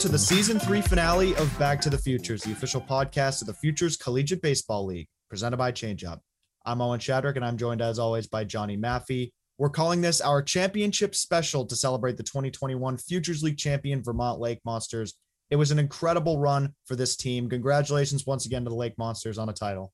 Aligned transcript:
to 0.00 0.08
the 0.08 0.18
season 0.18 0.58
three 0.58 0.80
finale 0.80 1.36
of 1.36 1.58
Back 1.58 1.78
to 1.82 1.90
the 1.90 1.98
Futures, 1.98 2.42
the 2.42 2.52
official 2.52 2.80
podcast 2.80 3.42
of 3.42 3.46
the 3.46 3.52
Futures 3.52 3.98
Collegiate 3.98 4.40
Baseball 4.40 4.86
League, 4.86 5.08
presented 5.28 5.58
by 5.58 5.70
ChangeUp. 5.70 6.20
I'm 6.64 6.80
Owen 6.80 7.00
Shadrick, 7.00 7.36
and 7.36 7.44
I'm 7.44 7.58
joined 7.58 7.82
as 7.82 7.98
always 7.98 8.26
by 8.26 8.44
Johnny 8.44 8.78
Maffey. 8.78 9.30
We're 9.58 9.68
calling 9.68 10.00
this 10.00 10.22
our 10.22 10.40
championship 10.40 11.14
special 11.14 11.66
to 11.66 11.76
celebrate 11.76 12.16
the 12.16 12.22
2021 12.22 12.96
Futures 12.96 13.42
League 13.42 13.58
champion 13.58 14.02
Vermont 14.02 14.40
Lake 14.40 14.60
Monsters. 14.64 15.18
It 15.50 15.56
was 15.56 15.70
an 15.70 15.78
incredible 15.78 16.38
run 16.38 16.74
for 16.86 16.96
this 16.96 17.14
team. 17.14 17.50
Congratulations 17.50 18.24
once 18.24 18.46
again 18.46 18.64
to 18.64 18.70
the 18.70 18.76
Lake 18.76 18.96
Monsters 18.96 19.36
on 19.36 19.50
a 19.50 19.52
title. 19.52 19.92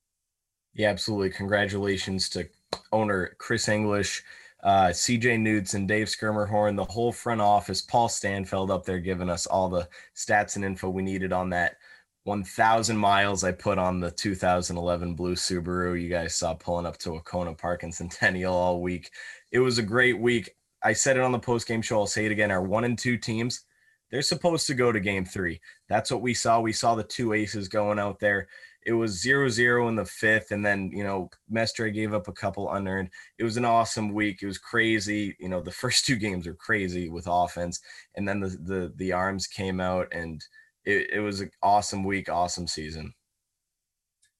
Yeah, 0.72 0.90
absolutely. 0.90 1.30
Congratulations 1.30 2.28
to 2.28 2.48
owner 2.92 3.34
Chris 3.38 3.68
English, 3.68 4.22
uh, 4.62 4.88
CJ 4.88 5.74
and 5.74 5.88
Dave 5.88 6.06
Skirmerhorn, 6.06 6.76
the 6.76 6.84
whole 6.84 7.12
front 7.12 7.40
office, 7.40 7.82
Paul 7.82 8.08
Stanfield 8.08 8.70
up 8.70 8.84
there 8.84 9.00
giving 9.00 9.30
us 9.30 9.46
all 9.46 9.68
the 9.68 9.88
stats 10.14 10.56
and 10.56 10.64
info 10.64 10.88
we 10.88 11.02
needed 11.02 11.32
on 11.32 11.50
that 11.50 11.76
1,000 12.24 12.96
miles 12.96 13.44
I 13.44 13.52
put 13.52 13.78
on 13.78 14.00
the 14.00 14.10
2011 14.10 15.14
blue 15.14 15.36
Subaru. 15.36 16.00
You 16.00 16.08
guys 16.08 16.34
saw 16.34 16.54
pulling 16.54 16.84
up 16.84 16.98
to 16.98 17.10
Wahconah 17.10 17.56
Park 17.56 17.84
and 17.84 17.94
Centennial 17.94 18.54
all 18.54 18.82
week. 18.82 19.10
It 19.52 19.60
was 19.60 19.78
a 19.78 19.82
great 19.82 20.18
week. 20.18 20.50
I 20.82 20.92
said 20.92 21.16
it 21.16 21.22
on 21.22 21.32
the 21.32 21.38
post 21.38 21.68
game 21.68 21.82
show. 21.82 22.00
I'll 22.00 22.06
say 22.06 22.26
it 22.26 22.32
again. 22.32 22.50
Our 22.50 22.62
one 22.62 22.84
and 22.84 22.98
two 22.98 23.16
teams, 23.16 23.64
they're 24.10 24.22
supposed 24.22 24.66
to 24.66 24.74
go 24.74 24.90
to 24.90 25.00
game 25.00 25.24
three. 25.24 25.60
That's 25.88 26.10
what 26.10 26.20
we 26.22 26.34
saw. 26.34 26.60
We 26.60 26.72
saw 26.72 26.94
the 26.94 27.04
two 27.04 27.32
aces 27.32 27.68
going 27.68 27.98
out 27.98 28.18
there 28.18 28.48
it 28.86 28.92
was 28.92 29.20
zero 29.20 29.48
zero 29.48 29.88
in 29.88 29.96
the 29.96 30.04
fifth, 30.04 30.52
and 30.52 30.64
then 30.64 30.90
you 30.94 31.02
know 31.02 31.28
Mestre 31.50 31.90
gave 31.90 32.14
up 32.14 32.28
a 32.28 32.32
couple 32.32 32.72
unearned. 32.72 33.10
It 33.36 33.42
was 33.42 33.56
an 33.56 33.64
awesome 33.64 34.14
week. 34.14 34.38
It 34.40 34.46
was 34.46 34.58
crazy. 34.58 35.36
You 35.40 35.48
know 35.48 35.60
the 35.60 35.70
first 35.82 36.06
two 36.06 36.16
games 36.16 36.46
were 36.46 36.54
crazy 36.54 37.10
with 37.10 37.26
offense, 37.28 37.80
and 38.14 38.26
then 38.26 38.40
the 38.40 38.48
the 38.48 38.92
the 38.96 39.12
arms 39.12 39.48
came 39.48 39.80
out, 39.80 40.06
and 40.12 40.40
it, 40.84 41.10
it 41.14 41.20
was 41.20 41.40
an 41.40 41.50
awesome 41.62 42.04
week, 42.04 42.30
awesome 42.30 42.68
season. 42.68 43.12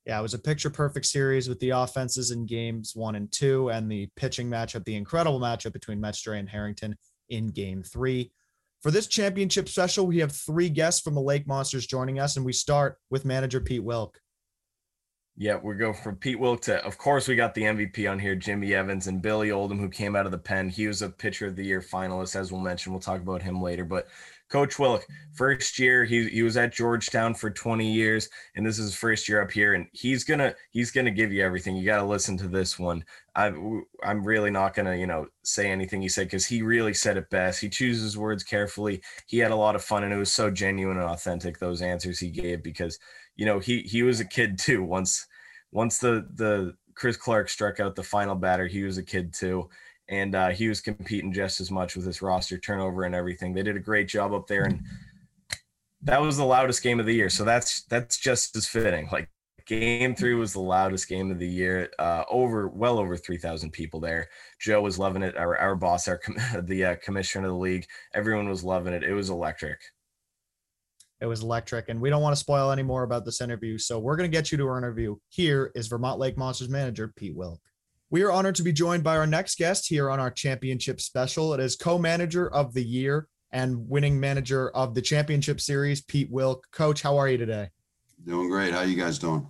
Yeah, 0.06 0.20
it 0.20 0.22
was 0.22 0.34
a 0.34 0.39
picture 0.39 0.70
perfect 0.70 1.06
series 1.06 1.48
with 1.48 1.58
the 1.58 1.70
offenses 1.70 2.30
in 2.30 2.47
games 2.47 2.92
one 2.94 3.17
and 3.17 3.30
two, 3.33 3.70
and 3.70 3.91
the 3.91 4.08
pitching 4.14 4.48
matchup, 4.48 4.84
the 4.84 4.94
incredible 4.94 5.41
matchup 5.41 5.72
between 5.72 6.00
Mestre 6.00 6.34
and 6.34 6.48
Harrington 6.48 6.94
in 7.30 7.48
game 7.48 7.83
three. 7.83 8.30
For 8.80 8.92
this 8.92 9.08
championship 9.08 9.69
special, 9.69 10.06
we 10.06 10.19
have 10.19 10.30
three 10.30 10.69
guests 10.69 11.00
from 11.00 11.17
the 11.17 11.20
Lake 11.20 11.48
Monsters 11.48 11.89
joining 11.89 12.20
us, 12.20 12.36
and 12.36 12.47
we 12.47 12.52
start 12.52 12.98
with 13.11 13.24
manager 13.24 13.61
Pete 13.61 13.83
Wilk. 13.83 14.20
Yeah, 15.39 15.59
we 15.62 15.75
go 15.75 15.92
from 15.92 16.17
Pete 16.17 16.39
Wilk 16.39 16.62
to, 16.62 16.83
of 16.83 16.97
course, 16.97 17.29
we 17.29 17.37
got 17.37 17.55
the 17.55 17.62
MVP 17.62 18.11
on 18.11 18.19
here, 18.19 18.34
Jimmy 18.34 18.73
Evans 18.73 19.06
and 19.06 19.20
Billy 19.20 19.51
Oldham, 19.51 19.79
who 19.79 19.91
came 19.91 20.17
out 20.17 20.25
of 20.25 20.33
the 20.33 20.39
pen. 20.39 20.70
He 20.70 20.87
was 20.87 21.03
a 21.03 21.11
pitcher 21.11 21.48
of 21.48 21.56
the 21.56 21.65
year 21.65 21.83
finalist, 21.83 22.37
as 22.37 22.51
we'll 22.51 22.62
mention. 22.62 22.91
We'll 22.92 23.03
talk 23.03 23.20
about 23.20 23.42
him 23.42 23.61
later. 23.61 23.84
But 23.84 24.07
Coach 24.48 24.79
Wilk, 24.79 25.07
first 25.34 25.79
year, 25.79 26.07
he, 26.07 26.27
he 26.31 26.42
was 26.42 26.57
at 26.57 26.73
Georgetown 26.73 27.34
for 27.34 27.51
20 27.51 27.92
years, 27.92 28.31
and 28.55 28.64
this 28.64 28.79
is 28.79 28.87
his 28.87 28.95
first 28.95 29.29
year 29.29 29.42
up 29.42 29.51
here. 29.51 29.75
And 29.75 29.89
he's 29.92 30.25
gonna 30.25 30.55
he's 30.70 30.91
gonna 30.91 31.11
give 31.11 31.33
you 31.34 31.45
everything. 31.45 31.77
You 31.77 31.84
got 31.84 31.98
to 31.98 32.07
listen 32.07 32.39
to 32.39 32.48
this 32.48 32.79
one. 32.79 33.05
I 33.34 33.53
I'm 34.03 34.25
really 34.25 34.51
not 34.51 34.73
gonna 34.73 34.97
you 34.97 35.07
know 35.07 35.27
say 35.42 35.70
anything 35.70 36.01
he 36.01 36.09
said 36.09 36.29
because 36.29 36.47
he 36.47 36.62
really 36.62 36.95
said 36.95 37.19
it 37.19 37.29
best. 37.29 37.61
He 37.61 37.69
chooses 37.69 38.17
words 38.17 38.42
carefully. 38.42 39.03
He 39.27 39.39
had 39.39 39.51
a 39.51 39.57
lot 39.57 39.75
of 39.75 39.84
fun, 39.84 40.05
and 40.05 40.12
it 40.14 40.17
was 40.17 40.33
so 40.33 40.51
genuine 40.51 40.97
and 40.97 41.11
authentic 41.11 41.59
those 41.59 41.83
answers 41.83 42.20
he 42.20 42.31
gave 42.31 42.62
because 42.62 42.98
you 43.37 43.47
know, 43.47 43.59
he 43.59 43.83
he 43.83 44.03
was 44.03 44.20
a 44.20 44.25
kid 44.25 44.59
too. 44.59 44.83
Once 44.83 45.27
once 45.73 45.98
the 45.98 46.27
the 46.34 46.75
Chris 46.95 47.17
Clark 47.17 47.48
struck 47.48 47.81
out 47.81 47.95
the 47.95 48.03
final 48.03 48.34
batter, 48.34 48.67
he 48.67 48.83
was 48.83 48.98
a 48.98 49.03
kid 49.03 49.33
too, 49.33 49.69
and 50.09 50.34
uh, 50.34 50.48
he 50.48 50.69
was 50.69 50.81
competing 50.81 51.33
just 51.33 51.61
as 51.61 51.70
much 51.70 51.97
with 51.97 52.07
his 52.07 52.23
roster 52.23 52.59
turnover 52.59 53.05
and 53.05 53.14
everything. 53.14 53.53
They 53.53 53.62
did 53.62 53.77
a 53.77 53.81
great 53.81 54.09
job 54.09 54.33
up 54.33 54.47
there, 54.47 54.64
and 54.64 54.83
that 56.03 56.20
was 56.20 56.37
the 56.37 56.45
loudest 56.45 56.83
game 56.83 57.01
of 57.01 57.07
the 57.07 57.14
year. 57.14 57.29
So 57.29 57.45
that's 57.45 57.83
that's 57.85 58.19
just 58.19 58.57
as 58.57 58.67
fitting. 58.67 59.08
Like 59.13 59.29
game 59.67 60.14
three 60.14 60.35
was 60.35 60.52
the 60.52 60.61
loudest 60.61 61.08
game 61.08 61.30
of 61.30 61.39
the 61.39 61.48
year. 61.48 61.91
Uh, 61.98 62.25
over 62.30 62.69
well 62.69 62.98
over 62.98 63.17
three 63.17 63.39
thousand 63.39 63.73
people 63.73 64.01
there. 64.01 64.29
Joe 64.61 64.80
was 64.80 64.98
loving 64.98 65.23
it. 65.23 65.36
Our 65.36 65.58
our 65.58 65.75
boss, 65.77 66.08
our 66.08 66.20
the 66.63 66.85
uh, 66.85 66.96
commissioner 67.02 67.48
of 67.48 67.52
the 67.52 67.58
league, 67.58 67.86
everyone 68.14 68.48
was 68.48 68.64
loving 68.64 68.95
it. 68.95 69.02
It 69.02 69.14
was 69.14 69.29
electric. 69.30 69.80
It 71.20 71.27
was 71.27 71.42
electric, 71.42 71.88
and 71.88 72.00
we 72.00 72.10
don't 72.10 72.20
want 72.20 72.36
to 72.36 72.40
spoil 72.40 72.70
any 72.70 72.82
more 72.82 73.02
about 73.02 73.24
this 73.24 73.40
interview. 73.40 73.78
So 73.78 73.98
we're 73.98 74.16
going 74.16 74.30
to 74.30 74.36
get 74.36 74.52
you 74.52 74.58
to 74.58 74.66
our 74.66 74.77
interview. 74.77 75.16
Here 75.28 75.72
is 75.74 75.86
Vermont 75.86 76.18
Lake 76.18 76.36
Monsters 76.36 76.68
manager 76.68 77.12
Pete 77.16 77.34
Wilk. 77.34 77.60
We 78.10 78.22
are 78.22 78.30
honored 78.30 78.54
to 78.56 78.62
be 78.62 78.72
joined 78.72 79.02
by 79.02 79.16
our 79.16 79.27
next 79.27 79.56
guest 79.56 79.88
here 79.88 80.10
on 80.10 80.20
our 80.20 80.30
championship 80.30 81.00
special. 81.00 81.54
It 81.54 81.60
is 81.60 81.74
co-manager 81.74 82.52
of 82.52 82.74
the 82.74 82.84
year 82.84 83.28
and 83.50 83.88
winning 83.88 84.20
manager 84.20 84.70
of 84.70 84.94
the 84.94 85.00
championship 85.00 85.60
series, 85.60 86.02
Pete 86.02 86.30
Wilk. 86.30 86.66
Coach, 86.70 87.00
how 87.00 87.16
are 87.16 87.28
you 87.28 87.38
today? 87.38 87.70
Doing 88.27 88.48
great. 88.48 88.74
How 88.74 88.83
you 88.83 88.96
guys 88.96 89.18
doing? 89.18 89.48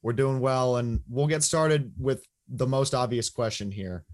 We're 0.00 0.14
doing 0.14 0.40
well, 0.40 0.76
and 0.76 1.00
we'll 1.08 1.26
get 1.26 1.42
started 1.42 1.92
with 1.98 2.26
the 2.48 2.66
most 2.66 2.94
obvious 2.94 3.28
question 3.28 3.70
here. 3.70 4.04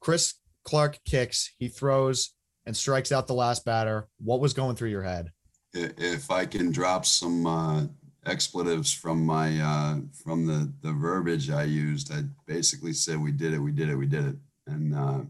Chris 0.00 0.34
Clark 0.64 0.98
kicks, 1.04 1.52
he 1.58 1.68
throws 1.68 2.34
and 2.66 2.76
strikes 2.76 3.12
out 3.12 3.26
the 3.26 3.34
last 3.34 3.64
batter. 3.64 4.08
What 4.18 4.40
was 4.40 4.54
going 4.54 4.74
through 4.74 4.90
your 4.90 5.02
head? 5.02 5.30
If 5.74 6.30
I 6.30 6.46
can 6.46 6.70
drop 6.70 7.04
some 7.04 7.46
uh, 7.46 7.82
expletives 8.26 8.92
from 8.92 9.24
my 9.24 9.60
uh, 9.60 9.96
from 10.12 10.46
the 10.46 10.72
the 10.82 10.92
verbiage 10.92 11.50
I 11.50 11.64
used, 11.64 12.12
I 12.12 12.22
basically 12.46 12.92
said, 12.92 13.20
"We 13.20 13.32
did 13.32 13.54
it, 13.54 13.58
we 13.58 13.72
did 13.72 13.88
it, 13.88 13.96
we 13.96 14.06
did 14.06 14.26
it," 14.26 14.36
and 14.66 14.94
uh, 14.94 15.20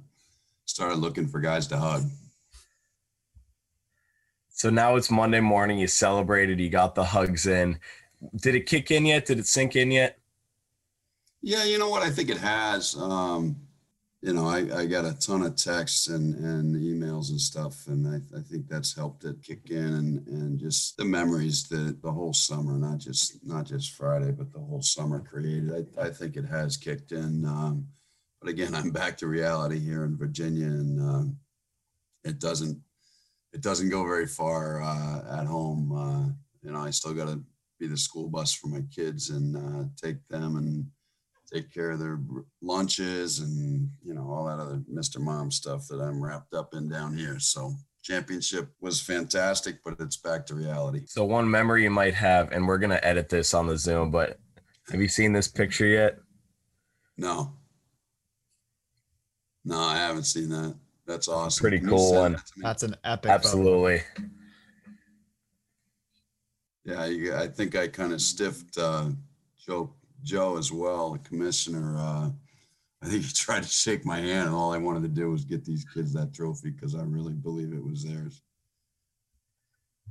started 0.67 0.99
looking 0.99 1.27
for 1.27 1.41
guys 1.41 1.67
to 1.69 1.77
hug. 1.77 2.05
So 4.51 4.71
now 4.71 4.97
it's 4.97 5.11
Monday 5.11 5.41
morning. 5.41 5.79
You 5.79 5.89
celebrated. 5.89 6.61
You 6.61 6.69
got 6.69 6.95
the 6.95 7.05
hugs 7.05 7.47
in. 7.47 7.79
Did 8.37 8.55
it 8.55 8.67
kick 8.67 8.91
in 8.91 9.05
yet? 9.05 9.27
Did 9.27 9.39
it 9.39 9.47
sink 9.47 9.77
in 9.77 9.91
yet? 9.91 10.19
Yeah, 11.43 11.65
you 11.65 11.79
know 11.79 11.91
what? 11.91 12.03
I 12.03 12.11
think 12.11 12.31
it 12.31 12.39
has. 12.39 12.97
Um, 12.97 13.57
you 14.25 14.33
know, 14.33 14.47
I, 14.47 14.61
I 14.75 14.87
got 14.87 15.05
a 15.05 15.13
ton 15.13 15.43
of 15.43 15.55
texts 15.55 16.09
and, 16.09 16.35
and 16.37 16.75
emails 16.77 17.29
and 17.29 17.39
stuff, 17.39 17.87
and 17.89 18.09
I, 18.09 18.39
I 18.39 18.41
think 18.41 18.67
that's 18.67 18.97
helped 18.97 19.25
it 19.25 19.43
kick 19.43 19.69
in 19.69 19.77
and, 19.85 20.27
and 20.27 20.59
just 20.59 20.97
the 20.97 21.05
memories 21.05 21.65
that 21.65 22.01
the 22.01 22.11
whole 22.11 22.33
summer, 22.33 22.79
not 22.79 23.01
just 23.01 23.47
not 23.47 23.67
just 23.67 23.93
Friday, 23.93 24.33
but 24.33 24.51
the 24.51 24.61
whole 24.61 24.81
summer 24.81 25.21
created. 25.21 25.87
I, 25.99 26.07
I 26.07 26.09
think 26.09 26.39
it 26.39 26.47
has 26.47 26.79
kicked 26.79 27.13
in. 27.13 27.45
Um, 27.45 27.87
but 28.41 28.49
again, 28.49 28.75
I'm 28.75 28.91
back 28.91 29.19
to 29.19 29.27
reality 29.27 29.79
here 29.79 30.05
in 30.05 30.17
Virginia, 30.17 30.69
and 30.69 31.01
um, 31.01 31.37
it 32.25 32.39
doesn't 32.39 32.81
it 33.53 33.61
doesn't 33.61 33.91
go 33.91 34.05
very 34.05 34.27
far 34.27 34.83
uh, 34.83 35.39
at 35.39 35.47
home. 35.47 35.93
Uh, 35.93 36.33
you 36.63 36.73
know, 36.73 36.81
I 36.81 36.89
still 36.93 37.13
got 37.13 37.29
to 37.29 37.43
be 37.79 37.89
the 37.89 37.99
school 37.99 38.31
bus 38.31 38.55
for 38.55 38.69
my 38.69 38.81
kids 38.91 39.29
and 39.29 39.55
uh, 39.55 39.85
take 40.03 40.27
them 40.29 40.57
and 40.57 40.87
take 41.55 41.73
care 41.73 41.93
of 41.93 42.01
their 42.01 42.19
lunches 42.61 43.39
and 43.39 43.89
you 44.03 44.13
know 44.13 44.29
all 44.29 44.45
that 44.47 44.61
other 44.61 44.83
Mr. 44.93 45.21
Mom 45.21 45.51
stuff 45.51 45.87
that 45.89 46.01
I'm 46.01 46.23
wrapped 46.23 46.53
up 46.55 46.75
in 46.75 46.89
down 46.89 47.17
here. 47.17 47.39
So 47.39 47.73
championship 48.03 48.69
was 48.81 49.01
fantastic, 49.01 49.77
but 49.85 49.95
it's 50.01 50.17
back 50.17 50.45
to 50.47 50.55
reality. 50.55 51.03
So 51.07 51.25
one 51.25 51.49
memory 51.51 51.85
you 51.85 51.91
might 51.91 52.15
have, 52.15 52.51
and 52.53 52.67
we're 52.67 52.79
gonna 52.79 53.01
edit 53.03 53.29
this 53.29 53.55
on 53.55 53.67
the 53.67 53.79
Zoom, 53.79 54.11
but 54.11 54.39
have 54.91 55.01
you 55.01 55.09
seen 55.09 55.33
this 55.33 55.49
picture 55.49 55.87
yet? 55.87 56.19
No. 57.17 57.53
No, 59.65 59.79
I 59.79 59.97
haven't 59.97 60.25
seen 60.25 60.51
that. 60.51 60.75
That's 61.07 61.29
awesome. 61.29 61.63
Pretty 61.63 61.81
cool 61.81 62.15
one. 62.15 62.33
That 62.33 62.43
That's 62.57 62.83
an 62.83 62.97
epic. 63.05 63.31
Absolutely. 63.31 64.03
Photo. 64.17 64.29
Yeah, 66.85 67.41
I 67.41 67.47
think 67.47 67.77
I 67.77 67.89
kind 67.89 68.13
of 68.13 68.21
stiffed 68.21 68.77
uh, 68.77 69.09
Joe 69.65 69.95
Joe 70.25 70.57
as 70.57 70.73
well, 70.73 71.13
the 71.13 71.19
commissioner. 71.21 71.97
Uh, 71.97 72.31
I 73.03 73.07
think 73.07 73.25
he 73.25 73.33
tried 73.35 73.63
to 73.63 73.69
shake 73.69 74.05
my 74.05 74.19
hand, 74.19 74.49
and 74.49 74.55
all 74.55 74.73
I 74.73 74.79
wanted 74.79 75.03
to 75.03 75.09
do 75.09 75.31
was 75.31 75.45
get 75.45 75.65
these 75.65 75.85
kids 75.85 76.13
that 76.15 76.33
trophy 76.33 76.71
because 76.71 76.95
I 76.95 77.03
really 77.03 77.35
believe 77.35 77.73
it 77.73 77.85
was 77.85 78.03
theirs. 78.03 78.43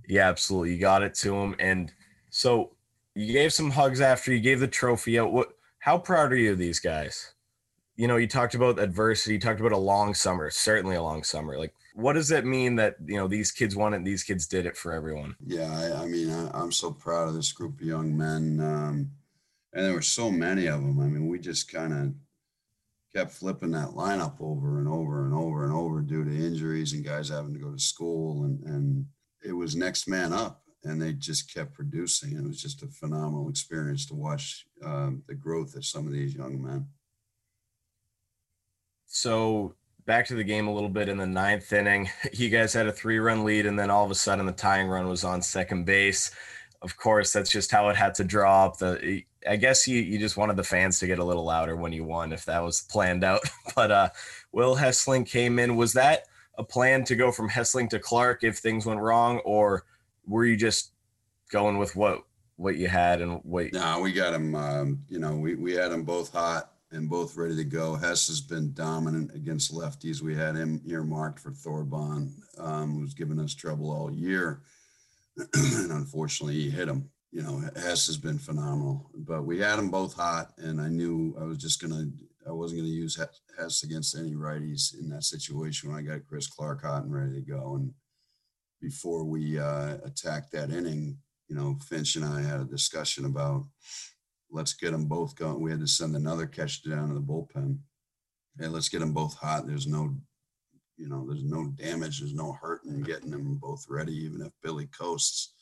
Yeah, 0.07 0.29
absolutely. 0.29 0.73
You 0.73 0.79
got 0.79 1.03
it 1.03 1.13
to 1.15 1.31
them, 1.31 1.55
and 1.59 1.91
so 2.29 2.75
you 3.15 3.33
gave 3.33 3.53
some 3.53 3.71
hugs 3.71 4.01
after 4.01 4.33
you 4.33 4.39
gave 4.39 4.59
the 4.59 4.67
trophy 4.67 5.19
out. 5.19 5.33
What? 5.33 5.49
How 5.79 5.97
proud 5.97 6.31
are 6.31 6.37
you 6.37 6.53
of 6.53 6.57
these 6.57 6.79
guys? 6.79 7.33
You 7.95 8.07
know, 8.07 8.15
you 8.15 8.27
talked 8.27 8.55
about 8.55 8.79
adversity. 8.79 9.33
You 9.33 9.39
talked 9.39 9.59
about 9.59 9.71
a 9.71 9.77
long 9.77 10.13
summer, 10.13 10.49
certainly 10.49 10.95
a 10.95 11.03
long 11.03 11.23
summer. 11.23 11.57
Like, 11.57 11.73
what 11.93 12.13
does 12.13 12.31
it 12.31 12.45
mean 12.45 12.75
that 12.77 12.95
you 13.05 13.15
know 13.15 13.27
these 13.27 13.51
kids 13.51 13.75
won 13.75 13.93
it? 13.93 14.03
These 14.03 14.23
kids 14.23 14.47
did 14.47 14.65
it 14.65 14.75
for 14.75 14.93
everyone. 14.93 15.35
Yeah, 15.45 15.71
I, 15.71 16.03
I 16.03 16.05
mean, 16.05 16.31
I, 16.31 16.61
am 16.61 16.71
so 16.71 16.91
proud 16.91 17.27
of 17.27 17.33
this 17.35 17.51
group 17.51 17.79
of 17.79 17.85
young 17.85 18.15
men. 18.15 18.59
Um, 18.61 19.11
and 19.73 19.85
there 19.85 19.93
were 19.93 20.01
so 20.01 20.31
many 20.31 20.67
of 20.67 20.81
them. 20.81 20.99
I 20.99 21.05
mean, 21.05 21.27
we 21.27 21.39
just 21.39 21.71
kind 21.71 21.93
of 21.93 22.13
kept 23.13 23.31
flipping 23.31 23.71
that 23.71 23.89
lineup 23.89 24.35
over 24.39 24.79
and 24.79 24.87
over 24.87 25.25
and 25.25 25.33
over 25.33 25.63
and 25.63 25.73
over 25.73 26.01
due 26.01 26.23
to 26.23 26.31
injuries 26.31 26.93
and 26.93 27.05
guys 27.05 27.29
having 27.29 27.53
to 27.53 27.59
go 27.59 27.71
to 27.71 27.79
school, 27.79 28.43
and 28.43 28.63
and 28.63 29.05
it 29.43 29.53
was 29.53 29.75
next 29.75 30.07
man 30.07 30.33
up, 30.33 30.63
and 30.83 31.01
they 31.01 31.13
just 31.13 31.53
kept 31.53 31.73
producing. 31.73 32.37
It 32.37 32.43
was 32.43 32.61
just 32.61 32.83
a 32.83 32.87
phenomenal 32.87 33.49
experience 33.49 34.05
to 34.07 34.15
watch 34.15 34.65
um, 34.83 35.23
the 35.27 35.35
growth 35.35 35.75
of 35.75 35.85
some 35.85 36.07
of 36.07 36.13
these 36.13 36.35
young 36.35 36.61
men. 36.61 36.87
So 39.05 39.75
back 40.05 40.25
to 40.27 40.35
the 40.35 40.43
game 40.43 40.67
a 40.67 40.73
little 40.73 40.89
bit 40.89 41.09
in 41.09 41.17
the 41.17 41.27
ninth 41.27 41.71
inning. 41.71 42.09
You 42.33 42.49
guys 42.49 42.73
had 42.73 42.87
a 42.87 42.91
three 42.91 43.19
run 43.19 43.43
lead, 43.43 43.65
and 43.65 43.77
then 43.77 43.89
all 43.89 44.05
of 44.05 44.11
a 44.11 44.15
sudden 44.15 44.45
the 44.45 44.51
tying 44.51 44.87
run 44.87 45.07
was 45.07 45.23
on 45.23 45.41
second 45.41 45.85
base. 45.85 46.31
Of 46.83 46.97
course, 46.97 47.31
that's 47.31 47.49
just 47.49 47.71
how 47.71 47.87
it 47.89 47.95
had 47.95 48.13
to 48.15 48.25
draw 48.25 48.65
up. 48.65 48.77
The 48.77 49.23
I 49.49 49.55
guess 49.55 49.87
you 49.87 49.99
you 50.01 50.19
just 50.19 50.37
wanted 50.37 50.57
the 50.57 50.63
fans 50.63 50.99
to 50.99 51.07
get 51.07 51.19
a 51.19 51.23
little 51.23 51.45
louder 51.45 51.75
when 51.75 51.93
you 51.93 52.03
won, 52.03 52.33
if 52.33 52.45
that 52.45 52.61
was 52.61 52.81
planned 52.81 53.23
out. 53.23 53.41
But 53.75 53.91
uh, 53.91 54.09
Will 54.51 54.75
Hessling 54.75 55.25
came 55.27 55.57
in. 55.57 55.77
Was 55.77 55.93
that 55.93 56.25
a 56.57 56.63
plan 56.63 57.03
to 57.05 57.15
go 57.15 57.31
from 57.31 57.49
Hessling 57.49 57.89
to 57.89 57.99
Clark 57.99 58.43
if 58.43 58.57
things 58.57 58.85
went 58.85 58.99
wrong, 58.99 59.39
or 59.39 59.85
were 60.27 60.45
you 60.45 60.55
just 60.55 60.91
going 61.51 61.77
with 61.77 61.95
what 61.95 62.23
what 62.57 62.75
you 62.75 62.87
had 62.87 63.21
and 63.21 63.39
what? 63.43 63.73
No, 63.73 64.01
we 64.01 64.11
got 64.11 64.33
him. 64.33 64.53
Um, 64.53 65.03
you 65.07 65.19
know, 65.19 65.35
we 65.35 65.55
we 65.55 65.73
had 65.73 65.91
them 65.91 66.03
both 66.03 66.31
hot 66.33 66.73
and 66.91 67.09
both 67.09 67.35
ready 67.35 67.55
to 67.55 67.63
go. 67.63 67.95
Hess 67.95 68.27
has 68.27 68.41
been 68.41 68.73
dominant 68.73 69.33
against 69.33 69.73
lefties. 69.73 70.21
We 70.21 70.35
had 70.35 70.55
him 70.55 70.81
earmarked 70.85 71.39
for 71.39 71.51
Thorbon, 71.51 72.31
um, 72.59 72.99
who's 72.99 73.13
given 73.13 73.39
us 73.39 73.55
trouble 73.55 73.91
all 73.91 74.11
year. 74.11 74.61
And 75.37 75.91
unfortunately, 75.91 76.55
he 76.55 76.69
hit 76.69 76.87
him. 76.87 77.09
You 77.31 77.41
know, 77.41 77.63
Hess 77.75 78.05
has 78.07 78.17
been 78.17 78.37
phenomenal, 78.37 79.09
but 79.15 79.43
we 79.43 79.57
had 79.59 79.77
them 79.77 79.89
both 79.89 80.13
hot, 80.13 80.51
and 80.57 80.79
I 80.79 80.87
knew 80.87 81.35
I 81.39 81.43
was 81.45 81.57
just 81.57 81.81
gonna, 81.81 82.05
I 82.47 82.51
wasn't 82.51 82.81
gonna 82.81 82.89
use 82.89 83.19
Hess 83.57 83.83
against 83.83 84.15
any 84.15 84.33
righties 84.33 84.99
in 84.99 85.09
that 85.09 85.23
situation 85.23 85.89
when 85.89 85.97
I 85.97 86.03
got 86.03 86.27
Chris 86.27 86.45
Clark 86.47 86.83
hot 86.83 87.03
and 87.03 87.13
ready 87.13 87.33
to 87.33 87.41
go. 87.41 87.75
And 87.75 87.91
before 88.79 89.23
we 89.23 89.57
uh, 89.57 89.97
attacked 90.03 90.51
that 90.51 90.69
inning, 90.69 91.17
you 91.47 91.55
know, 91.55 91.77
Finch 91.87 92.15
and 92.15 92.25
I 92.25 92.41
had 92.41 92.59
a 92.59 92.65
discussion 92.65 93.25
about 93.25 93.63
let's 94.51 94.73
get 94.73 94.91
them 94.91 95.05
both 95.05 95.35
going. 95.35 95.61
We 95.61 95.71
had 95.71 95.79
to 95.79 95.87
send 95.87 96.15
another 96.15 96.45
catcher 96.45 96.89
down 96.89 97.09
to 97.09 97.15
the 97.15 97.21
bullpen. 97.21 97.79
Hey, 98.59 98.67
let's 98.67 98.89
get 98.89 98.99
them 98.99 99.13
both 99.13 99.35
hot. 99.35 99.65
There's 99.65 99.87
no, 99.87 100.15
you 100.97 101.09
know, 101.09 101.25
there's 101.27 101.43
no 101.43 101.67
damage. 101.75 102.19
There's 102.19 102.33
no 102.33 102.53
hurt 102.53 102.85
in 102.85 103.01
getting 103.01 103.31
them 103.31 103.55
both 103.55 103.85
ready, 103.89 104.13
even 104.13 104.41
if 104.41 104.51
Billy 104.61 104.87
coasts. 104.87 105.53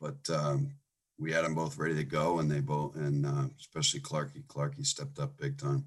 But 0.00 0.18
um, 0.30 0.74
we 1.18 1.32
had 1.32 1.44
them 1.44 1.54
both 1.54 1.78
ready 1.78 1.94
to 1.96 2.04
go, 2.04 2.38
and 2.38 2.50
they 2.50 2.60
both, 2.60 2.96
and 2.96 3.26
uh, 3.26 3.46
especially 3.58 4.00
Clarky. 4.00 4.44
Clarky 4.46 4.84
stepped 4.84 5.18
up 5.18 5.36
big 5.38 5.58
time. 5.58 5.86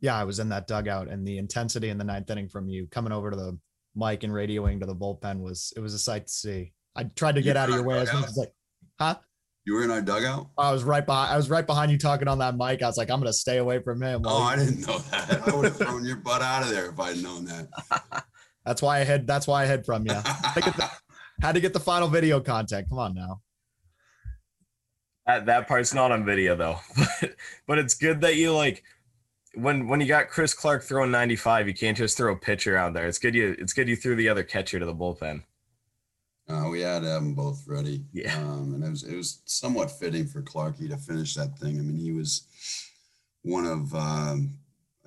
Yeah, 0.00 0.16
I 0.16 0.24
was 0.24 0.38
in 0.38 0.48
that 0.50 0.66
dugout, 0.66 1.08
and 1.08 1.26
the 1.26 1.38
intensity 1.38 1.88
in 1.88 1.98
the 1.98 2.04
ninth 2.04 2.30
inning 2.30 2.48
from 2.48 2.68
you 2.68 2.86
coming 2.86 3.12
over 3.12 3.30
to 3.30 3.36
the 3.36 3.58
mic 3.94 4.22
and 4.22 4.32
radioing 4.32 4.78
to 4.80 4.86
the 4.86 4.94
bullpen 4.94 5.40
was 5.40 5.72
it 5.76 5.80
was 5.80 5.94
a 5.94 5.98
sight 5.98 6.26
to 6.26 6.32
see. 6.32 6.72
I 6.94 7.04
tried 7.04 7.36
to 7.36 7.42
get 7.42 7.56
out 7.56 7.68
of 7.68 7.74
your 7.74 7.84
way 7.84 7.98
as 7.98 8.12
much 8.12 8.26
as 8.26 8.36
like, 8.36 8.52
huh? 8.98 9.16
You 9.66 9.74
were 9.74 9.82
in 9.82 9.90
our 9.90 10.00
dugout. 10.00 10.46
I 10.56 10.70
was 10.70 10.84
right 10.84 11.04
behind. 11.04 11.32
I 11.32 11.36
was 11.36 11.50
right 11.50 11.66
behind 11.66 11.90
you 11.90 11.98
talking 11.98 12.28
on 12.28 12.38
that 12.38 12.56
mic. 12.56 12.84
I 12.84 12.86
was 12.86 12.96
like, 12.96 13.10
I'm 13.10 13.18
gonna 13.18 13.32
stay 13.32 13.58
away 13.58 13.80
from 13.80 14.00
him. 14.00 14.22
Oh, 14.24 14.42
I 14.42 14.54
didn't 14.54 14.86
know 14.86 14.98
that. 14.98 15.48
I 15.48 15.56
would 15.56 15.64
have 15.64 15.76
thrown 15.76 16.04
your 16.04 16.16
butt 16.16 16.40
out 16.40 16.62
of 16.62 16.70
there 16.70 16.90
if 16.90 17.00
I'd 17.00 17.20
known 17.20 17.44
that. 17.46 18.24
that's 18.64 18.80
why 18.80 19.00
I 19.00 19.04
had. 19.04 19.26
That's 19.26 19.48
why 19.48 19.64
I 19.64 19.66
hid 19.66 19.84
from 19.84 20.02
you. 20.02 20.14
the, 20.14 20.90
had 21.42 21.56
to 21.56 21.60
get 21.60 21.72
the 21.72 21.80
final 21.80 22.06
video 22.06 22.38
content. 22.38 22.88
Come 22.88 23.00
on 23.00 23.14
now. 23.14 23.40
That 25.26 25.46
that 25.46 25.66
part's 25.66 25.92
not 25.92 26.12
on 26.12 26.24
video 26.24 26.54
though, 26.54 26.78
but 26.96 27.34
but 27.66 27.78
it's 27.78 27.94
good 27.94 28.20
that 28.20 28.36
you 28.36 28.54
like 28.54 28.84
when 29.54 29.88
when 29.88 30.00
you 30.00 30.06
got 30.06 30.28
Chris 30.28 30.54
Clark 30.54 30.84
throwing 30.84 31.10
95, 31.10 31.66
you 31.66 31.74
can't 31.74 31.96
just 31.96 32.16
throw 32.16 32.32
a 32.32 32.36
pitcher 32.36 32.76
out 32.76 32.94
there. 32.94 33.08
It's 33.08 33.18
good 33.18 33.34
you 33.34 33.56
it's 33.58 33.72
good 33.72 33.88
you 33.88 33.96
threw 33.96 34.14
the 34.14 34.28
other 34.28 34.44
catcher 34.44 34.78
to 34.78 34.86
the 34.86 34.94
bullpen. 34.94 35.42
Uh, 36.48 36.68
we 36.70 36.80
had 36.80 37.02
to 37.02 37.08
have 37.08 37.22
them 37.22 37.34
both 37.34 37.66
ready. 37.66 38.04
Yeah. 38.12 38.36
Um, 38.36 38.74
and 38.74 38.84
it 38.84 38.90
was 38.90 39.02
it 39.02 39.16
was 39.16 39.40
somewhat 39.46 39.90
fitting 39.90 40.26
for 40.26 40.42
Clarky 40.42 40.88
to 40.88 40.96
finish 40.96 41.34
that 41.34 41.58
thing. 41.58 41.78
I 41.78 41.82
mean, 41.82 41.98
he 41.98 42.12
was 42.12 42.46
one 43.42 43.66
of 43.66 43.94
um, 43.94 44.58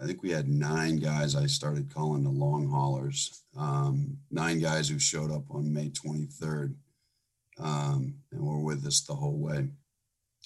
I 0.01 0.06
think 0.06 0.24
we 0.24 0.31
had 0.31 0.47
nine 0.47 0.97
guys 0.97 1.36
I 1.36 1.45
started 1.45 1.94
calling 1.94 2.24
the 2.24 2.30
long 2.30 2.69
haulers. 2.69 3.44
Um, 3.57 4.18
nine 4.31 4.59
guys 4.59 4.88
who 4.89 5.00
showed 5.00 5.31
up 5.31 5.44
on 5.50 5.74
May 5.74 5.89
23rd 5.89 6.75
um, 7.59 8.15
and 8.31 8.42
were 8.42 8.62
with 8.62 8.85
us 8.85 9.01
the 9.01 9.15
whole 9.15 9.38
way. 9.38 9.68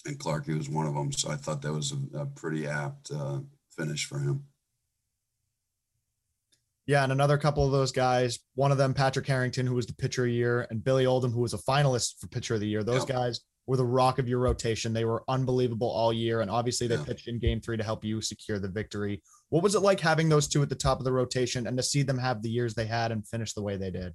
And 0.05 0.19
Clarky 0.19 0.57
was 0.57 0.69
one 0.69 0.87
of 0.87 0.95
them. 0.95 1.11
So 1.11 1.29
I 1.29 1.35
thought 1.35 1.61
that 1.61 1.73
was 1.73 1.93
a, 1.93 2.19
a 2.19 2.25
pretty 2.25 2.67
apt 2.67 3.11
uh, 3.11 3.39
finish 3.75 4.05
for 4.05 4.19
him. 4.19 4.45
Yeah, 6.85 7.03
and 7.03 7.13
another 7.13 7.37
couple 7.37 7.65
of 7.65 7.71
those 7.71 7.93
guys, 7.93 8.39
one 8.55 8.71
of 8.71 8.77
them, 8.77 8.93
Patrick 8.93 9.25
Harrington, 9.25 9.65
who 9.65 9.75
was 9.75 9.87
the 9.87 9.95
pitcher 9.95 10.23
of 10.23 10.27
the 10.27 10.33
year, 10.33 10.67
and 10.69 10.83
Billy 10.83 11.05
Oldham, 11.05 11.31
who 11.31 11.39
was 11.39 11.53
a 11.53 11.57
finalist 11.59 12.19
for 12.19 12.27
pitcher 12.27 12.55
of 12.55 12.59
the 12.59 12.67
year. 12.67 12.83
Those 12.83 13.05
guys 13.05 13.39
were 13.65 13.77
the 13.77 13.85
rock 13.85 14.19
of 14.19 14.27
your 14.27 14.39
rotation. 14.39 14.93
They 14.93 15.05
were 15.05 15.23
unbelievable 15.27 15.89
all 15.89 16.11
year. 16.11 16.41
And 16.41 16.51
obviously 16.51 16.87
they 16.87 16.97
pitched 16.97 17.27
in 17.27 17.39
game 17.39 17.61
three 17.61 17.77
to 17.77 17.83
help 17.83 18.03
you 18.03 18.21
secure 18.21 18.59
the 18.59 18.67
victory. 18.67 19.21
What 19.49 19.63
was 19.63 19.75
it 19.75 19.81
like 19.81 19.99
having 19.99 20.27
those 20.27 20.47
two 20.47 20.61
at 20.61 20.69
the 20.69 20.75
top 20.75 20.99
of 20.99 21.05
the 21.05 21.13
rotation 21.13 21.67
and 21.67 21.77
to 21.77 21.83
see 21.83 22.03
them 22.03 22.17
have 22.17 22.41
the 22.41 22.49
years 22.49 22.73
they 22.73 22.85
had 22.85 23.11
and 23.11 23.27
finish 23.27 23.53
the 23.53 23.61
way 23.61 23.77
they 23.77 23.91
did? 23.91 24.13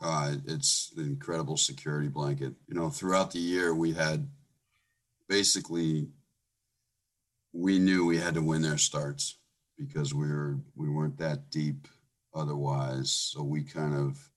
Uh, 0.00 0.36
it's 0.46 0.94
an 0.96 1.04
incredible 1.04 1.58
security 1.58 2.08
blanket. 2.08 2.54
You 2.68 2.74
know, 2.74 2.88
throughout 2.88 3.32
the 3.32 3.38
year, 3.38 3.74
we 3.74 3.92
had 3.92 4.26
basically, 5.28 6.08
we 7.52 7.78
knew 7.78 8.06
we 8.06 8.16
had 8.16 8.34
to 8.34 8.42
win 8.42 8.62
their 8.62 8.78
starts 8.78 9.39
because 9.80 10.12
we 10.12 10.28
were 10.28 10.58
we 10.76 10.88
weren't 10.88 11.18
that 11.18 11.50
deep 11.50 11.88
otherwise. 12.34 13.10
So 13.10 13.42
we 13.42 13.62
kind 13.62 13.94
of 13.94 14.28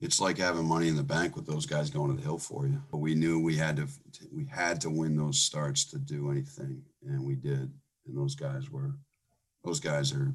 it's 0.00 0.20
like 0.20 0.38
having 0.38 0.66
money 0.66 0.88
in 0.88 0.96
the 0.96 1.02
bank 1.02 1.36
with 1.36 1.46
those 1.46 1.66
guys 1.66 1.90
going 1.90 2.10
to 2.10 2.16
the 2.16 2.26
hill 2.26 2.38
for 2.38 2.66
you. 2.66 2.82
But 2.90 2.98
we 2.98 3.14
knew 3.14 3.38
we 3.38 3.56
had 3.56 3.76
to 3.76 3.86
we 4.34 4.46
had 4.46 4.80
to 4.80 4.90
win 4.90 5.16
those 5.16 5.38
starts 5.38 5.84
to 5.86 5.98
do 5.98 6.30
anything, 6.30 6.82
and 7.06 7.24
we 7.24 7.36
did. 7.36 7.70
And 8.06 8.16
those 8.16 8.34
guys 8.34 8.70
were 8.70 8.96
those 9.62 9.78
guys 9.78 10.12
are 10.12 10.32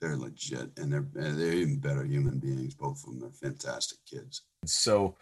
they're 0.00 0.16
legit, 0.16 0.70
and 0.76 0.92
they're 0.92 1.06
they're 1.14 1.52
even 1.52 1.78
better 1.78 2.04
human 2.04 2.38
beings. 2.38 2.74
Both 2.74 3.04
of 3.04 3.10
them, 3.10 3.20
they're 3.20 3.50
fantastic 3.50 3.98
kids. 4.10 4.42
So. 4.64 5.14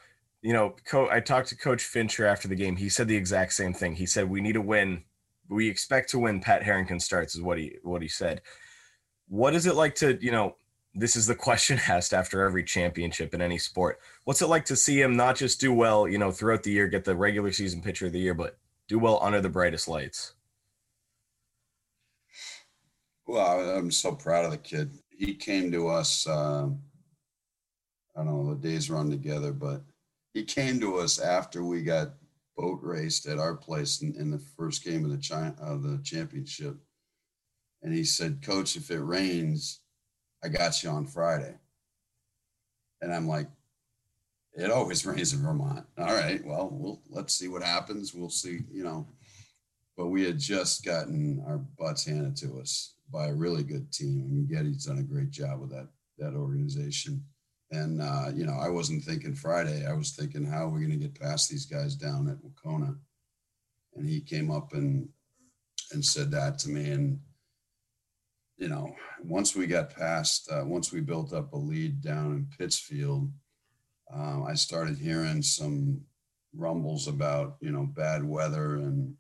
You 0.47 0.53
know, 0.53 0.77
I 1.11 1.21
talked 1.21 1.49
to 1.49 1.57
Coach 1.57 1.85
Fincher 1.85 2.27
after 2.27 2.49
the 2.49 2.55
game. 2.55 2.77
He 2.77 2.91
said 2.91 3.09
the 3.09 3.17
exact 3.17 3.55
same 3.55 3.73
thing. 3.73 3.95
He 3.95 4.05
said 4.05 4.29
we 4.29 4.43
need 4.43 4.53
to 4.53 4.61
win 4.61 5.03
we 5.49 5.69
expect 5.69 6.11
to 6.11 6.19
win 6.19 6.41
Pat 6.41 6.63
Harrington 6.63 7.01
starts 7.01 7.35
is 7.35 7.43
what 7.43 7.59
he 7.59 7.77
what 7.83 8.03
he 8.03 8.09
said. 8.09 8.43
What 9.29 9.55
is 9.55 9.67
it 9.67 9.75
like 9.75 9.95
to, 9.97 10.19
you 10.23 10.31
know, 10.31 10.57
this 10.95 11.17
is 11.17 11.27
the 11.27 11.35
question 11.47 11.81
asked 11.89 12.15
after 12.15 12.43
every 12.43 12.65
championship 12.65 13.35
in 13.35 13.41
any 13.41 13.59
sport. 13.59 13.99
What's 14.25 14.43
it 14.43 14.49
like 14.49 14.65
to 14.67 14.77
see 14.77 15.01
him 15.01 15.17
not 15.17 15.37
just 15.37 15.61
do 15.61 15.73
well, 15.73 16.09
you 16.09 16.19
know, 16.19 16.31
throughout 16.31 16.63
the 16.63 16.71
year, 16.71 16.89
get 16.89 17.05
the 17.05 17.17
regular 17.17 17.53
season 17.53 17.83
pitcher 17.83 18.07
of 18.07 18.13
the 18.13 18.21
year, 18.21 18.35
but 18.35 18.59
do 18.89 18.99
well 18.99 19.19
under 19.23 19.41
the 19.41 19.49
brightest 19.49 19.89
lights? 19.89 20.35
Well, 23.27 23.77
I'm 23.77 23.91
so 23.91 24.13
proud 24.13 24.45
of 24.45 24.51
the 24.51 24.59
kid. 24.59 24.91
He 25.11 25.35
came 25.35 25.73
to 25.73 25.89
us. 25.89 26.27
Uh, 26.27 26.69
I 28.17 28.23
don't 28.23 28.27
know 28.27 28.55
the 28.55 28.69
days 28.69 28.91
run 28.91 29.11
together, 29.11 29.53
but 29.53 29.83
he 30.35 30.45
came 30.45 30.79
to 30.81 30.99
us 30.99 31.19
after 31.19 31.65
we 31.65 31.83
got 31.83 32.11
boat 32.57 32.81
raced 32.83 33.27
at 33.27 33.39
our 33.39 33.55
place 33.55 34.03
in, 34.03 34.15
in 34.17 34.31
the 34.31 34.43
first 34.57 34.85
game 34.85 35.05
of 35.05 35.11
the 35.11 35.19
China, 35.19 35.55
of 35.61 35.83
the 35.83 36.01
championship. 36.03 36.77
And 37.83 37.93
he 37.93 38.05
said, 38.05 38.43
Coach, 38.43 38.77
if 38.77 38.91
it 38.91 39.01
rains, 39.01 39.81
I 40.43 40.49
got 40.49 40.83
you 40.83 40.91
on 40.91 41.07
Friday. 41.07 41.55
And 43.01 43.13
I'm 43.13 43.29
like, 43.29 43.49
it 44.55 44.71
always 44.71 45.05
rains 45.07 45.33
in 45.33 45.43
Vermont. 45.43 45.87
All 45.99 46.15
right, 46.15 46.45
well, 46.45 46.69
we'll 46.73 47.03
let's 47.11 47.35
see 47.35 47.49
what 47.49 47.63
happens. 47.63 48.15
We'll 48.15 48.31
see, 48.31 48.61
you 48.73 48.85
know. 48.85 49.07
But 49.97 50.09
we 50.09 50.25
had 50.25 50.39
just 50.39 50.85
gotten 50.85 51.43
our 51.47 51.59
butts 51.59 52.05
handed 52.05 52.37
to 52.39 52.59
us 52.59 52.95
by 53.13 53.27
a 53.27 53.35
really 53.35 53.63
good 53.63 53.93
team. 53.93 54.25
I 54.25 54.33
mean, 54.33 54.47
Getty's 54.47 54.87
done 54.87 54.99
a 54.99 55.03
great 55.03 55.31
job 55.31 55.61
with 55.61 55.71
that 55.71 55.89
that 56.19 56.35
organization. 56.35 57.25
And, 57.75 58.01
uh, 58.01 58.27
you 58.33 58.47
know, 58.47 58.57
I 58.61 58.69
wasn't 58.69 59.03
thinking 59.03 59.35
Friday. 59.35 59.85
I 59.85 59.95
was 59.95 60.13
thinking, 60.13 60.45
how 60.45 60.67
are 60.67 60.71
we 60.71 60.81
going 60.81 60.93
to 60.93 60.97
get 61.09 61.21
past 61.21 61.51
these 61.51 61.67
guys 61.67 61.97
down 61.97 62.29
at 62.29 62.39
Wahconah? 62.39 62.97
And 63.97 64.09
he 64.09 64.21
came 64.21 64.51
up 64.51 64.75
and, 64.75 65.09
and 65.93 66.05
said 66.05 66.31
that 66.31 66.59
to 66.61 66.69
me. 66.69 66.91
And, 66.91 67.19
you 68.59 68.69
know, 68.69 68.95
once 69.25 69.57
we 69.57 69.67
got 69.67 69.95
past, 69.95 70.49
uh, 70.53 70.63
once 70.65 70.93
we 70.93 71.01
built 71.01 71.33
up 71.33 71.53
a 71.53 71.57
lead 71.57 72.01
down 72.01 72.33
in 72.33 72.49
Pittsfield, 72.57 73.31
uh, 74.15 74.45
I 74.45 74.55
started 74.55 74.97
hearing 74.97 75.43
some 75.43 76.03
rumbles 76.55 77.09
about, 77.09 77.57
you 77.61 77.73
know, 77.73 77.87
bad 77.87 78.23
weather 78.23 78.77
and, 78.77 79.15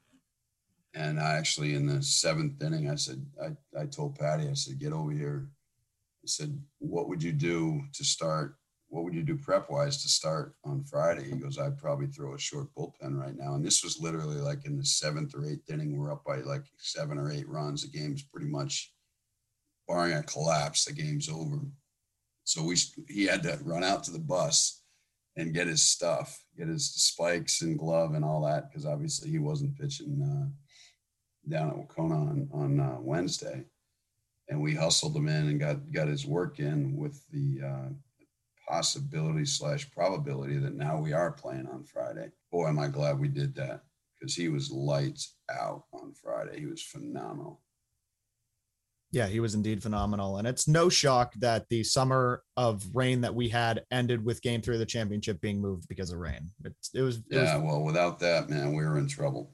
and 0.95 1.19
I 1.19 1.35
actually 1.35 1.75
in 1.75 1.87
the 1.87 2.01
seventh 2.05 2.63
inning, 2.63 2.89
I 2.89 2.95
said, 2.95 3.27
I, 3.43 3.81
I 3.81 3.87
told 3.87 4.17
Patty, 4.17 4.49
I 4.49 4.55
said, 4.55 4.79
get 4.79 4.93
over 4.93 5.11
here 5.11 5.49
he 6.25 6.28
said, 6.28 6.59
What 6.78 7.09
would 7.09 7.23
you 7.23 7.33
do 7.33 7.83
to 7.93 8.02
start? 8.04 8.57
What 8.88 9.04
would 9.04 9.14
you 9.14 9.23
do 9.23 9.37
prep 9.37 9.71
wise 9.71 10.02
to 10.02 10.09
start 10.09 10.54
on 10.64 10.85
Friday? 10.85 11.25
He 11.25 11.37
goes, 11.37 11.59
I'd 11.59 11.76
probably 11.76 12.07
throw 12.07 12.35
a 12.35 12.38
short 12.38 12.69
bullpen 12.75 13.19
right 13.19 13.37
now. 13.37 13.54
And 13.54 13.64
this 13.64 13.85
was 13.85 14.00
literally 14.00 14.37
like 14.37 14.64
in 14.64 14.78
the 14.78 14.85
seventh 14.85 15.35
or 15.35 15.45
eighth 15.45 15.69
inning. 15.69 15.99
We're 15.99 16.12
up 16.12 16.25
by 16.25 16.37
like 16.37 16.64
seven 16.78 17.19
or 17.19 17.31
eight 17.31 17.49
runs. 17.49 17.83
The 17.83 17.99
game's 17.99 18.23
pretty 18.23 18.47
much, 18.47 18.93
barring 19.87 20.14
a 20.14 20.23
collapse, 20.23 20.87
the 20.87 20.95
game's 20.95 21.28
over. 21.28 21.59
So 22.45 22.62
we 22.62 22.76
he 23.09 23.26
had 23.26 23.43
to 23.43 23.59
run 23.62 23.85
out 23.85 24.04
to 24.04 24.11
the 24.11 24.19
bus 24.19 24.83
and 25.37 25.52
get 25.52 25.66
his 25.66 25.83
stuff, 25.83 26.43
get 26.57 26.69
his 26.69 26.90
spikes 26.90 27.61
and 27.61 27.78
glove 27.78 28.14
and 28.14 28.25
all 28.25 28.40
that, 28.47 28.71
because 28.71 28.87
obviously 28.87 29.28
he 29.31 29.38
wasn't 29.38 29.76
pitching 29.78 30.23
uh, 30.23 31.50
down 31.50 31.69
at 31.69 31.76
Wahconah 31.76 32.12
on, 32.12 32.49
on 32.52 32.81
uh, 32.81 32.97
Wednesday. 33.00 33.64
And 34.49 34.61
we 34.61 34.75
hustled 34.75 35.17
him 35.17 35.29
in 35.29 35.49
and 35.49 35.61
got 35.61 35.93
got 35.93 36.09
his 36.09 36.27
work 36.27 36.59
in 36.61 36.97
with 36.97 37.23
the 37.31 37.61
uh, 37.65 37.89
possibility 38.69 39.45
slash 39.45 39.91
probability 39.91 40.59
that 40.59 40.75
now 40.75 40.99
we 40.99 41.13
are 41.13 41.33
playing 41.33 41.67
on 41.67 41.85
Friday. 41.85 42.31
Boy, 42.51 42.69
am 42.69 42.79
I 42.79 42.89
glad 42.89 43.19
we 43.19 43.29
did 43.29 43.55
that 43.57 43.83
because 44.19 44.35
he 44.35 44.49
was 44.49 44.71
lights 44.71 45.37
out 45.51 45.85
on 45.93 46.15
Friday. 46.15 46.61
He 46.61 46.67
was 46.67 46.83
phenomenal. 46.83 47.61
Yeah, 49.11 49.29
he 49.29 49.39
was 49.39 49.55
indeed 49.55 49.81
phenomenal. 49.81 50.39
And 50.39 50.49
it's 50.49 50.67
no 50.67 50.89
shock 50.89 51.35
that 51.35 51.69
the 51.69 51.85
summer 51.85 52.43
of 52.57 52.85
rain 52.95 53.21
that 53.21 53.35
we 53.35 53.49
had 53.49 53.85
ended 53.93 54.25
with 54.25 54.43
game 54.43 54.61
three 54.61 54.75
of 54.75 54.81
the 54.81 54.87
championship 54.87 55.41
being 55.41 55.61
moved 55.61 55.87
because 55.89 56.11
of 56.11 56.19
rain. 56.19 56.51
It's, 56.65 56.91
it 56.95 57.03
was. 57.03 57.19
It 57.19 57.25
yeah, 57.31 57.57
was, 57.57 57.65
well, 57.65 57.83
without 57.83 58.19
that, 58.21 58.51
man, 58.51 58.75
we 58.75 58.85
were 58.85 58.99
in 58.99 59.07
trouble. 59.07 59.53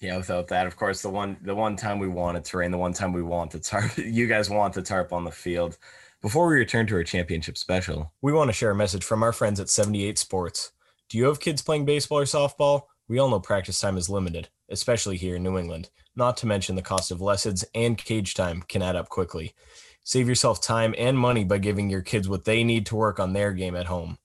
Yeah, 0.00 0.18
without 0.18 0.48
that, 0.48 0.66
of 0.66 0.76
course, 0.76 1.00
the 1.00 1.08
one 1.08 1.38
the 1.42 1.54
one 1.54 1.76
time 1.76 1.98
we 1.98 2.08
wanted 2.08 2.44
to 2.44 2.58
rain, 2.58 2.70
the 2.70 2.78
one 2.78 2.92
time 2.92 3.12
we 3.12 3.22
want 3.22 3.50
the 3.50 3.58
tarp, 3.58 3.96
you 3.98 4.26
guys 4.26 4.50
want 4.50 4.74
the 4.74 4.82
tarp 4.82 5.12
on 5.12 5.24
the 5.24 5.30
field. 5.30 5.78
Before 6.20 6.48
we 6.48 6.56
return 6.56 6.86
to 6.88 6.96
our 6.96 7.04
championship 7.04 7.56
special, 7.56 8.12
we 8.20 8.32
want 8.32 8.48
to 8.48 8.52
share 8.54 8.70
a 8.70 8.74
message 8.74 9.04
from 9.04 9.22
our 9.22 9.32
friends 9.32 9.60
at 9.60 9.68
78 9.68 10.18
Sports. 10.18 10.72
Do 11.08 11.18
you 11.18 11.24
have 11.24 11.40
kids 11.40 11.62
playing 11.62 11.84
baseball 11.84 12.18
or 12.18 12.24
softball? 12.24 12.82
We 13.08 13.18
all 13.18 13.30
know 13.30 13.38
practice 13.38 13.78
time 13.78 13.96
is 13.96 14.10
limited, 14.10 14.48
especially 14.68 15.16
here 15.16 15.36
in 15.36 15.42
New 15.42 15.56
England. 15.56 15.90
Not 16.16 16.36
to 16.38 16.46
mention 16.46 16.74
the 16.74 16.82
cost 16.82 17.10
of 17.10 17.20
lessons 17.20 17.64
and 17.74 17.96
cage 17.96 18.34
time 18.34 18.62
can 18.62 18.82
add 18.82 18.96
up 18.96 19.08
quickly. 19.08 19.54
Save 20.02 20.28
yourself 20.28 20.60
time 20.60 20.94
and 20.98 21.18
money 21.18 21.44
by 21.44 21.58
giving 21.58 21.88
your 21.90 22.02
kids 22.02 22.28
what 22.28 22.44
they 22.44 22.64
need 22.64 22.86
to 22.86 22.96
work 22.96 23.20
on 23.20 23.32
their 23.32 23.52
game 23.52 23.76
at 23.76 23.86
home. 23.86 24.18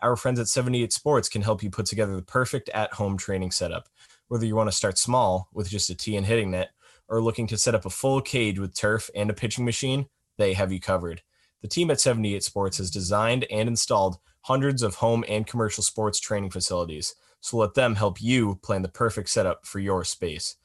Our 0.00 0.16
friends 0.16 0.38
at 0.38 0.48
78 0.48 0.92
Sports 0.92 1.28
can 1.28 1.42
help 1.42 1.62
you 1.62 1.70
put 1.70 1.86
together 1.86 2.16
the 2.16 2.22
perfect 2.22 2.68
at 2.70 2.94
home 2.94 3.16
training 3.16 3.50
setup 3.50 3.88
whether 4.28 4.46
you 4.46 4.56
want 4.56 4.70
to 4.70 4.76
start 4.76 4.98
small 4.98 5.48
with 5.52 5.68
just 5.68 5.90
a 5.90 5.94
tee 5.94 6.16
and 6.16 6.26
hitting 6.26 6.50
net 6.50 6.70
or 7.08 7.22
looking 7.22 7.46
to 7.46 7.56
set 7.56 7.74
up 7.74 7.86
a 7.86 7.90
full 7.90 8.20
cage 8.20 8.58
with 8.58 8.74
turf 8.74 9.10
and 9.14 9.30
a 9.30 9.34
pitching 9.34 9.64
machine, 9.64 10.06
they 10.38 10.52
have 10.52 10.72
you 10.72 10.80
covered. 10.80 11.22
The 11.62 11.68
team 11.68 11.90
at 11.90 12.00
78 12.00 12.42
Sports 12.42 12.78
has 12.78 12.90
designed 12.90 13.46
and 13.50 13.68
installed 13.68 14.18
hundreds 14.42 14.82
of 14.82 14.96
home 14.96 15.24
and 15.28 15.46
commercial 15.46 15.82
sports 15.82 16.20
training 16.20 16.50
facilities, 16.50 17.14
so 17.40 17.56
let 17.56 17.74
them 17.74 17.94
help 17.94 18.20
you 18.20 18.58
plan 18.62 18.82
the 18.82 18.88
perfect 18.88 19.28
setup 19.28 19.66
for 19.66 19.78
your 19.78 20.04
space. 20.04 20.56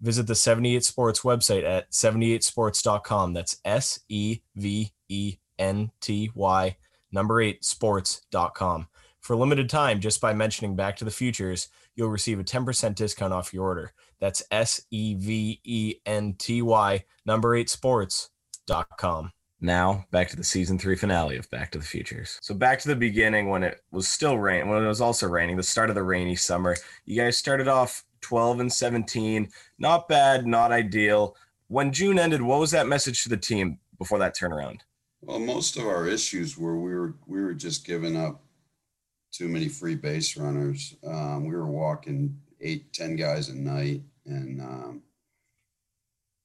Visit 0.00 0.26
the 0.26 0.34
78 0.34 0.84
Sports 0.84 1.20
website 1.20 1.64
at 1.64 1.90
78sports.com. 1.90 3.34
That's 3.34 3.58
S 3.64 4.00
E 4.08 4.40
V 4.56 4.92
E 5.08 5.36
N 5.58 5.90
T 6.00 6.30
Y 6.34 6.76
number 7.12 7.40
8 7.40 7.64
sports.com. 7.64 8.88
For 9.20 9.36
limited 9.36 9.68
time, 9.68 10.00
just 10.00 10.20
by 10.20 10.32
mentioning 10.32 10.76
Back 10.76 10.96
to 10.96 11.04
the 11.04 11.10
Futures, 11.10 11.68
you'll 11.94 12.08
receive 12.10 12.38
a 12.40 12.44
10% 12.44 12.94
discount 12.94 13.32
off 13.32 13.52
your 13.52 13.64
order. 13.64 13.92
That's 14.20 14.42
S 14.50 14.80
E 14.90 15.14
V 15.14 15.60
E 15.64 15.94
N 16.06 16.34
T 16.38 16.62
Y, 16.62 17.04
number 17.26 17.54
eight 17.54 17.70
sports.com. 17.70 19.32
Now, 19.62 20.06
back 20.10 20.28
to 20.30 20.36
the 20.36 20.44
season 20.44 20.78
three 20.78 20.96
finale 20.96 21.36
of 21.36 21.50
Back 21.50 21.70
to 21.72 21.78
the 21.78 21.84
Futures. 21.84 22.38
So, 22.40 22.54
back 22.54 22.80
to 22.80 22.88
the 22.88 22.96
beginning 22.96 23.50
when 23.50 23.62
it 23.62 23.82
was 23.90 24.08
still 24.08 24.38
rain, 24.38 24.68
when 24.68 24.82
it 24.82 24.88
was 24.88 25.02
also 25.02 25.28
raining, 25.28 25.56
the 25.56 25.62
start 25.62 25.90
of 25.90 25.94
the 25.94 26.02
rainy 26.02 26.34
summer. 26.34 26.76
You 27.04 27.20
guys 27.20 27.36
started 27.36 27.68
off 27.68 28.04
12 28.22 28.60
and 28.60 28.72
17. 28.72 29.48
Not 29.78 30.08
bad, 30.08 30.46
not 30.46 30.72
ideal. 30.72 31.36
When 31.68 31.92
June 31.92 32.18
ended, 32.18 32.40
what 32.40 32.58
was 32.58 32.70
that 32.70 32.88
message 32.88 33.22
to 33.22 33.28
the 33.28 33.36
team 33.36 33.78
before 33.98 34.18
that 34.18 34.36
turnaround? 34.36 34.80
Well, 35.20 35.38
most 35.38 35.76
of 35.76 35.86
our 35.86 36.06
issues 36.06 36.56
were 36.56 36.80
we 36.80 36.94
were 36.94 37.14
we 37.26 37.42
were 37.42 37.52
just 37.52 37.86
giving 37.86 38.16
up 38.16 38.42
too 39.32 39.48
many 39.48 39.68
free 39.68 39.94
base 39.94 40.36
runners. 40.36 40.96
Um, 41.06 41.46
we 41.46 41.54
were 41.54 41.70
walking 41.70 42.36
eight, 42.60 42.92
ten 42.92 43.16
guys 43.16 43.48
a 43.48 43.54
night, 43.54 44.02
and 44.26 44.60
um, 44.60 45.02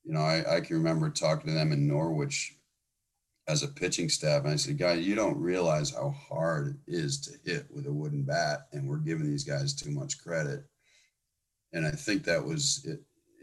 you 0.04 0.14
know, 0.14 0.22
I, 0.22 0.58
I 0.58 0.62
can 0.62 0.78
remember 0.78 1.10
talking 1.10 1.48
to 1.48 1.54
them 1.54 1.72
in 1.72 1.88
Norwich 1.88 2.56
as 3.48 3.64
a 3.64 3.68
pitching 3.68 4.10
staff, 4.10 4.44
and 4.44 4.54
I 4.54 4.56
said, 4.56 4.78
"Guys, 4.78 5.06
you 5.06 5.16
don't 5.16 5.38
realize 5.38 5.92
how 5.92 6.12
hard 6.12 6.80
it 6.88 6.94
is 6.94 7.20
to 7.22 7.32
hit 7.44 7.68
with 7.72 7.88
a 7.88 7.94
wooden 7.94 8.24
bat, 8.24 8.68
and 8.72 8.88
we're 8.88 8.98
giving 8.98 9.28
these 9.28 9.44
guys 9.44 9.74
too 9.74 9.92
much 9.92 10.22
credit." 10.24 10.64
And 11.74 11.86
I 11.86 11.92
think 11.92 12.24
that 12.24 12.44
was 12.44 12.86
it. 12.86 13.02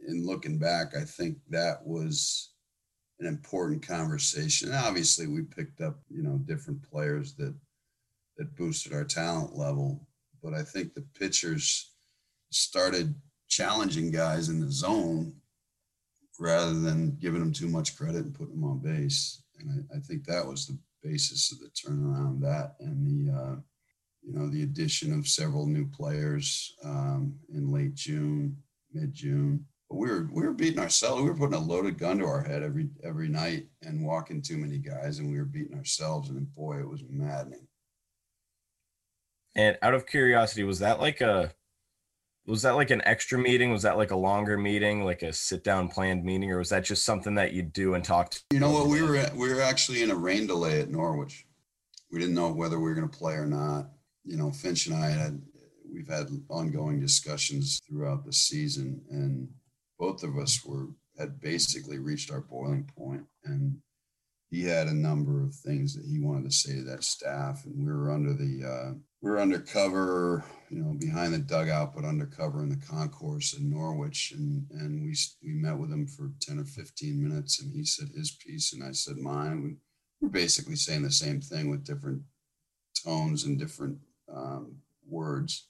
In 0.09 0.27
looking 0.27 0.59
back, 0.59 0.97
I 0.97 1.05
think 1.05 1.39
that 1.51 1.87
was 1.87 2.55
an 3.21 3.27
important 3.27 3.87
conversation. 3.87 4.69
And 4.69 4.77
obviously, 4.77 5.29
we 5.29 5.43
picked 5.43 5.81
up, 5.81 6.01
you 6.09 6.23
know, 6.25 6.39
different 6.39 6.83
players 6.83 7.35
that 7.35 7.55
that 8.37 8.57
boosted 8.57 8.93
our 8.93 9.05
talent 9.05 9.57
level. 9.57 10.07
But 10.43 10.55
I 10.55 10.63
think 10.63 10.95
the 10.95 11.05
pitchers 11.19 11.93
started 12.51 13.15
challenging 13.49 14.11
guys 14.11 14.49
in 14.49 14.61
the 14.61 14.71
zone 14.71 15.35
rather 16.39 16.75
than 16.75 17.17
giving 17.21 17.41
them 17.41 17.53
too 17.53 17.69
much 17.69 17.97
credit 17.97 18.25
and 18.25 18.35
putting 18.35 18.55
them 18.55 18.65
on 18.65 18.79
base. 18.79 19.43
And 19.59 19.87
I, 19.93 19.97
I 19.97 20.01
think 20.01 20.25
that 20.25 20.47
was 20.47 20.67
the 20.67 20.79
basis 21.03 21.53
of 21.53 21.59
the 21.61 21.69
turnaround. 21.69 22.41
That 22.41 22.75
and 22.81 23.07
the 23.07 23.33
uh, 23.33 23.57
you 24.23 24.33
know 24.33 24.49
the 24.49 24.63
addition 24.63 25.13
of 25.13 25.29
several 25.29 25.67
new 25.67 25.87
players 25.87 26.75
um, 26.85 27.35
in 27.53 27.71
late 27.71 27.95
June, 27.95 28.57
mid 28.93 29.13
June. 29.13 29.65
But 29.89 29.97
we 29.97 30.09
were 30.09 30.29
we 30.33 30.43
were 30.43 30.55
beating 30.55 30.79
ourselves. 30.79 31.23
We 31.23 31.29
were 31.29 31.37
putting 31.37 31.55
a 31.55 31.61
loaded 31.61 31.99
gun 31.99 32.19
to 32.19 32.25
our 32.25 32.43
head 32.43 32.63
every 32.63 32.89
every 33.05 33.29
night 33.29 33.67
and 33.83 34.05
walking 34.05 34.43
too 34.43 34.59
many 34.59 34.79
guys, 34.79 35.19
and 35.19 35.31
we 35.31 35.39
were 35.39 35.45
beating 35.45 35.77
ourselves. 35.77 36.31
And 36.31 36.53
boy, 36.55 36.79
it 36.79 36.89
was 36.89 37.05
maddening. 37.09 37.67
And 39.55 39.77
out 39.83 39.95
of 39.95 40.07
curiosity, 40.07 40.65
was 40.65 40.79
that 40.79 41.01
like 41.01 41.21
a 41.21 41.53
was 42.47 42.63
that 42.63 42.73
like 42.73 42.91
an 42.91 43.03
extra 43.05 43.39
meeting? 43.39 43.71
Was 43.71 43.83
that 43.83 43.97
like 43.97 44.11
a 44.11 44.17
longer 44.17 44.59
meeting, 44.59 45.05
like 45.05 45.23
a 45.23 45.33
sit 45.33 45.63
down 45.63 45.89
planned 45.89 46.25
meeting, 46.25 46.51
or 46.51 46.59
was 46.59 46.71
that 46.71 46.85
just 46.85 47.05
something 47.05 47.35
that 47.37 47.53
you 47.53 47.63
do 47.63 47.95
and 47.95 48.05
talk 48.05 48.31
to? 48.31 48.41
You 48.51 48.61
know 48.61 48.71
what? 48.71 48.89
We 48.89 49.03
were 49.03 49.25
we 49.35 49.53
were 49.53 49.61
actually 49.61 50.03
in 50.03 50.11
a 50.11 50.17
rain 50.17 50.47
delay 50.47 50.81
at 50.81 50.91
Norwich. 50.91 51.47
We 52.11 52.19
didn't 52.19 52.35
know 52.35 52.53
whether 52.53 52.79
we 52.79 52.85
were 52.85 52.95
going 52.95 53.09
to 53.09 53.17
play 53.17 53.35
or 53.35 53.47
not. 53.47 53.91
You 54.25 54.37
know, 54.37 54.51
Finch 54.51 54.87
and 54.87 54.97
I 54.97 55.11
had 55.11 55.41
we've 55.93 56.09
had 56.09 56.29
ongoing 56.49 57.01
discussions 57.01 57.81
throughout 57.87 58.25
the 58.25 58.33
season, 58.33 59.03
and 59.11 59.49
both 59.99 60.23
of 60.23 60.37
us 60.39 60.65
were 60.65 60.89
had 61.19 61.41
basically 61.41 61.99
reached 61.99 62.33
our 62.33 62.41
boiling 62.41 62.91
point, 62.97 63.25
and 63.45 63.79
he 64.51 64.65
had 64.65 64.89
a 64.89 64.95
number 64.95 65.43
of 65.43 65.55
things 65.55 65.95
that 65.95 66.07
he 66.07 66.19
wanted 66.19 66.51
to 66.51 66.57
say 66.57 66.77
to 66.77 66.83
that 66.85 67.05
staff, 67.05 67.65
and 67.65 67.87
we 67.87 67.93
were 67.93 68.11
under 68.11 68.33
the 68.33 68.65
uh, 68.67 68.95
we 69.23 69.31
were 69.31 69.41
undercover, 69.41 70.45
you 70.69 70.81
know, 70.81 70.95
behind 70.99 71.33
the 71.33 71.39
dugout, 71.39 71.95
but 71.95 72.05
undercover 72.05 72.61
in 72.63 72.69
the 72.69 72.87
concourse 72.87 73.57
in 73.57 73.71
Norwich, 73.71 74.33
and 74.37 74.67
and 74.73 75.03
we 75.05 75.17
we 75.43 75.55
met 75.55 75.79
with 75.79 75.93
him 75.93 76.07
for 76.07 76.33
ten 76.41 76.59
or 76.59 76.65
fifteen 76.65 77.23
minutes, 77.23 77.63
and 77.63 77.73
he 77.73 77.85
said 77.85 78.09
his 78.09 78.33
piece, 78.33 78.73
and 78.73 78.83
I 78.83 78.91
said 78.93 79.17
mine. 79.17 79.63
We 79.63 79.77
we're 80.21 80.29
basically 80.29 80.77
saying 80.77 81.03
the 81.03 81.13
same 81.13 81.41
thing 81.41 81.71
with 81.71 81.85
different 81.85 82.23
tones 83.05 83.45
and 83.45 83.59
different 83.59 83.99
um, 84.33 84.77
words. 85.09 85.69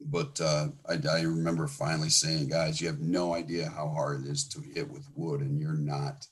But 0.00 0.40
uh, 0.40 0.68
I, 0.88 0.94
I 1.08 1.20
remember 1.22 1.66
finally 1.66 2.08
saying, 2.08 2.48
guys, 2.48 2.80
you 2.80 2.86
have 2.86 3.00
no 3.00 3.34
idea 3.34 3.68
how 3.68 3.88
hard 3.88 4.24
it 4.24 4.30
is 4.30 4.48
to 4.48 4.60
hit 4.60 4.88
with 4.88 5.06
wood, 5.14 5.40
and 5.40 5.60
you're 5.60 5.74
not 5.74 6.26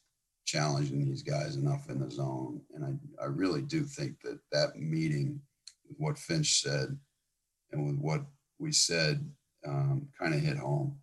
challenging 0.46 1.04
these 1.04 1.22
guys 1.22 1.56
enough 1.56 1.90
in 1.90 2.00
the 2.00 2.10
zone. 2.10 2.62
And 2.74 2.84
I, 2.84 3.24
I 3.24 3.26
really 3.26 3.60
do 3.62 3.82
think 3.84 4.22
that 4.22 4.38
that 4.52 4.76
meeting 4.76 5.42
with 5.88 5.96
what 5.98 6.18
Finch 6.18 6.62
said 6.62 6.98
and 7.72 7.86
with 7.86 7.96
what 7.96 8.22
we 8.58 8.72
said 8.72 9.28
um, 9.66 10.08
kind 10.20 10.34
of 10.34 10.40
hit 10.40 10.56
home. 10.56 10.98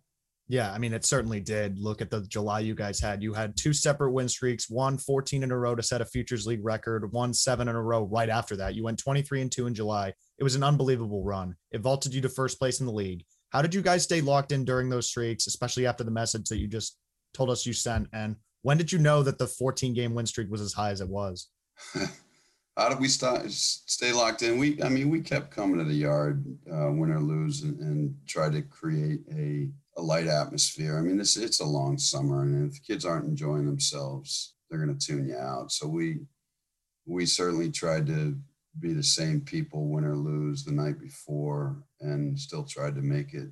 Yeah, 0.48 0.72
I 0.72 0.78
mean, 0.78 0.92
it 0.92 1.04
certainly 1.04 1.40
did. 1.40 1.76
Look 1.76 2.00
at 2.00 2.08
the 2.08 2.20
July 2.20 2.60
you 2.60 2.76
guys 2.76 3.00
had. 3.00 3.20
You 3.20 3.34
had 3.34 3.56
two 3.56 3.72
separate 3.72 4.12
win 4.12 4.28
streaks, 4.28 4.70
one 4.70 4.96
14 4.96 5.42
in 5.42 5.50
a 5.50 5.58
row 5.58 5.74
to 5.74 5.82
set 5.82 6.00
a 6.00 6.04
Futures 6.04 6.46
League 6.46 6.64
record, 6.64 7.12
one 7.12 7.34
seven 7.34 7.66
in 7.66 7.74
a 7.74 7.82
row 7.82 8.04
right 8.04 8.28
after 8.28 8.54
that. 8.56 8.76
You 8.76 8.84
went 8.84 8.98
23 8.98 9.42
and 9.42 9.50
two 9.50 9.66
in 9.66 9.74
July. 9.74 10.12
It 10.38 10.44
was 10.44 10.54
an 10.54 10.62
unbelievable 10.62 11.24
run. 11.24 11.56
It 11.72 11.80
vaulted 11.80 12.14
you 12.14 12.20
to 12.20 12.28
first 12.28 12.60
place 12.60 12.78
in 12.78 12.86
the 12.86 12.92
league. 12.92 13.24
How 13.50 13.60
did 13.60 13.74
you 13.74 13.82
guys 13.82 14.04
stay 14.04 14.20
locked 14.20 14.52
in 14.52 14.64
during 14.64 14.88
those 14.88 15.08
streaks, 15.08 15.48
especially 15.48 15.86
after 15.86 16.04
the 16.04 16.10
message 16.12 16.48
that 16.48 16.58
you 16.58 16.68
just 16.68 16.96
told 17.34 17.50
us 17.50 17.66
you 17.66 17.72
sent? 17.72 18.08
And 18.12 18.36
when 18.62 18.78
did 18.78 18.92
you 18.92 19.00
know 19.00 19.24
that 19.24 19.38
the 19.38 19.48
14 19.48 19.94
game 19.94 20.14
win 20.14 20.26
streak 20.26 20.50
was 20.50 20.60
as 20.60 20.72
high 20.72 20.90
as 20.90 21.00
it 21.00 21.08
was? 21.08 21.48
How 22.76 22.90
did 22.90 23.00
we 23.00 23.08
start, 23.08 23.50
stay 23.50 24.12
locked 24.12 24.42
in? 24.42 24.58
We, 24.58 24.82
I 24.82 24.90
mean, 24.90 25.08
we 25.08 25.20
kept 25.22 25.50
coming 25.50 25.78
to 25.78 25.84
the 25.84 25.94
yard, 25.94 26.44
uh, 26.70 26.90
win 26.92 27.10
or 27.10 27.20
lose, 27.20 27.62
and, 27.62 27.80
and 27.80 28.14
try 28.26 28.50
to 28.50 28.60
create 28.60 29.20
a, 29.32 29.68
a 29.96 30.02
light 30.02 30.26
atmosphere. 30.26 30.98
I 30.98 31.00
mean, 31.00 31.18
it's 31.18 31.38
it's 31.38 31.60
a 31.60 31.64
long 31.64 31.96
summer, 31.96 32.42
and 32.42 32.70
if 32.70 32.74
the 32.74 32.86
kids 32.86 33.06
aren't 33.06 33.28
enjoying 33.28 33.64
themselves, 33.64 34.54
they're 34.68 34.84
going 34.84 34.96
to 34.96 35.06
tune 35.06 35.26
you 35.26 35.38
out. 35.38 35.72
So 35.72 35.88
we 35.88 36.18
we 37.06 37.24
certainly 37.24 37.70
tried 37.70 38.06
to 38.08 38.36
be 38.78 38.92
the 38.92 39.02
same 39.02 39.40
people, 39.40 39.88
win 39.88 40.04
or 40.04 40.14
lose, 40.14 40.62
the 40.62 40.72
night 40.72 41.00
before, 41.00 41.82
and 42.00 42.38
still 42.38 42.64
tried 42.64 42.94
to 42.96 43.00
make 43.00 43.32
it 43.32 43.48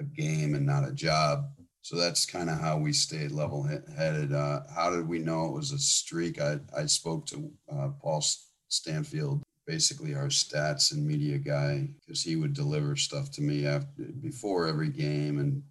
a 0.00 0.02
game 0.02 0.56
and 0.56 0.66
not 0.66 0.88
a 0.88 0.92
job. 0.92 1.44
So 1.84 1.96
that's 1.96 2.24
kind 2.24 2.48
of 2.48 2.58
how 2.58 2.78
we 2.78 2.94
stayed 2.94 3.30
level 3.30 3.62
headed. 3.94 4.32
Uh, 4.32 4.60
how 4.74 4.88
did 4.88 5.06
we 5.06 5.18
know 5.18 5.44
it 5.44 5.52
was 5.52 5.70
a 5.70 5.78
streak? 5.78 6.40
I, 6.40 6.58
I 6.74 6.86
spoke 6.86 7.26
to 7.26 7.52
uh, 7.70 7.88
Paul 8.00 8.24
Stanfield, 8.68 9.42
basically 9.66 10.14
our 10.14 10.28
stats 10.28 10.92
and 10.92 11.06
media 11.06 11.36
guy, 11.36 11.90
because 12.00 12.22
he 12.22 12.36
would 12.36 12.54
deliver 12.54 12.96
stuff 12.96 13.30
to 13.32 13.42
me 13.42 13.66
after 13.66 14.04
before 14.22 14.66
every 14.66 14.88
game, 14.88 15.38
and 15.38 15.62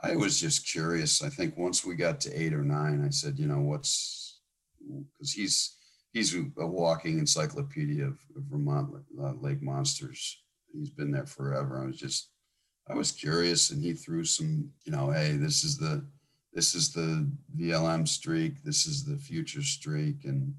I 0.00 0.14
was 0.14 0.38
just 0.38 0.70
curious. 0.70 1.20
I 1.20 1.30
think 1.30 1.56
once 1.56 1.84
we 1.84 1.96
got 1.96 2.20
to 2.20 2.40
eight 2.40 2.54
or 2.54 2.62
nine, 2.62 3.04
I 3.04 3.10
said, 3.10 3.36
you 3.36 3.48
know, 3.48 3.58
what's 3.58 4.38
because 5.18 5.32
he's 5.32 5.74
he's 6.12 6.36
a 6.36 6.64
walking 6.64 7.18
encyclopedia 7.18 8.06
of, 8.06 8.18
Vermont 8.36 8.94
uh, 9.20 9.32
lake 9.40 9.62
monsters. 9.62 10.44
He's 10.72 10.90
been 10.90 11.10
there 11.10 11.26
forever. 11.26 11.82
I 11.82 11.86
was 11.86 11.98
just 11.98 12.30
I 12.88 12.94
was 12.94 13.12
curious, 13.12 13.70
and 13.70 13.82
he 13.82 13.94
threw 13.94 14.24
some, 14.24 14.70
you 14.84 14.92
know, 14.92 15.10
hey, 15.10 15.32
this 15.32 15.64
is 15.64 15.78
the 15.78 16.04
this 16.52 16.74
is 16.74 16.92
the 16.92 17.28
VLM 17.58 18.06
streak, 18.06 18.62
this 18.62 18.86
is 18.86 19.04
the 19.04 19.16
future 19.16 19.62
streak, 19.62 20.24
and 20.24 20.54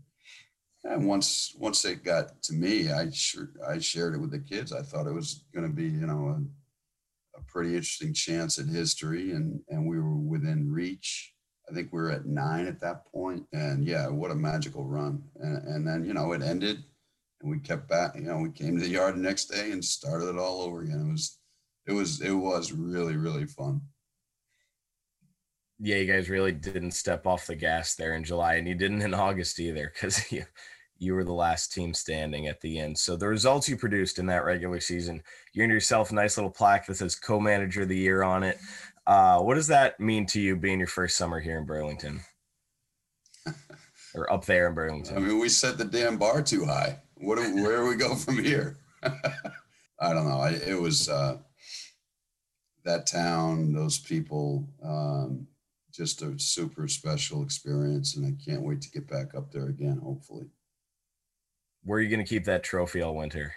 and 0.84 1.08
once 1.08 1.56
once 1.58 1.86
it 1.86 2.04
got 2.04 2.42
to 2.44 2.54
me, 2.54 2.92
I 2.92 3.10
sure 3.12 3.50
I 3.68 3.80
shared 3.80 4.16
it 4.16 4.20
with 4.20 4.32
the 4.32 4.40
kids. 4.40 4.74
I 4.74 4.82
thought 4.82 5.08
it 5.08 5.14
was 5.14 5.46
going 5.54 5.68
to 5.68 5.74
be, 5.74 5.86
you 5.86 6.06
know, 6.08 6.28
a, 7.36 7.40
a 7.40 7.44
pretty 7.44 7.70
interesting 7.76 8.14
chance 8.14 8.60
at 8.60 8.68
history, 8.68 9.32
and 9.32 9.62
and 9.70 9.88
we 9.88 10.00
were 10.00 10.16
within 10.16 10.72
reach. 10.72 11.34
I 11.70 11.74
think 11.74 11.92
we 11.92 12.00
were 12.00 12.12
at 12.12 12.26
nine 12.26 12.68
at 12.68 12.80
that 12.82 13.06
point, 13.12 13.46
and 13.54 13.86
yeah, 13.86 14.08
what 14.08 14.32
a 14.32 14.36
magical 14.36 14.86
run! 14.86 15.24
And, 15.36 15.68
and 15.68 15.88
then 15.88 16.06
you 16.06 16.14
know 16.14 16.34
it 16.34 16.42
ended, 16.42 16.84
and 17.42 17.52
we 17.52 17.60
kept 17.60 17.88
back. 17.88 18.16
You 18.16 18.22
know, 18.22 18.40
we 18.40 18.52
came 18.52 18.76
to 18.76 18.84
the 18.84 18.90
yard 18.90 19.16
the 19.16 19.20
next 19.20 19.46
day 19.46 19.72
and 19.72 19.84
started 19.84 20.30
it 20.30 20.38
all 20.38 20.62
over 20.62 20.82
again. 20.82 21.08
It 21.08 21.12
was 21.12 21.40
it 21.88 21.94
was 21.94 22.22
it 22.22 22.32
was 22.32 22.72
really 22.72 23.16
really 23.16 23.46
fun. 23.46 23.82
Yeah, 25.80 25.98
you 25.98 26.12
guys 26.12 26.30
really 26.30 26.54
didn't 26.54 26.92
step 26.92 27.28
off 27.28 27.48
the 27.48 27.56
gas 27.56 27.96
there 27.96 28.16
in 28.16 28.24
July, 28.24 28.56
and 28.56 28.68
you 28.68 28.76
didn't 28.76 29.02
in 29.02 29.14
August 29.14 29.60
either, 29.60 29.92
because 29.94 30.32
you 30.32 30.46
you 30.98 31.14
were 31.14 31.26
the 31.26 31.34
last 31.34 31.74
team 31.74 31.94
standing 31.94 32.48
at 32.48 32.62
the 32.62 32.80
end. 32.80 32.98
So 32.98 33.18
the 33.18 33.28
results 33.28 33.68
you 33.68 33.76
produced 33.76 34.18
in 34.18 34.26
that 34.28 34.46
regular 34.46 34.80
season, 34.80 35.22
you 35.54 35.62
earned 35.64 35.74
yourself 35.74 36.12
a 36.12 36.16
nice 36.16 36.38
little 36.38 36.50
plaque 36.52 36.86
that 36.88 36.96
says 36.96 37.16
co-manager 37.16 37.82
of 37.82 37.90
the 37.90 37.98
year 37.98 38.24
on 38.24 38.44
it. 38.44 38.58
Uh, 39.06 39.40
what 39.42 39.56
does 39.56 39.68
that 39.68 40.00
mean 40.00 40.26
to 40.28 40.40
you 40.40 40.56
being 40.56 40.80
your 40.80 40.88
first 40.88 41.18
summer 41.18 41.42
here 41.42 41.60
in 41.60 41.66
Burlington? 41.66 42.22
or 44.16 44.32
up 44.32 44.46
there 44.46 44.68
in 44.68 44.74
Burlington? 44.74 45.18
I 45.18 45.20
mean, 45.20 45.40
we 45.40 45.50
set 45.50 45.78
the 45.78 45.86
damn 45.86 46.18
bar 46.18 46.42
too 46.42 46.66
high. 46.66 47.00
What 47.16 47.38
where 47.38 47.78
do 47.78 47.88
we 47.88 47.96
go 47.96 48.16
from 48.16 48.44
here? 48.44 48.78
I 49.04 50.14
don't 50.14 50.28
know. 50.28 50.40
I, 50.40 50.52
it 50.52 50.80
was 50.80 51.10
uh, 51.10 51.38
that 52.86 53.08
town, 53.08 53.74
those 53.74 54.00
people, 54.00 54.68
um, 54.84 55.48
just 55.92 56.22
a 56.22 56.38
super 56.40 56.88
special 56.88 57.44
experience. 57.44 58.16
And 58.16 58.26
I 58.26 58.34
can't 58.44 58.62
wait 58.62 58.82
to 58.82 58.92
get 58.92 59.08
back 59.08 59.36
up 59.36 59.52
there 59.52 59.68
again, 59.68 60.00
hopefully. 60.04 60.48
Where 61.84 62.00
are 62.00 62.02
you 62.02 62.10
going 62.10 62.24
to 62.24 62.30
keep 62.30 62.46
that 62.46 62.64
trophy 62.64 63.02
all 63.02 63.16
winter? 63.16 63.54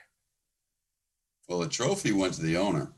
Well, 1.49 1.61
the 1.61 1.69
trophy 1.69 2.13
went 2.13 2.35
to 2.35 2.43
the 2.43 2.57
owner. 2.57 2.93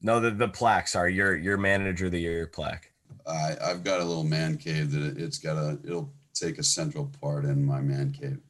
No, 0.00 0.20
the, 0.20 0.30
the 0.30 0.48
plaque. 0.48 0.88
Sorry, 0.88 1.14
your 1.14 1.36
your 1.36 1.58
manager 1.58 2.06
of 2.06 2.12
the 2.12 2.20
year 2.20 2.46
plaque. 2.46 2.92
I 3.26 3.56
I've 3.62 3.84
got 3.84 4.00
a 4.00 4.04
little 4.04 4.24
man 4.24 4.56
cave 4.56 4.92
that 4.92 5.18
it's 5.18 5.38
got 5.38 5.58
a 5.58 5.78
it'll 5.84 6.10
take 6.32 6.58
a 6.58 6.62
central 6.62 7.12
part 7.20 7.44
in 7.44 7.62
my 7.64 7.80
man 7.82 8.12
cave. 8.12 8.40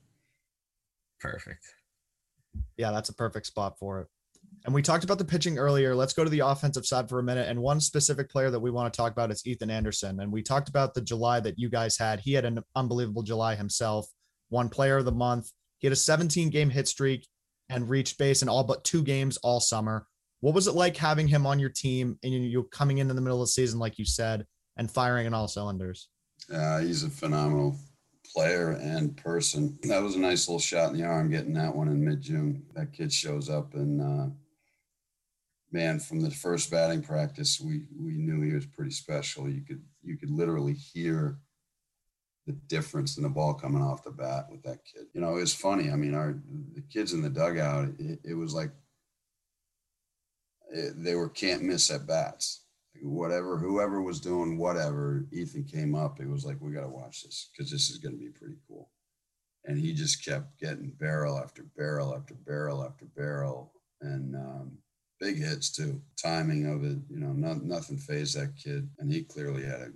Perfect. 1.19 1.65
Yeah, 2.77 2.93
that's 2.93 3.09
a 3.09 3.15
perfect 3.15 3.47
spot 3.47 3.79
for 3.79 4.01
it. 4.01 4.09
And 4.65 4.75
we 4.75 4.83
talked 4.83 5.05
about 5.05 5.19
the 5.19 5.25
pitching 5.25 5.59
earlier. 5.59 5.95
Let's 5.95 6.13
go 6.13 6.23
to 6.23 6.31
the 6.31 6.41
offensive 6.41 6.85
side 6.85 7.09
for 7.09 7.19
a 7.19 7.23
minute. 7.23 7.49
And 7.49 7.63
one 7.63 7.81
specific 7.81 8.29
player 8.29 8.51
that 8.51 8.61
we 8.61 8.71
want 8.71 8.93
to 8.93 8.97
talk 8.97 9.13
about 9.13 9.31
is 9.31 9.47
Ethan 9.47 9.71
Anderson. 9.71 10.21
And 10.21 10.31
we 10.31 10.43
talked 10.43 10.69
about 10.69 10.93
the 10.93 11.01
July 11.01 11.41
that 11.41 11.59
you 11.59 11.71
guys 11.71 11.97
had. 11.97 12.21
He 12.21 12.35
had 12.35 12.45
an 12.45 12.63
unbelievable 12.77 13.23
July 13.23 13.55
himself, 13.55 14.07
one 14.51 14.69
player 14.69 14.99
of 14.99 15.07
the 15.07 15.13
month. 15.13 15.51
He 15.79 15.87
had 15.87 15.93
a 15.93 15.97
17 15.97 16.51
game 16.51 16.69
hit 16.69 16.89
streak 16.89 17.27
and 17.71 17.89
reached 17.89 18.19
base 18.19 18.43
in 18.43 18.49
all 18.49 18.65
but 18.65 18.85
two 18.85 19.03
games 19.03 19.39
all 19.39 19.61
summer. 19.61 20.07
What 20.41 20.55
was 20.55 20.67
it 20.67 20.75
like 20.75 20.97
having 20.97 21.29
him 21.29 21.47
on 21.47 21.59
your 21.59 21.71
team 21.71 22.19
and 22.23 22.33
you 22.33 22.65
coming 22.65 22.99
in 22.99 23.09
in 23.09 23.17
the 23.17 23.23
middle 23.23 23.41
of 23.41 23.49
the 23.49 23.53
season, 23.53 23.79
like 23.79 23.99
you 23.99 24.05
said, 24.05 24.47
and 24.77 24.91
firing 24.91 25.27
in 25.27 25.35
all 25.35 25.49
cylinders? 25.49 26.09
Uh, 26.53 26.81
he's 26.81 27.05
a 27.05 27.11
phenomenal 27.11 27.79
player 28.35 28.73
and 28.73 29.17
person. 29.17 29.79
That 29.83 30.03
was 30.03 30.17
a 30.17 30.21
nice 30.21 30.49
little 30.49 30.61
shot 30.61 30.93
in 30.93 30.99
the 30.99 31.07
arm 31.07 31.31
getting 31.31 31.55
that 31.55 31.75
one 31.75 31.89
in 31.89 32.03
mid 32.03 32.21
June. 32.21 32.63
That 32.75 32.93
kid 32.93 33.13
shows 33.13 33.49
up 33.49 33.75
and 33.75 34.01
uh, 34.01 34.27
man, 35.73 36.01
from 36.01 36.21
the 36.21 36.31
first 36.31 36.71
batting 36.71 37.03
practice, 37.03 37.61
we 37.61 37.83
we 37.99 38.13
knew 38.13 38.41
he 38.43 38.55
was 38.55 38.67
pretty 38.67 38.91
special. 38.91 39.49
You 39.49 39.63
could 39.63 39.83
you 40.03 40.17
could 40.17 40.31
literally 40.31 40.75
hear 40.75 41.39
the 42.47 42.53
difference 42.53 43.17
in 43.17 43.23
the 43.23 43.29
ball 43.29 43.55
coming 43.55 43.83
off 43.83 44.03
the 44.03 44.11
bat 44.11 44.47
with 44.51 44.63
that 44.63 44.85
kid. 44.85 45.05
You 45.13 45.21
know, 45.21 45.37
it 45.37 45.41
was 45.41 45.55
funny. 45.55 45.91
I 45.91 45.97
mean, 45.97 46.15
our 46.15 46.39
the 46.75 46.83
kids 46.83 47.13
in 47.13 47.23
the 47.23 47.31
dugout, 47.31 47.91
it, 47.99 48.21
it 48.25 48.35
was 48.35 48.55
like 48.55 48.71
it, 50.73 51.03
they 51.03 51.15
were 51.15 51.29
can't 51.29 51.63
miss 51.63 51.91
at 51.91 52.07
bats. 52.07 52.65
Like 52.95 53.05
whatever, 53.05 53.59
whoever 53.59 54.03
was 54.03 54.21
doing 54.21 54.59
whatever, 54.59 55.27
Ethan 55.33 55.65
came 55.65 55.95
up. 55.95 56.21
It 56.21 56.29
was 56.29 56.45
like 56.45 56.61
we 56.61 56.73
got 56.73 56.83
to 56.83 56.89
watch 56.89 57.23
this 57.23 57.51
because 57.53 57.71
this 57.71 57.91
is 57.91 57.99
going 57.99 58.15
to 58.15 58.19
be 58.19 58.31
pretty 58.31 58.57
cool. 58.67 58.91
And 59.65 59.79
he 59.79 59.93
just 59.93 60.25
kept 60.25 60.59
getting 60.59 60.91
barrel 60.99 61.39
after 61.39 61.65
barrel 61.77 62.15
after 62.15 62.35
barrel 62.35 62.83
after 62.83 63.05
barrel, 63.05 63.73
and 64.01 64.35
um, 64.35 64.79
big 65.21 65.39
hits 65.39 65.71
too. 65.71 66.01
Timing 66.21 66.67
of 66.67 66.83
it, 66.85 66.99
you 67.09 67.21
know, 67.21 67.33
not, 67.33 67.63
nothing 67.63 67.99
phased 67.99 68.37
that 68.37 68.57
kid, 68.57 68.89
and 68.99 69.13
he 69.13 69.23
clearly 69.23 69.65
had 69.65 69.81
a 69.81 69.89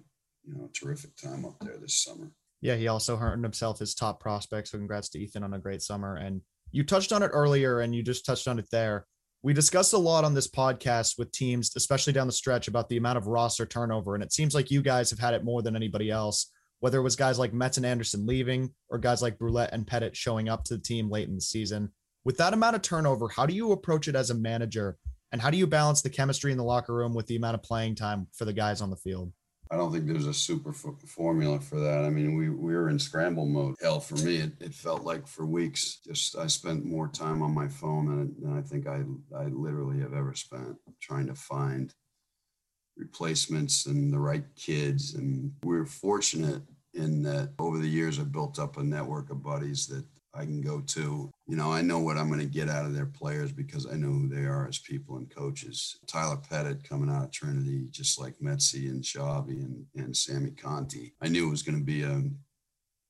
you 0.45 0.55
know 0.55 0.69
terrific 0.75 1.17
time 1.17 1.45
up 1.45 1.57
there 1.61 1.79
this 1.79 2.03
summer. 2.03 2.31
Yeah, 2.61 2.77
he 2.77 2.89
also 2.89 3.19
earned 3.19 3.45
himself 3.45 3.79
his 3.79 3.95
top 3.95 4.21
prospect. 4.21 4.69
So 4.69 4.79
congrats 4.79 5.09
to 5.11 5.19
Ethan 5.19 5.45
on 5.45 5.55
a 5.55 5.59
great 5.59 5.83
summer. 5.83 6.17
And 6.17 6.41
you 6.71 6.83
touched 6.83 7.13
on 7.13 7.23
it 7.23 7.29
earlier, 7.29 7.81
and 7.81 7.95
you 7.95 8.03
just 8.03 8.25
touched 8.25 8.49
on 8.49 8.59
it 8.59 8.69
there. 8.71 9.07
We 9.43 9.53
discussed 9.53 9.93
a 9.93 9.99
lot 9.99 10.25
on 10.25 10.33
this 10.33 10.49
podcast 10.49 11.19
with 11.19 11.31
teams, 11.31 11.71
especially 11.77 12.15
down 12.15 12.27
the 12.27 12.33
stretch, 12.33 12.67
about 12.67 12.89
the 12.89 12.97
amount 12.97 13.19
of 13.19 13.27
roster 13.27 13.67
turnover. 13.67 14.15
And 14.15 14.25
it 14.25 14.33
seems 14.33 14.55
like 14.55 14.71
you 14.71 14.81
guys 14.81 15.11
have 15.11 15.19
had 15.19 15.35
it 15.35 15.45
more 15.45 15.61
than 15.61 15.77
anybody 15.77 16.11
else, 16.11 16.51
whether 16.81 16.99
it 16.99 17.03
was 17.03 17.17
guys 17.17 17.39
like 17.39 17.53
Metz 17.53 17.77
and 17.77 17.85
Anderson 17.85 18.25
leaving 18.27 18.73
or 18.89 18.97
guys 18.97 19.21
like 19.21 19.39
Brulette 19.39 19.75
and 19.75 19.87
Pettit 19.87 20.17
showing 20.17 20.49
up 20.49 20.65
to 20.65 20.77
the 20.77 20.83
team 20.83 21.11
late 21.11 21.29
in 21.29 21.35
the 21.35 21.43
season. 21.43 21.93
With 22.25 22.39
that 22.39 22.55
amount 22.55 22.77
of 22.77 22.81
turnover, 22.81 23.29
how 23.29 23.45
do 23.45 23.55
you 23.55 23.73
approach 23.73 24.09
it 24.09 24.17
as 24.17 24.31
a 24.31 24.35
manager 24.35 24.97
and 25.35 25.42
how 25.42 25.51
do 25.51 25.57
you 25.59 25.66
balance 25.66 26.01
the 26.01 26.11
chemistry 26.11 26.53
in 26.53 26.59
the 26.59 26.62
locker 26.62 26.94
room 26.94 27.12
with 27.12 27.27
the 27.27 27.35
amount 27.35 27.57
of 27.57 27.62
playing 27.64 27.97
time 27.97 28.29
for 28.33 28.44
the 28.44 28.53
guys 28.53 28.81
on 28.81 28.88
the 28.88 28.94
field? 28.94 29.33
I 29.68 29.77
don't 29.77 29.90
think 29.90 30.07
there's 30.07 30.29
a 30.29 30.33
super 30.33 30.70
f- 30.70 31.09
formula 31.09 31.59
for 31.59 31.81
that. 31.81 32.05
I 32.05 32.11
mean, 32.11 32.37
we, 32.37 32.51
we 32.51 32.73
were 32.73 32.88
in 32.88 33.01
scramble 33.01 33.44
mode. 33.44 33.75
Hell, 33.83 33.99
for 33.99 34.14
me, 34.25 34.37
it, 34.37 34.53
it 34.61 34.73
felt 34.73 35.03
like 35.03 35.27
for 35.27 35.44
weeks, 35.44 35.99
just 36.07 36.38
I 36.38 36.47
spent 36.47 36.85
more 36.85 37.09
time 37.09 37.42
on 37.42 37.53
my 37.53 37.66
phone 37.66 38.07
than, 38.07 38.35
than 38.40 38.57
I 38.57 38.62
think 38.62 38.87
I, 38.87 39.03
I 39.37 39.47
literally 39.47 39.99
have 40.03 40.14
ever 40.14 40.35
spent 40.35 40.77
trying 41.01 41.27
to 41.27 41.35
find 41.35 41.92
replacements 42.97 43.87
and 43.87 44.12
the 44.12 44.20
right 44.20 44.44
kids. 44.55 45.14
And 45.14 45.51
we 45.64 45.79
we're 45.79 45.87
fortunate 45.87 46.62
in 46.92 47.25
that 47.25 47.55
over 47.59 47.79
the 47.79 47.88
years, 47.88 48.20
I've 48.20 48.31
built 48.31 48.61
up 48.61 48.77
a 48.77 48.85
network 48.85 49.31
of 49.31 49.42
buddies 49.42 49.88
that 49.88 50.05
I 50.35 50.44
can 50.44 50.61
go 50.61 50.81
to. 50.81 51.31
You 51.47 51.57
know, 51.57 51.73
I 51.73 51.83
know 51.83 52.01
what 52.01 52.16
I'm 52.16 52.29
going 52.29 52.40
to 52.40 52.47
get 52.47 52.68
out 52.68 52.87
of 52.87 52.94
their 52.94 53.07
players 53.07 53.53
because 53.53 53.87
I 53.87 53.94
know 53.94 54.09
who 54.09 54.29
they 54.29 54.47
are 54.47 54.66
as 54.66 54.79
people 54.79 55.16
and 55.16 55.31
coaches. 55.31 55.99
Tyler 56.07 56.37
Pettit 56.37 56.88
coming 56.88 57.11
out 57.11 57.25
of 57.25 57.31
Trinity, 57.31 57.87
just 57.90 58.20
like 58.20 58.38
Metzi 58.38 58.88
and 58.88 59.05
Shabby 59.05 59.61
and, 59.61 59.87
and 59.94 60.16
Sammy 60.16 60.51
Conti. 60.51 61.14
I 61.20 61.29
knew 61.29 61.47
it 61.47 61.51
was 61.51 61.62
going 61.62 61.79
to 61.79 61.85
be 61.85 62.03
a, 62.03 62.23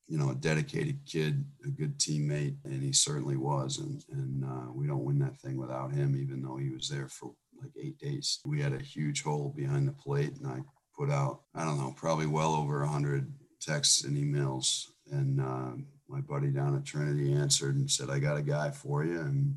you 0.08 0.18
know, 0.18 0.30
a 0.30 0.34
dedicated 0.34 1.00
kid, 1.06 1.44
a 1.64 1.68
good 1.68 1.98
teammate, 1.98 2.56
and 2.64 2.82
he 2.82 2.92
certainly 2.92 3.36
was. 3.36 3.78
And, 3.78 4.04
and 4.10 4.44
uh, 4.44 4.72
we 4.72 4.86
don't 4.86 5.04
win 5.04 5.18
that 5.20 5.38
thing 5.38 5.56
without 5.56 5.92
him, 5.92 6.16
even 6.20 6.42
though 6.42 6.56
he 6.56 6.70
was 6.70 6.88
there 6.88 7.08
for 7.08 7.32
like 7.62 7.72
eight 7.80 7.98
days. 7.98 8.40
We 8.46 8.60
had 8.60 8.74
a 8.74 8.82
huge 8.82 9.22
hole 9.22 9.54
behind 9.56 9.88
the 9.88 9.92
plate, 9.92 10.36
and 10.36 10.46
I 10.46 10.60
put 10.96 11.10
out, 11.10 11.42
I 11.54 11.64
don't 11.64 11.78
know, 11.78 11.94
probably 11.96 12.26
well 12.26 12.54
over 12.54 12.80
100 12.80 13.32
texts 13.60 14.04
and 14.04 14.16
emails. 14.16 14.88
And, 15.10 15.40
um, 15.40 15.86
my 16.08 16.20
buddy 16.20 16.48
down 16.48 16.76
at 16.76 16.84
Trinity 16.84 17.32
answered 17.32 17.76
and 17.76 17.90
said, 17.90 18.10
I 18.10 18.18
got 18.18 18.36
a 18.36 18.42
guy 18.42 18.70
for 18.70 19.04
you. 19.04 19.20
And 19.20 19.56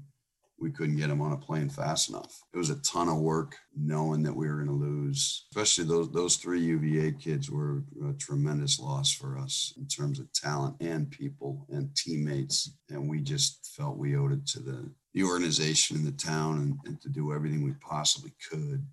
we 0.60 0.72
couldn't 0.72 0.98
get 0.98 1.10
him 1.10 1.22
on 1.22 1.34
a 1.34 1.38
plane 1.38 1.70
fast 1.70 2.10
enough. 2.10 2.42
It 2.54 2.58
was 2.58 2.70
a 2.70 2.82
ton 2.82 3.10
of 3.10 3.18
work 3.18 3.56
knowing 3.76 4.24
that 4.24 4.36
we 4.36 4.48
were 4.48 4.64
going 4.64 4.68
to 4.68 4.74
lose. 4.74 5.46
Especially 5.52 5.84
those 5.86 6.12
those 6.12 6.38
three 6.38 6.62
UVA 6.62 7.12
kids 7.12 7.52
were 7.52 7.84
a 8.10 8.14
tremendous 8.14 8.80
loss 8.80 9.12
for 9.12 9.38
us 9.38 9.74
in 9.78 9.88
terms 9.88 10.20
of 10.20 10.32
talent 10.34 10.76
and 10.80 11.12
people 11.12 11.68
and 11.70 11.96
teammates. 11.96 12.72
And 12.90 13.08
we 13.08 13.20
just 13.20 13.72
felt 13.76 13.98
we 13.98 14.18
owed 14.18 14.34
it 14.34 14.48
to 14.48 14.60
the 14.60 14.90
the 15.14 15.24
organization 15.24 15.98
and 15.98 16.08
the 16.08 16.12
town 16.12 16.58
and, 16.58 16.78
and 16.86 17.02
to 17.02 17.10
do 17.10 17.34
everything 17.34 17.64
we 17.64 17.74
possibly 17.74 18.34
could 18.50 18.86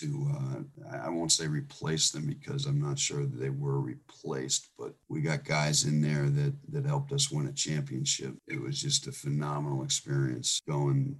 to 0.00 0.30
uh, 0.36 0.96
I 1.02 1.08
won't 1.08 1.32
say 1.32 1.46
replace 1.46 2.10
them 2.10 2.26
because 2.26 2.66
I'm 2.66 2.80
not 2.80 2.98
sure 2.98 3.24
they 3.24 3.50
were 3.50 3.80
replaced, 3.80 4.70
but 4.78 4.94
we 5.08 5.20
got 5.20 5.44
guys 5.44 5.84
in 5.84 6.00
there 6.00 6.28
that 6.30 6.54
that 6.72 6.86
helped 6.86 7.12
us 7.12 7.30
win 7.30 7.48
a 7.48 7.52
championship. 7.52 8.34
It 8.46 8.60
was 8.60 8.80
just 8.80 9.06
a 9.06 9.12
phenomenal 9.12 9.82
experience 9.82 10.60
going 10.68 11.18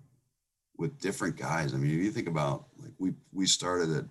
with 0.78 1.00
different 1.00 1.36
guys. 1.36 1.72
I 1.72 1.78
mean, 1.78 1.98
if 1.98 2.04
you 2.04 2.10
think 2.10 2.28
about 2.28 2.66
like 2.78 2.92
we 2.98 3.12
we 3.32 3.46
started 3.46 3.90
at 3.96 4.04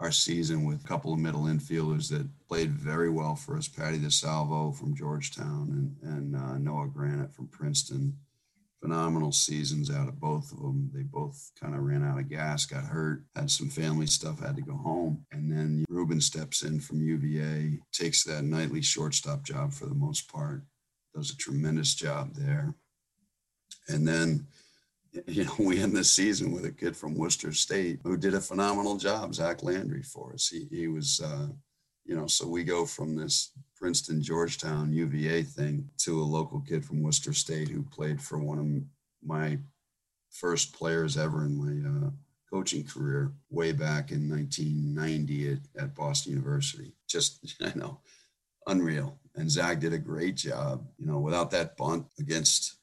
our 0.00 0.10
season 0.10 0.64
with 0.64 0.84
a 0.84 0.88
couple 0.88 1.12
of 1.12 1.18
middle 1.18 1.44
infielders 1.44 2.10
that 2.10 2.28
played 2.48 2.72
very 2.72 3.10
well 3.10 3.36
for 3.36 3.56
us. 3.56 3.68
Patty 3.68 3.98
DeSalvo 3.98 4.76
from 4.76 4.94
Georgetown 4.94 5.96
and, 6.02 6.12
and 6.12 6.36
uh, 6.36 6.58
Noah 6.58 6.88
Granite 6.88 7.32
from 7.32 7.46
Princeton 7.48 8.16
phenomenal 8.84 9.32
seasons 9.32 9.90
out 9.90 10.08
of 10.08 10.20
both 10.20 10.52
of 10.52 10.58
them. 10.58 10.90
They 10.92 11.04
both 11.04 11.50
kind 11.58 11.74
of 11.74 11.80
ran 11.80 12.04
out 12.04 12.18
of 12.18 12.28
gas, 12.28 12.66
got 12.66 12.84
hurt, 12.84 13.24
had 13.34 13.50
some 13.50 13.70
family 13.70 14.06
stuff, 14.06 14.40
had 14.40 14.56
to 14.56 14.62
go 14.62 14.76
home. 14.76 15.24
And 15.32 15.50
then 15.50 15.86
Ruben 15.88 16.20
steps 16.20 16.62
in 16.64 16.80
from 16.80 17.00
UVA, 17.00 17.78
takes 17.94 18.24
that 18.24 18.44
nightly 18.44 18.82
shortstop 18.82 19.42
job 19.42 19.72
for 19.72 19.86
the 19.86 19.94
most 19.94 20.30
part, 20.30 20.64
does 21.14 21.30
a 21.30 21.36
tremendous 21.38 21.94
job 21.94 22.34
there. 22.34 22.74
And 23.88 24.06
then, 24.06 24.48
you 25.28 25.44
know, 25.44 25.54
we 25.58 25.80
end 25.80 25.96
the 25.96 26.04
season 26.04 26.52
with 26.52 26.66
a 26.66 26.72
kid 26.72 26.94
from 26.94 27.14
Worcester 27.14 27.52
State 27.52 28.00
who 28.04 28.18
did 28.18 28.34
a 28.34 28.40
phenomenal 28.40 28.98
job, 28.98 29.34
Zach 29.34 29.62
Landry, 29.62 30.02
for 30.02 30.34
us. 30.34 30.48
He, 30.48 30.66
he 30.70 30.88
was, 30.88 31.22
uh, 31.24 31.46
you 32.04 32.14
know, 32.14 32.26
so 32.26 32.46
we 32.46 32.64
go 32.64 32.84
from 32.84 33.16
this 33.16 33.50
Princeton, 33.84 34.22
Georgetown, 34.22 34.94
UVA 34.94 35.42
thing 35.42 35.90
to 35.98 36.18
a 36.18 36.24
local 36.24 36.58
kid 36.62 36.86
from 36.86 37.02
Worcester 37.02 37.34
State 37.34 37.68
who 37.68 37.82
played 37.82 38.18
for 38.18 38.38
one 38.38 38.58
of 38.58 39.28
my 39.28 39.58
first 40.30 40.72
players 40.72 41.18
ever 41.18 41.44
in 41.44 41.54
my 41.54 42.06
uh, 42.06 42.10
coaching 42.50 42.82
career 42.82 43.34
way 43.50 43.72
back 43.72 44.10
in 44.10 44.26
1990 44.26 45.52
at, 45.52 45.58
at 45.82 45.94
Boston 45.94 46.32
University. 46.32 46.94
Just, 47.06 47.54
I 47.62 47.78
know, 47.78 48.00
unreal. 48.66 49.18
And 49.34 49.50
Zach 49.50 49.80
did 49.80 49.92
a 49.92 49.98
great 49.98 50.36
job, 50.36 50.86
you 50.96 51.04
know, 51.04 51.18
without 51.18 51.50
that 51.50 51.76
bunt 51.76 52.06
against 52.18 52.76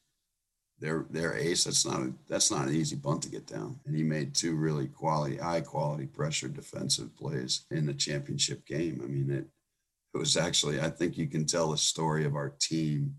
their 0.78 1.06
their 1.10 1.34
ace. 1.34 1.64
That's 1.64 1.84
not 1.84 2.00
a, 2.00 2.12
that's 2.28 2.52
not 2.52 2.68
an 2.68 2.76
easy 2.76 2.94
bunt 2.94 3.24
to 3.24 3.28
get 3.28 3.48
down. 3.48 3.80
And 3.86 3.96
he 3.96 4.04
made 4.04 4.36
two 4.36 4.54
really 4.54 4.86
quality, 4.86 5.38
high 5.38 5.62
quality 5.62 6.06
pressure 6.06 6.46
defensive 6.46 7.16
plays 7.16 7.64
in 7.72 7.86
the 7.86 7.94
championship 7.94 8.64
game. 8.66 9.00
I 9.02 9.08
mean, 9.08 9.32
it 9.32 9.48
it 10.14 10.18
was 10.18 10.36
actually 10.36 10.80
I 10.80 10.90
think 10.90 11.16
you 11.16 11.26
can 11.26 11.46
tell 11.46 11.70
the 11.70 11.78
story 11.78 12.24
of 12.24 12.34
our 12.34 12.54
team 12.60 13.16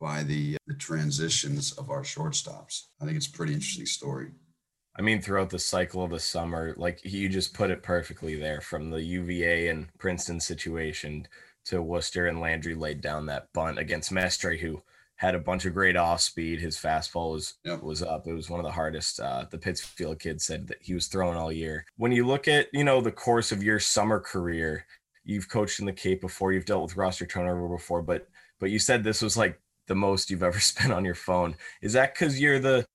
by 0.00 0.22
the 0.22 0.56
the 0.66 0.74
transitions 0.74 1.72
of 1.72 1.90
our 1.90 2.02
shortstops. 2.02 2.86
I 3.00 3.04
think 3.04 3.16
it's 3.16 3.28
a 3.28 3.32
pretty 3.32 3.54
interesting 3.54 3.86
story. 3.86 4.32
I 4.96 5.02
mean, 5.02 5.22
throughout 5.22 5.50
the 5.50 5.58
cycle 5.58 6.02
of 6.02 6.10
the 6.10 6.18
summer, 6.18 6.74
like 6.76 7.00
you 7.04 7.28
just 7.28 7.54
put 7.54 7.70
it 7.70 7.82
perfectly 7.82 8.36
there 8.36 8.60
from 8.60 8.90
the 8.90 9.02
UVA 9.02 9.68
and 9.68 9.88
Princeton 9.98 10.40
situation 10.40 11.28
to 11.66 11.80
Worcester 11.80 12.26
and 12.26 12.40
Landry 12.40 12.74
laid 12.74 13.00
down 13.00 13.26
that 13.26 13.52
bunt 13.52 13.78
against 13.78 14.10
Mestre, 14.10 14.56
who 14.56 14.82
had 15.16 15.34
a 15.34 15.38
bunch 15.38 15.66
of 15.66 15.74
great 15.74 15.96
off 15.96 16.20
speed. 16.20 16.60
His 16.60 16.76
fastball 16.76 17.32
was 17.32 17.54
yep. 17.64 17.82
was 17.82 18.02
up. 18.02 18.26
It 18.26 18.32
was 18.32 18.48
one 18.48 18.58
of 18.58 18.64
the 18.64 18.72
hardest. 18.72 19.20
Uh, 19.20 19.44
the 19.50 19.58
Pittsfield 19.58 20.18
kid 20.18 20.40
said 20.40 20.66
that 20.68 20.78
he 20.80 20.94
was 20.94 21.06
throwing 21.06 21.36
all 21.36 21.52
year. 21.52 21.84
When 21.96 22.10
you 22.10 22.26
look 22.26 22.48
at 22.48 22.68
you 22.72 22.84
know 22.84 23.00
the 23.00 23.12
course 23.12 23.52
of 23.52 23.62
your 23.62 23.78
summer 23.78 24.18
career, 24.18 24.86
you've 25.30 25.48
coached 25.48 25.78
in 25.78 25.86
the 25.86 25.92
Cape 25.92 26.20
before, 26.20 26.52
you've 26.52 26.64
dealt 26.64 26.82
with 26.82 26.96
roster 26.96 27.24
turnover 27.24 27.68
before, 27.68 28.02
but 28.02 28.28
but 28.58 28.70
you 28.70 28.78
said 28.78 29.02
this 29.02 29.22
was 29.22 29.36
like 29.36 29.58
the 29.86 29.94
most 29.94 30.30
you've 30.30 30.42
ever 30.42 30.60
spent 30.72 30.92
on 30.92 31.04
your 31.04 31.14
phone. 31.14 31.54
Is 31.80 31.92
that 31.94 32.14
because 32.14 32.40
you're 32.40 32.58
the 32.58 32.86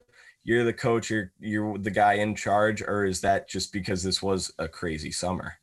you're 0.44 0.64
the 0.64 0.74
coach, 0.74 1.10
you're 1.10 1.32
you're 1.40 1.78
the 1.78 1.92
guy 1.92 2.16
in 2.16 2.36
charge, 2.36 2.82
or 2.82 3.06
is 3.06 3.22
that 3.22 3.50
just 3.50 3.72
because 3.74 4.04
this 4.04 4.22
was 4.22 4.52
a 4.60 4.68
crazy 4.68 5.12
summer? 5.12 5.54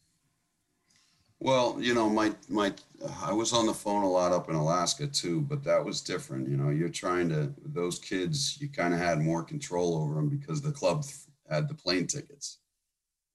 Well, 1.38 1.76
you 1.78 1.92
know, 1.92 2.08
my 2.08 2.32
my 2.48 2.72
I 3.20 3.32
was 3.32 3.52
on 3.52 3.66
the 3.66 3.74
phone 3.74 4.02
a 4.02 4.08
lot 4.08 4.32
up 4.32 4.48
in 4.48 4.54
Alaska 4.54 5.06
too, 5.06 5.40
but 5.42 5.62
that 5.64 5.85
was 5.85 6.00
different. 6.00 6.48
You 6.48 6.56
know, 6.56 6.70
you're 6.70 6.88
trying 6.88 7.28
to 7.30 7.52
those 7.64 7.98
kids, 7.98 8.58
you 8.61 8.68
kind 8.68 8.94
of 8.94 9.00
had 9.00 9.20
more 9.20 9.42
control 9.42 9.96
over 9.96 10.14
them 10.14 10.28
because 10.28 10.62
the 10.62 10.72
club 10.72 11.04
had 11.50 11.68
the 11.68 11.74
plane 11.74 12.06
tickets, 12.06 12.58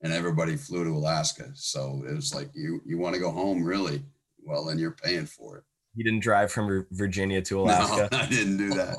and 0.02 0.14
everybody 0.14 0.56
flew 0.56 0.84
to 0.84 0.92
Alaska. 0.92 1.50
So 1.54 2.04
it 2.08 2.14
was 2.14 2.34
like 2.34 2.50
you 2.54 2.82
you 2.86 2.98
want 2.98 3.16
to 3.16 3.22
go 3.22 3.32
home, 3.32 3.64
really? 3.64 4.04
Well, 4.44 4.66
then 4.66 4.80
you're 4.80 4.92
paying 4.92 5.26
for 5.26 5.58
it. 5.58 5.64
You 5.96 6.04
didn't 6.04 6.22
drive 6.22 6.52
from 6.52 6.86
Virginia 6.92 7.42
to 7.44 7.62
Alaska. 7.62 8.08
No, 8.12 8.18
I 8.18 8.26
didn't 8.28 8.58
do 8.58 8.70
that. 8.76 8.98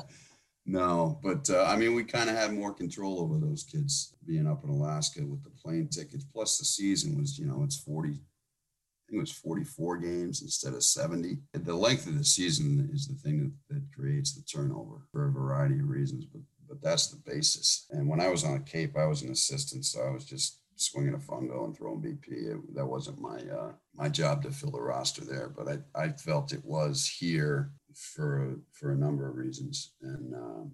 No, 0.65 1.19
but 1.23 1.49
uh, 1.49 1.63
I 1.63 1.75
mean, 1.77 1.95
we 1.95 2.03
kind 2.03 2.29
of 2.29 2.35
had 2.35 2.53
more 2.53 2.73
control 2.73 3.19
over 3.19 3.37
those 3.37 3.63
kids 3.63 4.13
being 4.27 4.45
up 4.45 4.63
in 4.63 4.69
Alaska 4.69 5.25
with 5.25 5.43
the 5.43 5.49
plane 5.49 5.87
tickets. 5.87 6.25
Plus, 6.25 6.59
the 6.59 6.65
season 6.65 7.17
was, 7.17 7.39
you 7.39 7.47
know, 7.47 7.63
it's 7.63 7.77
40, 7.77 8.09
I 8.09 8.13
think 8.13 9.17
it 9.17 9.19
was 9.19 9.31
44 9.31 9.97
games 9.97 10.43
instead 10.43 10.75
of 10.75 10.83
70. 10.83 11.37
The 11.53 11.73
length 11.73 12.05
of 12.05 12.17
the 12.17 12.23
season 12.23 12.87
is 12.93 13.07
the 13.07 13.15
thing 13.15 13.39
that, 13.69 13.73
that 13.75 13.95
creates 13.95 14.33
the 14.33 14.43
turnover 14.43 15.07
for 15.11 15.27
a 15.27 15.31
variety 15.31 15.79
of 15.79 15.89
reasons, 15.89 16.25
but 16.25 16.41
but 16.69 16.81
that's 16.83 17.07
the 17.07 17.17
basis. 17.17 17.87
And 17.89 18.07
when 18.07 18.21
I 18.21 18.29
was 18.29 18.43
on 18.45 18.53
a 18.53 18.59
Cape, 18.59 18.95
I 18.95 19.07
was 19.07 19.23
an 19.23 19.31
assistant, 19.31 19.85
so 19.85 20.01
I 20.01 20.11
was 20.11 20.23
just 20.23 20.58
swinging 20.79 21.13
a 21.13 21.17
fungo 21.17 21.65
and 21.65 21.75
throwing 21.75 22.01
BP. 22.01 22.27
It, 22.27 22.75
that 22.75 22.85
wasn't 22.85 23.21
my 23.21 23.39
uh, 23.39 23.71
my 23.95 24.09
job 24.09 24.43
to 24.43 24.51
fill 24.51 24.71
the 24.71 24.81
roster 24.81 25.23
there, 25.23 25.49
but 25.49 25.67
I, 25.67 26.03
I 26.03 26.09
felt 26.09 26.53
it 26.53 26.63
was 26.63 27.05
here 27.05 27.71
for 27.93 28.59
for 28.71 28.91
a 28.91 28.97
number 28.97 29.29
of 29.29 29.35
reasons, 29.35 29.93
and 30.01 30.33
um, 30.33 30.71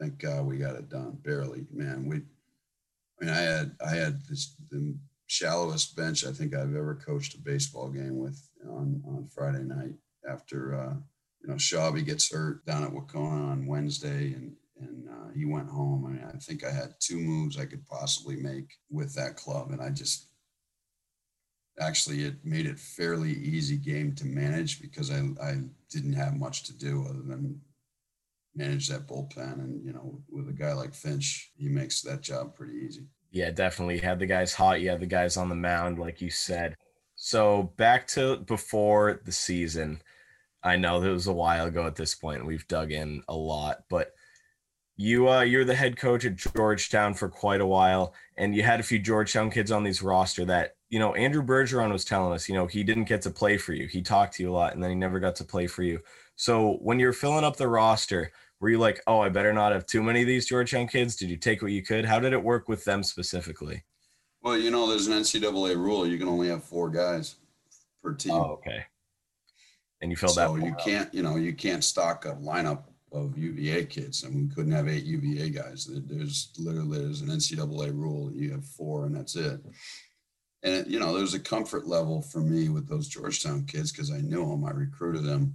thank 0.00 0.18
God 0.18 0.46
we 0.46 0.58
got 0.58 0.76
it 0.76 0.88
done. 0.88 1.18
Barely, 1.22 1.66
man. 1.72 2.06
We, 2.06 2.16
I 2.16 3.24
mean, 3.24 3.30
I 3.30 3.40
had 3.40 3.76
I 3.84 3.90
had 3.94 4.22
this 4.28 4.54
the 4.70 4.96
shallowest 5.28 5.94
bench 5.94 6.24
I 6.26 6.32
think 6.32 6.54
I've 6.54 6.74
ever 6.74 6.94
coached 6.94 7.34
a 7.34 7.38
baseball 7.38 7.88
game 7.88 8.18
with 8.18 8.40
on, 8.68 9.02
on 9.06 9.28
Friday 9.32 9.62
night 9.62 9.94
after, 10.28 10.74
uh, 10.74 10.94
you 11.42 11.48
know, 11.48 11.58
Shelby 11.58 12.02
gets 12.02 12.32
hurt 12.32 12.64
down 12.64 12.82
at 12.82 12.90
Wahconah 12.90 13.50
on 13.52 13.66
Wednesday 13.66 14.32
and, 14.32 14.56
and 14.80 15.08
uh, 15.08 15.28
he 15.34 15.44
went 15.44 15.68
home. 15.68 16.04
I 16.06 16.10
mean, 16.10 16.24
I 16.24 16.36
think 16.38 16.64
I 16.64 16.70
had 16.70 16.94
two 17.00 17.18
moves 17.18 17.58
I 17.58 17.66
could 17.66 17.84
possibly 17.86 18.36
make 18.36 18.72
with 18.90 19.14
that 19.14 19.36
club. 19.36 19.70
And 19.70 19.80
I 19.80 19.90
just, 19.90 20.28
actually, 21.80 22.24
it 22.24 22.36
made 22.44 22.66
it 22.66 22.78
fairly 22.78 23.32
easy 23.32 23.76
game 23.76 24.14
to 24.16 24.26
manage 24.26 24.80
because 24.80 25.10
I, 25.10 25.20
I 25.42 25.60
didn't 25.90 26.14
have 26.14 26.34
much 26.34 26.64
to 26.64 26.76
do 26.76 27.04
other 27.08 27.22
than 27.22 27.60
manage 28.54 28.88
that 28.88 29.06
bullpen. 29.06 29.54
And, 29.54 29.84
you 29.84 29.92
know, 29.92 30.20
with 30.28 30.48
a 30.48 30.52
guy 30.52 30.72
like 30.72 30.94
Finch, 30.94 31.52
he 31.56 31.68
makes 31.68 32.02
that 32.02 32.22
job 32.22 32.54
pretty 32.54 32.78
easy. 32.86 33.06
Yeah, 33.30 33.50
definitely. 33.50 33.96
You 33.96 34.02
had 34.02 34.18
the 34.18 34.26
guys 34.26 34.54
hot. 34.54 34.80
You 34.80 34.90
had 34.90 35.00
the 35.00 35.06
guys 35.06 35.36
on 35.36 35.48
the 35.48 35.54
mound, 35.54 35.98
like 35.98 36.20
you 36.20 36.30
said. 36.30 36.76
So 37.14 37.72
back 37.76 38.06
to 38.08 38.36
before 38.38 39.20
the 39.24 39.32
season. 39.32 40.00
I 40.62 40.76
know 40.76 41.02
it 41.02 41.10
was 41.10 41.26
a 41.26 41.32
while 41.32 41.66
ago 41.66 41.86
at 41.86 41.94
this 41.94 42.14
point. 42.14 42.44
We've 42.44 42.66
dug 42.66 42.90
in 42.90 43.22
a 43.28 43.34
lot, 43.34 43.84
but 43.88 44.12
you 44.98 45.28
uh, 45.28 45.42
you're 45.42 45.64
the 45.64 45.76
head 45.76 45.96
coach 45.96 46.24
at 46.24 46.36
Georgetown 46.36 47.14
for 47.14 47.28
quite 47.28 47.60
a 47.60 47.66
while, 47.66 48.12
and 48.36 48.54
you 48.54 48.64
had 48.64 48.80
a 48.80 48.82
few 48.82 48.98
Georgetown 48.98 49.48
kids 49.48 49.70
on 49.70 49.84
these 49.84 50.02
roster 50.02 50.44
that 50.44 50.74
you 50.90 50.98
know 50.98 51.14
Andrew 51.14 51.42
Bergeron 51.42 51.92
was 51.92 52.04
telling 52.04 52.32
us. 52.32 52.48
You 52.48 52.56
know 52.56 52.66
he 52.66 52.82
didn't 52.82 53.04
get 53.04 53.22
to 53.22 53.30
play 53.30 53.56
for 53.56 53.72
you. 53.72 53.86
He 53.86 54.02
talked 54.02 54.34
to 54.34 54.42
you 54.42 54.50
a 54.50 54.52
lot, 54.52 54.74
and 54.74 54.82
then 54.82 54.90
he 54.90 54.96
never 54.96 55.20
got 55.20 55.36
to 55.36 55.44
play 55.44 55.68
for 55.68 55.84
you. 55.84 56.00
So 56.34 56.78
when 56.82 56.98
you're 56.98 57.12
filling 57.12 57.44
up 57.44 57.56
the 57.56 57.68
roster, 57.68 58.32
were 58.60 58.70
you 58.70 58.78
like, 58.78 59.00
oh, 59.06 59.20
I 59.20 59.28
better 59.28 59.52
not 59.52 59.72
have 59.72 59.86
too 59.86 60.02
many 60.02 60.22
of 60.22 60.26
these 60.26 60.48
Georgetown 60.48 60.88
kids? 60.88 61.14
Did 61.14 61.30
you 61.30 61.36
take 61.36 61.62
what 61.62 61.70
you 61.70 61.82
could? 61.82 62.04
How 62.04 62.18
did 62.18 62.32
it 62.32 62.42
work 62.42 62.68
with 62.68 62.84
them 62.84 63.04
specifically? 63.04 63.84
Well, 64.42 64.58
you 64.58 64.72
know, 64.72 64.88
there's 64.88 65.06
an 65.06 65.14
NCAA 65.14 65.76
rule. 65.76 66.06
You 66.06 66.18
can 66.18 66.28
only 66.28 66.48
have 66.48 66.64
four 66.64 66.90
guys 66.90 67.36
per 68.02 68.14
team. 68.14 68.32
Oh, 68.32 68.52
okay. 68.52 68.84
And 70.00 70.10
you 70.10 70.16
filled 70.16 70.32
so 70.32 70.40
that. 70.40 70.60
So 70.60 70.66
you 70.66 70.74
can't, 70.74 71.12
you 71.14 71.22
know, 71.22 71.36
you 71.36 71.52
can't 71.52 71.84
stock 71.84 72.24
a 72.24 72.34
lineup 72.34 72.84
of 73.12 73.38
UVA 73.38 73.86
kids, 73.86 74.22
and 74.22 74.34
we 74.34 74.54
couldn't 74.54 74.72
have 74.72 74.88
eight 74.88 75.04
UVA 75.04 75.50
guys. 75.50 75.88
There's 75.90 76.52
literally 76.58 76.98
there's 76.98 77.22
an 77.22 77.28
NCAA 77.28 77.92
rule. 77.92 78.32
You 78.32 78.52
have 78.52 78.64
four, 78.64 79.06
and 79.06 79.16
that's 79.16 79.36
it. 79.36 79.60
And 80.62 80.74
it, 80.74 80.86
you 80.88 80.98
know, 80.98 81.16
there's 81.16 81.34
a 81.34 81.40
comfort 81.40 81.86
level 81.86 82.20
for 82.20 82.40
me 82.40 82.68
with 82.68 82.88
those 82.88 83.08
Georgetown 83.08 83.64
kids 83.64 83.92
because 83.92 84.10
I 84.10 84.18
knew 84.18 84.46
them. 84.46 84.64
I 84.64 84.70
recruited 84.70 85.24
them 85.24 85.54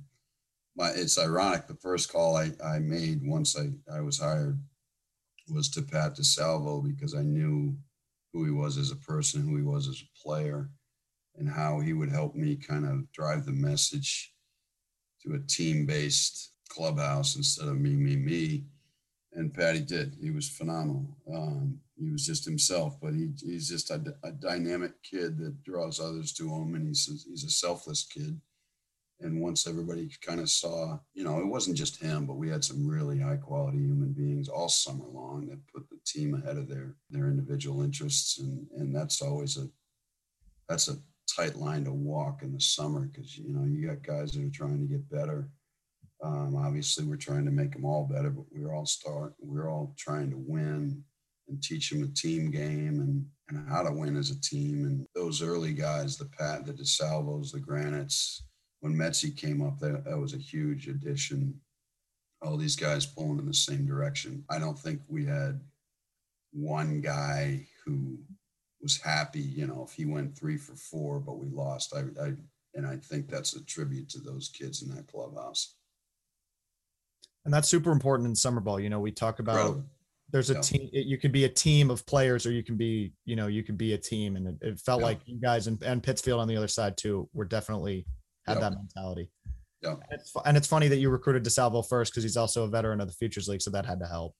my 0.75 0.89
it's 0.89 1.19
ironic. 1.19 1.67
The 1.67 1.75
first 1.75 2.11
call 2.11 2.35
I, 2.35 2.51
I 2.63 2.79
made 2.79 3.21
once 3.23 3.57
I, 3.57 3.69
I 3.93 4.01
was 4.01 4.19
hired 4.19 4.59
was 5.49 5.69
to 5.69 5.81
Pat 5.81 6.15
DeSalvo 6.15 6.83
because 6.83 7.15
I 7.15 7.21
knew 7.21 7.75
who 8.31 8.45
he 8.45 8.51
was 8.51 8.77
as 8.77 8.91
a 8.91 8.95
person, 8.95 9.41
who 9.41 9.57
he 9.57 9.63
was 9.63 9.87
as 9.87 10.01
a 10.01 10.21
player, 10.21 10.69
and 11.35 11.49
how 11.49 11.79
he 11.79 11.93
would 11.93 12.09
help 12.09 12.35
me 12.35 12.55
kind 12.55 12.85
of 12.85 13.11
drive 13.11 13.45
the 13.45 13.51
message 13.51 14.33
to 15.21 15.33
a 15.35 15.39
team-based 15.39 16.52
clubhouse 16.69 17.35
instead 17.35 17.67
of 17.67 17.79
me, 17.79 17.95
me, 17.95 18.15
me. 18.15 18.63
And 19.33 19.53
Patty 19.53 19.81
did. 19.81 20.15
He 20.21 20.29
was 20.29 20.47
phenomenal. 20.47 21.07
Um, 21.33 21.79
he 21.97 22.11
was 22.11 22.25
just 22.25 22.45
himself, 22.45 22.99
but 23.01 23.13
he, 23.13 23.31
he's 23.43 23.67
just 23.67 23.89
a, 23.89 24.15
a, 24.23 24.31
dynamic 24.31 24.91
kid 25.01 25.37
that 25.39 25.63
draws 25.63 25.99
others 25.99 26.33
to 26.33 26.47
him, 26.47 26.75
and 26.75 26.85
he's 26.85 27.25
he's 27.27 27.43
a 27.43 27.49
selfless 27.49 28.03
kid 28.03 28.39
and 29.23 29.41
once 29.41 29.67
everybody 29.67 30.09
kind 30.21 30.39
of 30.39 30.49
saw, 30.49 30.99
you 31.13 31.23
know, 31.23 31.39
it 31.39 31.47
wasn't 31.47 31.77
just 31.77 32.01
him, 32.01 32.25
but 32.25 32.35
we 32.35 32.49
had 32.49 32.63
some 32.63 32.87
really 32.87 33.19
high 33.19 33.37
quality 33.37 33.77
human 33.77 34.11
beings 34.11 34.49
all 34.49 34.69
summer 34.69 35.05
long 35.11 35.47
that 35.47 35.65
put 35.73 35.89
the 35.89 35.97
team 36.05 36.35
ahead 36.35 36.57
of 36.57 36.67
their 36.67 36.95
their 37.09 37.29
individual 37.29 37.81
interests, 37.81 38.39
and 38.39 38.67
and 38.77 38.95
that's 38.95 39.21
always 39.21 39.57
a 39.57 39.67
that's 40.67 40.89
a 40.89 40.97
tight 41.33 41.55
line 41.55 41.85
to 41.85 41.93
walk 41.93 42.43
in 42.43 42.53
the 42.53 42.59
summer 42.59 43.01
because 43.01 43.37
you 43.37 43.53
know 43.53 43.65
you 43.65 43.87
got 43.87 44.03
guys 44.03 44.33
that 44.33 44.43
are 44.43 44.49
trying 44.49 44.79
to 44.79 44.93
get 44.93 45.09
better. 45.09 45.49
Um, 46.23 46.55
obviously, 46.55 47.05
we're 47.05 47.17
trying 47.17 47.45
to 47.45 47.51
make 47.51 47.73
them 47.73 47.85
all 47.85 48.05
better, 48.05 48.29
but 48.29 48.45
we're 48.51 48.73
all 48.73 48.85
start 48.85 49.33
we're 49.39 49.69
all 49.69 49.93
trying 49.97 50.31
to 50.31 50.37
win 50.37 51.03
and 51.49 51.61
teach 51.61 51.89
them 51.89 52.03
a 52.03 52.07
team 52.07 52.49
game 52.49 52.99
and 53.01 53.25
and 53.49 53.69
how 53.69 53.83
to 53.83 53.91
win 53.91 54.15
as 54.15 54.31
a 54.31 54.39
team. 54.39 54.85
And 54.85 55.05
those 55.13 55.41
early 55.41 55.73
guys, 55.73 56.17
the 56.17 56.25
Pat, 56.25 56.65
the 56.65 56.73
DeSalvos, 56.73 57.51
the 57.51 57.59
Granites 57.59 58.43
when 58.79 58.95
Metsy 58.95 59.35
came 59.35 59.61
up, 59.61 59.79
that, 59.79 60.03
that 60.03 60.17
was 60.17 60.33
a 60.33 60.37
huge 60.37 60.87
addition 60.87 61.59
all 62.43 62.57
these 62.57 62.75
guys 62.75 63.05
pulling 63.05 63.39
in 63.39 63.45
the 63.45 63.53
same 63.53 63.85
direction. 63.85 64.43
I 64.49 64.59
don't 64.59 64.77
think 64.77 65.01
we 65.07 65.25
had 65.25 65.61
one 66.51 67.01
guy 67.01 67.65
who 67.85 68.19
was 68.81 68.99
happy, 68.99 69.39
you 69.39 69.65
know, 69.65 69.85
if 69.87 69.93
he 69.93 70.05
went 70.05 70.37
three 70.37 70.57
for 70.57 70.75
four, 70.75 71.19
but 71.19 71.39
we 71.39 71.47
lost. 71.49 71.95
I, 71.95 72.01
I 72.21 72.33
and 72.75 72.87
I 72.87 72.97
think 72.97 73.29
that's 73.29 73.55
a 73.55 73.63
tribute 73.63 74.09
to 74.09 74.19
those 74.19 74.49
kids 74.49 74.81
in 74.81 74.93
that 74.95 75.07
clubhouse. 75.07 75.75
And 77.45 77.53
that's 77.53 77.67
super 77.67 77.91
important 77.91 78.27
in 78.27 78.35
summer 78.35 78.61
ball. 78.61 78.79
You 78.79 78.89
know, 78.89 78.99
we 78.99 79.11
talk 79.11 79.39
about 79.39 79.55
Incredible. 79.55 79.85
there's 80.31 80.49
a 80.49 80.55
yeah. 80.55 80.61
team. 80.61 80.89
You 80.93 81.17
can 81.17 81.31
be 81.31 81.43
a 81.43 81.49
team 81.49 81.91
of 81.91 82.05
players, 82.05 82.45
or 82.45 82.51
you 82.51 82.63
can 82.63 82.77
be, 82.77 83.13
you 83.25 83.35
know, 83.35 83.47
you 83.47 83.63
can 83.63 83.75
be 83.75 83.93
a 83.93 83.97
team. 83.97 84.35
And 84.35 84.47
it, 84.47 84.55
it 84.61 84.79
felt 84.79 85.01
yeah. 85.01 85.07
like 85.07 85.19
you 85.25 85.39
guys 85.41 85.67
and, 85.67 85.81
and 85.83 86.01
Pittsfield 86.01 86.39
on 86.39 86.47
the 86.47 86.55
other 86.55 86.67
side 86.67 86.95
too 86.97 87.29
were 87.33 87.45
definitely 87.45 88.05
had 88.47 88.55
yeah. 88.55 88.59
that 88.61 88.73
mentality. 88.75 89.29
Yeah. 89.81 89.91
And 89.91 90.21
it's, 90.21 90.33
and 90.45 90.55
it's 90.55 90.67
funny 90.67 90.87
that 90.87 90.97
you 90.97 91.09
recruited 91.09 91.43
DeSalvo 91.43 91.87
first 91.87 92.13
because 92.13 92.23
he's 92.23 92.37
also 92.37 92.63
a 92.63 92.67
veteran 92.67 93.01
of 93.01 93.07
the 93.07 93.13
Futures 93.13 93.49
League, 93.49 93.61
so 93.61 93.71
that 93.71 93.85
had 93.85 93.99
to 93.99 94.05
help. 94.05 94.33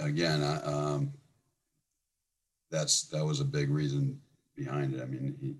Again, 0.00 0.42
I, 0.42 0.56
um, 0.62 1.12
that's 2.70 3.08
that 3.08 3.24
was 3.24 3.40
a 3.40 3.44
big 3.44 3.70
reason 3.70 4.20
behind 4.54 4.94
it. 4.94 5.02
I 5.02 5.06
mean, 5.06 5.36
he, 5.40 5.56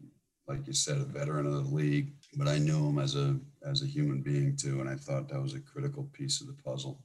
like 0.46 0.66
you 0.66 0.72
said, 0.72 0.98
a 0.98 1.04
veteran 1.04 1.46
of 1.46 1.52
the 1.52 1.74
league, 1.74 2.12
but 2.36 2.48
I 2.48 2.58
knew 2.58 2.88
him 2.88 2.98
as 2.98 3.16
a 3.16 3.38
as 3.64 3.82
a 3.82 3.86
human 3.86 4.20
being 4.20 4.56
too, 4.56 4.80
and 4.80 4.88
I 4.88 4.94
thought 4.94 5.28
that 5.28 5.42
was 5.42 5.54
a 5.54 5.60
critical 5.60 6.04
piece 6.12 6.40
of 6.40 6.46
the 6.46 6.52
puzzle. 6.52 7.02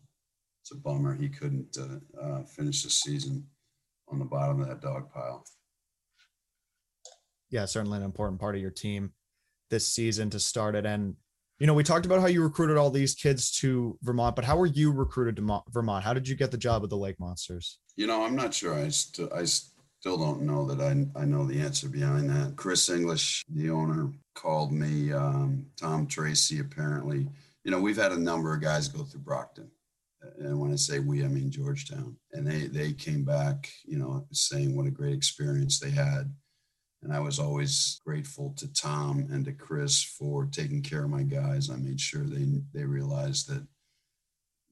It's 0.62 0.72
a 0.72 0.76
bummer 0.76 1.16
he 1.16 1.30
couldn't 1.30 1.76
uh, 1.80 2.22
uh, 2.22 2.44
finish 2.44 2.84
the 2.84 2.90
season 2.90 3.48
on 4.10 4.20
the 4.20 4.26
bottom 4.26 4.62
of 4.62 4.68
that 4.68 4.82
dog 4.82 5.12
pile. 5.12 5.46
Yeah, 7.50 7.66
certainly 7.66 7.98
an 7.98 8.04
important 8.04 8.40
part 8.40 8.56
of 8.56 8.62
your 8.62 8.72
team 8.72 9.14
this 9.70 9.88
season 9.88 10.30
to 10.30 10.40
start 10.40 10.76
it. 10.76 10.86
And 10.86 11.16
you 11.60 11.68
know, 11.68 11.74
we 11.74 11.84
talked 11.84 12.06
about 12.06 12.22
how 12.22 12.28
you 12.28 12.44
recruited 12.44 12.78
all 12.78 12.90
these 12.90 13.16
kids 13.16 13.52
to 13.60 13.98
Vermont, 14.02 14.36
but 14.36 14.46
how 14.46 14.58
were 14.58 14.66
you 14.66 14.92
recruited 14.92 15.38
to 15.38 15.62
Vermont? 15.70 16.04
How 16.04 16.14
did 16.14 16.28
you 16.28 16.36
get 16.36 16.52
the 16.52 16.58
job 16.58 16.82
with 16.82 16.90
the 16.90 16.98
Lake 16.98 17.20
Monsters? 17.20 17.80
You 17.96 18.08
know, 18.08 18.24
I'm 18.24 18.36
not 18.36 18.54
sure. 18.54 18.74
I 18.74 18.90
still 18.90 19.30
I 19.34 19.46
still 20.02 20.18
don't 20.18 20.42
know 20.42 20.66
that 20.66 20.82
I 20.82 21.20
I 21.20 21.26
know 21.26 21.46
the 21.46 21.62
answer 21.62 21.88
behind 21.88 22.30
that. 22.32 22.56
Chris 22.56 22.90
English, 22.90 23.46
the 23.54 23.70
owner, 23.70 24.12
called 24.34 24.72
me. 24.72 25.14
Um, 25.14 25.68
Tom 25.80 26.08
Tracy, 26.08 26.60
apparently. 26.60 27.28
You 27.64 27.70
know, 27.70 27.80
we've 27.80 27.98
had 27.98 28.12
a 28.12 28.20
number 28.20 28.52
of 28.54 28.62
guys 28.62 28.88
go 28.88 29.04
through 29.04 29.22
Brockton, 29.22 29.70
and 30.40 30.60
when 30.60 30.74
I 30.74 30.76
say 30.76 30.98
we, 30.98 31.24
I 31.24 31.28
mean 31.28 31.52
Georgetown, 31.52 32.18
and 32.34 32.48
they 32.48 32.66
they 32.66 32.94
came 32.94 33.24
back, 33.24 33.70
you 33.86 34.00
know, 34.00 34.26
saying 34.32 34.76
what 34.76 34.88
a 34.88 34.92
great 34.92 35.14
experience 35.14 35.80
they 35.80 35.92
had 35.92 36.34
and 37.04 37.12
I 37.12 37.20
was 37.20 37.40
always 37.40 38.00
grateful 38.06 38.54
to 38.58 38.72
Tom 38.74 39.28
and 39.32 39.44
to 39.46 39.54
Chris 39.54 40.04
for 40.04 40.46
taking 40.46 40.84
care 40.84 41.04
of 41.04 41.10
my 41.10 41.24
guys. 41.24 41.70
I 41.70 41.76
made 41.76 42.00
sure 42.00 42.24
they 42.24 42.46
they 42.74 42.86
realized 42.86 43.50
that 43.50 43.66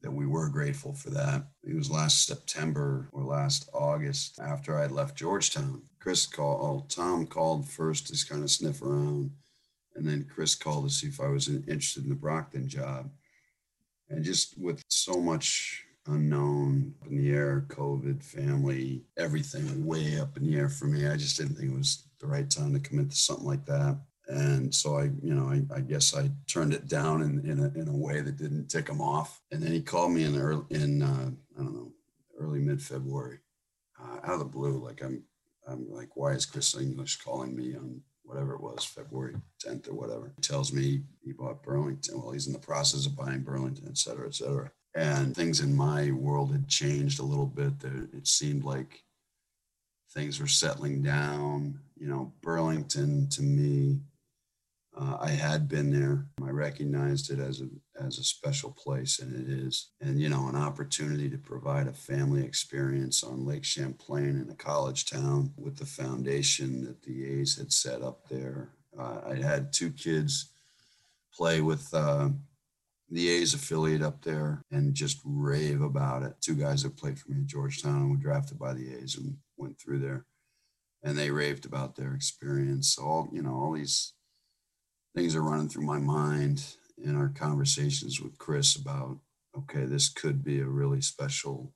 that 0.01 0.11
we 0.11 0.25
were 0.25 0.49
grateful 0.49 0.93
for 0.93 1.09
that. 1.09 1.43
It 1.63 1.75
was 1.75 1.91
last 1.91 2.25
September 2.25 3.09
or 3.11 3.23
last 3.23 3.69
August 3.73 4.39
after 4.39 4.77
I 4.77 4.87
left 4.87 5.17
Georgetown. 5.17 5.81
Chris 5.99 6.25
called, 6.25 6.89
Tom 6.89 7.25
called 7.25 7.67
first 7.67 8.07
to 8.07 8.27
kind 8.27 8.43
of 8.43 8.51
sniff 8.51 8.81
around. 8.81 9.31
And 9.95 10.07
then 10.07 10.27
Chris 10.33 10.55
called 10.55 10.87
to 10.87 10.93
see 10.93 11.07
if 11.07 11.19
I 11.19 11.27
was 11.27 11.49
interested 11.49 12.03
in 12.03 12.09
the 12.09 12.15
Brockton 12.15 12.69
job. 12.69 13.09
And 14.09 14.23
just 14.23 14.57
with 14.57 14.81
so 14.87 15.19
much 15.19 15.83
unknown 16.07 16.93
in 17.09 17.17
the 17.17 17.31
air, 17.31 17.65
COVID, 17.67 18.23
family, 18.23 19.03
everything 19.17 19.85
way 19.85 20.19
up 20.19 20.37
in 20.37 20.45
the 20.45 20.57
air 20.57 20.69
for 20.69 20.85
me, 20.85 21.07
I 21.07 21.17
just 21.17 21.37
didn't 21.37 21.55
think 21.55 21.71
it 21.71 21.77
was 21.77 22.05
the 22.19 22.27
right 22.27 22.49
time 22.49 22.73
to 22.73 22.79
commit 22.79 23.09
to 23.09 23.15
something 23.15 23.45
like 23.45 23.65
that. 23.65 23.99
And 24.29 24.73
so 24.73 24.97
I, 24.97 25.05
you 25.23 25.33
know, 25.33 25.49
I, 25.49 25.63
I 25.75 25.79
guess 25.81 26.15
I 26.15 26.29
turned 26.47 26.73
it 26.73 26.87
down 26.87 27.23
in, 27.23 27.49
in, 27.49 27.59
a, 27.59 27.79
in 27.79 27.87
a 27.87 27.95
way 27.95 28.21
that 28.21 28.37
didn't 28.37 28.67
tick 28.67 28.87
him 28.87 29.01
off. 29.01 29.41
And 29.51 29.61
then 29.61 29.71
he 29.71 29.81
called 29.81 30.11
me 30.11 30.23
in 30.23 30.39
early, 30.39 30.63
in, 30.69 31.01
uh, 31.01 31.31
I 31.59 31.63
don't 31.63 31.73
know, 31.73 31.91
early 32.39 32.59
mid 32.59 32.81
February, 32.81 33.39
uh, 33.99 34.17
out 34.23 34.33
of 34.33 34.39
the 34.39 34.45
blue. 34.45 34.83
Like 34.83 35.03
I'm, 35.03 35.23
I'm 35.67 35.91
like, 35.91 36.15
why 36.15 36.33
is 36.33 36.45
Chris 36.45 36.77
English 36.77 37.17
calling 37.17 37.55
me 37.55 37.75
on 37.75 38.01
whatever 38.21 38.53
it 38.53 38.61
was, 38.61 38.85
February 38.85 39.35
10th 39.65 39.89
or 39.89 39.95
whatever? 39.95 40.31
He 40.35 40.41
tells 40.43 40.71
me 40.71 41.01
he 41.23 41.31
bought 41.31 41.63
Burlington. 41.63 42.21
Well, 42.21 42.31
he's 42.31 42.45
in 42.45 42.53
the 42.53 42.59
process 42.59 43.07
of 43.07 43.17
buying 43.17 43.41
Burlington, 43.41 43.87
et 43.89 43.97
cetera, 43.97 44.27
et 44.27 44.35
cetera. 44.35 44.71
And 44.93 45.35
things 45.35 45.59
in 45.59 45.75
my 45.75 46.11
world 46.11 46.51
had 46.51 46.67
changed 46.67 47.19
a 47.19 47.25
little 47.25 47.47
bit. 47.47 47.73
It 48.13 48.27
seemed 48.27 48.63
like 48.63 49.03
things 50.11 50.39
were 50.39 50.47
settling 50.47 51.01
down. 51.01 51.79
You 51.97 52.07
know, 52.07 52.33
Burlington 52.41 53.27
to 53.29 53.41
me, 53.41 53.99
uh, 54.99 55.17
I 55.21 55.29
had 55.29 55.69
been 55.69 55.91
there. 55.91 56.25
I 56.45 56.49
recognized 56.49 57.31
it 57.31 57.39
as 57.39 57.61
a 57.61 57.69
as 58.03 58.17
a 58.17 58.23
special 58.23 58.71
place, 58.71 59.19
and 59.19 59.33
it 59.33 59.49
is. 59.49 59.91
And 60.01 60.19
you 60.19 60.27
know, 60.27 60.49
an 60.49 60.57
opportunity 60.57 61.29
to 61.29 61.37
provide 61.37 61.87
a 61.87 61.93
family 61.93 62.43
experience 62.43 63.23
on 63.23 63.45
Lake 63.45 63.63
Champlain 63.63 64.41
in 64.41 64.49
a 64.49 64.55
college 64.55 65.09
town 65.09 65.53
with 65.57 65.77
the 65.77 65.85
foundation 65.85 66.83
that 66.83 67.01
the 67.03 67.25
A's 67.25 67.57
had 67.57 67.71
set 67.71 68.01
up 68.01 68.27
there. 68.27 68.71
Uh, 68.97 69.21
I 69.29 69.35
had 69.35 69.71
two 69.71 69.91
kids 69.91 70.51
play 71.33 71.61
with. 71.61 71.93
Uh, 71.93 72.29
the 73.11 73.27
A's 73.27 73.55
affiliate 73.55 74.03
up 74.03 74.21
there 74.21 74.61
and 74.69 74.93
just 74.93 75.19
rave 75.25 75.81
about 75.81 76.21
it. 76.21 76.35
Two 76.41 76.53
guys 76.53 76.83
that 76.83 76.95
played 76.95 77.17
for 77.17 77.31
me 77.31 77.39
at 77.39 77.47
Georgetown 77.47 78.11
were 78.11 78.17
drafted 78.17 78.59
by 78.59 78.71
the 78.71 78.93
A's 78.93 79.17
and 79.17 79.35
went 79.57 79.79
through 79.79 79.97
there, 79.97 80.27
and 81.01 81.17
they 81.17 81.31
raved 81.31 81.65
about 81.65 81.95
their 81.95 82.13
experience. 82.13 82.93
So 82.93 83.01
all 83.01 83.29
you 83.31 83.41
know, 83.41 83.55
all 83.55 83.73
these 83.73 84.13
things 85.19 85.35
are 85.35 85.41
running 85.41 85.67
through 85.67 85.83
my 85.83 85.99
mind 85.99 86.63
in 87.03 87.13
our 87.13 87.27
conversations 87.27 88.21
with 88.21 88.37
Chris 88.37 88.77
about 88.77 89.17
okay, 89.57 89.83
this 89.83 90.07
could 90.07 90.45
be 90.45 90.61
a 90.61 90.65
really 90.65 91.01
special 91.01 91.73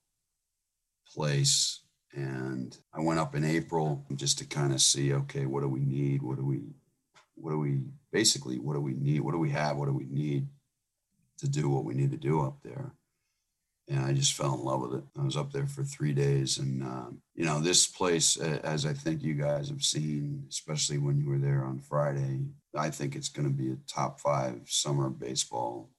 place. 1.14 1.82
And 2.14 2.78
I 2.94 3.02
went 3.02 3.20
up 3.20 3.36
in 3.36 3.44
April 3.44 4.06
just 4.16 4.38
to 4.38 4.46
kind 4.46 4.72
of 4.72 4.80
see, 4.80 5.12
okay, 5.14 5.46
what 5.46 5.62
do 5.62 5.68
we 5.68 5.82
need? 5.82 6.22
What 6.22 6.38
do 6.38 6.46
we, 6.46 6.62
what 7.36 7.52
do 7.52 7.60
we 7.60 7.82
basically, 8.14 8.60
what 8.60 8.76
do 8.76 8.80
we 8.80 8.94
need? 8.94 9.20
What 9.20 9.34
do 9.34 9.40
we 9.40 9.50
have? 9.50 9.76
What 9.76 9.88
do 9.88 9.94
we 9.94 10.06
need 10.06 10.48
to 11.40 11.50
do 11.50 11.68
what 11.68 11.84
we 11.84 11.96
need 11.96 12.12
to 12.12 12.18
do 12.18 12.42
up 12.42 12.60
there? 12.64 12.94
and 13.90 14.00
I 14.00 14.14
just 14.14 14.34
fell 14.34 14.54
in 14.54 14.64
love 14.64 14.82
with 14.82 14.94
it. 14.94 15.04
I 15.20 15.24
was 15.24 15.36
up 15.36 15.52
there 15.52 15.68
for 15.68 15.84
three 15.84 16.14
days, 16.14 16.58
and 16.58 16.84
um, 16.84 17.22
you 17.36 17.44
know, 17.44 17.60
this 17.60 17.86
place, 17.86 18.38
as 18.38 18.86
I 18.86 18.94
think 18.94 19.22
you 19.22 19.34
guys 19.34 19.68
have 19.70 19.84
seen, 19.84 20.46
especially 20.50 20.98
when 20.98 21.18
you 21.18 21.28
were 21.28 21.38
there 21.38 21.66
on 21.66 21.80
Friday, 21.80 22.46
I 22.76 22.90
think 22.90 23.16
it's 23.16 23.30
going 23.30 23.48
to 23.48 23.54
be 23.54 23.72
a 23.72 23.78
top 23.88 24.20
five 24.20 24.62
summer 24.66 25.10
baseball 25.10 25.90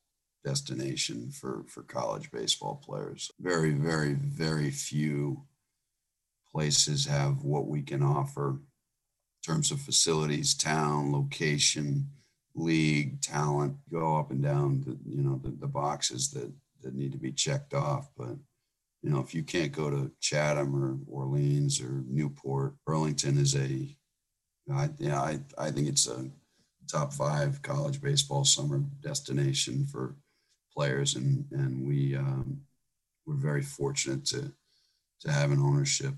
destination 0.44 1.30
for 1.30 1.64
for 1.68 1.82
college 1.82 2.30
baseball 2.30 2.76
players. 2.84 3.30
Very, 3.40 3.72
very, 3.72 4.14
very 4.14 4.70
few 4.70 5.44
places 6.52 7.06
have 7.06 7.42
what 7.42 7.66
we 7.66 7.82
can 7.82 8.02
offer 8.02 8.50
in 8.50 8.60
terms 9.44 9.70
of 9.70 9.80
facilities, 9.80 10.54
town, 10.54 11.12
location, 11.12 12.08
league, 12.54 13.20
talent. 13.20 13.76
Go 13.90 14.18
up 14.18 14.30
and 14.30 14.42
down 14.42 14.82
the 14.82 14.98
you 15.08 15.22
know 15.22 15.40
the, 15.42 15.50
the 15.50 15.68
boxes 15.68 16.30
that 16.32 16.52
that 16.82 16.94
need 16.94 17.12
to 17.12 17.18
be 17.18 17.32
checked 17.32 17.74
off. 17.74 18.10
But 18.16 18.37
you 19.02 19.10
know, 19.10 19.20
if 19.20 19.34
you 19.34 19.42
can't 19.42 19.70
go 19.70 19.90
to 19.90 20.10
Chatham 20.20 20.74
or 20.74 20.96
Orleans 21.06 21.80
or 21.80 22.02
Newport, 22.08 22.74
Burlington 22.87 23.37
is 23.37 23.54
a, 23.54 23.94
I, 24.72 24.88
yeah, 24.98 25.20
I, 25.20 25.40
I 25.58 25.70
think 25.70 25.88
it's 25.88 26.06
a 26.06 26.26
top 26.88 27.12
five 27.12 27.62
college 27.62 28.00
baseball 28.00 28.44
summer 28.44 28.82
destination 29.02 29.86
for 29.86 30.14
players, 30.74 31.14
and 31.14 31.44
and 31.52 31.86
we 31.86 32.16
um, 32.16 32.60
we're 33.26 33.34
very 33.34 33.62
fortunate 33.62 34.24
to 34.26 34.52
to 35.20 35.32
have 35.32 35.50
an 35.50 35.60
ownership 35.60 36.14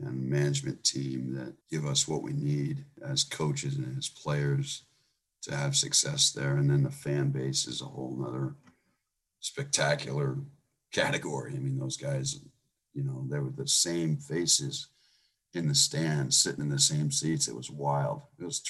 and 0.00 0.28
management 0.28 0.84
team 0.84 1.34
that 1.34 1.54
give 1.70 1.84
us 1.84 2.06
what 2.06 2.22
we 2.22 2.32
need 2.32 2.84
as 3.02 3.24
coaches 3.24 3.76
and 3.76 3.98
as 3.98 4.08
players 4.08 4.84
to 5.42 5.56
have 5.56 5.74
success 5.74 6.30
there. 6.30 6.56
And 6.56 6.70
then 6.70 6.84
the 6.84 6.90
fan 6.90 7.30
base 7.30 7.66
is 7.66 7.80
a 7.80 7.86
whole 7.86 8.16
nother 8.16 8.54
spectacular 9.40 10.36
category. 10.92 11.54
I 11.54 11.58
mean, 11.58 11.78
those 11.78 11.96
guys, 11.96 12.40
you 12.94 13.02
know, 13.02 13.24
they 13.28 13.38
were 13.38 13.50
the 13.50 13.66
same 13.66 14.16
faces 14.16 14.88
in 15.58 15.68
the 15.68 15.74
stands, 15.74 16.36
sitting 16.36 16.62
in 16.62 16.70
the 16.70 16.78
same 16.78 17.10
seats. 17.10 17.48
It 17.48 17.54
was 17.54 17.70
wild. 17.70 18.22
It 18.38 18.44
was 18.44 18.62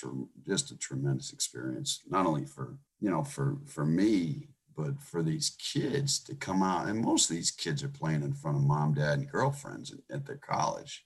just 0.46 0.70
a 0.70 0.76
tremendous 0.76 1.32
experience, 1.32 2.00
not 2.08 2.26
only 2.26 2.44
for 2.44 2.76
you 3.00 3.10
know 3.10 3.22
for 3.22 3.58
for 3.66 3.84
me, 3.84 4.48
but 4.76 5.00
for 5.02 5.22
these 5.22 5.50
kids 5.58 6.18
to 6.20 6.34
come 6.34 6.62
out. 6.62 6.88
And 6.88 7.00
most 7.00 7.30
of 7.30 7.36
these 7.36 7.50
kids 7.50 7.82
are 7.82 7.88
playing 7.88 8.22
in 8.22 8.32
front 8.32 8.56
of 8.56 8.62
mom, 8.62 8.94
dad, 8.94 9.18
and 9.18 9.30
girlfriends 9.30 9.92
at, 9.92 9.98
at 10.14 10.26
their 10.26 10.36
college. 10.36 11.04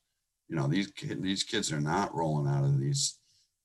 You 0.49 0.57
know, 0.57 0.69
these 0.69 0.89
kid, 0.89 1.23
these 1.23 1.43
kids 1.43 1.73
are 1.73 1.81
not 1.81 2.15
rolling 2.15 2.53
out 2.53 2.65
of 2.65 2.79
these 2.79 3.19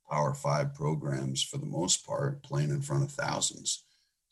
Power 0.09 0.33
Five 0.33 0.73
programs 0.73 1.43
for 1.43 1.57
the 1.57 1.65
most 1.65 2.05
part, 2.05 2.43
playing 2.43 2.69
in 2.69 2.81
front 2.81 3.03
of 3.03 3.11
thousands 3.11 3.83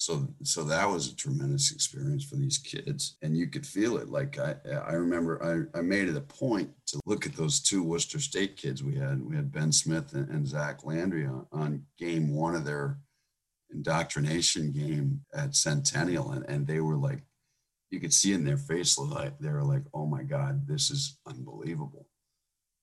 so 0.06 0.28
so 0.44 0.64
that 0.64 0.88
was 0.88 1.12
a 1.12 1.16
tremendous 1.16 1.72
experience 1.72 2.24
for 2.24 2.36
these 2.36 2.60
kids 2.60 3.18
and 3.24 3.36
you 3.36 3.48
could 3.48 3.66
feel 3.66 3.98
it. 3.98 4.10
Like 4.10 4.38
i 4.38 4.56
i 4.88 4.94
remember 4.94 5.34
i, 5.74 5.80
I 5.80 5.82
made 5.82 6.08
it 6.08 6.16
a 6.16 6.22
point 6.22 6.70
to 6.88 7.00
look 7.06 7.26
at 7.26 7.36
those 7.36 7.60
two 7.60 7.84
worcester 7.84 8.20
state 8.20 8.56
kids 8.56 8.84
we 8.84 8.96
had. 8.96 9.26
We 9.26 9.36
had 9.36 9.52
ben 9.52 9.72
smith 9.72 10.14
and, 10.14 10.30
and 10.30 10.48
zach 10.48 10.86
landry 10.86 11.26
on, 11.26 11.48
on 11.52 11.86
game 11.98 12.36
one 12.36 12.56
of 12.56 12.66
their 12.66 13.00
indoctrination 13.72 14.72
game 14.72 15.22
at 15.34 15.56
Centennial, 15.56 16.32
and, 16.32 16.46
and 16.48 16.68
they 16.68 16.80
were 16.80 16.98
like, 16.98 17.24
you 17.90 18.00
could 18.00 18.14
see 18.14 18.34
in 18.34 18.46
their 18.46 18.58
face 18.58 18.98
like 18.98 19.40
they 19.40 19.50
were 19.50 19.64
like, 19.64 19.84
"Oh 19.94 20.06
my 20.06 20.24
God, 20.24 20.68
this 20.68 20.92
is 20.92 21.18
unbelievable," 21.26 22.08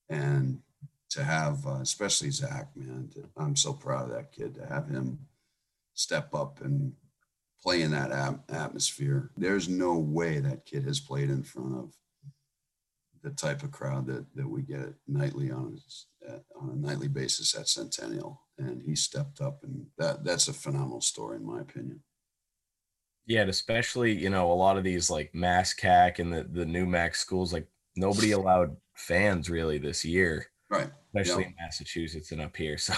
and 0.09 0.61
to 1.11 1.23
have, 1.23 1.67
uh, 1.67 1.81
especially 1.83 2.31
Zach, 2.31 2.69
man, 2.75 3.11
to, 3.15 3.29
I'm 3.37 3.57
so 3.57 3.73
proud 3.75 4.05
of 4.05 4.15
that 4.17 4.33
kid 4.33 4.55
to 4.55 4.67
have 4.67 4.89
him 4.89 5.19
step 5.95 6.35
up 6.35 6.61
and 6.63 6.95
play 7.63 7.83
in 7.83 7.91
that 7.93 8.41
atmosphere. 8.49 9.31
There's 9.37 9.69
no 9.69 9.99
way 9.99 10.41
that 10.41 10.67
kid 10.67 10.85
has 10.85 11.01
played 11.01 11.31
in 11.31 11.43
front 11.43 11.75
of 11.77 11.95
the 13.23 13.31
type 13.31 13.63
of 13.63 13.71
crowd 13.71 14.07
that 14.07 14.27
that 14.35 14.49
we 14.49 14.63
get 14.63 14.95
nightly 15.07 15.51
on 15.51 15.79
a, 16.29 16.33
on 16.59 16.71
a 16.71 16.77
nightly 16.77 17.09
basis 17.09 17.55
at 17.55 17.69
Centennial, 17.69 18.43
and 18.59 18.83
he 18.83 18.97
stepped 18.97 19.41
up, 19.41 19.63
and 19.63 19.87
that 19.97 20.25
that's 20.25 20.49
a 20.49 20.53
phenomenal 20.53 21.01
story 21.01 21.37
in 21.37 21.47
my 21.47 21.61
opinion. 21.61 22.03
Yeah, 23.27 23.43
especially 23.43 24.13
you 24.13 24.31
know 24.31 24.51
a 24.51 24.55
lot 24.55 24.77
of 24.77 24.85
these 24.85 25.09
like 25.09 25.33
MASCAC 25.33 26.19
and 26.19 26.33
the 26.33 26.43
the 26.43 26.65
NEWMAC 26.65 27.15
schools, 27.15 27.53
like 27.53 27.69
nobody 27.95 28.33
allowed 28.33 28.77
fans 28.95 29.49
really 29.49 29.79
this 29.79 30.05
year, 30.05 30.47
right? 30.69 30.91
Especially 31.15 31.45
yep. 31.45 31.51
in 31.53 31.57
Massachusetts 31.61 32.33
and 32.33 32.41
up 32.41 32.57
here. 32.57 32.77
So 32.87 32.95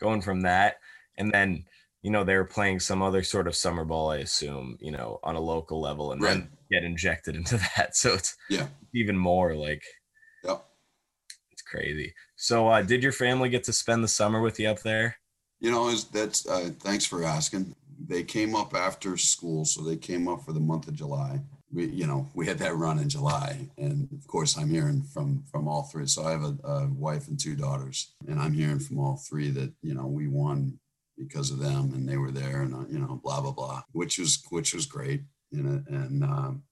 going 0.00 0.22
from 0.22 0.42
that, 0.42 0.76
and 1.16 1.32
then 1.34 1.64
you 2.08 2.12
know, 2.12 2.24
they 2.24 2.36
were 2.36 2.44
playing 2.44 2.80
some 2.80 3.02
other 3.02 3.22
sort 3.22 3.46
of 3.46 3.54
summer 3.54 3.84
ball, 3.84 4.10
I 4.10 4.16
assume, 4.16 4.78
you 4.80 4.90
know, 4.90 5.20
on 5.22 5.36
a 5.36 5.40
local 5.40 5.78
level 5.78 6.12
and 6.12 6.22
right. 6.22 6.30
then 6.30 6.48
get 6.72 6.82
injected 6.82 7.36
into 7.36 7.56
that. 7.76 7.94
So 7.94 8.14
it's 8.14 8.34
yeah, 8.48 8.68
even 8.94 9.14
more 9.14 9.54
like 9.54 9.82
yeah. 10.42 10.56
It's 11.52 11.60
crazy. 11.60 12.14
So 12.36 12.68
uh 12.68 12.80
did 12.80 13.02
your 13.02 13.12
family 13.12 13.50
get 13.50 13.62
to 13.64 13.74
spend 13.74 14.02
the 14.02 14.08
summer 14.08 14.40
with 14.40 14.58
you 14.58 14.68
up 14.68 14.80
there? 14.80 15.18
You 15.60 15.70
know, 15.70 15.94
that's 15.94 16.48
uh 16.48 16.70
thanks 16.80 17.04
for 17.04 17.24
asking. 17.24 17.74
They 18.06 18.22
came 18.22 18.56
up 18.56 18.74
after 18.74 19.18
school, 19.18 19.66
so 19.66 19.82
they 19.82 19.96
came 19.96 20.28
up 20.28 20.46
for 20.46 20.54
the 20.54 20.60
month 20.60 20.88
of 20.88 20.94
July. 20.94 21.42
We, 21.70 21.88
you 21.88 22.06
know, 22.06 22.26
we 22.32 22.46
had 22.46 22.58
that 22.60 22.74
run 22.76 22.98
in 22.98 23.10
July, 23.10 23.68
and 23.76 24.08
of 24.18 24.26
course, 24.26 24.56
I'm 24.56 24.70
hearing 24.70 25.02
from 25.02 25.44
from 25.52 25.68
all 25.68 25.82
three. 25.82 26.06
So 26.06 26.24
I 26.24 26.30
have 26.30 26.42
a, 26.42 26.56
a 26.64 26.86
wife 26.86 27.28
and 27.28 27.38
two 27.38 27.54
daughters, 27.54 28.14
and 28.26 28.40
I'm 28.40 28.54
hearing 28.54 28.78
from 28.78 28.98
all 28.98 29.20
three 29.28 29.50
that 29.50 29.74
you 29.82 29.92
know 29.92 30.06
we 30.06 30.26
won 30.26 30.78
because 31.18 31.50
of 31.50 31.58
them 31.58 31.92
and 31.94 32.08
they 32.08 32.16
were 32.16 32.30
there 32.30 32.62
and 32.62 32.74
uh, 32.74 32.84
you 32.88 32.98
know 32.98 33.20
blah 33.22 33.40
blah 33.40 33.52
blah 33.52 33.82
which 33.92 34.18
was 34.18 34.42
which 34.50 34.72
was 34.72 34.86
great 34.86 35.22
you 35.50 35.62
know 35.62 35.82
and 35.88 36.22
um, 36.22 36.62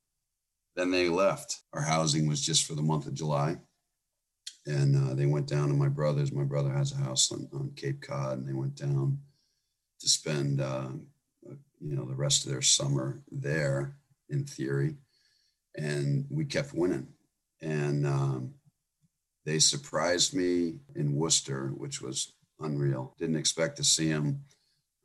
then 0.76 0.90
they 0.90 1.09
left. 1.09 1.62
Our 1.72 1.80
housing 1.82 2.28
was 2.28 2.40
just 2.44 2.66
for 2.66 2.74
the 2.74 2.82
month 2.82 3.06
of 3.06 3.14
july 3.14 3.56
and 4.66 4.96
uh, 4.96 5.14
they 5.14 5.26
went 5.26 5.46
down 5.46 5.68
to 5.68 5.74
my 5.74 5.88
brother's. 5.88 6.32
My 6.32 6.44
brother 6.44 6.70
has 6.70 6.92
a 6.92 6.96
house 6.96 7.32
on, 7.32 7.48
on 7.52 7.72
cape 7.76 8.02
cod 8.02 8.38
and 8.38 8.48
they 8.48 8.52
went 8.52 8.74
down 8.76 9.18
to 10.00 10.09
spend 10.09 10.61
uh, 10.61 10.88
you 11.80 11.96
know 11.96 12.04
the 12.04 12.14
rest 12.14 12.44
of 12.44 12.52
their 12.52 12.62
summer 12.62 13.22
there 13.30 13.96
in 14.28 14.44
theory 14.44 14.96
and 15.76 16.26
we 16.30 16.44
kept 16.44 16.74
winning. 16.74 17.09
And 17.62 18.06
um, 18.06 18.54
they 19.46 19.59
surprised 19.59 20.35
me 20.35 20.80
in 20.94 21.14
worcester 21.14 21.72
which 21.74 22.02
was 22.02 22.35
unreal. 22.60 23.14
Didn't 23.18 23.36
expect 23.36 23.76
to 23.76 23.84
see 23.84 24.08
him. 24.08 24.42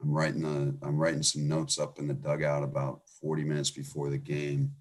I'm 0.02 0.12
writing 0.12 0.46
a, 0.46 0.86
I'm 0.86 0.98
writing 0.98 1.24
some 1.24 1.48
notes 1.48 1.80
up 1.80 2.00
in 2.00 2.08
the 2.08 2.14
dugout 2.14 2.64
about 2.64 3.02
40 3.22 3.44
minutes 3.44 3.70
before 3.70 4.10
the 4.10 4.18
game, 4.18 4.72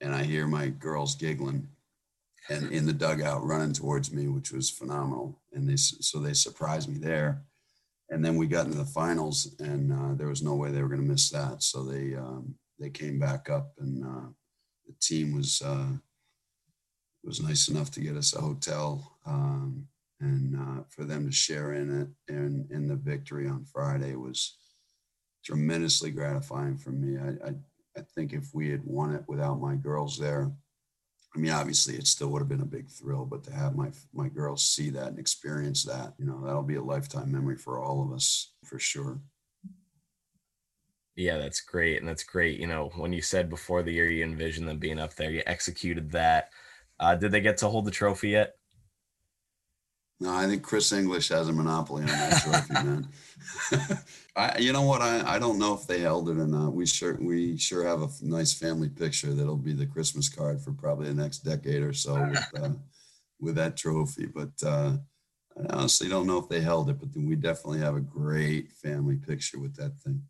and 0.00 0.14
I 0.14 0.24
hear 0.24 0.46
my 0.46 0.68
girls 0.68 1.14
giggling, 1.14 1.68
and 2.48 2.70
in 2.70 2.86
the 2.86 2.92
dugout 2.92 3.44
running 3.44 3.72
towards 3.72 4.12
me, 4.12 4.28
which 4.28 4.52
was 4.52 4.68
phenomenal. 4.68 5.40
And 5.52 5.68
they 5.68 5.76
so 5.76 6.18
they 6.18 6.34
surprised 6.34 6.88
me 6.88 6.98
there, 6.98 7.42
and 8.10 8.24
then 8.24 8.36
we 8.36 8.46
got 8.46 8.66
into 8.66 8.78
the 8.78 8.84
finals, 8.84 9.54
and 9.58 9.92
uh, 9.92 10.14
there 10.14 10.28
was 10.28 10.42
no 10.42 10.54
way 10.54 10.70
they 10.70 10.82
were 10.82 10.88
going 10.88 11.00
to 11.00 11.06
miss 11.06 11.30
that. 11.30 11.62
So 11.62 11.82
they 11.82 12.14
um, 12.14 12.54
they 12.78 12.90
came 12.90 13.18
back 13.18 13.48
up, 13.48 13.72
and 13.78 14.04
uh, 14.04 14.28
the 14.86 14.94
team 15.00 15.34
was 15.34 15.62
uh, 15.64 15.92
was 17.24 17.40
nice 17.40 17.68
enough 17.68 17.90
to 17.92 18.00
get 18.00 18.16
us 18.16 18.34
a 18.34 18.40
hotel. 18.40 19.16
Um, 19.24 19.88
and 20.20 20.56
uh, 20.56 20.82
for 20.88 21.04
them 21.04 21.26
to 21.26 21.32
share 21.32 21.72
in 21.72 22.02
it 22.02 22.34
and 22.34 22.70
in 22.70 22.86
the 22.86 22.96
victory 22.96 23.48
on 23.48 23.64
Friday 23.64 24.14
was 24.16 24.56
tremendously 25.44 26.10
gratifying 26.10 26.76
for 26.76 26.90
me. 26.90 27.18
I, 27.18 27.48
I, 27.48 27.54
I 27.96 28.02
think 28.14 28.32
if 28.32 28.50
we 28.52 28.70
had 28.70 28.84
won 28.84 29.14
it 29.14 29.24
without 29.26 29.60
my 29.60 29.74
girls 29.74 30.18
there, 30.18 30.52
I 31.34 31.38
mean, 31.38 31.52
obviously 31.52 31.94
it 31.94 32.06
still 32.06 32.28
would 32.28 32.40
have 32.40 32.48
been 32.48 32.60
a 32.60 32.66
big 32.66 32.88
thrill, 32.90 33.24
but 33.24 33.44
to 33.44 33.52
have 33.52 33.76
my 33.76 33.90
my 34.12 34.28
girls 34.28 34.64
see 34.64 34.90
that 34.90 35.08
and 35.08 35.18
experience 35.18 35.84
that, 35.84 36.14
you 36.18 36.26
know, 36.26 36.42
that'll 36.44 36.62
be 36.62 36.74
a 36.74 36.82
lifetime 36.82 37.30
memory 37.30 37.56
for 37.56 37.80
all 37.80 38.02
of 38.02 38.12
us 38.12 38.52
for 38.64 38.78
sure. 38.78 39.20
Yeah, 41.14 41.38
that's 41.38 41.60
great. 41.60 41.98
And 41.98 42.08
that's 42.08 42.24
great. 42.24 42.58
You 42.58 42.66
know, 42.66 42.90
when 42.96 43.12
you 43.12 43.22
said 43.22 43.50
before 43.50 43.82
the 43.82 43.92
year 43.92 44.10
you 44.10 44.24
envisioned 44.24 44.66
them 44.66 44.78
being 44.78 44.98
up 44.98 45.14
there, 45.14 45.30
you 45.30 45.42
executed 45.46 46.10
that. 46.12 46.50
Uh, 46.98 47.14
did 47.14 47.30
they 47.30 47.40
get 47.40 47.58
to 47.58 47.68
hold 47.68 47.84
the 47.84 47.90
trophy 47.90 48.30
yet? 48.30 48.54
No, 50.20 50.34
I 50.34 50.46
think 50.46 50.62
Chris 50.62 50.92
English 50.92 51.30
has 51.30 51.48
a 51.48 51.52
monopoly 51.52 52.02
on 52.02 52.08
that 52.08 52.42
trophy, 52.42 52.74
man. 52.74 53.08
I, 54.36 54.58
you 54.58 54.70
know 54.72 54.82
what? 54.82 55.00
I, 55.00 55.36
I 55.36 55.38
don't 55.38 55.58
know 55.58 55.72
if 55.72 55.86
they 55.86 56.00
held 56.00 56.28
it 56.28 56.36
or 56.36 56.46
not. 56.46 56.74
We 56.74 56.84
sure 56.84 57.16
we 57.18 57.56
sure 57.56 57.86
have 57.86 58.02
a 58.02 58.08
nice 58.20 58.52
family 58.52 58.90
picture 58.90 59.32
that'll 59.32 59.56
be 59.56 59.72
the 59.72 59.86
Christmas 59.86 60.28
card 60.28 60.60
for 60.60 60.72
probably 60.72 61.08
the 61.08 61.14
next 61.14 61.38
decade 61.38 61.82
or 61.82 61.94
so 61.94 62.20
with, 62.22 62.62
uh, 62.62 62.70
with 63.40 63.54
that 63.54 63.78
trophy. 63.78 64.26
But 64.26 64.50
uh, 64.62 64.98
I 65.58 65.74
honestly 65.74 66.08
don't 66.10 66.26
know 66.26 66.38
if 66.38 66.50
they 66.50 66.60
held 66.60 66.90
it, 66.90 67.00
but 67.00 67.08
we 67.16 67.34
definitely 67.34 67.80
have 67.80 67.96
a 67.96 68.00
great 68.00 68.72
family 68.72 69.16
picture 69.16 69.58
with 69.58 69.74
that 69.76 69.96
thing. 70.00 70.22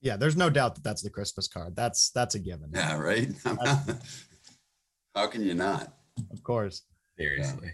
Yeah, 0.00 0.16
there's 0.16 0.36
no 0.36 0.50
doubt 0.50 0.74
that 0.74 0.84
that's 0.84 1.02
the 1.02 1.10
Christmas 1.10 1.46
card. 1.46 1.76
That's 1.76 2.10
that's 2.10 2.34
a 2.34 2.40
given. 2.40 2.70
Yeah, 2.74 2.98
right. 2.98 3.30
How 5.14 5.28
can 5.28 5.42
you 5.42 5.54
not? 5.54 5.94
Of 6.32 6.42
course. 6.42 6.82
Seriously. 7.16 7.68
Yeah. 7.68 7.70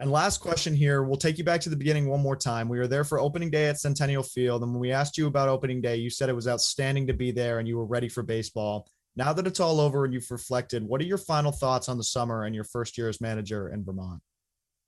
And 0.00 0.10
last 0.10 0.38
question 0.38 0.74
here, 0.74 1.02
we'll 1.02 1.18
take 1.18 1.36
you 1.36 1.44
back 1.44 1.60
to 1.60 1.68
the 1.68 1.76
beginning 1.76 2.08
one 2.08 2.22
more 2.22 2.34
time. 2.34 2.70
We 2.70 2.78
were 2.78 2.88
there 2.88 3.04
for 3.04 3.20
opening 3.20 3.50
day 3.50 3.66
at 3.66 3.78
Centennial 3.78 4.22
Field. 4.22 4.62
And 4.62 4.72
when 4.72 4.80
we 4.80 4.92
asked 4.92 5.18
you 5.18 5.26
about 5.26 5.50
opening 5.50 5.82
day, 5.82 5.96
you 5.96 6.08
said 6.08 6.30
it 6.30 6.34
was 6.34 6.48
outstanding 6.48 7.06
to 7.08 7.12
be 7.12 7.32
there 7.32 7.58
and 7.58 7.68
you 7.68 7.76
were 7.76 7.84
ready 7.84 8.08
for 8.08 8.22
baseball. 8.22 8.88
Now 9.14 9.34
that 9.34 9.46
it's 9.46 9.60
all 9.60 9.78
over 9.78 10.06
and 10.06 10.14
you've 10.14 10.30
reflected, 10.30 10.82
what 10.82 11.02
are 11.02 11.04
your 11.04 11.18
final 11.18 11.52
thoughts 11.52 11.90
on 11.90 11.98
the 11.98 12.04
summer 12.04 12.44
and 12.44 12.54
your 12.54 12.64
first 12.64 12.96
year 12.96 13.10
as 13.10 13.20
manager 13.20 13.68
in 13.68 13.84
Vermont? 13.84 14.22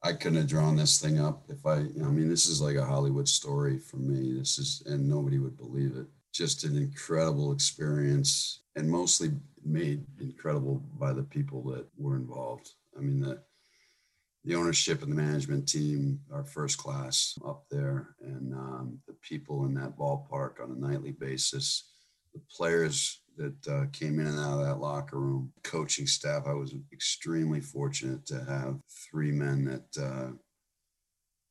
I 0.02 0.14
couldn't 0.14 0.38
have 0.38 0.48
drawn 0.48 0.76
this 0.76 0.98
thing 0.98 1.20
up 1.20 1.44
if 1.50 1.66
I, 1.66 1.74
I 1.74 2.08
mean, 2.08 2.30
this 2.30 2.46
is 2.46 2.62
like 2.62 2.76
a 2.76 2.84
Hollywood 2.84 3.28
story 3.28 3.78
for 3.78 3.98
me. 3.98 4.38
This 4.38 4.58
is, 4.58 4.82
and 4.86 5.06
nobody 5.06 5.38
would 5.38 5.58
believe 5.58 5.94
it. 5.94 6.06
Just 6.32 6.64
an 6.64 6.74
incredible 6.78 7.52
experience 7.52 8.62
and 8.76 8.90
mostly 8.90 9.32
made 9.62 10.06
incredible 10.18 10.82
by 10.98 11.12
the 11.12 11.22
people 11.22 11.62
that 11.64 11.86
were 11.98 12.16
involved. 12.16 12.70
I 12.96 13.02
mean, 13.02 13.20
that 13.20 13.44
the 14.44 14.56
ownership 14.56 15.02
and 15.02 15.12
the 15.12 15.16
management 15.16 15.68
team 15.68 16.20
are 16.32 16.44
first 16.44 16.78
class 16.78 17.38
up 17.46 17.64
there, 17.70 18.16
and 18.20 18.52
um, 18.54 18.98
the 19.06 19.14
people 19.22 19.64
in 19.66 19.74
that 19.74 19.96
ballpark 19.96 20.60
on 20.60 20.72
a 20.72 20.88
nightly 20.88 21.12
basis, 21.12 21.90
the 22.34 22.40
players 22.50 23.20
that 23.36 23.68
uh, 23.68 23.86
came 23.92 24.18
in 24.18 24.26
and 24.26 24.38
out 24.38 24.60
of 24.60 24.66
that 24.66 24.80
locker 24.80 25.18
room, 25.18 25.52
coaching 25.62 26.06
staff. 26.06 26.46
I 26.46 26.54
was 26.54 26.74
extremely 26.92 27.60
fortunate 27.60 28.26
to 28.26 28.44
have 28.44 28.80
three 29.10 29.30
men 29.30 29.64
that 29.64 30.02
uh, 30.02 30.32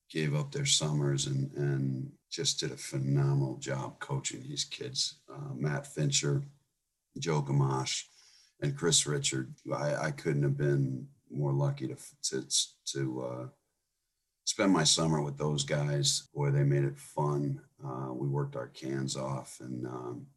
gave 0.09 0.35
up 0.35 0.51
their 0.51 0.65
summers 0.65 1.27
and 1.27 1.51
and 1.55 2.11
just 2.29 2.59
did 2.59 2.71
a 2.71 2.77
phenomenal 2.77 3.57
job 3.57 3.99
coaching 3.99 4.43
these 4.43 4.65
kids. 4.65 5.19
Uh, 5.33 5.53
Matt 5.55 5.87
Fincher, 5.87 6.43
Joe 7.19 7.41
Gamache, 7.41 8.03
and 8.61 8.77
Chris 8.77 9.05
Richard. 9.05 9.53
I, 9.73 9.95
I 9.95 10.11
couldn't 10.11 10.43
have 10.43 10.57
been 10.57 11.07
more 11.31 11.53
lucky 11.53 11.87
to 11.87 11.97
to 12.23 12.45
to 12.93 13.21
uh, 13.21 13.47
spend 14.45 14.71
my 14.71 14.83
summer 14.83 15.21
with 15.21 15.37
those 15.37 15.63
guys. 15.63 16.27
Boy, 16.33 16.51
they 16.51 16.63
made 16.63 16.83
it 16.83 16.97
fun. 16.97 17.61
Uh, 17.83 18.13
we 18.13 18.27
worked 18.27 18.55
our 18.55 18.67
cans 18.67 19.15
off, 19.15 19.57
and 19.61 19.85
um, 19.85 20.27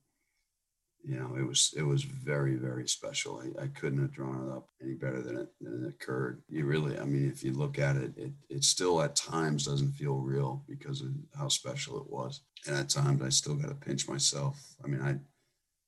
you 1.06 1.18
know, 1.18 1.36
it 1.36 1.46
was 1.46 1.74
it 1.76 1.82
was 1.82 2.02
very 2.04 2.54
very 2.56 2.88
special. 2.88 3.42
I, 3.42 3.64
I, 3.64 3.66
couldn't 3.68 4.00
have 4.00 4.12
drawn 4.12 4.48
it 4.48 4.52
up 4.52 4.68
any 4.82 4.94
better 4.94 5.20
than 5.20 5.36
it 5.36 5.48
than 5.60 5.84
it 5.84 5.88
occurred. 5.88 6.42
You 6.48 6.64
really, 6.64 6.98
I 6.98 7.04
mean, 7.04 7.28
if 7.28 7.44
you 7.44 7.52
look 7.52 7.78
at 7.78 7.96
it, 7.96 8.12
it 8.16 8.32
it 8.48 8.64
still 8.64 9.02
at 9.02 9.14
times 9.14 9.66
doesn't 9.66 9.92
feel 9.92 10.14
real 10.14 10.64
because 10.66 11.02
of 11.02 11.08
how 11.36 11.48
special 11.48 11.98
it 12.00 12.08
was, 12.08 12.40
and 12.66 12.74
at 12.74 12.88
times 12.88 13.20
I 13.20 13.28
still 13.28 13.54
got 13.54 13.68
to 13.68 13.74
pinch 13.74 14.08
myself. 14.08 14.58
I 14.82 14.86
mean, 14.86 15.02
I 15.02 15.16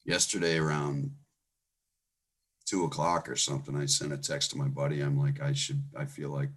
yesterday 0.04 0.58
around 0.58 1.12
two 2.66 2.84
o'clock 2.84 3.28
or 3.28 3.36
something, 3.36 3.76
I 3.76 3.86
sent 3.86 4.12
a 4.12 4.18
text 4.18 4.50
to 4.50 4.58
my 4.58 4.68
buddy. 4.68 5.00
I'm 5.00 5.18
like, 5.18 5.40
I 5.40 5.52
should, 5.52 5.82
I 5.96 6.04
feel 6.04 6.30
like 6.30 6.50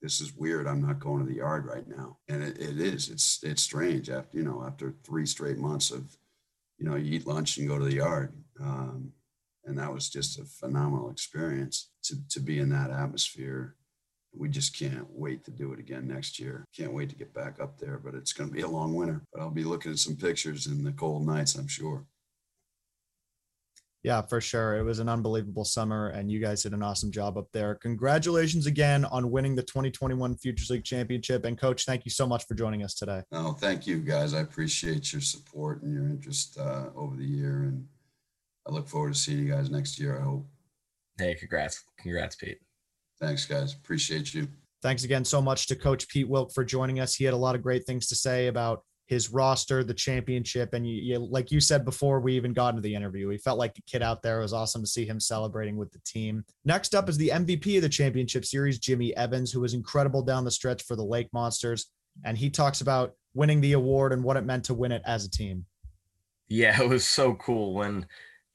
this 0.00 0.20
is 0.20 0.34
weird. 0.34 0.66
I'm 0.66 0.80
not 0.80 1.00
going 1.00 1.20
to 1.20 1.26
the 1.26 1.38
yard 1.38 1.66
right 1.66 1.86
now. 1.86 2.18
And 2.28 2.42
it, 2.42 2.58
it 2.58 2.80
is, 2.80 3.08
it's, 3.08 3.40
it's 3.42 3.62
strange 3.62 4.08
after, 4.08 4.36
you 4.36 4.44
know, 4.44 4.62
after 4.64 4.94
three 5.04 5.26
straight 5.26 5.58
months 5.58 5.90
of, 5.90 6.16
you 6.78 6.88
know, 6.88 6.96
you 6.96 7.16
eat 7.16 7.26
lunch 7.26 7.58
and 7.58 7.68
go 7.68 7.78
to 7.78 7.84
the 7.84 7.96
yard. 7.96 8.32
Um, 8.60 9.12
and 9.64 9.78
that 9.78 9.92
was 9.92 10.08
just 10.08 10.38
a 10.38 10.44
phenomenal 10.44 11.10
experience 11.10 11.90
to, 12.04 12.16
to 12.28 12.40
be 12.40 12.60
in 12.60 12.68
that 12.70 12.90
atmosphere 12.90 13.74
we 14.38 14.48
just 14.48 14.78
can't 14.78 15.06
wait 15.10 15.44
to 15.44 15.50
do 15.50 15.72
it 15.72 15.78
again 15.78 16.06
next 16.06 16.38
year. 16.38 16.66
Can't 16.76 16.92
wait 16.92 17.08
to 17.10 17.16
get 17.16 17.32
back 17.32 17.60
up 17.60 17.78
there, 17.78 17.98
but 18.02 18.14
it's 18.14 18.32
going 18.32 18.48
to 18.48 18.54
be 18.54 18.62
a 18.62 18.68
long 18.68 18.94
winter. 18.94 19.22
But 19.32 19.40
I'll 19.40 19.50
be 19.50 19.64
looking 19.64 19.92
at 19.92 19.98
some 19.98 20.16
pictures 20.16 20.66
in 20.66 20.84
the 20.84 20.92
cold 20.92 21.26
nights, 21.26 21.54
I'm 21.54 21.68
sure. 21.68 22.04
Yeah, 24.02 24.22
for 24.22 24.40
sure. 24.40 24.76
It 24.76 24.84
was 24.84 25.00
an 25.00 25.08
unbelievable 25.08 25.64
summer, 25.64 26.10
and 26.10 26.30
you 26.30 26.38
guys 26.38 26.62
did 26.62 26.72
an 26.72 26.82
awesome 26.82 27.10
job 27.10 27.36
up 27.36 27.48
there. 27.52 27.74
Congratulations 27.74 28.66
again 28.66 29.04
on 29.06 29.30
winning 29.30 29.56
the 29.56 29.64
2021 29.64 30.36
Futures 30.36 30.70
League 30.70 30.84
Championship. 30.84 31.44
And, 31.44 31.58
Coach, 31.58 31.84
thank 31.84 32.04
you 32.04 32.10
so 32.10 32.26
much 32.26 32.46
for 32.46 32.54
joining 32.54 32.84
us 32.84 32.94
today. 32.94 33.22
No, 33.32 33.52
thank 33.52 33.86
you, 33.86 33.98
guys. 33.98 34.32
I 34.32 34.40
appreciate 34.40 35.12
your 35.12 35.22
support 35.22 35.82
and 35.82 35.92
your 35.92 36.04
interest 36.04 36.56
uh, 36.56 36.90
over 36.94 37.16
the 37.16 37.24
year. 37.24 37.64
And 37.64 37.86
I 38.68 38.70
look 38.70 38.88
forward 38.88 39.14
to 39.14 39.18
seeing 39.18 39.38
you 39.38 39.52
guys 39.52 39.70
next 39.70 39.98
year, 39.98 40.18
I 40.20 40.22
hope. 40.22 40.46
Hey, 41.18 41.34
congrats. 41.34 41.82
Congrats, 41.98 42.36
Pete. 42.36 42.58
Thanks, 43.20 43.44
guys. 43.46 43.74
Appreciate 43.74 44.34
you. 44.34 44.46
Thanks 44.82 45.04
again 45.04 45.24
so 45.24 45.40
much 45.40 45.66
to 45.68 45.74
Coach 45.74 46.06
Pete 46.08 46.28
Wilk 46.28 46.52
for 46.52 46.64
joining 46.64 47.00
us. 47.00 47.14
He 47.14 47.24
had 47.24 47.34
a 47.34 47.38
lot 47.38 47.54
of 47.54 47.62
great 47.62 47.84
things 47.86 48.06
to 48.08 48.14
say 48.14 48.46
about 48.46 48.82
his 49.06 49.32
roster, 49.32 49.84
the 49.84 49.94
championship, 49.94 50.74
and 50.74 50.86
you, 50.86 50.96
you, 50.96 51.18
like 51.18 51.50
you 51.50 51.60
said 51.60 51.84
before 51.84 52.20
we 52.20 52.34
even 52.34 52.52
got 52.52 52.70
into 52.70 52.82
the 52.82 52.94
interview, 52.94 53.28
he 53.28 53.38
felt 53.38 53.58
like 53.58 53.78
a 53.78 53.82
kid 53.82 54.02
out 54.02 54.20
there. 54.20 54.40
It 54.40 54.42
was 54.42 54.52
awesome 54.52 54.82
to 54.82 54.86
see 54.86 55.06
him 55.06 55.20
celebrating 55.20 55.76
with 55.76 55.92
the 55.92 56.00
team. 56.00 56.44
Next 56.64 56.94
up 56.94 57.08
is 57.08 57.16
the 57.16 57.30
MVP 57.30 57.76
of 57.76 57.82
the 57.82 57.88
championship 57.88 58.44
series, 58.44 58.80
Jimmy 58.80 59.16
Evans, 59.16 59.52
who 59.52 59.60
was 59.60 59.74
incredible 59.74 60.22
down 60.22 60.44
the 60.44 60.50
stretch 60.50 60.82
for 60.82 60.96
the 60.96 61.04
Lake 61.04 61.28
Monsters, 61.32 61.86
and 62.24 62.36
he 62.36 62.50
talks 62.50 62.80
about 62.80 63.14
winning 63.34 63.60
the 63.60 63.74
award 63.74 64.12
and 64.12 64.24
what 64.24 64.36
it 64.36 64.44
meant 64.44 64.64
to 64.64 64.74
win 64.74 64.92
it 64.92 65.02
as 65.06 65.24
a 65.24 65.30
team. 65.30 65.64
Yeah, 66.48 66.80
it 66.80 66.88
was 66.88 67.06
so 67.06 67.34
cool 67.34 67.74
when 67.74 68.06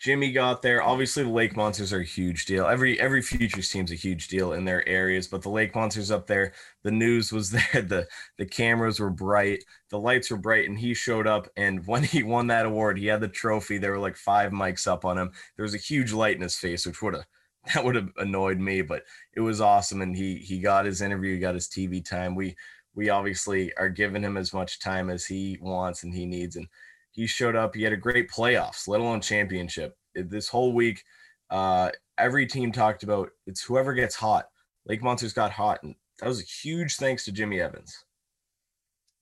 Jimmy 0.02 0.32
got 0.32 0.64
there. 0.64 0.82
Obviously, 0.82 1.22
the 1.22 1.30
Lake 1.30 1.56
Monsters 1.56 1.94
are 1.94 2.00
a 2.00 2.04
huge 2.04 2.46
deal. 2.46 2.66
Every 2.66 3.00
every 3.00 3.22
futures 3.22 3.70
team's 3.70 3.92
a 3.92 3.96
huge 3.96 4.30
deal 4.30 4.54
in 4.54 4.66
their 4.66 4.88
areas, 4.90 5.28
but 5.28 5.44
the 5.44 5.50
Lake 5.50 5.76
Monsters 5.76 6.10
up 6.10 6.26
there, 6.26 6.54
the 6.82 6.90
news 6.90 7.32
was 7.32 7.52
there, 7.52 7.84
the 7.84 8.08
the 8.40 8.46
cameras 8.48 9.00
were 9.00 9.12
bright, 9.12 9.64
the 9.92 10.00
lights 10.00 10.32
were 10.32 10.38
bright, 10.38 10.68
and 10.68 10.80
he 10.80 10.96
showed 10.96 11.28
up. 11.28 11.48
And 11.56 11.86
when 11.86 12.04
he 12.04 12.24
won 12.24 12.48
that 12.48 12.66
award, 12.66 12.98
he 12.98 13.06
had 13.06 13.22
the 13.22 13.28
trophy. 13.28 13.78
There 13.78 13.92
were 13.92 14.00
like 14.00 14.18
five 14.18 14.52
mics 14.52 14.88
up 14.88 15.06
on 15.06 15.20
him. 15.20 15.32
There 15.56 15.64
was 15.64 15.76
a 15.76 15.78
huge 15.78 16.14
light 16.14 16.36
in 16.36 16.42
his 16.42 16.58
face, 16.58 16.88
which 16.88 17.04
would 17.04 17.14
have 17.14 17.26
that 17.76 17.86
would 17.86 17.96
have 17.96 18.10
annoyed 18.18 18.58
me, 18.58 18.82
but 18.82 19.04
it 19.36 19.42
was 19.42 19.62
awesome. 19.62 20.02
And 20.02 20.16
he 20.16 20.38
he 20.38 20.60
got 20.62 20.86
his 20.86 21.02
interview, 21.04 21.36
he 21.36 21.40
got 21.40 21.54
his 21.54 21.68
TV 21.68 22.04
time. 22.04 22.34
We 22.34 22.56
we 22.96 23.10
obviously 23.10 23.72
are 23.78 23.90
giving 23.90 24.24
him 24.24 24.36
as 24.36 24.52
much 24.52 24.80
time 24.80 25.12
as 25.12 25.26
he 25.28 25.60
wants 25.62 26.02
and 26.04 26.12
he 26.12 26.26
needs. 26.26 26.56
And 26.56 26.68
he 27.12 27.28
showed 27.28 27.56
up. 27.56 27.76
He 27.76 27.84
had 27.84 27.94
a 27.94 27.98
great 27.98 28.30
playoffs, 28.30 28.88
let 28.88 29.02
alone 29.02 29.22
championship. 29.22 29.96
This 30.16 30.48
whole 30.48 30.74
week, 30.74 31.04
uh, 31.50 31.92
every 32.18 32.46
team 32.46 32.72
talked 32.72 33.04
about 33.04 33.30
it's 33.48 33.64
whoever 33.64 33.94
gets 33.94 34.16
hot. 34.16 34.46
Lake 34.86 35.04
Monsters 35.04 35.34
got 35.34 35.52
hot, 35.52 35.84
and 35.84 35.96
that 36.20 36.28
was 36.28 36.42
a 36.42 36.46
huge 36.46 36.96
thanks 36.96 37.26
to 37.26 37.32
Jimmy 37.32 37.62
Evans. 37.62 37.96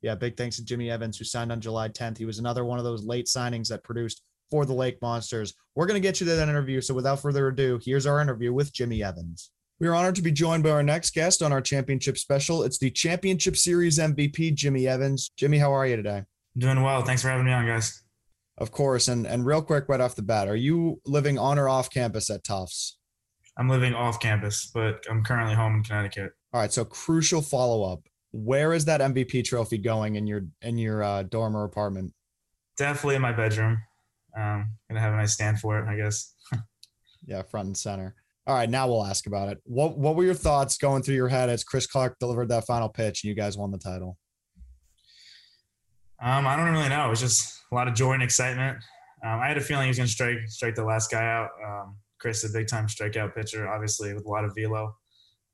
Yeah, 0.02 0.16
big 0.16 0.38
thanks 0.38 0.56
to 0.56 0.64
Jimmy 0.64 0.90
Evans, 0.90 1.18
who 1.18 1.26
signed 1.26 1.52
on 1.52 1.60
July 1.60 1.90
10th. 1.90 2.18
He 2.18 2.26
was 2.26 2.40
another 2.40 2.64
one 2.64 2.78
of 2.78 2.86
those 2.86 3.04
late 3.04 3.26
signings 3.26 3.68
that 3.68 3.84
produced 3.84 4.22
for 4.50 4.66
the 4.66 4.74
Lake 4.74 4.98
Monsters. 5.02 5.54
We're 5.76 5.86
going 5.86 6.02
to 6.02 6.08
get 6.08 6.20
you 6.20 6.28
to 6.28 6.36
that 6.36 6.48
interview. 6.48 6.80
So 6.82 6.94
without 6.94 7.22
further 7.22 7.50
ado, 7.50 7.80
here's 7.84 8.06
our 8.06 8.22
interview 8.22 8.54
with 8.54 8.74
Jimmy 8.74 9.04
Evans. 9.04 9.52
We 9.80 9.88
are 9.88 9.96
honored 9.96 10.16
to 10.16 10.22
be 10.22 10.32
joined 10.32 10.64
by 10.64 10.72
our 10.72 10.84
next 10.84 11.14
guest 11.14 11.42
on 11.42 11.52
our 11.52 11.62
championship 11.62 12.18
special. 12.18 12.64
It's 12.64 12.78
the 12.78 12.92
Championship 12.92 13.56
Series 13.56 13.98
MVP, 13.98 14.54
Jimmy 14.56 14.88
Evans. 14.88 15.32
Jimmy, 15.38 15.58
how 15.58 15.74
are 15.74 15.88
you 15.88 15.96
today? 15.96 16.24
Doing 16.58 16.82
well. 16.82 17.04
Thanks 17.04 17.22
for 17.22 17.30
having 17.30 17.46
me 17.46 17.54
on, 17.54 17.66
guys. 17.66 18.04
Of 18.58 18.72
course. 18.72 19.08
And 19.08 19.26
and 19.26 19.46
real 19.46 19.62
quick, 19.62 19.88
right 19.88 20.02
off 20.02 20.16
the 20.16 20.22
bat, 20.22 20.48
are 20.48 20.56
you 20.56 21.02
living 21.06 21.38
on 21.38 21.58
or 21.58 21.70
off 21.70 21.90
campus 21.90 22.30
at 22.30 22.44
Tufts? 22.44 22.98
I'm 23.58 23.70
living 23.70 23.94
off 23.94 24.20
campus, 24.20 24.70
but 24.74 25.06
I'm 25.10 25.24
currently 25.24 25.56
home 25.56 25.76
in 25.76 25.84
Connecticut. 25.84 26.32
All 26.54 26.62
right. 26.62 26.72
So 26.72 26.86
crucial 26.86 27.42
follow 27.42 27.92
up. 27.92 28.02
Where 28.32 28.74
is 28.74 28.86
that 28.86 29.02
MVP 29.02 29.44
trophy 29.46 29.78
going 29.78 30.16
in 30.16 30.28
your 30.28 30.44
in 30.62 30.78
your 30.78 31.04
uh, 31.04 31.24
dorm 31.24 31.56
or 31.56 31.64
apartment? 31.64 32.14
Definitely 32.78 33.16
in 33.16 33.22
my 33.22 33.32
bedroom. 33.32 33.78
Um, 34.38 34.72
gonna 34.90 35.02
have 35.02 35.14
a 35.14 35.18
nice 35.18 35.34
stand 35.34 35.60
for 35.60 35.80
it, 35.80 35.90
I 35.90 35.96
guess. 35.96 36.34
yeah, 37.26 37.42
front 37.44 37.68
and 37.68 37.78
center. 37.78 38.16
All 38.46 38.56
right, 38.56 38.70
now 38.70 38.88
we'll 38.88 39.06
ask 39.06 39.28
about 39.28 39.50
it. 39.50 39.60
What 39.64 39.98
what 39.98 40.16
were 40.16 40.24
your 40.24 40.34
thoughts 40.34 40.78
going 40.78 41.04
through 41.04 41.16
your 41.16 41.28
head 41.28 41.50
as 41.50 41.64
Chris 41.64 41.88
Clark 41.88 42.18
delivered 42.20 42.50
that 42.50 42.66
final 42.66 42.90
pitch 42.90 43.24
and 43.24 43.30
you 43.30 43.36
guys 43.36 43.58
won 43.58 43.72
the 43.72 43.78
title? 43.78 44.18
Um, 46.22 46.46
I 46.48 46.56
don't 46.56 46.72
really 46.72 46.90
know. 46.90 47.06
It 47.06 47.10
was 47.10 47.22
just 47.22 47.62
a 47.72 47.76
lot 47.76 47.88
of 47.88 47.94
joy 47.94 48.14
and 48.14 48.24
excitement. 48.24 48.78
Um, 49.26 49.40
I 49.40 49.48
had 49.48 49.58
a 49.58 49.62
feeling 49.62 49.84
he 49.86 49.90
was 49.90 49.98
going 49.98 50.08
to 50.08 50.14
strike 50.14 50.38
strike 50.48 50.76
the 50.76 50.84
last 50.84 51.12
guy 51.12 51.26
out. 51.26 51.50
Um, 51.66 51.98
Chris, 52.20 52.44
a 52.44 52.50
big 52.50 52.68
time 52.68 52.88
strikeout 52.88 53.34
pitcher, 53.34 53.68
obviously 53.68 54.14
with 54.14 54.26
a 54.26 54.30
lot 54.30 54.44
of 54.44 54.54
velo. 54.56 54.96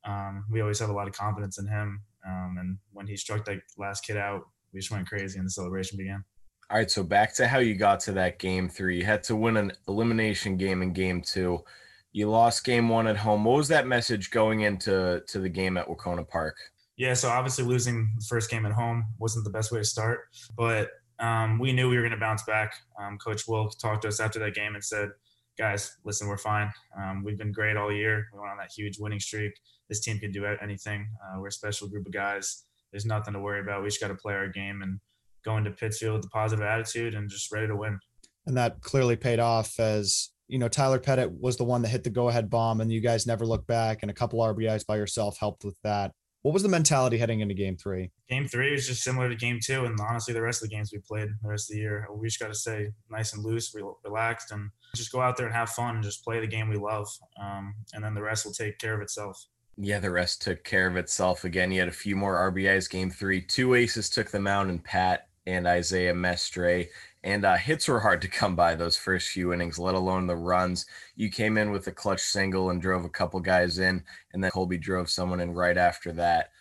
Um, 0.05 0.45
we 0.51 0.61
always 0.61 0.79
have 0.79 0.89
a 0.89 0.93
lot 0.93 1.07
of 1.07 1.13
confidence 1.13 1.59
in 1.59 1.67
him. 1.67 2.01
Um, 2.27 2.57
and 2.59 2.77
when 2.93 3.07
he 3.07 3.15
struck 3.15 3.45
that 3.45 3.59
last 3.77 4.05
kid 4.05 4.17
out, 4.17 4.41
we 4.73 4.79
just 4.79 4.91
went 4.91 5.07
crazy 5.07 5.37
and 5.37 5.45
the 5.45 5.51
celebration 5.51 5.97
began. 5.97 6.23
All 6.69 6.77
right, 6.77 6.89
so 6.89 7.03
back 7.03 7.33
to 7.35 7.47
how 7.47 7.59
you 7.59 7.75
got 7.75 7.99
to 8.01 8.11
that 8.13 8.39
game 8.39 8.67
three. 8.67 8.97
You 8.97 9.05
had 9.05 9.23
to 9.25 9.35
win 9.35 9.57
an 9.57 9.71
elimination 9.87 10.57
game 10.57 10.81
in 10.81 10.93
game 10.93 11.21
two. 11.21 11.63
You 12.11 12.29
lost 12.29 12.63
game 12.63 12.89
one 12.89 13.07
at 13.07 13.17
home. 13.17 13.43
What 13.43 13.57
was 13.57 13.67
that 13.67 13.87
message 13.87 14.31
going 14.31 14.61
into 14.61 15.21
to 15.27 15.39
the 15.39 15.49
game 15.49 15.77
at 15.77 15.87
Wahconah 15.87 16.27
Park? 16.27 16.55
Yeah, 16.97 17.13
so 17.13 17.29
obviously 17.29 17.65
losing 17.65 18.09
the 18.17 18.25
first 18.25 18.49
game 18.49 18.65
at 18.65 18.71
home 18.71 19.05
wasn't 19.19 19.43
the 19.43 19.51
best 19.51 19.71
way 19.71 19.79
to 19.79 19.85
start, 19.85 20.21
but 20.55 20.89
um, 21.19 21.59
we 21.59 21.73
knew 21.73 21.89
we 21.89 21.95
were 21.95 22.01
going 22.01 22.11
to 22.11 22.17
bounce 22.17 22.43
back. 22.43 22.73
Um, 22.99 23.17
Coach 23.17 23.47
Wilk 23.47 23.77
talked 23.79 24.03
to 24.03 24.07
us 24.07 24.19
after 24.19 24.39
that 24.39 24.53
game 24.53 24.75
and 24.75 24.83
said, 24.83 25.09
"Guys, 25.57 25.97
listen, 26.03 26.27
we're 26.27 26.37
fine. 26.37 26.71
Um, 26.97 27.23
we've 27.23 27.37
been 27.37 27.51
great 27.51 27.77
all 27.77 27.91
year. 27.91 28.27
We 28.33 28.39
went 28.39 28.51
on 28.51 28.57
that 28.57 28.71
huge 28.75 28.97
winning 28.99 29.19
streak. 29.19 29.53
This 29.89 29.99
team 29.99 30.19
can 30.19 30.31
do 30.31 30.45
anything. 30.45 31.07
Uh, 31.23 31.39
we're 31.39 31.47
a 31.47 31.51
special 31.51 31.87
group 31.87 32.05
of 32.05 32.13
guys. 32.13 32.63
There's 32.91 33.05
nothing 33.05 33.33
to 33.33 33.39
worry 33.39 33.61
about. 33.61 33.81
We 33.81 33.89
just 33.89 34.01
got 34.01 34.07
to 34.07 34.15
play 34.15 34.33
our 34.33 34.47
game 34.47 34.81
and 34.81 34.99
go 35.43 35.57
into 35.57 35.71
Pittsfield 35.71 36.17
with 36.17 36.25
a 36.25 36.29
positive 36.29 36.65
attitude 36.65 37.13
and 37.13 37.29
just 37.29 37.51
ready 37.51 37.67
to 37.67 37.75
win." 37.75 37.99
And 38.45 38.57
that 38.57 38.81
clearly 38.81 39.15
paid 39.15 39.39
off 39.39 39.79
as 39.79 40.29
you 40.47 40.59
know 40.59 40.67
Tyler 40.67 40.99
Pettit 40.99 41.31
was 41.31 41.57
the 41.57 41.63
one 41.63 41.81
that 41.81 41.89
hit 41.89 42.03
the 42.03 42.09
go-ahead 42.09 42.49
bomb, 42.49 42.81
and 42.81 42.91
you 42.91 43.01
guys 43.01 43.25
never 43.25 43.45
looked 43.45 43.67
back. 43.67 43.99
And 44.01 44.11
a 44.11 44.13
couple 44.13 44.39
RBIs 44.39 44.85
by 44.85 44.97
yourself 44.97 45.37
helped 45.37 45.63
with 45.63 45.77
that. 45.83 46.11
What 46.45 46.53
was 46.53 46.61
the 46.61 46.69
mentality 46.69 47.17
heading 47.17 47.39
into 47.39 47.55
game 47.55 47.75
three? 47.75 48.11
Game 48.29 48.47
three 48.47 48.71
was 48.71 48.85
just 48.85 49.01
similar 49.01 49.27
to 49.27 49.35
game 49.35 49.57
two. 49.59 49.85
And 49.85 49.99
honestly, 49.99 50.31
the 50.31 50.43
rest 50.43 50.61
of 50.61 50.69
the 50.69 50.75
games 50.75 50.91
we 50.93 50.99
played 50.99 51.27
the 51.41 51.49
rest 51.49 51.71
of 51.71 51.73
the 51.73 51.81
year, 51.81 52.07
we 52.13 52.27
just 52.27 52.39
got 52.39 52.49
to 52.49 52.53
stay 52.53 52.91
nice 53.09 53.33
and 53.33 53.43
loose, 53.43 53.75
relaxed, 54.03 54.51
and 54.51 54.69
just 54.95 55.11
go 55.11 55.21
out 55.21 55.37
there 55.37 55.47
and 55.47 55.55
have 55.55 55.71
fun 55.71 55.95
and 55.95 56.03
just 56.03 56.23
play 56.23 56.39
the 56.39 56.45
game 56.45 56.69
we 56.69 56.77
love. 56.77 57.07
Um, 57.41 57.73
and 57.93 58.03
then 58.03 58.13
the 58.13 58.21
rest 58.21 58.45
will 58.45 58.53
take 58.53 58.77
care 58.77 58.93
of 58.93 59.01
itself. 59.01 59.43
Yeah, 59.75 59.97
the 59.97 60.11
rest 60.11 60.43
took 60.43 60.63
care 60.63 60.85
of 60.85 60.97
itself 60.97 61.45
again. 61.45 61.71
You 61.71 61.79
had 61.79 61.89
a 61.89 61.91
few 61.91 62.15
more 62.15 62.35
RBIs 62.51 62.91
game 62.91 63.09
three. 63.09 63.41
Two 63.41 63.73
aces 63.73 64.07
took 64.07 64.29
them 64.29 64.45
out, 64.45 64.67
and 64.67 64.83
Pat 64.83 65.29
and 65.47 65.65
Isaiah 65.65 66.13
Mestre 66.13 66.85
and 67.25 67.43
uh, 67.43 67.55
hits 67.55 67.87
were 67.87 67.99
hard 67.99 68.21
to 68.21 68.27
come 68.27 68.55
by 68.55 68.75
those 68.75 68.95
first 68.95 69.29
few 69.29 69.51
innings, 69.51 69.79
let 69.79 69.95
alone 69.95 70.27
the 70.27 70.35
runs. 70.35 70.85
You 71.15 71.31
came 71.31 71.57
in 71.57 71.71
with 71.71 71.87
a 71.87 71.91
clutch 71.91 72.21
single 72.21 72.69
and 72.69 72.79
drove 72.79 73.03
a 73.03 73.09
couple 73.09 73.39
guys 73.39 73.79
in, 73.79 74.03
and 74.31 74.43
then 74.43 74.51
Colby 74.51 74.77
drove 74.77 75.09
someone 75.09 75.39
in 75.39 75.51
right 75.51 75.75
after 75.75 76.13
that. 76.13 76.51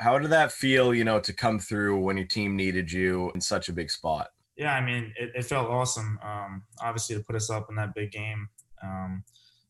How 0.00 0.18
did 0.18 0.30
that 0.30 0.50
feel, 0.50 0.92
you 0.92 1.04
know, 1.04 1.20
to 1.20 1.32
come 1.32 1.60
through 1.60 2.00
when 2.00 2.16
your 2.16 2.26
team 2.26 2.56
needed 2.56 2.90
you 2.90 3.30
in 3.36 3.40
such 3.40 3.68
a 3.68 3.72
big 3.72 3.88
spot? 3.88 4.30
Yeah, 4.56 4.74
I 4.74 4.84
mean, 4.84 5.14
it, 5.16 5.30
it 5.36 5.44
felt 5.44 5.70
awesome. 5.70 6.18
Um, 6.24 6.64
obviously, 6.82 7.14
to 7.14 7.22
put 7.22 7.36
us 7.36 7.48
up 7.48 7.68
in 7.70 7.76
that 7.76 7.94
big 7.94 8.10
game, 8.10 8.48
um, 8.82 9.22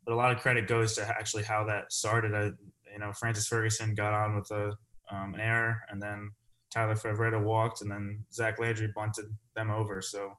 but 0.07 0.15
a 0.15 0.17
lot 0.17 0.33
of 0.33 0.41
credit 0.41 0.67
goes 0.67 0.95
to 0.95 1.07
actually 1.07 1.43
how 1.43 1.65
that 1.65 1.93
started. 1.93 2.35
I, 2.35 2.45
you 2.91 2.99
know, 2.99 3.13
Francis 3.13 3.47
Ferguson 3.47 3.95
got 3.95 4.15
on 4.15 4.37
with 4.37 4.51
a 4.53 4.73
um, 5.11 5.35
an 5.35 5.41
error, 5.41 5.83
and 5.91 6.01
then 6.01 6.31
Tyler 6.71 6.95
Favoretta 6.95 7.43
walked, 7.43 7.83
and 7.83 7.91
then 7.91 8.25
Zach 8.33 8.59
Landry 8.59 8.93
bunted 8.95 9.27
them 9.55 9.71
over. 9.71 10.01
So 10.01 10.33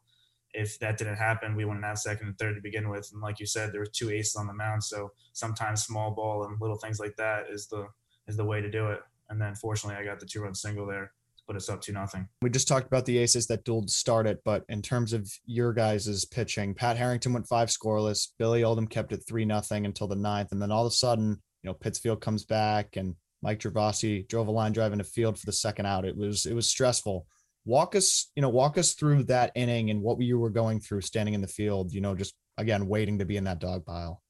if 0.54 0.80
that 0.80 0.98
didn't 0.98 1.18
happen, 1.18 1.56
we 1.56 1.66
wouldn't 1.66 1.86
have 1.86 1.98
second 1.98 2.28
and 2.28 2.38
third 2.38 2.56
to 2.56 2.62
begin 2.62 2.90
with. 2.90 3.10
And 3.14 3.22
like 3.22 3.40
you 3.40 3.46
said, 3.46 3.72
there 3.72 3.82
were 3.82 3.86
two 3.86 4.10
aces 4.10 4.36
on 4.36 4.48
the 4.48 4.54
mound, 4.54 4.84
so 4.84 5.12
sometimes 5.34 5.84
small 5.84 6.12
ball 6.12 6.46
and 6.46 6.60
little 6.60 6.78
things 6.78 7.00
like 7.00 7.16
that 7.18 7.46
is 7.50 7.68
the 7.68 7.88
is 8.28 8.38
the 8.38 8.46
way 8.46 8.62
to 8.62 8.70
do 8.70 8.88
it. 8.88 9.00
And 9.30 9.42
then 9.42 9.56
fortunately, 9.56 10.02
I 10.02 10.06
got 10.06 10.20
the 10.20 10.26
two 10.26 10.42
run 10.42 10.54
single 10.54 10.86
there 10.86 11.12
to 11.38 11.44
put 11.48 11.56
us 11.56 11.70
up 11.70 11.82
two 11.82 11.94
nothing. 11.94 12.28
We 12.42 12.50
just 12.50 12.68
talked 12.68 12.88
about 12.88 13.06
the 13.06 13.18
aces 13.18 13.48
that 13.48 13.66
dueled 13.66 13.88
to 13.88 13.94
start 13.94 14.28
it, 14.28 14.42
but 14.44 14.64
in 14.70 14.82
terms 14.82 15.14
of 15.14 15.32
your 15.46 15.74
guys' 15.74 16.26
pitching, 16.26 16.76
Pat 16.76 16.98
Harrington 16.98 17.34
went 17.34 17.48
five 17.48 17.70
scoreless. 17.70 18.28
Billy 18.38 18.64
Oldham 18.64 18.88
kept 18.88 19.14
it 19.14 19.24
three 19.28 19.46
nothing 19.46 19.86
until 19.86 20.08
the 20.08 20.16
ninth, 20.16 20.52
and 20.52 20.62
then 20.62 20.72
all 20.72 20.86
of 20.86 20.92
a 20.92 20.96
sudden, 20.96 21.42
you 21.64 21.70
know, 21.70 21.74
Pittsfield 21.74 22.22
comes 22.22 22.44
back 22.44 22.96
and 22.98 23.16
Mike 23.42 23.60
Gervasi 23.60 24.28
drove 24.28 24.48
a 24.48 24.52
line 24.52 24.72
drive 24.72 24.92
in 24.92 25.00
the 25.00 25.04
field 25.04 25.40
for 25.40 25.46
the 25.46 25.52
second 25.52 25.86
out. 25.86 26.06
It 26.06 26.16
was 26.16 26.46
it 26.46 26.54
was 26.54 26.68
stressful. 26.68 27.26
Walk 27.66 27.96
us, 27.96 28.32
you 28.36 28.42
know, 28.42 28.50
walk 28.50 28.78
us 28.78 28.94
through 28.94 29.26
that 29.26 29.52
inning 29.56 29.92
and 29.92 30.02
what 30.02 30.20
you 30.20 30.40
were 30.40 30.50
going 30.50 30.80
through 30.80 31.02
standing 31.02 31.36
in 31.36 31.42
the 31.42 31.48
field, 31.48 31.94
you 31.94 32.02
know, 32.02 32.16
just 32.16 32.34
again 32.58 32.88
waiting 32.88 33.20
to 33.20 33.26
be 33.26 33.38
in 33.38 33.44
that 33.46 33.60
dog 33.60 33.86
pile. 33.86 34.22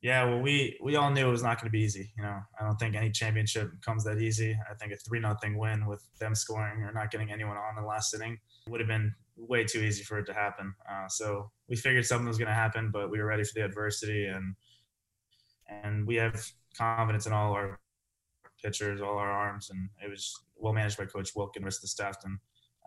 Yeah, 0.00 0.24
well, 0.24 0.40
we 0.40 0.78
we 0.80 0.94
all 0.94 1.10
knew 1.10 1.26
it 1.26 1.30
was 1.30 1.42
not 1.42 1.60
going 1.60 1.66
to 1.66 1.76
be 1.76 1.82
easy. 1.82 2.12
You 2.16 2.22
know, 2.22 2.38
I 2.60 2.64
don't 2.64 2.76
think 2.76 2.94
any 2.94 3.10
championship 3.10 3.70
comes 3.84 4.04
that 4.04 4.18
easy. 4.18 4.56
I 4.70 4.74
think 4.74 4.92
a 4.92 4.96
three 4.96 5.18
nothing 5.18 5.58
win 5.58 5.86
with 5.86 6.04
them 6.20 6.36
scoring 6.36 6.82
or 6.82 6.92
not 6.92 7.10
getting 7.10 7.32
anyone 7.32 7.56
on 7.56 7.74
the 7.76 7.86
last 7.86 8.14
inning 8.14 8.38
would 8.68 8.80
have 8.80 8.88
been 8.88 9.12
way 9.36 9.64
too 9.64 9.80
easy 9.80 10.04
for 10.04 10.18
it 10.18 10.26
to 10.26 10.32
happen. 10.32 10.72
Uh, 10.88 11.08
so 11.08 11.50
we 11.68 11.74
figured 11.74 12.06
something 12.06 12.28
was 12.28 12.38
going 12.38 12.48
to 12.48 12.54
happen, 12.54 12.90
but 12.92 13.10
we 13.10 13.18
were 13.18 13.26
ready 13.26 13.42
for 13.42 13.52
the 13.54 13.64
adversity 13.64 14.26
and 14.26 14.54
and 15.68 16.06
we 16.06 16.14
have 16.14 16.42
confidence 16.76 17.26
in 17.26 17.32
all 17.32 17.52
our 17.52 17.78
pitchers, 18.62 19.00
all 19.00 19.18
our 19.18 19.30
arms, 19.30 19.70
and 19.70 19.88
it 20.04 20.10
was 20.10 20.34
well 20.56 20.72
managed 20.72 20.98
by 20.98 21.06
Coach 21.06 21.30
Wilk 21.34 21.56
and 21.56 21.62
the 21.62 21.66
rest 21.66 21.78
of 21.78 21.82
the 21.82 21.88
staff. 21.88 22.16
And 22.24 22.38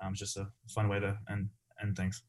um, 0.01 0.13
just 0.13 0.37
a 0.37 0.47
fun 0.69 0.89
way 0.89 0.99
to 0.99 1.17
end 1.29 1.49
end 1.81 1.95
things. 1.95 2.23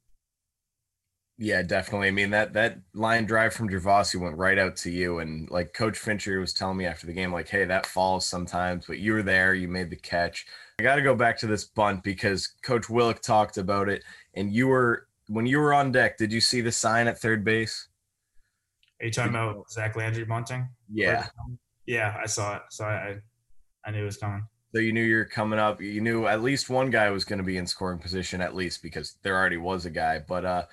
Yeah, 1.39 1.63
definitely. 1.63 2.09
I 2.09 2.13
mean 2.13 2.31
that 2.31 2.53
that 2.53 2.79
line 2.95 3.25
drive 3.25 3.55
from 3.55 3.69
Gervasi 3.69 4.21
went 4.21 4.37
right 4.37 4.59
out 4.59 4.77
to 4.77 4.91
you, 4.91 5.19
and 5.19 5.51
like 5.51 5.73
Coach 5.73 5.99
Fincher 5.99 6.39
was 6.41 6.53
telling 6.53 6.77
me 6.77 6.87
after 6.87 7.07
the 7.07 7.13
game, 7.13 7.33
like, 7.33 7.49
"Hey, 7.49 7.65
that 7.65 7.87
falls 7.87 8.27
sometimes, 8.27 8.87
but 8.87 8.99
you 8.99 9.15
were 9.15 9.23
there, 9.23 9.55
you 9.55 9.67
made 9.67 9.91
the 9.91 9.97
catch." 9.97 10.47
I 10.79 10.83
got 10.83 10.97
to 10.97 11.03
go 11.03 11.15
back 11.15 11.39
to 11.39 11.47
this 11.47 11.65
bunt 11.65 12.05
because 12.05 12.49
Coach 12.63 12.89
Wilk 12.89 13.23
talked 13.23 13.57
about 13.57 13.89
it, 13.89 14.05
and 14.35 14.53
you 14.53 14.69
were 14.69 15.09
when 15.29 15.47
you 15.47 15.59
were 15.59 15.73
on 15.73 15.91
deck. 15.91 16.19
Did 16.19 16.33
you 16.33 16.41
see 16.41 16.61
the 16.61 16.73
sign 16.73 17.09
at 17.09 17.19
third 17.19 17.45
base? 17.45 17.89
Are 19.01 19.07
you 19.07 19.11
talking 19.11 19.31
about 19.31 19.71
Zach 19.71 19.97
Landry 19.97 20.25
bunting? 20.25 20.69
Yeah, 20.93 21.27
yeah, 21.87 22.17
I 22.23 22.27
saw 22.27 22.57
it, 22.57 22.63
so 22.71 22.85
I 22.85 23.17
I 23.85 23.91
knew 23.91 24.03
it 24.03 24.07
was 24.07 24.17
coming. 24.17 24.45
So 24.75 24.81
you 24.81 24.93
knew 24.93 25.03
you 25.03 25.17
were 25.17 25.25
coming 25.27 25.59
up. 25.59 25.83
You 25.83 26.01
knew 26.01 26.27
at 26.27 26.43
least 26.43 26.71
one 26.71 26.91
guy 26.91 27.11
was 27.11 27.25
going 27.25 27.39
to 27.39 27.45
be 27.45 27.59
in 27.59 27.67
scoring 27.67 27.99
position, 27.99 28.41
at 28.41 28.55
least 28.55 28.83
because 28.83 29.17
there 29.23 29.37
already 29.37 29.59
was 29.59 29.85
a 29.85 29.91
guy. 29.91 30.21
But 30.27 30.45
uh, 30.45 30.65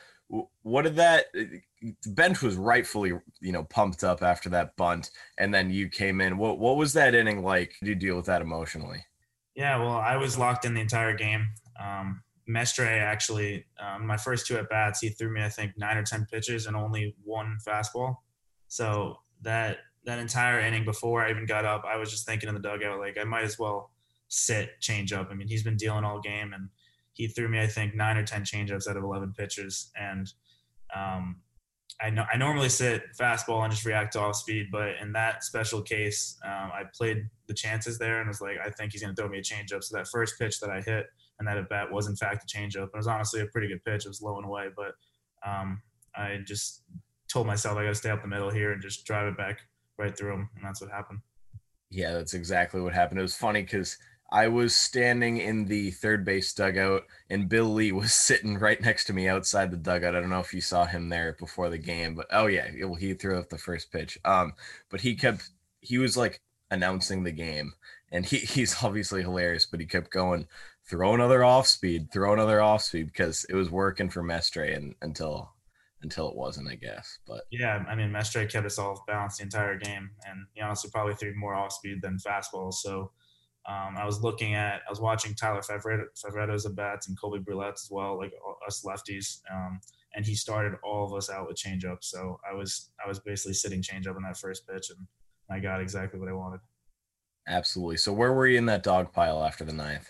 what 0.61 0.83
did 0.83 0.95
that 0.95 1.25
the 1.33 2.09
bench 2.09 2.41
was 2.41 2.55
rightfully 2.55 3.13
you 3.41 3.51
know 3.51 3.63
pumped 3.63 4.03
up 4.03 4.21
after 4.21 4.49
that 4.49 4.75
bunt, 4.77 5.11
and 5.37 5.53
then 5.53 5.69
you 5.69 5.89
came 5.89 6.21
in. 6.21 6.37
What 6.37 6.59
what 6.59 6.77
was 6.77 6.93
that 6.93 7.15
inning 7.15 7.43
like? 7.43 7.75
Did 7.81 7.89
you 7.89 7.95
deal 7.95 8.15
with 8.15 8.27
that 8.27 8.41
emotionally? 8.41 9.03
Yeah, 9.55 9.77
well, 9.77 9.97
I 9.97 10.15
was 10.17 10.37
locked 10.37 10.65
in 10.65 10.73
the 10.73 10.81
entire 10.81 11.15
game. 11.15 11.49
Um, 11.79 12.23
Mestre 12.47 12.85
actually, 12.85 13.65
um, 13.79 14.05
my 14.07 14.17
first 14.17 14.47
two 14.47 14.57
at 14.57 14.69
bats, 14.69 14.99
he 15.01 15.09
threw 15.09 15.33
me 15.33 15.43
I 15.43 15.49
think 15.49 15.73
nine 15.77 15.97
or 15.97 16.03
ten 16.03 16.25
pitches 16.31 16.67
and 16.67 16.75
only 16.75 17.15
one 17.23 17.57
fastball. 17.67 18.17
So 18.67 19.17
that 19.41 19.79
that 20.09 20.19
entire 20.19 20.59
inning 20.59 20.85
before 20.85 21.23
I 21.23 21.29
even 21.29 21.45
got 21.45 21.65
up, 21.65 21.83
I 21.85 21.97
was 21.97 22.09
just 22.09 22.25
thinking 22.25 22.49
in 22.49 22.55
the 22.55 22.61
dugout 22.61 22.99
like 22.99 23.17
I 23.19 23.23
might 23.23 23.43
as 23.43 23.59
well 23.59 23.91
sit 24.27 24.79
change 24.79 25.13
up. 25.13 25.29
I 25.31 25.35
mean, 25.35 25.47
he's 25.47 25.63
been 25.63 25.77
dealing 25.77 26.03
all 26.03 26.19
game 26.19 26.53
and 26.53 26.69
he 27.13 27.27
threw 27.27 27.47
me, 27.47 27.59
I 27.59 27.67
think, 27.67 27.95
nine 27.95 28.17
or 28.17 28.23
10 28.23 28.43
changeups 28.43 28.87
out 28.87 28.97
of 28.97 29.03
11 29.03 29.33
pitches. 29.37 29.91
And 29.99 30.31
um, 30.95 31.41
I 32.01 32.09
know 32.09 32.25
I 32.31 32.37
normally 32.37 32.69
sit 32.69 33.03
fastball 33.19 33.63
and 33.63 33.71
just 33.71 33.85
react 33.85 34.13
to 34.13 34.19
off 34.19 34.35
speed, 34.35 34.67
but 34.71 34.95
in 35.01 35.11
that 35.13 35.43
special 35.43 35.81
case, 35.81 36.37
um, 36.45 36.71
I 36.73 36.83
played 36.95 37.27
the 37.47 37.53
chances 37.53 37.99
there 37.99 38.19
and 38.19 38.27
was 38.27 38.41
like, 38.41 38.57
I 38.63 38.69
think 38.69 38.93
he's 38.93 39.01
going 39.01 39.13
to 39.13 39.21
throw 39.21 39.29
me 39.29 39.39
a 39.39 39.43
changeup. 39.43 39.83
So 39.83 39.97
that 39.97 40.07
first 40.07 40.39
pitch 40.39 40.59
that 40.61 40.69
I 40.69 40.81
hit 40.81 41.05
and 41.37 41.47
that 41.47 41.57
at 41.57 41.69
bat 41.69 41.91
was 41.91 42.07
in 42.07 42.15
fact 42.15 42.43
a 42.43 42.57
changeup. 42.57 42.85
It 42.85 42.97
was 42.97 43.07
honestly 43.07 43.41
a 43.41 43.45
pretty 43.47 43.67
good 43.67 43.83
pitch. 43.83 44.05
It 44.05 44.09
was 44.09 44.21
low 44.21 44.37
and 44.37 44.45
away, 44.45 44.69
but 44.75 44.93
um, 45.47 45.81
I 46.15 46.39
just 46.45 46.83
told 47.31 47.45
myself 47.45 47.77
I 47.77 47.83
got 47.83 47.89
to 47.89 47.95
stay 47.95 48.09
up 48.09 48.21
the 48.21 48.27
middle 48.27 48.49
here 48.49 48.71
and 48.71 48.81
just 48.81 49.05
drive 49.05 49.27
it 49.27 49.37
back 49.37 49.59
right 49.99 50.17
through 50.17 50.33
him, 50.33 50.49
and 50.55 50.65
that's 50.65 50.81
what 50.81 50.89
happened. 50.89 51.19
Yeah, 51.91 52.13
that's 52.13 52.33
exactly 52.33 52.81
what 52.81 52.93
happened. 52.93 53.19
It 53.19 53.23
was 53.23 53.35
funny 53.35 53.61
because 53.61 53.97
I 54.31 54.47
was 54.47 54.75
standing 54.75 55.37
in 55.37 55.65
the 55.65 55.91
third 55.91 56.23
base 56.23 56.53
dugout, 56.53 57.03
and 57.29 57.49
Bill 57.49 57.65
Lee 57.65 57.91
was 57.91 58.13
sitting 58.27 58.57
right 58.57 58.81
next 58.81 59.05
to 59.05 59.13
me 59.13 59.27
outside 59.27 59.71
the 59.71 59.77
dugout. 59.77 60.15
I 60.15 60.21
don't 60.21 60.29
know 60.29 60.39
if 60.39 60.53
you 60.53 60.61
saw 60.61 60.85
him 60.85 61.09
there 61.09 61.35
before 61.39 61.69
the 61.69 61.77
game, 61.77 62.15
but 62.15 62.27
oh 62.31 62.47
yeah, 62.47 62.67
well, 62.81 62.95
he 62.95 63.13
threw 63.13 63.37
up 63.37 63.49
the 63.49 63.57
first 63.57 63.91
pitch. 63.91 64.17
Um, 64.25 64.53
but 64.89 65.01
he 65.01 65.15
kept 65.15 65.49
he 65.81 65.97
was 65.97 66.15
like 66.15 66.41
announcing 66.71 67.23
the 67.23 67.31
game, 67.31 67.73
and 68.11 68.25
he 68.25 68.37
he's 68.37 68.83
obviously 68.83 69.21
hilarious, 69.21 69.65
but 69.65 69.79
he 69.79 69.85
kept 69.85 70.11
going, 70.11 70.47
throw 70.85 71.13
another 71.13 71.43
off 71.43 71.67
speed, 71.67 72.11
throw 72.11 72.33
another 72.33 72.61
off 72.61 72.83
speed 72.83 73.07
because 73.07 73.45
it 73.49 73.55
was 73.55 73.69
working 73.69 74.09
for 74.09 74.23
Mestre 74.23 74.63
and 74.63 74.95
until 75.01 75.53
until 76.01 76.29
it 76.29 76.35
wasn't, 76.35 76.69
I 76.69 76.75
guess. 76.75 77.19
But 77.27 77.41
yeah, 77.51 77.83
I 77.87 77.95
mean 77.95 78.11
Mestre 78.11 78.45
kept 78.45 78.65
us 78.65 78.79
all 78.79 79.03
balanced 79.07 79.37
the 79.37 79.43
entire 79.43 79.77
game, 79.77 80.11
and 80.27 80.45
he 80.53 80.61
honestly 80.61 80.89
probably 80.91 81.15
threw 81.15 81.35
more 81.35 81.55
off 81.55 81.73
speed 81.73 82.01
than 82.01 82.17
fastballs. 82.17 82.75
So 82.75 83.11
um, 83.69 83.97
I 83.97 84.05
was 84.05 84.21
looking 84.21 84.55
at, 84.55 84.81
I 84.87 84.89
was 84.89 84.99
watching 84.99 85.35
Tyler 85.35 85.61
Favretto's 85.61 86.65
at 86.65 86.75
bats 86.75 87.07
and 87.07 87.19
Colby 87.19 87.39
Brouillette's 87.39 87.85
as 87.85 87.91
well, 87.91 88.17
like 88.17 88.33
us 88.65 88.83
lefties. 88.83 89.41
Um, 89.53 89.79
and 90.15 90.25
he 90.25 90.33
started 90.33 90.73
all 90.83 91.05
of 91.05 91.13
us 91.13 91.29
out 91.29 91.47
with 91.47 91.57
changeup. 91.57 91.97
So 92.01 92.39
I 92.49 92.55
was, 92.55 92.89
I 93.03 93.07
was 93.07 93.19
basically 93.19 93.53
sitting 93.53 93.83
changeup 93.83 94.17
in 94.17 94.23
that 94.23 94.37
first 94.37 94.67
pitch, 94.67 94.89
and 94.89 95.05
I 95.51 95.59
got 95.59 95.81
exactly 95.81 96.19
what 96.19 96.29
I 96.29 96.33
wanted. 96.33 96.61
Absolutely. 97.47 97.97
So 97.97 98.11
where 98.11 98.33
were 98.33 98.47
you 98.47 98.57
in 98.57 98.65
that 98.65 98.81
dog 98.81 99.13
pile 99.13 99.43
after 99.43 99.63
the 99.63 99.73
ninth? 99.73 100.09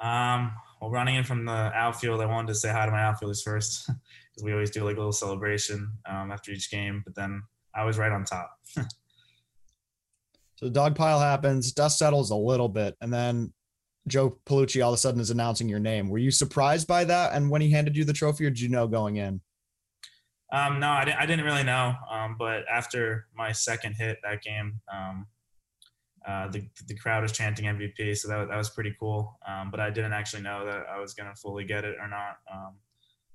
Um, 0.00 0.52
well, 0.80 0.90
running 0.90 1.16
in 1.16 1.24
from 1.24 1.44
the 1.44 1.52
outfield, 1.52 2.20
I 2.22 2.26
wanted 2.26 2.48
to 2.48 2.54
say 2.54 2.70
hi 2.70 2.86
to 2.86 2.92
my 2.92 3.02
outfielders 3.02 3.42
first 3.42 3.90
because 4.38 4.44
we 4.44 4.52
always 4.52 4.70
do 4.70 4.84
like 4.84 4.96
a 4.96 4.98
little 4.98 5.12
celebration 5.12 5.90
um, 6.08 6.30
after 6.30 6.52
each 6.52 6.70
game. 6.70 7.02
But 7.04 7.14
then 7.16 7.42
I 7.74 7.84
was 7.84 7.98
right 7.98 8.12
on 8.12 8.24
top. 8.24 8.50
So 10.56 10.66
the 10.66 10.72
dog 10.72 10.96
pile 10.96 11.20
happens, 11.20 11.70
dust 11.70 12.00
settles 12.00 12.32
a 12.32 12.34
little 12.34 12.68
bit, 12.68 12.96
and 13.00 13.14
then 13.14 13.52
Joe 14.08 14.40
Palucci 14.44 14.84
all 14.84 14.90
of 14.90 14.96
a 14.96 14.98
sudden 14.98 15.20
is 15.20 15.30
announcing 15.30 15.68
your 15.68 15.78
name. 15.78 16.08
Were 16.08 16.18
you 16.18 16.32
surprised 16.32 16.88
by 16.88 17.04
that? 17.04 17.32
And 17.32 17.48
when 17.48 17.60
he 17.60 17.70
handed 17.70 17.96
you 17.96 18.02
the 18.02 18.12
trophy, 18.12 18.44
or 18.44 18.50
did 18.50 18.60
you 18.60 18.68
know 18.68 18.88
going 18.88 19.18
in? 19.18 19.40
Um, 20.52 20.80
no, 20.80 20.88
I 20.90 21.04
didn't, 21.04 21.20
I 21.20 21.26
didn't 21.26 21.44
really 21.44 21.62
know. 21.62 21.94
Um, 22.10 22.34
but 22.36 22.64
after 22.68 23.28
my 23.36 23.52
second 23.52 23.92
hit 23.92 24.18
that 24.24 24.42
game, 24.42 24.80
um, 24.92 25.28
uh, 26.26 26.48
the, 26.48 26.68
the 26.88 26.96
crowd 26.96 27.22
was 27.22 27.30
chanting 27.30 27.66
MVP. 27.66 28.16
So 28.18 28.26
that, 28.26 28.48
that 28.48 28.56
was 28.56 28.70
pretty 28.70 28.96
cool. 28.98 29.38
Um, 29.46 29.70
but 29.70 29.78
I 29.78 29.90
didn't 29.90 30.12
actually 30.12 30.42
know 30.42 30.66
that 30.66 30.86
I 30.92 30.98
was 30.98 31.14
going 31.14 31.32
to 31.32 31.36
fully 31.36 31.62
get 31.62 31.84
it 31.84 31.94
or 32.00 32.08
not. 32.08 32.38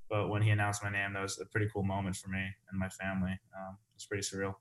But 0.09 0.29
when 0.29 0.41
he 0.41 0.51
announced 0.51 0.83
my 0.83 0.91
name, 0.91 1.13
that 1.13 1.21
was 1.21 1.39
a 1.39 1.45
pretty 1.45 1.69
cool 1.73 1.83
moment 1.83 2.15
for 2.15 2.29
me 2.29 2.45
and 2.69 2.79
my 2.79 2.89
family. 2.89 3.31
Um, 3.57 3.77
it's 3.95 4.05
pretty 4.05 4.23
surreal. 4.23 4.55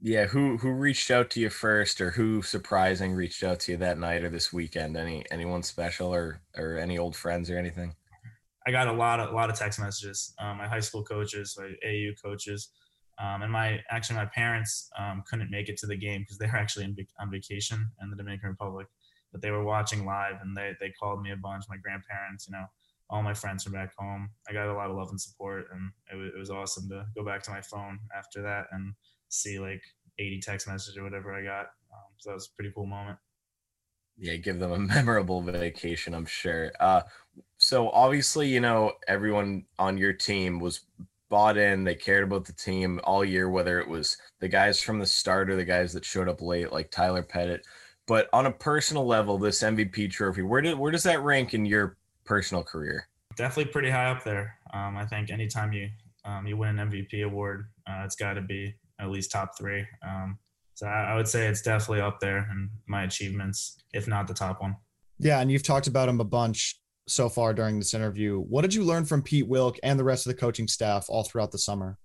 Yeah, 0.00 0.26
who 0.26 0.58
who 0.58 0.70
reached 0.70 1.10
out 1.10 1.28
to 1.30 1.40
you 1.40 1.50
first, 1.50 2.00
or 2.00 2.12
who 2.12 2.40
surprising 2.42 3.14
reached 3.14 3.42
out 3.42 3.60
to 3.60 3.72
you 3.72 3.78
that 3.78 3.98
night 3.98 4.22
or 4.22 4.30
this 4.30 4.52
weekend? 4.52 4.96
Any 4.96 5.24
anyone 5.30 5.64
special, 5.64 6.14
or 6.14 6.40
or 6.56 6.78
any 6.78 6.98
old 6.98 7.16
friends 7.16 7.50
or 7.50 7.58
anything? 7.58 7.96
I 8.64 8.70
got 8.70 8.86
a 8.86 8.92
lot 8.92 9.18
of 9.18 9.30
a 9.30 9.34
lot 9.34 9.50
of 9.50 9.56
text 9.56 9.80
messages. 9.80 10.34
Um, 10.38 10.58
my 10.58 10.68
high 10.68 10.80
school 10.80 11.02
coaches, 11.02 11.58
my 11.58 11.72
AU 11.84 12.12
coaches, 12.22 12.70
um, 13.18 13.42
and 13.42 13.50
my 13.50 13.80
actually 13.90 14.16
my 14.16 14.26
parents 14.26 14.88
um, 14.96 15.24
couldn't 15.28 15.50
make 15.50 15.68
it 15.68 15.76
to 15.78 15.86
the 15.86 15.96
game 15.96 16.20
because 16.20 16.38
they 16.38 16.46
were 16.46 16.56
actually 16.56 16.84
in, 16.84 16.96
on 17.18 17.30
vacation 17.30 17.90
in 18.00 18.10
the 18.10 18.16
Dominican 18.16 18.50
Republic, 18.50 18.86
but 19.32 19.42
they 19.42 19.50
were 19.50 19.64
watching 19.64 20.06
live 20.06 20.36
and 20.42 20.56
they 20.56 20.74
they 20.80 20.90
called 20.90 21.22
me 21.22 21.32
a 21.32 21.36
bunch. 21.36 21.64
My 21.68 21.76
grandparents, 21.76 22.46
you 22.46 22.52
know, 22.52 22.66
all 23.10 23.22
my 23.22 23.34
friends 23.34 23.64
from 23.64 23.72
back 23.72 23.92
home. 23.96 24.30
I 24.48 24.52
got 24.52 24.68
a 24.68 24.74
lot 24.74 24.90
of 24.90 24.96
love 24.96 25.10
and 25.10 25.20
support, 25.20 25.66
and 25.72 25.90
it 26.12 26.16
was, 26.16 26.32
it 26.34 26.38
was 26.38 26.50
awesome 26.50 26.88
to 26.90 27.04
go 27.16 27.24
back 27.24 27.42
to 27.44 27.50
my 27.50 27.60
phone 27.60 27.98
after 28.16 28.42
that 28.42 28.66
and 28.72 28.92
see 29.28 29.58
like 29.58 29.82
80 30.18 30.40
text 30.40 30.68
messages 30.68 30.96
or 30.96 31.04
whatever 31.04 31.32
I 31.34 31.42
got. 31.42 31.66
Um, 31.92 32.08
so 32.18 32.30
that 32.30 32.34
was 32.34 32.50
a 32.52 32.56
pretty 32.56 32.72
cool 32.74 32.86
moment. 32.86 33.18
Yeah, 34.18 34.36
give 34.36 34.58
them 34.58 34.72
a 34.72 34.78
memorable 34.94 35.40
vacation, 35.40 36.14
I'm 36.14 36.26
sure. 36.26 36.72
Uh, 36.80 37.02
so 37.56 37.90
obviously, 37.90 38.48
you 38.48 38.60
know, 38.60 38.92
everyone 39.06 39.64
on 39.78 39.96
your 39.96 40.12
team 40.12 40.58
was 40.58 40.80
bought 41.28 41.56
in. 41.56 41.84
They 41.84 41.94
cared 41.94 42.24
about 42.24 42.44
the 42.44 42.52
team 42.52 43.00
all 43.04 43.24
year, 43.24 43.48
whether 43.48 43.80
it 43.80 43.88
was 43.88 44.16
the 44.40 44.48
guys 44.48 44.80
from 44.80 44.98
the 44.98 45.06
start 45.06 45.50
or 45.50 45.56
the 45.56 45.64
guys 45.64 45.92
that 45.92 46.04
showed 46.04 46.28
up 46.28 46.42
late, 46.42 46.72
like 46.72 46.90
Tyler 46.90 47.22
Pettit. 47.22 47.64
But 48.06 48.28
on 48.32 48.46
a 48.46 48.52
personal 48.52 49.06
level, 49.06 49.36
this 49.38 49.62
MVP 49.62 50.10
trophy, 50.10 50.42
where 50.42 50.62
did 50.62 50.78
where 50.78 50.90
does 50.90 51.02
that 51.02 51.22
rank 51.22 51.52
in 51.52 51.66
your 51.66 51.97
personal 52.28 52.62
career? 52.62 53.08
Definitely 53.36 53.72
pretty 53.72 53.90
high 53.90 54.10
up 54.10 54.22
there. 54.22 54.54
Um, 54.74 54.96
I 54.96 55.06
think 55.06 55.30
anytime 55.30 55.72
you 55.72 55.88
um, 56.24 56.46
you 56.46 56.56
win 56.56 56.78
an 56.78 56.90
MVP 56.90 57.24
award, 57.24 57.68
uh, 57.88 58.02
it's 58.04 58.16
got 58.16 58.34
to 58.34 58.42
be 58.42 58.74
at 59.00 59.08
least 59.10 59.32
top 59.32 59.56
three. 59.56 59.86
Um, 60.06 60.38
so 60.74 60.86
I, 60.86 61.12
I 61.12 61.16
would 61.16 61.26
say 61.26 61.46
it's 61.46 61.62
definitely 61.62 62.02
up 62.02 62.20
there 62.20 62.46
in 62.50 62.68
my 62.86 63.04
achievements, 63.04 63.78
if 63.94 64.06
not 64.06 64.26
the 64.26 64.34
top 64.34 64.60
one. 64.60 64.76
Yeah, 65.18 65.40
and 65.40 65.50
you've 65.50 65.62
talked 65.62 65.86
about 65.86 66.08
him 66.08 66.20
a 66.20 66.24
bunch 66.24 66.78
so 67.08 67.28
far 67.28 67.54
during 67.54 67.78
this 67.78 67.94
interview. 67.94 68.40
What 68.40 68.62
did 68.62 68.74
you 68.74 68.84
learn 68.84 69.06
from 69.06 69.22
Pete 69.22 69.48
Wilk 69.48 69.78
and 69.82 69.98
the 69.98 70.04
rest 70.04 70.26
of 70.26 70.30
the 70.34 70.38
coaching 70.38 70.68
staff 70.68 71.06
all 71.08 71.24
throughout 71.24 71.50
the 71.50 71.58
summer? 71.58 71.98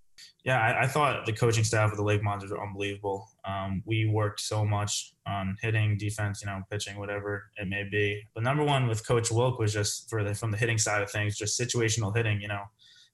Yeah, 0.43 0.59
I, 0.59 0.83
I 0.83 0.87
thought 0.87 1.25
the 1.25 1.31
coaching 1.31 1.63
staff 1.63 1.91
of 1.91 1.97
the 1.97 2.03
Lake 2.03 2.21
Monsters 2.21 2.51
were 2.51 2.61
unbelievable. 2.61 3.29
Um, 3.45 3.81
we 3.85 4.05
worked 4.05 4.41
so 4.41 4.65
much 4.65 5.13
on 5.25 5.55
hitting, 5.61 5.97
defense, 5.97 6.41
you 6.41 6.47
know, 6.47 6.61
pitching, 6.69 6.97
whatever 6.97 7.45
it 7.57 7.67
may 7.69 7.83
be. 7.89 8.21
But 8.33 8.43
number 8.43 8.63
one 8.63 8.87
with 8.87 9.07
Coach 9.07 9.31
Wilk 9.31 9.57
was 9.57 9.71
just 9.71 10.09
for 10.09 10.21
the 10.21 10.35
from 10.35 10.51
the 10.51 10.57
hitting 10.57 10.77
side 10.77 11.01
of 11.01 11.09
things, 11.09 11.37
just 11.37 11.59
situational 11.59 12.15
hitting. 12.15 12.41
You 12.41 12.49
know, 12.49 12.63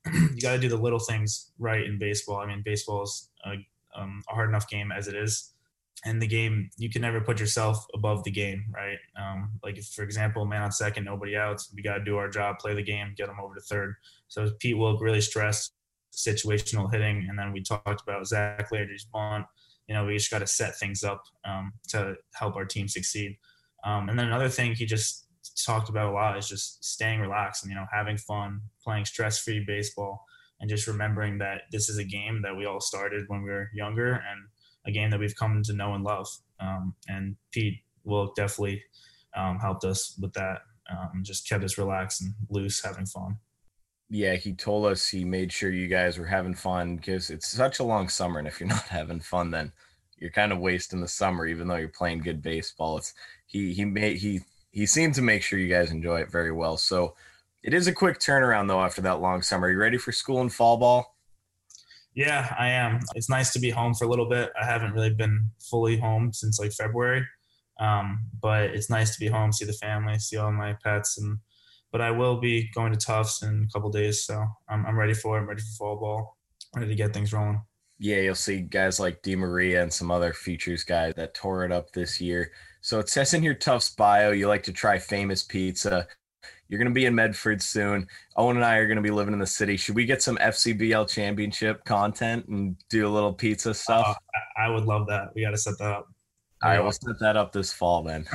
you 0.12 0.42
got 0.42 0.54
to 0.54 0.60
do 0.60 0.70
the 0.70 0.78
little 0.78 1.00
things 1.00 1.52
right 1.60 1.86
in 1.86 2.00
baseball. 2.00 2.38
I 2.38 2.48
mean, 2.48 2.64
baseball 2.66 3.04
is 3.04 3.30
a, 3.46 3.54
um, 3.96 4.24
a, 4.30 4.34
hard 4.34 4.50
enough 4.50 4.68
game 4.68 4.92
as 4.92 5.08
it 5.08 5.16
is. 5.16 5.54
And 6.06 6.22
the 6.22 6.28
game, 6.28 6.70
you 6.78 6.90
can 6.90 7.02
never 7.02 7.20
put 7.20 7.42
yourself 7.42 7.86
above 7.94 8.24
the 8.24 8.32
game, 8.32 8.64
right? 8.74 8.98
Um, 9.22 9.52
like, 9.62 9.78
if, 9.78 9.86
for 9.88 10.04
example, 10.04 10.46
man 10.46 10.62
on 10.62 10.72
second, 10.72 11.04
nobody 11.04 11.36
outs, 11.36 11.74
we 11.76 11.82
got 11.82 11.98
to 11.98 12.04
do 12.06 12.16
our 12.16 12.30
job, 12.30 12.58
play 12.58 12.74
the 12.74 12.82
game, 12.82 13.14
get 13.18 13.28
them 13.28 13.36
over 13.44 13.54
to 13.54 13.60
third. 13.60 13.96
So 14.30 14.50
Pete 14.60 14.78
Wilk 14.78 15.02
really 15.02 15.20
stressed 15.20 15.74
situational 16.12 16.92
hitting. 16.92 17.28
And 17.30 17.38
then 17.38 17.52
we 17.52 17.62
talked 17.62 18.02
about 18.02 18.28
Zach 18.28 18.72
Landry's 18.72 19.06
bunt. 19.12 19.46
You 19.88 19.96
know, 19.96 20.06
we 20.06 20.18
just 20.18 20.32
got 20.32 20.40
to 20.40 20.48
set 20.48 20.76
things 20.78 21.04
up 21.04 21.24
um, 21.46 21.74
to 21.90 22.16
help 22.36 22.56
our 22.56 22.66
team 22.66 22.88
succeed. 22.88 23.38
Um, 23.84 24.10
and 24.10 24.20
then 24.20 24.28
another 24.28 24.50
thing 24.50 24.76
he 24.76 24.86
just 24.86 25.26
talked 25.66 25.90
about 25.90 26.12
a 26.12 26.12
lot 26.12 26.38
is 26.38 26.48
just 26.48 26.84
staying 26.84 27.20
relaxed 27.20 27.64
and 27.64 27.72
you 27.72 27.76
know 27.76 27.86
having 27.92 28.18
fun, 28.18 28.62
playing 28.84 29.06
stress-free 29.06 29.64
baseball, 29.66 30.24
and 30.60 30.70
just 30.70 30.88
remembering 30.88 31.38
that 31.40 31.62
this 31.72 31.90
is 31.90 31.98
a 31.98 32.04
game 32.04 32.42
that 32.42 32.56
we 32.56 32.66
all 32.66 32.80
started 32.80 33.24
when 33.28 33.42
we 33.42 33.50
were 33.50 33.70
younger, 33.74 34.14
and 34.14 34.48
a 34.86 34.92
game 34.92 35.10
that 35.10 35.20
we've 35.20 35.36
come 35.36 35.62
to 35.64 35.74
know 35.74 35.94
and 35.94 36.04
love. 36.04 36.28
Um, 36.60 36.96
and 37.08 37.36
Pete 37.52 37.80
Wilk 38.04 38.36
definitely 38.36 38.84
um, 39.36 39.60
helped 39.60 39.86
us 39.86 40.18
with 40.22 40.34
that. 40.34 40.60
Um, 40.92 41.22
just 41.24 41.48
kept 41.48 41.64
us 41.64 41.78
relaxed 41.78 42.22
and 42.22 42.34
loose, 42.50 42.84
having 42.84 43.06
fun. 43.06 43.38
Yeah, 44.10 44.36
he 44.36 44.54
told 44.54 44.86
us 44.86 45.08
he 45.08 45.24
made 45.24 45.52
sure 45.52 45.72
you 45.72 45.88
guys 45.88 46.18
were 46.18 46.26
having 46.26 46.56
fun 46.56 46.96
because 46.96 47.30
it's 47.30 47.48
such 47.48 47.80
a 47.80 47.84
long 47.84 48.10
summer, 48.10 48.40
and 48.40 48.48
if 48.48 48.60
you're 48.60 48.70
not 48.70 48.88
having 48.88 49.20
fun, 49.20 49.52
then 49.52 49.72
you're 50.18 50.32
kind 50.32 50.52
of 50.52 50.60
wasting 50.60 51.02
the 51.02 51.08
summer, 51.08 51.46
even 51.46 51.68
though 51.68 51.76
you're 51.76 51.90
playing 51.90 52.20
good 52.20 52.42
baseball. 52.42 52.98
It's 52.98 53.14
he 53.46 53.74
he 53.74 53.86
made 53.86 54.18
he 54.18 54.42
he 54.72 54.86
seemed 54.86 55.16
to 55.16 55.22
make 55.22 55.44
sure 55.44 55.60
you 55.60 55.74
guys 55.74 55.92
enjoy 55.92 56.22
it 56.22 56.32
very 56.32 56.52
well. 56.52 56.78
So 56.78 57.16
it 57.64 57.74
is 57.74 57.88
a 57.88 57.94
quick 57.94 58.20
turnaround 58.20 58.68
though 58.68 58.82
after 58.82 59.02
that 59.02 59.22
long 59.22 59.42
summer. 59.42 59.68
Are 59.68 59.72
you 59.72 59.78
ready 59.78 59.98
for 59.98 60.12
school 60.12 60.42
and 60.42 60.54
fall 60.54 60.78
ball? 60.78 61.16
Yeah, 62.16 62.54
I 62.58 62.70
am. 62.70 63.00
It's 63.16 63.30
nice 63.30 63.54
to 63.54 63.60
be 63.60 63.70
home 63.70 63.94
for 63.94 64.06
a 64.06 64.10
little 64.10 64.28
bit. 64.28 64.52
I 64.60 64.66
haven't 64.66 64.94
really 64.94 65.14
been 65.14 65.50
fully 65.60 65.98
home 65.98 66.34
since 66.34 66.60
like 66.60 66.72
February. 66.72 67.26
Um, 67.80 68.20
but 68.42 68.72
it's 68.72 68.90
nice 68.90 69.14
to 69.14 69.20
be 69.20 69.28
home, 69.28 69.54
see 69.54 69.66
the 69.66 69.74
family, 69.74 70.20
see 70.20 70.36
all 70.36 70.52
my 70.52 70.76
pets, 70.84 71.18
and 71.18 71.38
but 71.92 72.02
I 72.02 72.12
will 72.12 72.40
be 72.40 72.70
going 72.74 72.94
to 72.94 73.00
Tufts 73.00 73.44
in 73.44 73.68
a 73.68 73.72
couple 73.74 73.90
days, 73.90 74.26
so 74.26 74.46
I'm, 74.68 74.86
I'm 74.86 74.98
ready 74.98 75.14
for 75.14 75.38
it. 75.38 75.42
I'm 75.42 75.50
ready 75.50 75.62
for 75.62 75.78
fall 75.78 75.96
ball, 75.98 76.38
ready 76.76 76.88
to 76.88 76.96
get 76.96 77.14
things 77.14 77.34
rolling. 77.34 77.62
Yeah, 77.98 78.22
you'll 78.22 78.36
see 78.36 78.62
guys 78.62 79.00
like 79.00 79.22
Di 79.22 79.36
Maria 79.36 79.82
and 79.82 79.92
some 79.92 80.10
other 80.10 80.32
Futures 80.32 80.84
guys 80.84 81.14
that 81.16 81.34
tore 81.34 81.66
it 81.66 81.72
up 81.72 81.92
this 81.92 82.22
year. 82.22 82.52
So 82.82 83.00
it 83.00 83.10
says 83.10 83.34
in 83.34 83.44
your 83.44 83.56
Tufts 83.56 83.90
bio 83.90 84.32
you 84.32 84.48
like 84.48 84.64
to 84.64 84.72
try 84.72 84.98
famous 84.98 85.44
pizza. 85.44 86.08
You're 86.70 86.78
going 86.78 86.88
to 86.88 86.94
be 86.94 87.08
in 87.08 87.16
Medford 87.16 87.62
soon. 87.62 88.08
Owen 88.38 88.56
and 88.56 88.66
I 88.66 88.78
are 88.78 88.86
going 88.86 88.98
to 88.98 89.02
be 89.02 89.10
living 89.10 89.34
in 89.34 89.40
the 89.40 89.48
city. 89.48 89.76
Should 89.76 89.96
we 89.96 90.06
get 90.06 90.22
some 90.22 90.38
FCBL 90.38 91.10
championship 91.10 91.84
content 91.84 92.48
and 92.48 92.78
do 92.90 93.08
a 93.08 93.10
little 93.10 93.34
pizza 93.34 93.74
stuff? 93.74 94.08
Uh, 94.08 94.62
I 94.62 94.70
would 94.70 94.86
love 94.86 95.08
that. 95.08 95.30
We 95.36 95.42
got 95.42 95.52
to 95.52 95.58
set 95.58 95.78
that 95.80 95.92
up. 95.92 96.08
All 96.62 96.70
right, 96.70 96.82
we'll 96.82 96.92
set 96.92 97.20
that 97.22 97.36
up 97.36 97.52
this 97.52 97.74
fall 97.74 98.04
then. 98.04 98.26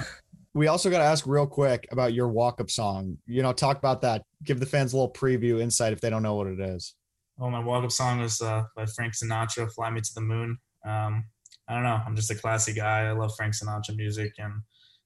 We 0.54 0.68
also 0.68 0.88
got 0.88 0.98
to 0.98 1.04
ask 1.04 1.26
real 1.26 1.46
quick 1.46 1.86
about 1.90 2.14
your 2.14 2.28
walk 2.28 2.60
up 2.60 2.70
song. 2.70 3.18
You 3.26 3.42
know, 3.42 3.52
talk 3.52 3.76
about 3.76 4.02
that. 4.02 4.22
Give 4.44 4.60
the 4.60 4.66
fans 4.66 4.92
a 4.92 4.96
little 4.96 5.12
preview, 5.12 5.60
insight 5.60 5.92
if 5.92 6.00
they 6.00 6.10
don't 6.10 6.22
know 6.22 6.36
what 6.36 6.46
it 6.46 6.60
is. 6.60 6.94
Well, 7.36 7.50
my 7.50 7.58
walk 7.58 7.84
up 7.84 7.90
song 7.90 8.20
is 8.20 8.40
uh, 8.40 8.62
by 8.76 8.86
Frank 8.86 9.14
Sinatra, 9.14 9.72
Fly 9.72 9.90
Me 9.90 10.00
to 10.00 10.14
the 10.14 10.20
Moon. 10.20 10.56
Um, 10.86 11.24
I 11.68 11.74
don't 11.74 11.82
know. 11.82 12.00
I'm 12.06 12.14
just 12.14 12.30
a 12.30 12.36
classy 12.36 12.72
guy. 12.72 13.08
I 13.08 13.12
love 13.12 13.32
Frank 13.36 13.54
Sinatra 13.54 13.96
music, 13.96 14.34
and 14.38 14.52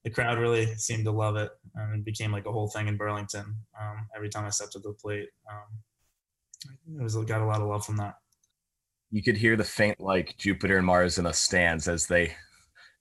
the 0.05 0.11
crowd 0.11 0.39
really 0.39 0.67
seemed 0.77 1.05
to 1.07 1.11
love 1.11 1.37
it. 1.37 1.51
And 1.75 2.01
it 2.01 2.05
became 2.05 2.33
like 2.33 2.47
a 2.47 2.53
whole 2.53 2.69
thing 2.69 2.89
in 2.89 2.97
Burlington. 2.97 3.55
Um, 3.81 4.09
every 4.15 4.29
time 4.29 4.45
I 4.45 4.51
stepped 4.51 4.73
to 4.73 4.81
the 4.81 4.93
plate, 4.93 5.29
um, 5.51 6.99
it 6.99 7.03
was 7.03 7.17
got 7.17 7.41
a 7.41 7.47
lot 7.47 7.63
of 7.63 7.69
love 7.69 7.85
from 7.85 7.97
that. 7.97 8.15
You 9.11 9.23
could 9.23 9.37
hear 9.37 9.57
the 9.57 9.65
faint 9.65 10.01
like 10.01 10.37
Jupiter 10.37 10.77
and 10.77 10.87
Mars 10.87 11.17
in 11.17 11.25
the 11.25 11.33
stands 11.33 11.89
as 11.89 12.07
they 12.07 12.35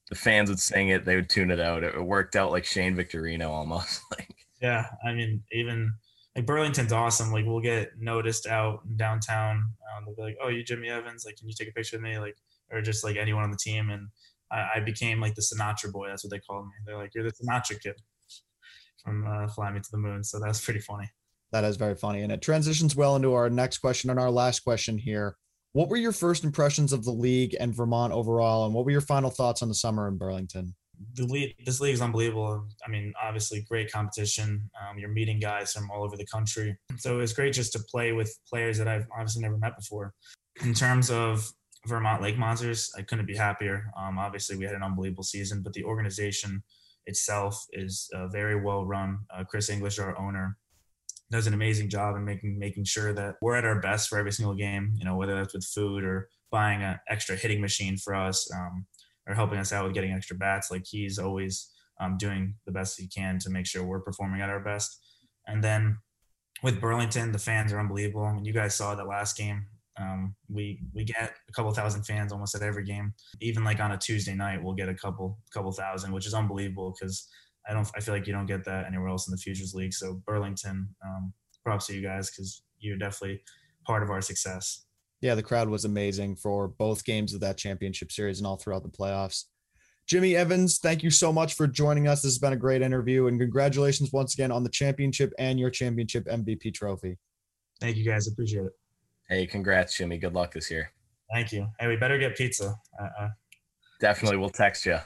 the 0.09 0.15
fans 0.15 0.49
would 0.49 0.59
sing 0.59 0.89
it, 0.89 1.05
they 1.05 1.15
would 1.15 1.29
tune 1.29 1.51
it 1.51 1.59
out. 1.59 1.83
It 1.83 2.01
worked 2.01 2.35
out 2.35 2.51
like 2.51 2.65
Shane 2.65 2.95
Victorino 2.95 3.49
almost. 3.49 4.01
like 4.11 4.33
yeah, 4.61 4.87
I 5.05 5.13
mean, 5.13 5.43
even 5.51 5.93
like 6.35 6.45
Burlington's 6.45 6.93
awesome. 6.93 7.31
Like 7.31 7.45
we'll 7.45 7.59
get 7.59 7.91
noticed 7.99 8.47
out 8.47 8.81
in 8.89 8.97
downtown. 8.97 9.73
Um, 9.95 10.05
they'll 10.05 10.15
be 10.15 10.21
like, 10.21 10.37
"Oh, 10.41 10.49
you 10.49 10.63
Jimmy 10.63 10.89
Evans? 10.89 11.23
Like, 11.25 11.37
can 11.37 11.47
you 11.47 11.53
take 11.57 11.69
a 11.69 11.73
picture 11.73 11.97
of 11.97 12.01
me?" 12.01 12.17
Like, 12.17 12.37
or 12.71 12.81
just 12.81 13.03
like 13.03 13.17
anyone 13.17 13.43
on 13.43 13.51
the 13.51 13.57
team. 13.57 13.89
And 13.89 14.07
I, 14.51 14.69
I 14.75 14.79
became 14.79 15.19
like 15.19 15.35
the 15.35 15.41
Sinatra 15.41 15.91
boy. 15.91 16.07
That's 16.07 16.23
what 16.23 16.31
they 16.31 16.39
called 16.39 16.65
me. 16.65 16.71
They're 16.85 16.97
like, 16.97 17.13
"You're 17.13 17.23
the 17.23 17.31
Sinatra 17.31 17.81
kid 17.81 17.95
from 19.03 19.27
uh, 19.27 19.47
Fly 19.47 19.71
Me 19.71 19.79
to 19.79 19.91
the 19.91 19.97
Moon." 19.97 20.23
So 20.23 20.39
that's 20.39 20.63
pretty 20.63 20.79
funny. 20.79 21.09
That 21.51 21.63
is 21.63 21.77
very 21.77 21.95
funny, 21.95 22.21
and 22.21 22.31
it 22.31 22.41
transitions 22.41 22.95
well 22.95 23.15
into 23.15 23.33
our 23.33 23.49
next 23.49 23.79
question 23.79 24.09
and 24.09 24.19
our 24.19 24.31
last 24.31 24.61
question 24.61 24.97
here. 24.97 25.37
What 25.77 25.89
were 25.89 25.97
your 25.97 26.11
first 26.11 26.43
impressions 26.43 26.91
of 26.91 27.05
the 27.05 27.11
league 27.11 27.55
and 27.59 27.71
Vermont 27.71 28.11
overall, 28.11 28.65
and 28.65 28.73
what 28.73 28.83
were 28.83 28.89
your 28.89 28.99
final 28.99 29.29
thoughts 29.29 29.61
on 29.61 29.67
the 29.67 29.75
summer 29.75 30.07
in 30.07 30.17
Burlington? 30.17 30.73
The 31.13 31.25
league, 31.25 31.53
this 31.67 31.79
league 31.79 31.93
is 31.93 32.01
unbelievable. 32.01 32.65
I 32.83 32.89
mean, 32.89 33.13
obviously, 33.21 33.61
great 33.61 33.91
competition. 33.91 34.71
Um, 34.81 34.97
you're 34.97 35.11
meeting 35.11 35.39
guys 35.39 35.73
from 35.73 35.91
all 35.91 36.03
over 36.03 36.17
the 36.17 36.25
country, 36.25 36.75
so 36.97 37.13
it 37.13 37.17
was 37.17 37.31
great 37.31 37.53
just 37.53 37.73
to 37.73 37.79
play 37.91 38.11
with 38.11 38.35
players 38.49 38.79
that 38.79 38.87
I've 38.87 39.05
obviously 39.13 39.43
never 39.43 39.59
met 39.59 39.77
before. 39.77 40.15
In 40.63 40.73
terms 40.73 41.11
of 41.11 41.47
Vermont 41.85 42.23
Lake 42.23 42.39
Monsters, 42.39 42.91
I 42.97 43.03
couldn't 43.03 43.27
be 43.27 43.37
happier. 43.37 43.91
Um, 43.95 44.17
obviously, 44.17 44.57
we 44.57 44.65
had 44.65 44.73
an 44.73 44.81
unbelievable 44.81 45.21
season, 45.21 45.61
but 45.61 45.73
the 45.73 45.83
organization 45.83 46.63
itself 47.05 47.63
is 47.73 48.09
uh, 48.15 48.29
very 48.29 48.59
well 48.59 48.83
run. 48.83 49.19
Uh, 49.29 49.43
Chris 49.43 49.69
English, 49.69 49.99
our 49.99 50.17
owner, 50.17 50.57
does 51.31 51.47
an 51.47 51.53
amazing 51.53 51.89
job 51.89 52.15
in 52.15 52.23
making 52.23 52.57
making 52.57 52.85
sure 52.85 53.13
that 53.13 53.35
we're 53.41 53.55
at 53.55 53.65
our 53.65 53.79
best 53.79 54.07
for 54.07 54.17
every 54.17 54.31
single 54.31 54.55
game. 54.55 54.93
You 54.97 55.05
know, 55.05 55.15
whether 55.15 55.35
that's 55.35 55.53
with 55.53 55.65
food 55.65 56.03
or 56.03 56.29
buying 56.51 56.81
an 56.81 56.99
extra 57.09 57.35
hitting 57.35 57.61
machine 57.61 57.97
for 57.97 58.15
us, 58.15 58.49
um, 58.55 58.85
or 59.27 59.35
helping 59.35 59.59
us 59.59 59.73
out 59.73 59.85
with 59.85 59.93
getting 59.93 60.13
extra 60.13 60.37
bats. 60.37 60.71
Like 60.71 60.85
he's 60.85 61.19
always 61.19 61.69
um, 61.99 62.17
doing 62.17 62.55
the 62.65 62.71
best 62.71 62.99
he 62.99 63.07
can 63.07 63.39
to 63.39 63.49
make 63.49 63.65
sure 63.65 63.83
we're 63.83 63.99
performing 63.99 64.41
at 64.41 64.49
our 64.49 64.61
best. 64.61 64.99
And 65.47 65.63
then 65.63 65.97
with 66.63 66.81
Burlington, 66.81 67.31
the 67.31 67.39
fans 67.39 67.71
are 67.73 67.79
unbelievable. 67.79 68.23
I 68.23 68.33
mean, 68.33 68.45
you 68.45 68.53
guys 68.53 68.75
saw 68.75 68.95
that 68.95 69.07
last 69.07 69.37
game. 69.37 69.65
Um, 69.99 70.35
we 70.47 70.79
we 70.93 71.03
get 71.03 71.33
a 71.49 71.51
couple 71.53 71.71
thousand 71.71 72.03
fans 72.03 72.31
almost 72.31 72.55
at 72.55 72.61
every 72.61 72.83
game. 72.83 73.13
Even 73.41 73.63
like 73.63 73.79
on 73.79 73.91
a 73.91 73.97
Tuesday 73.97 74.35
night, 74.35 74.63
we'll 74.63 74.75
get 74.75 74.89
a 74.89 74.93
couple 74.93 75.39
couple 75.51 75.71
thousand, 75.71 76.11
which 76.11 76.27
is 76.27 76.33
unbelievable 76.33 76.93
because 76.97 77.27
I 77.69 77.73
don't. 77.73 77.89
I 77.95 77.99
feel 77.99 78.13
like 78.13 78.27
you 78.27 78.33
don't 78.33 78.45
get 78.45 78.63
that 78.65 78.85
anywhere 78.85 79.09
else 79.09 79.27
in 79.27 79.31
the 79.31 79.37
Futures 79.37 79.73
League. 79.73 79.93
So 79.93 80.21
Burlington, 80.25 80.87
um, 81.05 81.33
props 81.63 81.87
to 81.87 81.95
you 81.95 82.01
guys 82.01 82.29
because 82.29 82.63
you're 82.79 82.97
definitely 82.97 83.41
part 83.85 84.03
of 84.03 84.09
our 84.09 84.21
success. 84.21 84.85
Yeah, 85.21 85.35
the 85.35 85.43
crowd 85.43 85.67
was 85.67 85.85
amazing 85.85 86.35
for 86.35 86.67
both 86.67 87.03
games 87.03 87.33
of 87.33 87.41
that 87.41 87.57
championship 87.57 88.11
series 88.11 88.39
and 88.39 88.47
all 88.47 88.57
throughout 88.57 88.83
the 88.83 88.89
playoffs. 88.89 89.45
Jimmy 90.05 90.35
Evans, 90.35 90.79
thank 90.79 91.03
you 91.03 91.09
so 91.09 91.33
much 91.33 91.55
for 91.55 91.67
joining 91.67 92.07
us. 92.07 92.21
This 92.21 92.31
has 92.31 92.39
been 92.39 92.53
a 92.53 92.57
great 92.57 92.81
interview, 92.81 93.27
and 93.27 93.37
congratulations 93.39 94.13
once 94.13 94.33
again 94.35 94.51
on 94.51 94.63
the 94.63 94.69
championship 94.69 95.33
and 95.37 95.59
your 95.59 95.69
championship 95.69 96.25
MVP 96.27 96.73
trophy. 96.73 97.17
Thank 97.81 97.97
you, 97.97 98.05
guys. 98.05 98.27
Appreciate 98.27 98.65
it. 98.65 98.71
Hey, 99.27 99.45
congrats, 99.45 99.97
Jimmy. 99.97 100.17
Good 100.17 100.33
luck 100.33 100.53
this 100.53 100.71
year. 100.71 100.91
Thank 101.33 101.51
you. 101.51 101.67
Hey, 101.79 101.87
we 101.87 101.97
better 101.97 102.17
get 102.17 102.37
pizza. 102.37 102.75
Uh, 102.99 103.23
uh, 103.23 103.29
Definitely, 103.99 104.37
we'll 104.37 104.49
text 104.49 104.85
you. 104.85 104.99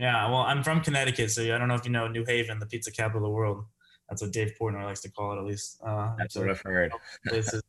Yeah, 0.00 0.30
well, 0.30 0.38
I'm 0.40 0.62
from 0.62 0.80
Connecticut, 0.80 1.30
so 1.30 1.42
I 1.42 1.58
don't 1.58 1.68
know 1.68 1.74
if 1.74 1.84
you 1.84 1.90
know 1.90 2.08
New 2.08 2.24
Haven, 2.24 2.58
the 2.58 2.64
pizza 2.64 2.90
capital 2.90 3.18
of 3.18 3.24
the 3.24 3.34
world. 3.34 3.64
That's 4.08 4.22
what 4.22 4.32
Dave 4.32 4.54
Portnoy 4.58 4.82
likes 4.84 5.02
to 5.02 5.10
call 5.10 5.34
it, 5.34 5.38
at 5.38 5.44
least. 5.44 5.78
Uh, 5.86 6.14
That's 6.16 6.34
what 6.36 6.48
I've 6.48 6.60
heard. 6.62 6.90
Places. 7.26 7.62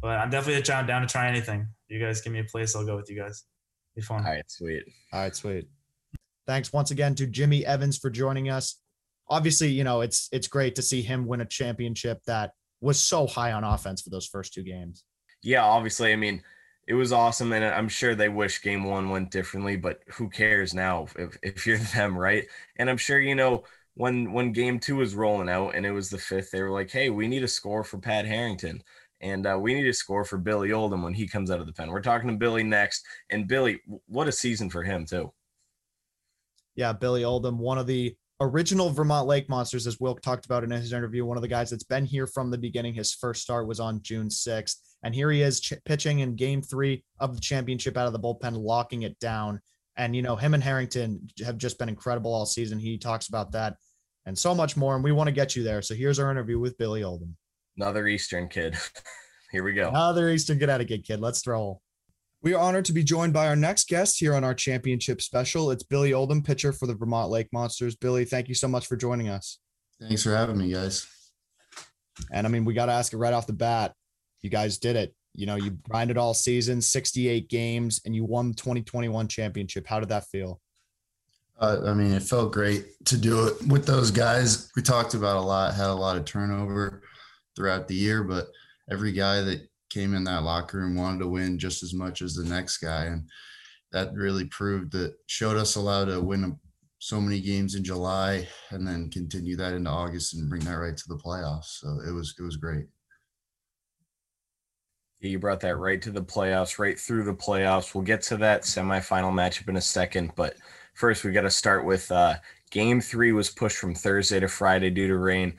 but 0.00 0.18
I'm 0.18 0.30
definitely 0.30 0.62
down, 0.62 0.86
down 0.86 1.02
to 1.02 1.06
try 1.06 1.28
anything. 1.28 1.68
If 1.88 1.94
you 1.94 2.04
guys 2.04 2.22
give 2.22 2.32
me 2.32 2.40
a 2.40 2.44
place, 2.44 2.74
I'll 2.74 2.86
go 2.86 2.96
with 2.96 3.10
you 3.10 3.18
guys. 3.18 3.44
Be 3.94 4.00
fun. 4.00 4.24
All 4.24 4.32
right, 4.32 4.50
sweet. 4.50 4.84
All 5.12 5.20
right, 5.20 5.36
sweet. 5.36 5.68
Thanks 6.46 6.72
once 6.72 6.90
again 6.90 7.14
to 7.16 7.26
Jimmy 7.26 7.66
Evans 7.66 7.98
for 7.98 8.08
joining 8.08 8.48
us. 8.48 8.80
Obviously, 9.28 9.68
you 9.68 9.84
know 9.84 10.00
it's 10.00 10.28
it's 10.32 10.48
great 10.48 10.74
to 10.76 10.82
see 10.82 11.02
him 11.02 11.26
win 11.26 11.42
a 11.42 11.44
championship 11.44 12.20
that 12.26 12.52
was 12.80 12.98
so 12.98 13.26
high 13.26 13.52
on 13.52 13.62
offense 13.62 14.00
for 14.00 14.10
those 14.10 14.26
first 14.26 14.54
two 14.54 14.62
games. 14.62 15.04
Yeah, 15.42 15.64
obviously, 15.64 16.12
I 16.12 16.16
mean 16.16 16.42
it 16.86 16.94
was 16.94 17.12
awesome 17.12 17.52
and 17.52 17.64
i'm 17.64 17.88
sure 17.88 18.14
they 18.14 18.28
wish 18.28 18.62
game 18.62 18.84
one 18.84 19.08
went 19.08 19.30
differently 19.30 19.76
but 19.76 20.00
who 20.14 20.28
cares 20.28 20.74
now 20.74 21.06
if, 21.16 21.36
if 21.42 21.66
you're 21.66 21.78
them 21.94 22.16
right? 22.18 22.46
And 22.76 22.90
i'm 22.90 22.96
sure 22.96 23.20
you 23.20 23.34
know 23.34 23.64
when 23.94 24.32
when 24.32 24.52
game 24.52 24.80
two 24.80 24.96
was 24.96 25.14
rolling 25.14 25.48
out 25.48 25.74
and 25.74 25.84
it 25.84 25.92
was 25.92 26.10
the 26.10 26.18
fifth 26.18 26.50
they 26.50 26.62
were 26.62 26.70
like 26.70 26.90
hey 26.90 27.10
we 27.10 27.28
need 27.28 27.42
a 27.42 27.48
score 27.48 27.84
for 27.84 27.98
pat 27.98 28.24
harrington 28.24 28.82
and 29.20 29.46
uh, 29.46 29.56
we 29.58 29.74
need 29.74 29.86
a 29.86 29.92
score 29.92 30.24
for 30.24 30.38
billy 30.38 30.72
oldham 30.72 31.02
when 31.02 31.14
he 31.14 31.28
comes 31.28 31.50
out 31.50 31.60
of 31.60 31.66
the 31.66 31.72
pen. 31.72 31.90
We're 31.90 32.00
talking 32.00 32.28
to 32.28 32.36
billy 32.36 32.64
next 32.64 33.04
and 33.30 33.46
billy 33.46 33.80
what 34.06 34.28
a 34.28 34.32
season 34.32 34.68
for 34.68 34.82
him 34.82 35.06
too. 35.06 35.32
Yeah 36.74 36.92
billy 36.92 37.24
oldham 37.24 37.58
one 37.58 37.78
of 37.78 37.86
the 37.86 38.16
original 38.40 38.90
vermont 38.90 39.28
lake 39.28 39.48
monsters 39.48 39.86
as 39.86 40.00
wilk 40.00 40.20
talked 40.20 40.46
about 40.46 40.64
in 40.64 40.70
his 40.70 40.92
interview. 40.92 41.24
One 41.24 41.36
of 41.36 41.42
the 41.42 41.48
guys 41.48 41.70
that's 41.70 41.84
been 41.84 42.04
here 42.04 42.26
from 42.26 42.50
the 42.50 42.58
beginning. 42.58 42.94
His 42.94 43.14
first 43.14 43.42
start 43.42 43.68
was 43.68 43.78
on 43.78 44.02
june 44.02 44.28
6th 44.28 44.78
and 45.02 45.14
here 45.14 45.30
he 45.30 45.42
is 45.42 45.60
ch- 45.60 45.74
pitching 45.84 46.20
in 46.20 46.36
game 46.36 46.62
three 46.62 47.04
of 47.18 47.34
the 47.34 47.40
championship 47.40 47.96
out 47.96 48.06
of 48.06 48.12
the 48.12 48.20
bullpen, 48.20 48.56
locking 48.56 49.02
it 49.02 49.18
down. 49.18 49.60
And, 49.96 50.14
you 50.14 50.22
know, 50.22 50.36
him 50.36 50.54
and 50.54 50.62
Harrington 50.62 51.28
have 51.44 51.58
just 51.58 51.78
been 51.78 51.88
incredible 51.88 52.32
all 52.32 52.46
season. 52.46 52.78
He 52.78 52.98
talks 52.98 53.28
about 53.28 53.52
that 53.52 53.76
and 54.26 54.38
so 54.38 54.54
much 54.54 54.76
more. 54.76 54.94
And 54.94 55.04
we 55.04 55.12
want 55.12 55.28
to 55.28 55.32
get 55.32 55.56
you 55.56 55.62
there. 55.62 55.82
So 55.82 55.94
here's 55.94 56.18
our 56.18 56.30
interview 56.30 56.58
with 56.58 56.78
Billy 56.78 57.02
Oldham. 57.02 57.36
Another 57.76 58.06
Eastern 58.06 58.48
kid. 58.48 58.76
here 59.50 59.64
we 59.64 59.72
go. 59.72 59.88
Another 59.88 60.30
Eastern 60.30 60.58
Connecticut 60.58 61.04
kid. 61.04 61.20
Let's 61.20 61.42
throw. 61.42 61.80
We 62.42 62.54
are 62.54 62.60
honored 62.60 62.84
to 62.86 62.92
be 62.92 63.04
joined 63.04 63.32
by 63.32 63.46
our 63.48 63.56
next 63.56 63.88
guest 63.88 64.18
here 64.18 64.34
on 64.34 64.44
our 64.44 64.54
championship 64.54 65.20
special. 65.22 65.70
It's 65.70 65.84
Billy 65.84 66.12
Oldham, 66.12 66.42
pitcher 66.42 66.72
for 66.72 66.86
the 66.86 66.94
Vermont 66.94 67.30
Lake 67.30 67.48
Monsters. 67.52 67.94
Billy, 67.94 68.24
thank 68.24 68.48
you 68.48 68.54
so 68.54 68.66
much 68.66 68.86
for 68.86 68.96
joining 68.96 69.28
us. 69.28 69.58
Thanks 70.00 70.24
for 70.24 70.34
having 70.34 70.58
me, 70.58 70.72
guys. 70.72 71.06
And 72.32 72.46
I 72.46 72.50
mean, 72.50 72.64
we 72.64 72.74
got 72.74 72.86
to 72.86 72.92
ask 72.92 73.12
it 73.12 73.18
right 73.18 73.32
off 73.32 73.46
the 73.46 73.52
bat 73.52 73.94
you 74.42 74.50
guys 74.50 74.78
did 74.78 74.96
it. 74.96 75.14
You 75.34 75.46
know, 75.46 75.56
you 75.56 75.70
grinded 75.70 76.18
all 76.18 76.34
season, 76.34 76.80
68 76.80 77.48
games, 77.48 78.00
and 78.04 78.14
you 78.14 78.24
won 78.24 78.48
the 78.48 78.54
2021 78.54 79.28
championship. 79.28 79.86
How 79.86 79.98
did 79.98 80.10
that 80.10 80.26
feel? 80.26 80.60
Uh, 81.58 81.80
I 81.86 81.94
mean, 81.94 82.12
it 82.12 82.22
felt 82.22 82.52
great 82.52 82.86
to 83.06 83.16
do 83.16 83.46
it 83.46 83.66
with 83.66 83.86
those 83.86 84.10
guys. 84.10 84.70
We 84.76 84.82
talked 84.82 85.14
about 85.14 85.36
a 85.36 85.40
lot, 85.40 85.74
had 85.74 85.88
a 85.88 85.94
lot 85.94 86.16
of 86.16 86.24
turnover 86.24 87.02
throughout 87.56 87.88
the 87.88 87.94
year, 87.94 88.24
but 88.24 88.48
every 88.90 89.12
guy 89.12 89.40
that 89.42 89.68
came 89.88 90.14
in 90.14 90.24
that 90.24 90.42
locker 90.42 90.78
room 90.78 90.96
wanted 90.96 91.20
to 91.20 91.28
win 91.28 91.58
just 91.58 91.82
as 91.82 91.94
much 91.94 92.20
as 92.20 92.34
the 92.34 92.44
next 92.44 92.78
guy. 92.78 93.04
And, 93.04 93.28
that 93.92 94.12
really 94.14 94.46
proved 94.46 94.92
that 94.92 95.14
showed 95.26 95.56
us 95.56 95.76
allowed 95.76 96.06
to 96.06 96.20
win 96.20 96.58
so 96.98 97.20
many 97.20 97.40
games 97.40 97.74
in 97.74 97.84
July 97.84 98.48
and 98.70 98.86
then 98.86 99.10
continue 99.10 99.56
that 99.56 99.74
into 99.74 99.90
August 99.90 100.34
and 100.34 100.48
bring 100.48 100.62
that 100.62 100.74
right 100.74 100.96
to 100.96 101.08
the 101.08 101.16
playoffs. 101.16 101.80
So 101.80 101.98
it 102.06 102.12
was 102.12 102.34
it 102.38 102.42
was 102.42 102.56
great. 102.56 102.86
You 105.28 105.38
brought 105.38 105.60
that 105.60 105.76
right 105.76 106.02
to 106.02 106.10
the 106.10 106.22
playoffs, 106.22 106.78
right 106.78 106.98
through 106.98 107.24
the 107.24 107.34
playoffs. 107.34 107.94
We'll 107.94 108.04
get 108.04 108.22
to 108.22 108.36
that 108.38 108.62
semifinal 108.62 109.32
matchup 109.32 109.68
in 109.68 109.76
a 109.76 109.80
second, 109.80 110.32
but 110.34 110.56
first 110.94 111.24
we 111.24 111.32
got 111.32 111.42
to 111.42 111.50
start 111.50 111.84
with 111.84 112.10
uh, 112.10 112.34
game 112.70 113.00
three 113.00 113.32
was 113.32 113.48
pushed 113.48 113.76
from 113.76 113.94
Thursday 113.94 114.40
to 114.40 114.48
Friday 114.48 114.90
due 114.90 115.06
to 115.08 115.16
rain. 115.16 115.54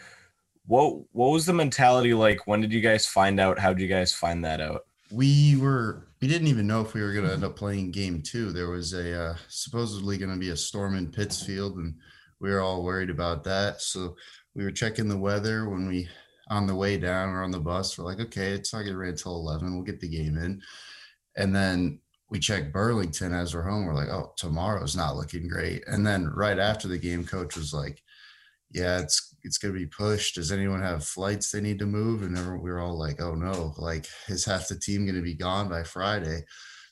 What 0.65 1.03
what 1.11 1.31
was 1.31 1.45
the 1.45 1.53
mentality 1.53 2.13
like? 2.13 2.45
When 2.47 2.61
did 2.61 2.73
you 2.73 2.81
guys 2.81 3.05
find 3.05 3.39
out? 3.39 3.59
How 3.59 3.73
did 3.73 3.81
you 3.81 3.87
guys 3.87 4.13
find 4.13 4.43
that 4.43 4.59
out? 4.59 4.81
We 5.11 5.57
were 5.57 6.07
we 6.21 6.27
didn't 6.27 6.47
even 6.47 6.67
know 6.67 6.81
if 6.81 6.93
we 6.93 7.01
were 7.01 7.13
going 7.13 7.27
to 7.27 7.33
end 7.33 7.43
up 7.43 7.55
playing 7.55 7.91
game 7.91 8.21
two. 8.21 8.51
There 8.51 8.69
was 8.69 8.93
a 8.93 9.17
uh, 9.17 9.35
supposedly 9.47 10.17
going 10.17 10.31
to 10.31 10.37
be 10.37 10.49
a 10.49 10.57
storm 10.57 10.95
in 10.95 11.11
Pittsfield, 11.11 11.77
and 11.77 11.95
we 12.39 12.49
were 12.49 12.61
all 12.61 12.83
worried 12.83 13.09
about 13.09 13.43
that. 13.43 13.81
So 13.81 14.15
we 14.55 14.63
were 14.63 14.71
checking 14.71 15.07
the 15.07 15.17
weather 15.17 15.69
when 15.69 15.87
we 15.87 16.07
on 16.49 16.67
the 16.67 16.75
way 16.75 16.97
down 16.97 17.29
or 17.29 17.43
on 17.43 17.51
the 17.51 17.59
bus. 17.59 17.97
We're 17.97 18.05
like, 18.05 18.19
okay, 18.19 18.51
it's 18.51 18.73
not 18.73 18.85
to 18.85 18.97
rain 18.97 19.11
until 19.11 19.35
eleven. 19.35 19.73
We'll 19.73 19.83
get 19.83 19.99
the 19.99 20.09
game 20.09 20.37
in, 20.37 20.61
and 21.37 21.55
then 21.55 21.99
we 22.29 22.39
check 22.39 22.73
Burlington 22.73 23.33
as 23.33 23.53
we're 23.53 23.69
home. 23.69 23.85
We're 23.85 23.93
like, 23.93 24.09
oh, 24.09 24.33
tomorrow's 24.37 24.95
not 24.95 25.15
looking 25.15 25.47
great. 25.47 25.83
And 25.87 26.05
then 26.05 26.31
right 26.35 26.57
after 26.57 26.87
the 26.87 26.97
game, 26.97 27.25
coach 27.25 27.55
was 27.55 27.73
like, 27.73 28.01
yeah, 28.71 28.99
it's 28.99 29.35
it's 29.43 29.57
gonna 29.57 29.73
be 29.73 29.85
pushed. 29.85 30.35
Does 30.35 30.51
anyone 30.51 30.81
have 30.81 31.05
flights 31.05 31.51
they 31.51 31.61
need 31.61 31.79
to 31.79 31.85
move? 31.85 32.23
And 32.23 32.35
we 32.61 32.71
were 32.71 32.79
all 32.79 32.97
like, 32.97 33.21
oh 33.21 33.35
no, 33.35 33.73
like 33.77 34.07
is 34.27 34.45
half 34.45 34.67
the 34.67 34.79
team 34.79 35.05
gonna 35.05 35.21
be 35.21 35.35
gone 35.35 35.69
by 35.69 35.83
Friday? 35.83 36.43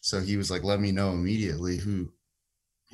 So 0.01 0.19
he 0.19 0.37
was 0.37 0.51
like, 0.51 0.63
let 0.63 0.79
me 0.79 0.91
know 0.91 1.11
immediately 1.11 1.77
who 1.77 2.11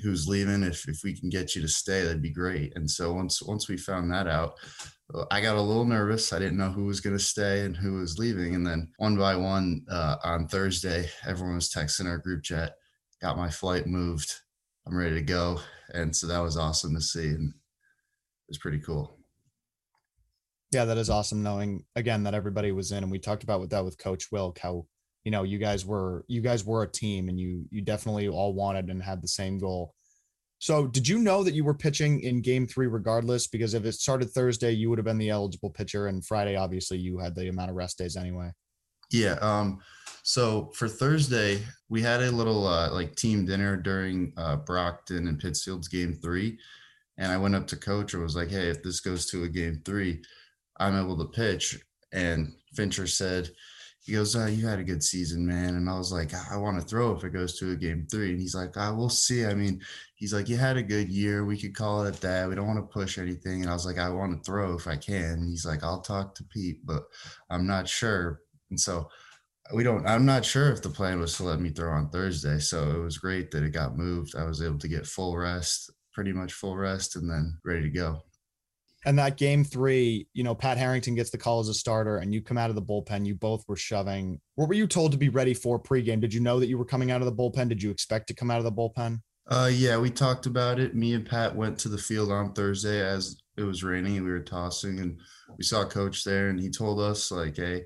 who's 0.02 0.28
leaving. 0.28 0.64
If 0.64 0.88
if 0.88 1.02
we 1.04 1.18
can 1.18 1.30
get 1.30 1.56
you 1.56 1.62
to 1.62 1.68
stay, 1.68 2.04
that'd 2.04 2.22
be 2.22 2.32
great. 2.32 2.76
And 2.76 2.89
so 2.89 3.14
once 3.14 3.41
once 3.41 3.68
we 3.68 3.78
found 3.78 4.12
that 4.12 4.28
out, 4.28 4.56
uh, 5.14 5.26
I 5.32 5.41
got 5.41 5.58
a 5.58 5.62
little 5.62 5.86
nervous. 5.86 6.34
I 6.34 6.39
didn't 6.39 6.58
know 6.58 6.70
who 6.72 6.86
was 6.86 7.00
gonna 7.00 7.20
stay 7.20 7.66
and 7.66 7.76
who 7.76 7.93
was 8.00 8.18
leaving. 8.18 8.56
And 8.56 8.66
then 8.66 8.91
one 8.98 9.18
by 9.18 9.36
one 9.36 9.86
uh, 9.89 10.18
on 10.24 10.48
Thursday, 10.48 11.10
everyone 11.26 11.56
was 11.56 11.70
texting 11.70 12.08
our 12.08 12.18
group 12.18 12.43
chat, 12.43 12.74
got 13.22 13.38
my 13.38 13.50
flight 13.50 13.88
moved. 13.88 14.34
I'm 14.86 14.98
ready 14.98 15.16
to 15.16 15.22
go. 15.22 15.60
And 15.93 16.16
so 16.16 16.28
that 16.28 16.39
was 16.39 16.58
awesome 16.58 16.93
to 16.95 17.02
see. 17.02 17.28
And 17.28 17.50
it 17.50 18.50
was 18.50 18.58
pretty 18.58 18.80
cool. 18.80 19.18
Yeah, 20.72 20.86
that 20.86 20.98
is 20.98 21.10
awesome 21.10 21.43
knowing 21.43 21.86
again 21.95 22.24
that 22.24 22.34
everybody 22.34 22.72
was 22.72 22.91
in 22.91 23.04
and 23.04 23.12
we 23.12 23.20
talked 23.20 23.43
about 23.43 23.62
with 23.62 23.70
that 23.70 23.86
with 23.86 23.98
Coach 23.98 24.32
Wilk, 24.32 24.60
how 24.60 24.86
you 25.28 25.32
know 25.32 25.43
you 25.43 25.57
guys 25.57 25.86
were 25.86 26.23
you 26.30 26.39
guys 26.39 26.63
were 26.63 26.84
a 26.84 26.88
team 26.88 27.28
and 27.28 27.38
you 27.38 27.65
you 27.69 27.82
definitely 27.82 28.30
all 28.30 28.53
wanted 28.53 28.89
and 28.89 29.03
had 29.03 29.21
the 29.21 29.28
same 29.28 29.57
goal. 29.57 29.93
So 30.59 30.88
did 30.88 31.05
you 31.05 31.19
know 31.19 31.43
that 31.43 31.53
you 31.53 31.65
were 31.65 31.73
pitching 31.73 32.21
in 32.21 32.41
game 32.41 32.65
three 32.65 32.88
regardless? 32.88 33.45
Because 33.45 33.73
if 33.73 33.84
it 33.84 33.91
started 33.91 34.30
Thursday, 34.30 34.71
you 34.71 34.89
would 34.89 34.97
have 34.97 35.05
been 35.05 35.17
the 35.17 35.30
eligible 35.30 35.69
pitcher, 35.69 36.07
and 36.07 36.25
Friday, 36.25 36.55
obviously, 36.55 36.97
you 36.97 37.19
had 37.19 37.36
the 37.36 37.49
amount 37.49 37.69
of 37.69 37.75
rest 37.75 37.97
days 37.97 38.15
anyway. 38.15 38.53
Yeah. 39.11 39.34
Um, 39.41 39.80
so 40.23 40.71
for 40.73 40.88
Thursday, 40.88 41.61
we 41.89 42.01
had 42.01 42.21
a 42.21 42.32
little 42.32 42.65
uh, 42.65 42.89
like 42.93 43.13
team 43.17 43.45
dinner 43.45 43.75
during 43.75 44.32
uh, 44.38 44.55
Brockton 44.55 45.28
and 45.28 45.38
Pittsfield's 45.38 45.89
game 45.89 46.13
three. 46.13 46.57
And 47.17 47.34
I 47.34 47.38
went 47.38 47.55
up 47.55 47.67
to 47.67 47.75
coach 47.75 48.13
and 48.13 48.23
was 48.23 48.38
like, 48.38 48.49
hey, 48.49 48.69
if 48.69 48.82
this 48.82 49.01
goes 49.01 49.25
to 49.32 49.43
a 49.43 49.49
game 49.49 49.82
three, 49.84 50.21
I'm 50.80 50.97
able 50.97 51.17
to 51.17 51.25
pitch. 51.25 51.78
And 52.13 52.53
Fincher 52.73 53.07
said, 53.07 53.49
he 54.08 54.14
goes, 54.14 54.38
uh, 54.38 54.45
you 54.45 54.66
had 54.66 54.80
a 54.80 54.86
good 54.86 55.03
season, 55.03 55.45
man. 55.45 55.76
And 55.76 55.89
I 55.89 55.97
was 55.97 56.14
like, 56.14 56.32
I 56.34 56.55
want 56.55 56.80
to 56.80 56.88
throw 56.88 57.12
if 57.12 57.26
it 57.26 57.34
goes 57.34 57.60
to 57.60 57.72
a 57.72 57.76
game 57.76 58.08
three. 58.10 58.32
And 58.32 58.39
he's 58.39 58.55
like, 58.55 58.78
I 58.78 58.89
will 58.89 59.10
see. 59.10 59.45
I 59.45 59.53
mean, 59.53 59.82
he's 60.16 60.34
like, 60.34 60.47
you 60.47 60.55
had 60.55 60.78
a 60.78 60.82
good 60.82 61.10
year. 61.10 61.43
We 61.43 61.60
could 61.60 61.76
call 61.76 62.05
it 62.05 62.16
that. 62.22 62.47
We 62.47 62.55
don't 62.55 62.68
want 62.68 62.80
to 62.80 62.93
push 62.93 63.18
anything. 63.18 63.62
And 63.62 63.70
I 63.70 63.74
was 63.74 63.86
like, 63.86 63.97
I 63.97 64.10
want 64.10 64.32
to 64.32 64.43
throw 64.49 64.76
if 64.76 64.88
I 64.88 64.95
can. 64.95 65.34
And 65.34 65.49
he's 65.49 65.66
like, 65.66 65.84
I'll 65.84 65.99
talk 65.99 66.36
to 66.36 66.45
Pete, 66.45 66.86
but 66.86 67.03
I'm 67.49 67.68
not 67.68 67.89
sure. 67.89 68.39
And 68.70 68.80
so 68.80 69.10
we 69.74 69.84
don't, 69.84 70.08
I'm 70.08 70.26
not 70.26 70.45
sure 70.45 70.72
if 70.72 70.82
the 70.82 70.89
plan 70.89 71.20
was 71.20 71.36
to 71.36 71.43
let 71.43 71.60
me 71.60 71.70
throw 71.70 71.91
on 71.91 72.10
Thursday. 72.10 72.60
So 72.60 72.89
it 72.89 73.03
was 73.03 73.18
great 73.18 73.51
that 73.51 73.64
it 73.64 73.74
got 73.74 73.97
moved. 73.97 74.38
I 74.38 74.45
was 74.45 74.62
able 74.64 74.80
to 74.80 74.88
get 74.88 75.05
full 75.05 75.36
rest 75.36 75.91
pretty 76.18 76.34
much 76.34 76.53
full 76.53 76.76
rest 76.76 77.16
and 77.16 77.30
then 77.30 77.55
ready 77.64 77.84
to 77.84 77.89
go. 77.89 78.24
And 79.06 79.18
that 79.20 79.38
game 79.38 79.64
three, 79.64 80.28
you 80.34 80.43
know, 80.43 80.56
Pat 80.56 80.78
Harrington 80.78 81.16
gets 81.16 81.30
the 81.30 81.38
call 81.38 81.60
as 81.60 81.70
a 81.70 81.74
starter 81.74 82.18
and 82.18 82.34
you 82.34 82.41
come 82.41 82.58
out 82.58 82.70
of 82.70 82.76
the 82.76 82.82
bullpen. 82.82 83.26
You 83.26 83.36
both 83.36 83.64
were 83.68 83.76
shoving. 83.76 84.41
What 84.56 84.68
were 84.68 84.74
you 84.74 84.88
told 84.88 85.12
to 85.12 85.18
be 85.18 85.30
ready 85.30 85.54
for 85.54 85.80
pregame? 85.80 86.20
Did 86.20 86.34
you 86.34 86.39
know 86.39 86.60
that 86.60 86.68
you 86.68 86.78
were 86.78 86.86
coming 86.86 87.12
out 87.12 87.22
of 87.22 87.26
the 87.26 87.34
bullpen? 87.34 87.70
Did 87.70 87.82
you 87.82 87.91
expect 87.91 88.28
to 88.28 88.34
come 88.34 88.52
out 88.52 88.58
of 88.58 88.64
the 88.64 88.72
bullpen? 88.72 89.22
Uh, 89.50 89.70
yeah, 89.72 89.98
we 89.98 90.10
talked 90.10 90.45
about 90.45 90.80
it. 90.80 90.95
Me 90.95 91.14
and 91.14 91.26
Pat 91.26 91.56
went 91.56 91.80
to 91.80 91.89
the 91.89 91.98
field 91.98 92.32
on 92.32 92.54
Thursday 92.54 93.00
as 93.00 93.38
it 93.56 93.64
was 93.64 93.84
raining 93.84 94.16
we 94.26 94.30
were 94.30 94.41
tossing, 94.41 95.00
and 95.00 95.18
we 95.58 95.64
saw 95.64 95.86
Coach 95.86 96.26
there, 96.26 96.50
and 96.50 96.60
he 96.60 96.70
told 96.70 97.00
us 97.00 97.32
like, 97.32 97.56
"Hey, 97.56 97.86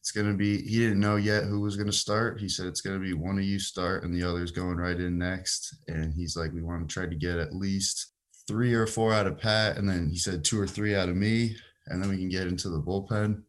it's 0.00 0.12
to 0.12 0.32
be 0.34 0.62
he 0.62 0.78
didn't 0.78 0.98
know 0.98 1.16
yet 1.16 1.44
who 1.44 1.60
was 1.60 1.76
to 1.76 1.92
start 1.92 2.40
he 2.40 2.48
said 2.48 2.66
it's 2.66 2.80
to 2.80 2.98
be 2.98 3.12
one 3.12 3.38
of 3.38 3.44
you 3.44 3.58
start 3.58 4.02
and 4.02 4.14
the 4.14 4.26
other's 4.26 4.50
going 4.50 4.78
right 4.78 4.98
in 4.98 5.18
next 5.18 5.76
and 5.88 6.14
he's 6.14 6.36
like 6.36 6.52
we 6.52 6.62
want 6.62 6.88
to 6.88 6.92
try 6.92 7.06
to 7.06 7.14
get 7.14 7.38
at 7.38 7.54
least 7.54 8.14
three 8.46 8.74
or 8.74 8.86
four 8.86 9.12
out 9.12 9.26
of 9.26 9.38
pat 9.38 9.76
and 9.76 9.88
then 9.88 10.08
he 10.08 10.16
said 10.16 10.44
two 10.44 10.60
or 10.60 10.66
three 10.66 10.94
out 10.94 11.08
of 11.08 11.16
me 11.16 11.54
and 11.86 12.02
then 12.02 12.10
we 12.10 12.16
can 12.16 12.28
get 12.28 12.46
into 12.46 12.68
the 12.68 12.80
bullpen 12.80 13.42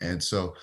and 0.00 0.22
so 0.22 0.54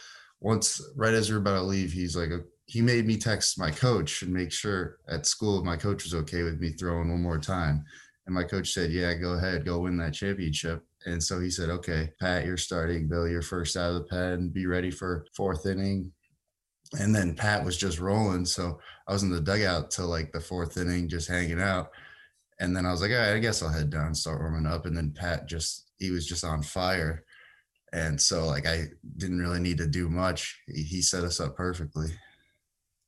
once 0.41 0.81
right 0.95 1.13
as 1.13 1.29
we 1.29 1.35
are 1.35 1.39
about 1.39 1.55
to 1.55 1.61
leave 1.61 1.91
he's 1.91 2.15
like 2.15 2.29
he 2.65 2.81
made 2.81 3.05
me 3.05 3.17
text 3.17 3.59
my 3.59 3.71
coach 3.71 4.21
and 4.21 4.31
make 4.31 4.51
sure 4.51 4.97
at 5.07 5.25
school 5.25 5.63
my 5.63 5.75
coach 5.75 6.03
was 6.03 6.13
okay 6.13 6.43
with 6.43 6.59
me 6.59 6.69
throwing 6.69 7.09
one 7.09 7.21
more 7.21 7.39
time 7.39 7.83
and 8.25 8.35
my 8.35 8.43
coach 8.43 8.71
said 8.71 8.91
yeah 8.91 9.13
go 9.13 9.33
ahead 9.33 9.65
go 9.65 9.79
win 9.79 9.97
that 9.97 10.13
championship 10.13 10.83
and 11.05 11.23
so 11.23 11.39
he 11.39 11.49
said, 11.49 11.69
okay, 11.69 12.11
Pat, 12.19 12.45
you're 12.45 12.57
starting. 12.57 13.07
Bill, 13.07 13.27
you're 13.27 13.41
first 13.41 13.77
out 13.77 13.91
of 13.91 13.95
the 13.95 14.03
pen. 14.03 14.49
Be 14.49 14.65
ready 14.65 14.91
for 14.91 15.25
fourth 15.33 15.65
inning. 15.65 16.11
And 16.99 17.15
then 17.15 17.35
Pat 17.35 17.63
was 17.63 17.77
just 17.77 17.99
rolling. 17.99 18.45
So 18.45 18.79
I 19.07 19.13
was 19.13 19.23
in 19.23 19.29
the 19.29 19.39
dugout 19.39 19.91
till 19.91 20.07
like 20.07 20.31
the 20.31 20.41
fourth 20.41 20.77
inning, 20.77 21.07
just 21.07 21.29
hanging 21.29 21.61
out. 21.61 21.91
And 22.59 22.75
then 22.75 22.85
I 22.85 22.91
was 22.91 23.01
like, 23.01 23.11
all 23.11 23.17
right, 23.17 23.33
I 23.35 23.39
guess 23.39 23.63
I'll 23.63 23.69
head 23.69 23.89
down 23.89 24.07
and 24.07 24.17
start 24.17 24.41
warming 24.41 24.65
up. 24.65 24.85
And 24.85 24.95
then 24.95 25.11
Pat 25.11 25.47
just, 25.47 25.91
he 25.97 26.11
was 26.11 26.27
just 26.27 26.43
on 26.43 26.61
fire. 26.61 27.23
And 27.93 28.19
so 28.19 28.45
like 28.45 28.67
I 28.67 28.85
didn't 29.17 29.39
really 29.39 29.59
need 29.59 29.77
to 29.77 29.87
do 29.87 30.09
much. 30.09 30.59
He, 30.67 30.83
he 30.83 31.01
set 31.01 31.23
us 31.23 31.39
up 31.39 31.55
perfectly. 31.55 32.09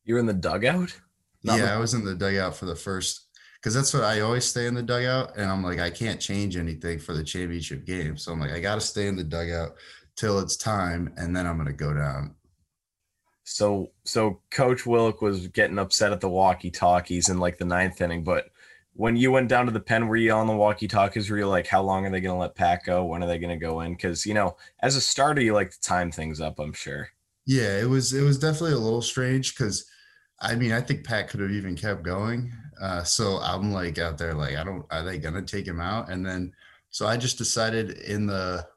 You 0.06 0.16
were 0.16 0.20
in 0.20 0.26
the 0.26 0.34
dugout? 0.34 0.98
Not 1.44 1.60
yeah, 1.60 1.66
the- 1.66 1.72
I 1.74 1.78
was 1.78 1.94
in 1.94 2.06
the 2.06 2.16
dugout 2.16 2.56
for 2.56 2.66
the 2.66 2.76
first 2.76 3.28
because 3.56 3.76
that's 3.76 3.94
what 3.94 4.04
I 4.04 4.22
always 4.22 4.46
stay 4.46 4.66
in 4.66 4.74
the 4.74 4.82
dugout, 4.82 5.38
and 5.38 5.48
I'm 5.48 5.62
like, 5.64 5.80
I 5.80 5.92
can't 5.92 6.20
change 6.20 6.58
anything 6.58 6.98
for 6.98 7.14
the 7.14 7.24
championship 7.24 7.86
game, 7.86 8.18
so 8.18 8.32
I'm 8.32 8.40
like, 8.40 8.50
I 8.50 8.60
got 8.60 8.74
to 8.74 8.82
stay 8.82 9.06
in 9.06 9.16
the 9.16 9.24
dugout 9.24 9.76
till 10.16 10.40
it's 10.40 10.58
time, 10.58 11.14
and 11.18 11.36
then 11.36 11.46
I'm 11.46 11.58
gonna 11.58 11.72
go 11.72 11.94
down. 11.94 12.34
So, 13.44 13.92
so 14.04 14.42
Coach 14.50 14.88
Wilk 14.88 15.22
was 15.22 15.48
getting 15.50 15.78
upset 15.78 16.12
at 16.12 16.22
the 16.22 16.30
walkie-talkies 16.30 17.30
in 17.30 17.38
like 17.38 17.60
the 17.60 17.66
ninth 17.66 18.02
inning, 18.02 18.24
but 18.24 18.46
when 19.02 19.16
you 19.16 19.32
went 19.32 19.50
down 19.50 19.66
to 19.66 19.72
the 19.72 19.80
pen, 19.80 20.08
were 20.08 20.16
you 20.16 20.32
on 20.32 20.46
the 20.46 20.56
walkie-talkies? 20.56 21.28
Were 21.28 21.40
you 21.40 21.48
like, 21.48 21.66
how 21.66 21.82
long 21.82 22.06
are 22.06 22.12
they 22.12 22.22
going 22.22 22.36
to 22.36 22.40
let 22.40 22.54
Pat 22.54 22.84
go? 22.86 23.04
When 23.04 23.24
are 23.24 23.28
they 23.28 23.40
going 23.40 23.50
to 23.50 23.66
go 23.66 23.80
in? 23.80 23.94
Because 23.94 24.28
you 24.28 24.36
know, 24.36 24.56
as 24.84 24.96
a 24.96 25.02
starter, 25.02 25.42
you 25.42 25.56
like 25.56 25.72
to 25.72 25.82
time 25.82 26.12
things 26.12 26.40
up. 26.40 26.60
I'm 26.60 26.72
sure. 26.72 27.10
Yeah, 27.48 27.80
it 27.80 27.90
was 27.90 28.14
it 28.14 28.22
was 28.22 28.38
definitely 28.38 28.74
a 28.74 28.78
little 28.78 29.02
strange 29.02 29.58
because, 29.58 29.90
I 30.40 30.54
mean, 30.54 30.72
I 30.72 30.82
think 30.82 31.04
Pat 31.04 31.30
could 31.30 31.40
have 31.40 31.50
even 31.50 31.76
kept 31.76 32.04
going. 32.04 32.54
Uh, 32.80 33.02
so 33.02 33.40
I'm 33.42 33.74
like 33.74 33.98
out 33.98 34.20
there, 34.20 34.36
like, 34.36 34.56
I 34.56 34.64
don't, 34.64 34.86
are 34.92 35.04
they 35.04 35.18
going 35.18 35.34
to 35.34 35.42
take 35.42 35.66
him 35.66 35.80
out? 35.82 36.12
And 36.12 36.24
then, 36.24 36.54
so 36.92 37.08
I 37.08 37.18
just 37.18 37.40
decided 37.40 37.98
in 38.02 38.28
the 38.28 38.68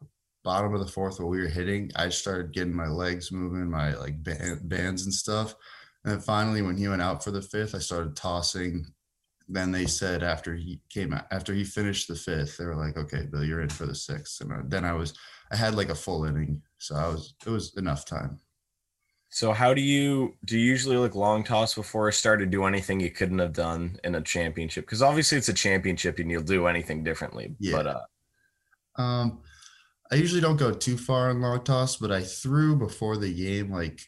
bottom 0.43 0.73
of 0.73 0.81
the 0.81 0.91
fourth 0.91 1.21
while 1.21 1.29
we 1.29 1.43
were 1.43 1.49
hitting, 1.49 1.91
I 1.97 2.09
started 2.09 2.55
getting 2.55 2.75
my 2.75 2.89
legs 2.89 3.31
moving, 3.31 3.71
my 3.71 3.95
like 3.97 4.23
band, 4.25 4.71
bands 4.71 5.05
and 5.05 5.13
stuff. 5.13 5.55
And 6.03 6.15
then 6.15 6.21
finally, 6.21 6.63
when 6.63 6.79
he 6.79 6.89
went 6.89 7.03
out 7.03 7.23
for 7.23 7.31
the 7.31 7.43
fifth, 7.43 7.75
I 7.75 7.79
started 7.79 8.17
tossing. 8.17 8.87
Then 9.49 9.71
they 9.71 9.87
said 9.87 10.23
after 10.23 10.55
he 10.55 10.81
came 10.89 11.13
out, 11.13 11.27
after 11.31 11.53
he 11.53 11.65
finished 11.65 12.09
the 12.09 12.15
fifth, 12.15 12.57
they 12.57 12.65
were 12.65 12.77
like, 12.77 12.97
okay, 12.97 13.27
Bill, 13.31 13.45
you're 13.45 13.61
in 13.61 13.69
for 13.69 13.87
the 13.87 13.95
sixth. 13.95 14.41
And 14.41 14.71
then 14.71 14.85
I 14.85 14.95
was, 14.95 15.15
I 15.53 15.57
had 15.57 15.75
like 15.75 15.91
a 15.91 15.95
full 15.95 16.25
inning. 16.25 16.63
So 16.79 16.95
I 16.95 17.09
was, 17.09 17.35
it 17.47 17.51
was 17.51 17.77
enough 17.77 18.07
time. 18.07 18.41
So 19.35 19.53
how 19.53 19.75
do 19.75 19.81
you 19.81 20.37
do 20.45 20.57
you 20.57 20.65
usually 20.65 20.97
look 20.97 21.17
long 21.17 21.43
toss 21.43 21.75
before 21.75 22.07
a 22.07 22.13
start 22.13 22.39
to 22.39 22.47
do 22.47 22.67
anything 22.67 23.01
you 23.01 23.11
couldn't 23.11 23.41
have 23.41 23.53
done 23.53 23.99
in 24.05 24.15
a 24.15 24.21
championship? 24.21 24.87
Because 24.87 25.03
obviously 25.03 25.37
it's 25.37 25.49
a 25.49 25.53
championship 25.53 26.21
and 26.21 26.31
you'll 26.31 26.45
do 26.45 26.69
anything 26.69 27.03
differently. 27.03 27.57
Yeah. 27.59 27.73
But 27.73 27.87
uh 27.89 29.03
um 29.03 29.43
I 30.13 30.15
usually 30.15 30.41
don't 30.41 30.57
go 30.57 30.71
too 30.71 30.97
far 30.97 31.31
on 31.31 31.41
long 31.41 31.65
toss, 31.65 31.97
but 31.97 32.13
I 32.13 32.23
threw 32.23 32.77
before 32.77 33.17
the 33.17 33.35
game, 33.35 33.73
like 33.73 34.01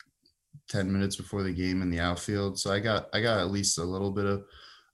10 0.69 0.93
minutes 0.93 1.17
before 1.17 1.43
the 1.43 1.53
game 1.53 1.83
in 1.83 1.91
the 1.91 1.99
outfield. 1.99 2.57
So 2.61 2.73
I 2.73 2.79
got 2.79 3.09
I 3.13 3.21
got 3.21 3.41
at 3.41 3.51
least 3.51 3.79
a 3.79 3.85
little 3.85 4.13
bit 4.13 4.27
of 4.27 4.45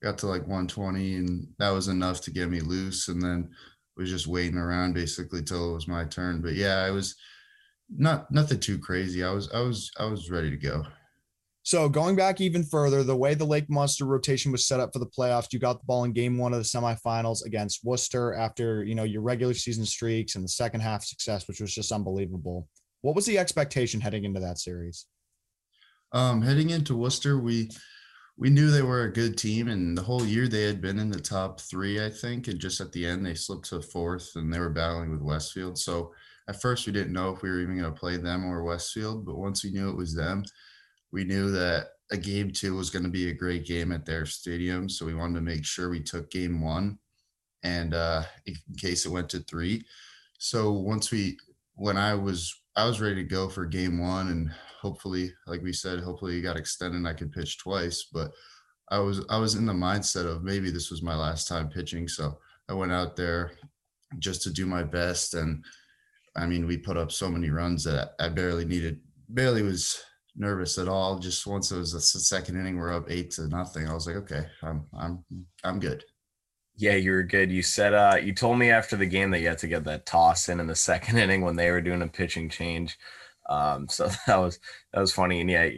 got 0.03 0.19
to 0.19 0.27
like 0.27 0.43
120 0.43 1.17
and 1.17 1.47
that 1.59 1.71
was 1.71 1.89
enough 1.89 2.21
to 2.23 2.31
get 2.31 2.49
me 2.49 2.61
loose 2.61 3.09
and 3.09 3.23
then 3.23 3.51
was 3.97 4.11
just 4.11 4.27
waiting 4.27 4.59
around 4.59 4.95
basically 4.95 5.43
till 5.43 5.71
it 5.71 5.75
was 5.75 5.89
my 5.89 6.05
turn. 6.05 6.41
But 6.41 6.55
yeah, 6.55 6.79
I 6.79 6.91
was 6.91 7.15
not 7.89 8.31
nothing 8.31 8.59
too 8.59 8.79
crazy. 8.79 9.23
I 9.23 9.31
was 9.31 9.51
I 9.53 9.61
was 9.61 9.91
I 9.99 10.05
was 10.07 10.31
ready 10.31 10.51
to 10.51 10.57
go. 10.57 10.85
So 11.65 11.89
going 11.89 12.17
back 12.17 12.41
even 12.41 12.65
further, 12.65 13.05
the 13.05 13.17
way 13.17 13.35
the 13.35 13.45
Lake 13.45 13.71
Monster 13.71 14.05
rotation 14.05 14.51
was 14.51 14.67
set 14.67 14.81
up 14.81 14.91
for 14.93 14.99
the 14.99 15.07
playoffs, 15.07 15.53
you 15.53 15.61
got 15.61 15.79
the 15.79 15.87
ball 15.87 16.03
in 16.03 16.13
game 16.13 16.37
one 16.37 16.53
of 16.53 16.59
the 16.59 16.65
semifinals 16.65 17.45
against 17.45 17.85
Worcester 17.85 18.35
after 18.35 18.83
you 18.83 18.95
know 18.95 19.05
your 19.05 19.23
regular 19.23 19.55
season 19.55 19.87
streaks 19.87 20.35
and 20.35 20.45
the 20.45 20.49
second 20.49 20.81
half 20.81 21.05
success, 21.05 21.47
which 21.47 21.61
was 21.61 21.75
just 21.75 21.93
unbelievable. 21.93 22.69
What 23.03 23.15
was 23.15 23.27
the 23.27 23.39
expectation 23.39 24.01
heading 24.01 24.25
into 24.25 24.41
that 24.41 24.59
series? 24.59 25.07
Um, 26.13 26.43
heading 26.43 26.71
into 26.71 26.97
Worcester, 26.97 27.39
we 27.39 27.71
we 28.37 28.51
knew 28.51 28.71
they 28.71 28.83
were 28.83 29.03
a 29.03 29.13
good 29.13 29.37
team, 29.37 29.69
and 29.69 29.97
the 29.97 30.03
whole 30.03 30.25
year 30.25 30.49
they 30.49 30.65
had 30.65 30.81
been 30.81 30.99
in 30.99 31.11
the 31.11 31.21
top 31.21 31.61
three, 31.61 32.05
I 32.05 32.11
think, 32.11 32.49
and 32.49 32.59
just 32.59 32.81
at 32.81 32.93
the 32.93 33.07
end 33.07 33.25
they 33.25 33.35
slipped 33.35 33.69
to 33.71 33.83
fourth, 33.83 34.37
and 34.37 34.53
they 34.53 34.59
were 34.59 34.71
battling 34.71 35.11
with 35.11 35.21
Westfield. 35.21 35.79
So 35.79 36.13
at 36.49 36.61
first 36.61 36.87
we 36.87 36.93
didn't 36.93 37.13
know 37.13 37.31
if 37.31 37.43
we 37.43 37.51
were 37.51 37.61
even 37.61 37.79
going 37.79 37.93
to 37.93 37.99
play 37.99 38.17
them 38.17 38.45
or 38.45 38.65
Westfield, 38.65 39.25
but 39.25 39.39
once 39.39 39.63
we 39.63 39.71
knew 39.71 39.91
it 39.91 39.97
was 39.97 40.15
them, 40.15 40.45
we 41.13 41.25
knew 41.25 41.51
that 41.53 41.89
a 42.11 42.17
game 42.17 42.51
two 42.51 42.75
was 42.75 42.91
going 42.91 43.05
to 43.05 43.11
be 43.11 43.31
a 43.31 43.35
great 43.35 43.65
game 43.65 43.93
at 43.93 44.05
their 44.05 44.27
stadium. 44.27 44.89
So 44.89 45.07
we 45.07 45.15
wanted 45.15 45.35
to 45.37 45.41
make 45.41 45.65
sure 45.65 45.89
we 45.89 46.03
took 46.03 46.31
game 46.31 46.61
one 46.61 46.99
and 47.63 47.95
uh, 47.95 48.25
in 48.47 48.55
case 48.77 49.07
it 49.07 49.11
went 49.11 49.29
to 49.31 49.39
three. 49.41 49.85
So 50.39 50.73
once 50.73 51.11
we, 51.11 51.39
when 51.75 51.97
I 51.97 52.15
was, 52.15 52.55
I 52.77 52.87
was 52.87 53.01
ready 53.01 53.17
to 53.17 53.25
go 53.25 53.49
for 53.49 53.65
game 53.67 53.99
one 53.99 54.29
and 54.29 54.51
hopefully, 54.83 55.33
like 55.47 55.63
we 55.63 55.73
said, 55.73 56.01
hopefully 56.01 56.35
he 56.35 56.43
got 56.43 56.57
extended 56.57 56.99
and 56.99 57.09
I 57.09 57.15
could 57.15 57.33
pitch 57.33 57.59
twice, 57.59 58.09
but 58.13 58.33
I 58.91 58.99
was, 58.99 59.25
I 59.31 59.39
was 59.39 59.55
in 59.55 59.65
the 59.65 59.73
mindset 59.73 60.27
of 60.27 60.43
maybe 60.43 60.71
this 60.71 60.91
was 60.91 61.03
my 61.03 61.15
last 61.15 61.47
time 61.49 61.71
pitching. 61.71 62.09
So 62.09 62.37
I 62.69 62.75
went 62.75 62.93
out 62.93 63.17
there 63.17 63.53
just 64.19 64.43
to 64.43 64.51
do 64.51 64.67
my 64.67 64.83
best. 64.83 65.35
And 65.35 65.65
I 66.37 66.47
mean, 66.47 66.67
we 66.67 66.77
put 66.77 66.97
up 66.97 67.13
so 67.13 67.31
many 67.31 67.51
runs 67.51 67.85
that 67.85 68.11
I 68.19 68.29
barely 68.29 68.65
needed, 68.65 69.01
barely 69.29 69.63
was 69.63 70.03
nervous 70.37 70.79
at 70.79 70.89
all. 70.89 71.19
Just 71.19 71.47
once 71.47 71.71
it 71.71 71.79
was 71.79 71.93
the 71.93 72.01
second 72.01 72.59
inning, 72.59 72.77
we're 72.77 72.95
up 72.95 73.11
eight 73.11 73.31
to 73.33 73.49
nothing. 73.49 73.89
I 73.89 73.95
was 73.95 74.07
like, 74.07 74.17
okay, 74.17 74.47
I'm 74.63 74.85
I'm 74.99 75.25
I'm 75.65 75.79
good. 75.79 76.05
Yeah, 76.77 76.95
you 76.95 77.13
were 77.13 77.23
good. 77.23 77.51
You 77.51 77.63
said 77.63 77.95
uh 77.95 78.17
you 78.23 78.35
told 78.35 78.59
me 78.59 78.71
after 78.71 78.97
the 78.97 79.07
game 79.07 79.31
that 79.31 79.41
you 79.41 79.49
had 79.49 79.59
to 79.59 79.69
get 79.69 79.85
that 79.85 80.07
toss 80.07 80.49
in 80.49 80.61
in 80.61 80.67
the 80.67 80.75
second 80.75 81.19
inning 81.25 81.43
when 81.43 81.57
they 81.57 81.71
were 81.71 81.83
doing 81.83 82.03
a 82.03 82.09
pitching 82.09 82.49
change. 82.49 82.99
Um, 83.49 83.89
so 83.91 84.11
that 84.27 84.37
was 84.37 84.59
that 84.93 85.01
was 85.01 85.13
funny. 85.13 85.41
And 85.41 85.51
yeah, 85.51 85.71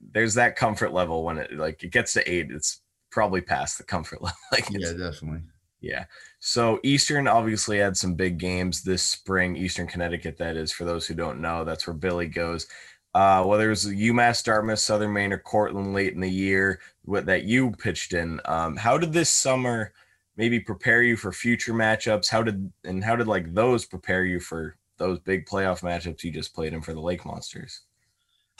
there's 0.00 0.34
that 0.34 0.56
comfort 0.56 0.92
level 0.92 1.24
when 1.24 1.38
it 1.38 1.52
like 1.52 1.82
it 1.82 1.92
gets 1.92 2.12
to 2.14 2.30
eight, 2.30 2.50
it's 2.50 2.80
probably 3.10 3.40
past 3.40 3.78
the 3.78 3.84
comfort 3.84 4.22
level. 4.22 4.36
like 4.52 4.68
yeah, 4.70 4.92
definitely. 4.92 5.42
Yeah. 5.80 6.04
So 6.38 6.78
Eastern 6.84 7.26
obviously 7.26 7.78
had 7.78 7.96
some 7.96 8.14
big 8.14 8.38
games 8.38 8.82
this 8.82 9.02
spring. 9.02 9.56
Eastern 9.56 9.88
Connecticut, 9.88 10.38
that 10.38 10.56
is, 10.56 10.70
for 10.70 10.84
those 10.84 11.08
who 11.08 11.14
don't 11.14 11.40
know, 11.40 11.64
that's 11.64 11.88
where 11.88 11.94
Billy 11.94 12.28
goes 12.28 12.68
uh, 13.14 13.44
whether 13.44 13.66
it 13.66 13.70
was 13.70 13.86
UMass, 13.86 14.42
Dartmouth, 14.42 14.78
Southern 14.78 15.12
Maine, 15.12 15.32
or 15.32 15.38
Cortland 15.38 15.92
late 15.92 16.14
in 16.14 16.20
the 16.20 16.30
year 16.30 16.80
what, 17.04 17.26
that 17.26 17.44
you 17.44 17.72
pitched 17.72 18.14
in. 18.14 18.40
Um, 18.46 18.76
how 18.76 18.96
did 18.96 19.12
this 19.12 19.28
summer 19.28 19.92
maybe 20.36 20.58
prepare 20.58 21.02
you 21.02 21.16
for 21.16 21.32
future 21.32 21.74
matchups? 21.74 22.30
How 22.30 22.42
did 22.42 22.72
and 22.84 23.04
how 23.04 23.16
did 23.16 23.26
like 23.26 23.52
those 23.52 23.84
prepare 23.84 24.24
you 24.24 24.40
for 24.40 24.76
those 25.02 25.18
big 25.20 25.46
playoff 25.46 25.82
matchups 25.82 26.22
you 26.24 26.30
just 26.30 26.54
played 26.54 26.72
in 26.72 26.80
for 26.80 26.94
the 26.94 27.00
Lake 27.00 27.24
Monsters? 27.26 27.82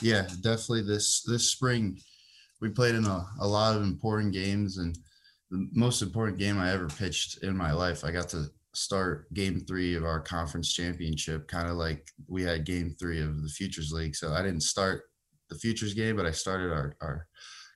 Yeah, 0.00 0.26
definitely. 0.40 0.82
This 0.82 1.22
this 1.22 1.48
spring, 1.50 1.98
we 2.60 2.68
played 2.68 2.94
in 2.94 3.04
a, 3.04 3.26
a 3.40 3.46
lot 3.46 3.76
of 3.76 3.82
important 3.82 4.32
games, 4.32 4.78
and 4.78 4.96
the 5.50 5.68
most 5.72 6.02
important 6.02 6.38
game 6.38 6.58
I 6.58 6.72
ever 6.72 6.88
pitched 6.88 7.42
in 7.42 7.56
my 7.56 7.72
life. 7.72 8.04
I 8.04 8.10
got 8.10 8.28
to 8.30 8.46
start 8.74 9.32
game 9.34 9.60
three 9.60 9.94
of 9.94 10.04
our 10.04 10.18
conference 10.18 10.72
championship, 10.72 11.46
kind 11.46 11.68
of 11.68 11.76
like 11.76 12.06
we 12.26 12.42
had 12.42 12.64
game 12.64 12.96
three 12.98 13.20
of 13.20 13.42
the 13.42 13.48
Futures 13.48 13.92
League. 13.92 14.16
So 14.16 14.32
I 14.32 14.42
didn't 14.42 14.62
start 14.62 15.04
the 15.50 15.58
Futures 15.58 15.94
game, 15.94 16.16
but 16.16 16.26
I 16.26 16.30
started 16.30 16.72
our, 16.72 16.96
our 17.02 17.26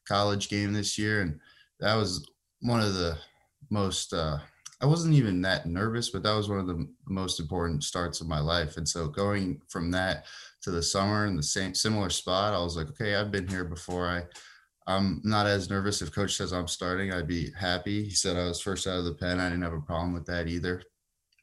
college 0.08 0.48
game 0.48 0.72
this 0.72 0.96
year. 0.96 1.20
And 1.20 1.38
that 1.80 1.94
was 1.94 2.26
one 2.60 2.80
of 2.80 2.94
the 2.94 3.18
most, 3.70 4.14
uh, 4.14 4.38
I 4.80 4.86
wasn't 4.86 5.14
even 5.14 5.40
that 5.42 5.66
nervous, 5.66 6.10
but 6.10 6.22
that 6.22 6.34
was 6.34 6.48
one 6.48 6.58
of 6.58 6.66
the 6.66 6.86
most 7.06 7.40
important 7.40 7.82
starts 7.82 8.20
of 8.20 8.26
my 8.26 8.40
life. 8.40 8.76
And 8.76 8.86
so 8.86 9.08
going 9.08 9.60
from 9.68 9.90
that 9.92 10.26
to 10.62 10.70
the 10.70 10.82
summer 10.82 11.26
in 11.26 11.36
the 11.36 11.42
same 11.42 11.74
similar 11.74 12.10
spot, 12.10 12.52
I 12.52 12.58
was 12.58 12.76
like, 12.76 12.88
okay, 12.90 13.14
I've 13.14 13.30
been 13.30 13.48
here 13.48 13.64
before. 13.64 14.06
I 14.06 14.24
I'm 14.86 15.20
not 15.24 15.46
as 15.46 15.68
nervous. 15.68 16.00
If 16.00 16.14
coach 16.14 16.36
says 16.36 16.52
I'm 16.52 16.68
starting, 16.68 17.12
I'd 17.12 17.26
be 17.26 17.50
happy. 17.58 18.04
He 18.04 18.10
said 18.10 18.36
I 18.36 18.44
was 18.44 18.60
first 18.60 18.86
out 18.86 18.98
of 18.98 19.04
the 19.04 19.14
pen. 19.14 19.40
I 19.40 19.48
didn't 19.48 19.64
have 19.64 19.72
a 19.72 19.80
problem 19.80 20.12
with 20.12 20.26
that 20.26 20.46
either. 20.46 20.82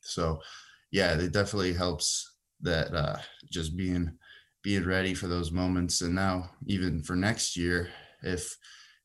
So, 0.02 0.42
yeah, 0.92 1.14
it 1.18 1.34
definitely 1.34 1.74
helps 1.74 2.36
that 2.62 2.94
uh, 2.94 3.18
just 3.52 3.76
being 3.76 4.18
being 4.62 4.86
ready 4.86 5.14
for 5.14 5.28
those 5.28 5.52
moments. 5.52 6.02
And 6.02 6.16
now, 6.16 6.52
even 6.68 7.04
for 7.04 7.18
next 7.18 7.58
year, 7.58 7.90
if 8.22 8.56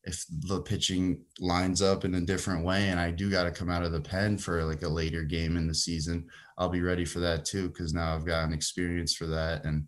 if 0.08 0.24
the 0.46 0.62
pitching 0.62 1.22
lines 1.38 1.82
up 1.82 2.04
in 2.04 2.14
a 2.14 2.20
different 2.20 2.64
way 2.64 2.88
and 2.88 2.98
I 2.98 3.10
do 3.10 3.30
got 3.30 3.44
to 3.44 3.50
come 3.50 3.68
out 3.68 3.84
of 3.84 3.92
the 3.92 4.00
pen 4.00 4.38
for 4.38 4.64
like 4.64 4.82
a 4.82 4.88
later 4.88 5.22
game 5.22 5.56
in 5.58 5.68
the 5.68 5.74
season, 5.74 6.26
I'll 6.56 6.70
be 6.70 6.80
ready 6.80 7.04
for 7.04 7.20
that 7.20 7.44
too 7.44 7.68
because 7.68 7.92
now 7.92 8.14
I've 8.14 8.24
got 8.24 8.44
an 8.44 8.54
experience 8.54 9.14
for 9.14 9.26
that 9.26 9.64
and 9.64 9.86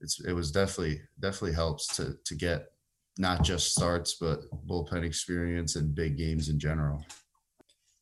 it's 0.00 0.20
it 0.24 0.32
was 0.32 0.50
definitely 0.50 1.02
definitely 1.20 1.54
helps 1.54 1.86
to 1.96 2.16
to 2.24 2.34
get 2.34 2.66
not 3.18 3.42
just 3.42 3.72
starts, 3.72 4.14
but 4.14 4.42
bullpen 4.66 5.04
experience 5.04 5.76
and 5.76 5.94
big 5.94 6.16
games 6.16 6.48
in 6.48 6.58
general. 6.58 7.04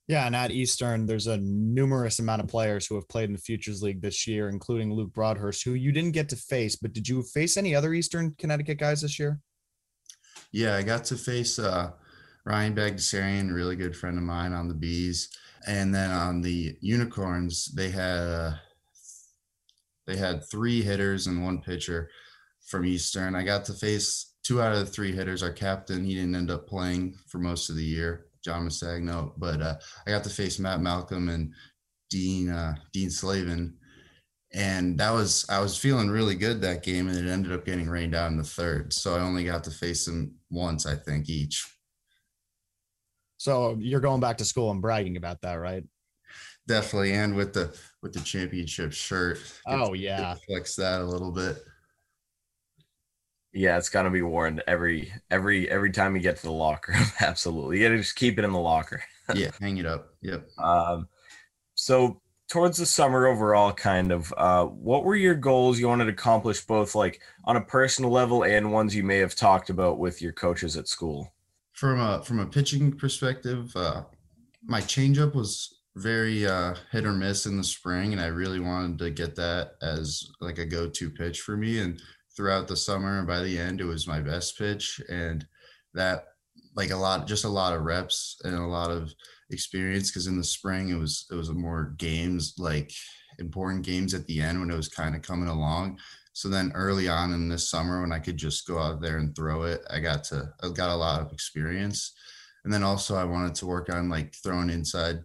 Yeah, 0.08 0.26
and 0.26 0.36
at 0.36 0.52
Eastern, 0.52 1.06
there's 1.06 1.26
a 1.26 1.38
numerous 1.38 2.20
amount 2.20 2.42
of 2.42 2.48
players 2.48 2.86
who 2.86 2.94
have 2.94 3.08
played 3.08 3.28
in 3.28 3.32
the 3.32 3.40
Futures 3.40 3.82
League 3.82 4.02
this 4.02 4.26
year, 4.26 4.48
including 4.50 4.92
Luke 4.92 5.12
Broadhurst, 5.12 5.64
who 5.64 5.72
you 5.72 5.90
didn't 5.90 6.12
get 6.12 6.28
to 6.28 6.36
face. 6.36 6.76
But 6.76 6.92
did 6.92 7.08
you 7.08 7.24
face 7.24 7.56
any 7.56 7.74
other 7.74 7.92
Eastern 7.92 8.34
Connecticut 8.38 8.78
guys 8.78 9.00
this 9.00 9.18
year? 9.18 9.40
Yeah, 10.53 10.76
I 10.76 10.82
got 10.82 11.05
to 11.07 11.16
face 11.16 11.59
uh, 11.59 11.90
Ryan 12.44 12.74
Bagdasarian, 12.74 13.55
really 13.55 13.76
good 13.76 13.97
friend 13.97 14.16
of 14.16 14.24
mine 14.24 14.53
on 14.53 14.68
the 14.68 14.74
Bees, 14.74 15.28
and 15.66 15.94
then 15.94 16.11
on 16.11 16.40
the 16.40 16.76
Unicorns, 16.80 17.66
they 17.74 17.90
had 17.90 18.18
uh, 18.18 18.53
they 20.07 20.16
had 20.16 20.49
three 20.49 20.82
hitters 20.82 21.26
and 21.26 21.42
one 21.42 21.61
pitcher 21.61 22.09
from 22.66 22.86
Eastern. 22.86 23.34
I 23.34 23.42
got 23.42 23.64
to 23.66 23.72
face 23.72 24.34
two 24.44 24.62
out 24.62 24.72
of 24.72 24.78
the 24.78 24.86
three 24.86 25.12
hitters. 25.12 25.42
Our 25.42 25.53
captain, 25.53 26.05
he 26.05 26.14
didn't 26.14 26.36
end 26.36 26.51
up 26.51 26.68
playing 26.68 27.16
for 27.26 27.38
most 27.38 27.68
of 27.68 27.76
the 27.76 27.84
year, 27.84 28.26
John 28.44 28.68
Masagno, 28.68 29.32
but 29.36 29.61
uh, 29.61 29.74
I 30.07 30.11
got 30.11 30.22
to 30.24 30.30
face 30.30 30.61
Matt 30.61 30.80
Malcolm 30.80 31.28
and 31.28 31.53
Dean 32.11 32.49
uh, 32.49 32.76
Dean 32.92 33.11
Slavin, 33.11 33.74
and 34.55 34.97
that 34.99 35.11
was 35.11 35.44
I 35.49 35.59
was 35.61 35.76
feeling 35.76 36.09
really 36.09 36.36
good 36.36 36.61
that 36.61 36.84
game, 36.84 37.09
and 37.09 37.18
it 37.18 37.28
ended 37.28 37.53
up 37.53 37.64
getting 37.64 37.88
rained 37.88 38.14
out 38.14 38.30
in 38.30 38.36
the 38.36 38.44
third, 38.44 38.92
so 38.92 39.16
I 39.16 39.20
only 39.20 39.44
got 39.44 39.64
to 39.64 39.72
face 39.72 40.07
them 40.07 40.36
once, 40.51 40.86
I 40.86 40.94
think, 40.94 41.28
each. 41.28 41.66
So 43.36 43.76
you're 43.78 44.01
going 44.01 44.20
back 44.20 44.38
to 44.38 44.44
school 44.44 44.70
and 44.70 44.82
bragging 44.82 45.16
about 45.16 45.42
that, 45.42 45.55
right? 45.55 45.84
Definitely, 46.66 47.12
and 47.12 47.36
with 47.36 47.53
the 47.53 47.76
with 48.03 48.12
the 48.12 48.20
championship 48.20 48.92
shirt. 48.92 49.38
Oh 49.66 49.92
yeah, 49.92 50.34
flex 50.47 50.74
that 50.76 51.01
a 51.01 51.05
little 51.05 51.30
bit. 51.30 51.62
Yeah, 53.53 53.78
it's 53.78 53.88
gonna 53.88 54.11
be 54.11 54.22
worn 54.22 54.61
every 54.66 55.12
every 55.30 55.70
every 55.70 55.92
time 55.92 56.16
you 56.16 56.22
get 56.22 56.36
to 56.38 56.42
the 56.42 56.51
locker. 56.51 56.94
Absolutely, 57.20 57.78
you 57.78 57.84
gotta 57.84 57.99
just 57.99 58.16
keep 58.16 58.38
it 58.38 58.44
in 58.44 58.53
the 58.53 58.59
locker. 58.59 59.03
yeah, 59.34 59.51
hang 59.61 59.78
it 59.78 59.86
up. 59.86 60.09
Yep. 60.22 60.49
Um, 60.59 61.09
so 61.74 62.20
towards 62.49 62.78
the 62.78 62.86
summer 62.86 63.26
overall, 63.26 63.72
kind 63.72 64.12
of, 64.12 64.32
uh, 64.36 64.64
what 64.64 65.05
were 65.05 65.16
your 65.16 65.34
goals 65.34 65.78
you 65.78 65.88
wanted 65.88 66.05
to 66.05 66.12
accomplish, 66.12 66.64
both 66.64 66.94
like 66.94 67.20
on 67.44 67.57
a 67.57 67.61
personal 67.61 68.11
level 68.11 68.44
and 68.44 68.72
ones 68.72 68.94
you 68.94 69.03
may 69.03 69.18
have 69.18 69.34
talked 69.34 69.70
about 69.70 69.99
with 69.99 70.22
your 70.22 70.32
coaches 70.32 70.76
at 70.76 70.88
school? 70.88 71.32
From 71.72 72.01
a 72.01 72.22
from 72.24 72.38
a 72.38 72.47
pitching 72.47 72.92
perspective, 72.92 73.74
uh, 73.76 74.03
my 74.64 74.80
changeup 74.80 75.34
was 75.34 75.80
very 75.97 76.47
uh, 76.47 76.74
hit 76.90 77.05
or 77.05 77.12
miss 77.12 77.47
in 77.47 77.57
the 77.57 77.64
spring, 77.64 78.12
and 78.12 78.20
I 78.20 78.26
really 78.26 78.61
wanted 78.61 78.99
to 78.99 79.11
get 79.11 79.36
that 79.36 79.72
as 79.82 80.30
like 80.40 80.59
a 80.59 80.64
go-to 80.64 81.11
pitch 81.11 81.40
for 81.40 81.57
me. 81.57 81.80
And 81.80 82.01
throughout 82.36 82.68
the 82.68 82.76
summer 82.76 83.18
and 83.18 83.26
by 83.26 83.40
the 83.40 83.59
end 83.59 83.80
it 83.80 83.84
was 83.84 84.07
my 84.07 84.20
best 84.20 84.59
pitch 84.59 85.01
and 85.09 85.47
that 85.94 86.26
like 86.74 86.90
a 86.90 86.97
lot 86.97 87.26
just 87.26 87.44
a 87.44 87.49
lot 87.49 87.72
of 87.72 87.82
reps 87.82 88.36
and 88.44 88.55
a 88.55 88.66
lot 88.66 88.90
of 88.90 89.12
experience 89.51 90.11
because 90.11 90.26
in 90.26 90.36
the 90.36 90.44
spring 90.44 90.88
it 90.88 90.99
was 90.99 91.26
it 91.30 91.34
was 91.34 91.51
more 91.51 91.94
games 91.99 92.55
like 92.59 92.92
important 93.38 93.84
games 93.84 94.14
at 94.14 94.26
the 94.26 94.40
end 94.40 94.59
when 94.59 94.70
it 94.70 94.76
was 94.76 94.88
kind 94.88 95.14
of 95.14 95.22
coming 95.22 95.49
along. 95.49 95.99
So 96.32 96.49
then 96.49 96.72
early 96.74 97.09
on 97.09 97.32
in 97.32 97.49
this 97.49 97.70
summer 97.70 98.01
when 98.01 98.12
i 98.12 98.18
could 98.18 98.36
just 98.36 98.66
go 98.66 98.78
out 98.78 99.01
there 99.01 99.18
and 99.18 99.34
throw 99.34 99.62
it 99.62 99.82
i 99.90 100.01
got 100.01 100.24
to 100.24 100.53
i 100.62 100.68
got 100.68 100.90
a 100.90 100.97
lot 100.97 101.20
of 101.20 101.32
experience. 101.32 102.12
And 102.64 102.72
then 102.72 102.82
also 102.82 103.16
i 103.16 103.24
wanted 103.24 103.55
to 103.57 103.66
work 103.66 103.92
on 103.92 104.09
like 104.09 104.34
throwing 104.34 104.70
inside 104.70 105.20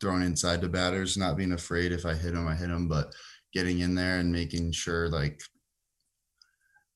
throwing 0.00 0.22
inside 0.22 0.60
the 0.60 0.68
batters 0.68 1.16
not 1.16 1.36
being 1.36 1.52
afraid. 1.52 1.92
If 1.92 2.06
i 2.06 2.14
hit 2.14 2.34
them 2.34 2.48
i 2.48 2.54
hit 2.54 2.68
them 2.68 2.88
but 2.88 3.14
getting 3.52 3.80
in 3.80 3.94
there 3.94 4.18
and 4.18 4.32
making 4.32 4.72
sure 4.72 5.08
like 5.08 5.40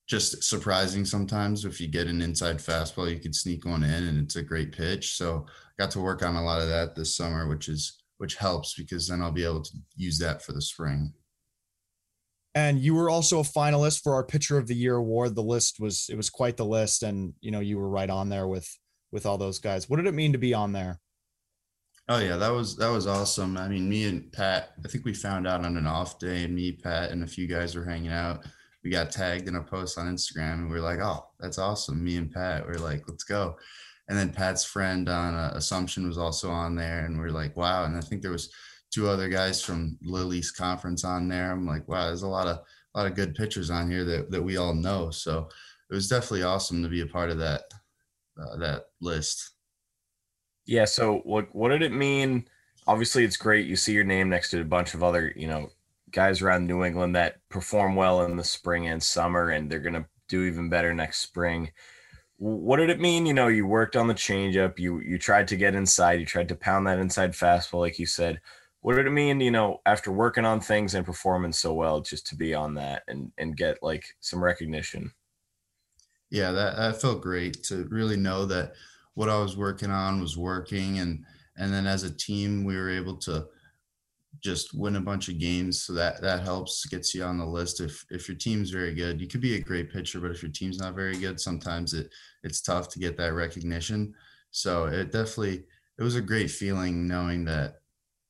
just 0.07 0.43
surprising 0.43 1.05
sometimes. 1.05 1.65
If 1.65 1.81
you 1.81 1.87
get 1.87 2.07
an 2.07 2.21
inside 2.21 2.57
fastball, 2.57 3.11
you 3.11 3.19
can 3.19 3.33
sneak 3.33 3.65
one 3.65 3.83
in 3.83 4.07
and 4.07 4.23
it's 4.23 4.35
a 4.35 4.43
great 4.43 4.71
pitch. 4.71 5.15
So 5.15 5.45
I 5.47 5.83
got 5.83 5.91
to 5.91 6.01
work 6.01 6.23
on 6.23 6.35
a 6.35 6.43
lot 6.43 6.61
of 6.61 6.67
that 6.67 6.95
this 6.95 7.15
summer, 7.15 7.47
which 7.47 7.67
is 7.69 8.01
which 8.17 8.35
helps 8.35 8.75
because 8.75 9.07
then 9.07 9.21
I'll 9.21 9.31
be 9.31 9.43
able 9.43 9.61
to 9.61 9.71
use 9.95 10.17
that 10.19 10.41
for 10.41 10.53
the 10.53 10.61
spring. 10.61 11.13
And 12.53 12.79
you 12.79 12.95
were 12.95 13.09
also 13.09 13.41
a 13.41 13.43
finalist 13.43 14.01
for 14.01 14.13
our 14.13 14.23
Pitcher 14.23 14.57
of 14.57 14.67
the 14.67 14.75
Year 14.75 14.95
award. 14.95 15.35
The 15.35 15.43
list 15.43 15.79
was 15.79 16.07
it 16.09 16.15
was 16.15 16.29
quite 16.29 16.55
the 16.55 16.65
list, 16.65 17.03
and 17.03 17.33
you 17.41 17.51
know 17.51 17.59
you 17.59 17.77
were 17.77 17.89
right 17.89 18.09
on 18.09 18.29
there 18.29 18.47
with 18.47 18.69
with 19.11 19.25
all 19.25 19.37
those 19.37 19.59
guys. 19.59 19.89
What 19.89 19.97
did 19.97 20.07
it 20.07 20.13
mean 20.13 20.31
to 20.31 20.37
be 20.37 20.53
on 20.53 20.71
there? 20.71 21.01
Oh 22.07 22.19
yeah, 22.19 22.37
that 22.37 22.53
was 22.53 22.77
that 22.77 22.89
was 22.89 23.07
awesome. 23.07 23.57
I 23.57 23.67
mean, 23.67 23.89
me 23.89 24.05
and 24.05 24.31
Pat, 24.31 24.69
I 24.83 24.87
think 24.87 25.03
we 25.03 25.13
found 25.13 25.47
out 25.47 25.65
on 25.65 25.75
an 25.75 25.87
off 25.87 26.17
day, 26.17 26.43
and 26.43 26.55
me, 26.55 26.71
Pat, 26.71 27.11
and 27.11 27.23
a 27.23 27.27
few 27.27 27.47
guys 27.47 27.75
were 27.75 27.83
hanging 27.83 28.11
out. 28.11 28.45
We 28.85 28.91
got 28.91 29.11
tagged 29.11 29.47
in 29.47 29.55
a 29.55 29.63
post 29.63 29.97
on 29.97 30.05
Instagram, 30.05 30.53
and 30.53 30.69
we 30.69 30.77
are 30.77 30.81
like, 30.81 30.99
"Oh, 30.99 31.25
that's 31.39 31.57
awesome!" 31.57 32.03
Me 32.03 32.17
and 32.17 32.31
Pat, 32.31 32.67
we 32.67 32.73
are 32.73 32.79
like, 32.79 33.09
"Let's 33.09 33.23
go." 33.23 33.57
And 34.07 34.15
then 34.15 34.31
Pat's 34.31 34.63
friend 34.63 35.09
on 35.09 35.33
uh, 35.33 35.53
Assumption 35.55 36.07
was 36.07 36.19
also 36.19 36.51
on 36.51 36.75
there, 36.75 37.03
and 37.05 37.17
we 37.17 37.25
are 37.25 37.31
like, 37.31 37.57
"Wow!" 37.57 37.85
And 37.85 37.97
I 37.97 38.01
think 38.01 38.21
there 38.21 38.31
was 38.31 38.53
two 38.91 39.09
other 39.09 39.27
guys 39.27 39.59
from 39.59 39.97
Little 40.03 40.35
East 40.35 40.55
conference 40.55 41.03
on 41.03 41.27
there. 41.27 41.51
I'm 41.51 41.65
like, 41.65 41.87
"Wow, 41.87 42.05
there's 42.05 42.21
a 42.21 42.27
lot 42.27 42.47
of 42.47 42.59
a 42.93 42.99
lot 42.99 43.07
of 43.07 43.15
good 43.15 43.33
pitchers 43.33 43.71
on 43.71 43.89
here 43.89 44.05
that 44.05 44.29
that 44.29 44.43
we 44.43 44.57
all 44.57 44.75
know." 44.75 45.09
So 45.09 45.49
it 45.89 45.95
was 45.95 46.07
definitely 46.07 46.43
awesome 46.43 46.83
to 46.83 46.89
be 46.89 47.01
a 47.01 47.07
part 47.07 47.31
of 47.31 47.39
that 47.39 47.63
uh, 48.39 48.57
that 48.57 48.83
list. 49.01 49.53
Yeah. 50.67 50.85
So 50.85 51.21
what 51.23 51.47
what 51.55 51.69
did 51.69 51.81
it 51.81 51.91
mean? 51.91 52.47
Obviously, 52.85 53.23
it's 53.23 53.37
great. 53.37 53.65
You 53.65 53.75
see 53.75 53.93
your 53.93 54.03
name 54.03 54.29
next 54.29 54.51
to 54.51 54.61
a 54.61 54.63
bunch 54.63 54.93
of 54.93 55.01
other, 55.01 55.33
you 55.35 55.47
know, 55.47 55.71
guys 56.15 56.41
around 56.41 56.65
New 56.65 56.83
England 56.83 57.15
that 57.15 57.47
perform 57.49 57.95
well 57.95 58.23
in 58.23 58.37
the 58.37 58.43
spring 58.43 58.87
and 58.87 59.03
summer, 59.03 59.49
and 59.49 59.69
they're 59.69 59.79
gonna 59.79 60.07
do 60.29 60.45
even 60.45 60.69
better 60.69 60.93
next 60.93 61.19
spring. 61.19 61.71
What 62.37 62.77
did 62.77 62.89
it 62.89 62.99
mean? 62.99 63.25
You 63.25 63.33
know, 63.33 63.47
you 63.47 63.67
worked 63.67 63.95
on 63.95 64.07
the 64.07 64.13
changeup. 64.13 64.79
You 64.79 64.99
you 65.01 65.19
tried 65.19 65.47
to 65.49 65.57
get 65.57 65.75
inside. 65.75 66.19
You 66.19 66.25
tried 66.25 66.49
to 66.49 66.55
pound 66.55 66.87
that 66.87 66.99
inside 66.99 67.33
fastball, 67.33 67.81
like 67.81 67.99
you 67.99 68.05
said. 68.05 68.41
What 68.81 68.95
did 68.95 69.07
it 69.07 69.11
mean? 69.11 69.41
You 69.41 69.51
know, 69.51 69.81
after 69.85 70.11
working 70.11 70.45
on 70.45 70.61
things 70.61 70.95
and 70.95 71.05
performing 71.05 71.53
so 71.53 71.73
well, 71.73 72.01
just 72.01 72.27
to 72.27 72.35
be 72.35 72.53
on 72.53 72.75
that 72.75 73.03
and 73.07 73.31
and 73.37 73.57
get 73.57 73.83
like 73.83 74.15
some 74.21 74.43
recognition. 74.43 75.11
Yeah, 76.29 76.51
that 76.51 76.77
that 76.77 77.01
felt 77.01 77.21
great 77.21 77.61
to 77.63 77.87
really 77.89 78.17
know 78.17 78.45
that 78.45 78.73
what 79.15 79.29
I 79.29 79.37
was 79.39 79.57
working 79.57 79.91
on 79.91 80.21
was 80.21 80.37
working 80.37 80.99
and 80.99 81.25
and 81.57 81.73
then 81.73 81.87
as 81.87 82.03
a 82.03 82.13
team 82.13 82.63
we 82.63 82.75
were 82.75 82.89
able 82.89 83.17
to 83.17 83.47
just 84.45 84.75
win 84.75 84.95
a 84.95 85.01
bunch 85.01 85.27
of 85.27 85.39
games 85.39 85.81
so 85.81 85.91
that 85.91 86.21
that 86.21 86.43
helps 86.43 86.85
gets 86.85 87.15
you 87.15 87.23
on 87.23 87.39
the 87.39 87.45
list 87.45 87.81
if 87.81 88.05
if 88.11 88.27
your 88.27 88.37
team's 88.37 88.69
very 88.69 88.93
good 88.93 89.19
you 89.19 89.27
could 89.27 89.41
be 89.41 89.55
a 89.55 89.59
great 89.59 89.91
pitcher 89.91 90.19
but 90.19 90.29
if 90.29 90.43
your 90.43 90.51
team's 90.51 90.77
not 90.77 90.93
very 90.93 91.17
good 91.17 91.39
sometimes 91.39 91.95
it 91.95 92.11
it's 92.43 92.61
tough 92.61 92.87
to 92.87 92.99
get 92.99 93.17
that 93.17 93.33
recognition 93.33 94.13
so 94.51 94.85
it 94.85 95.11
definitely 95.11 95.63
it 95.97 96.03
was 96.03 96.15
a 96.15 96.21
great 96.21 96.51
feeling 96.51 97.07
knowing 97.07 97.43
that 97.43 97.77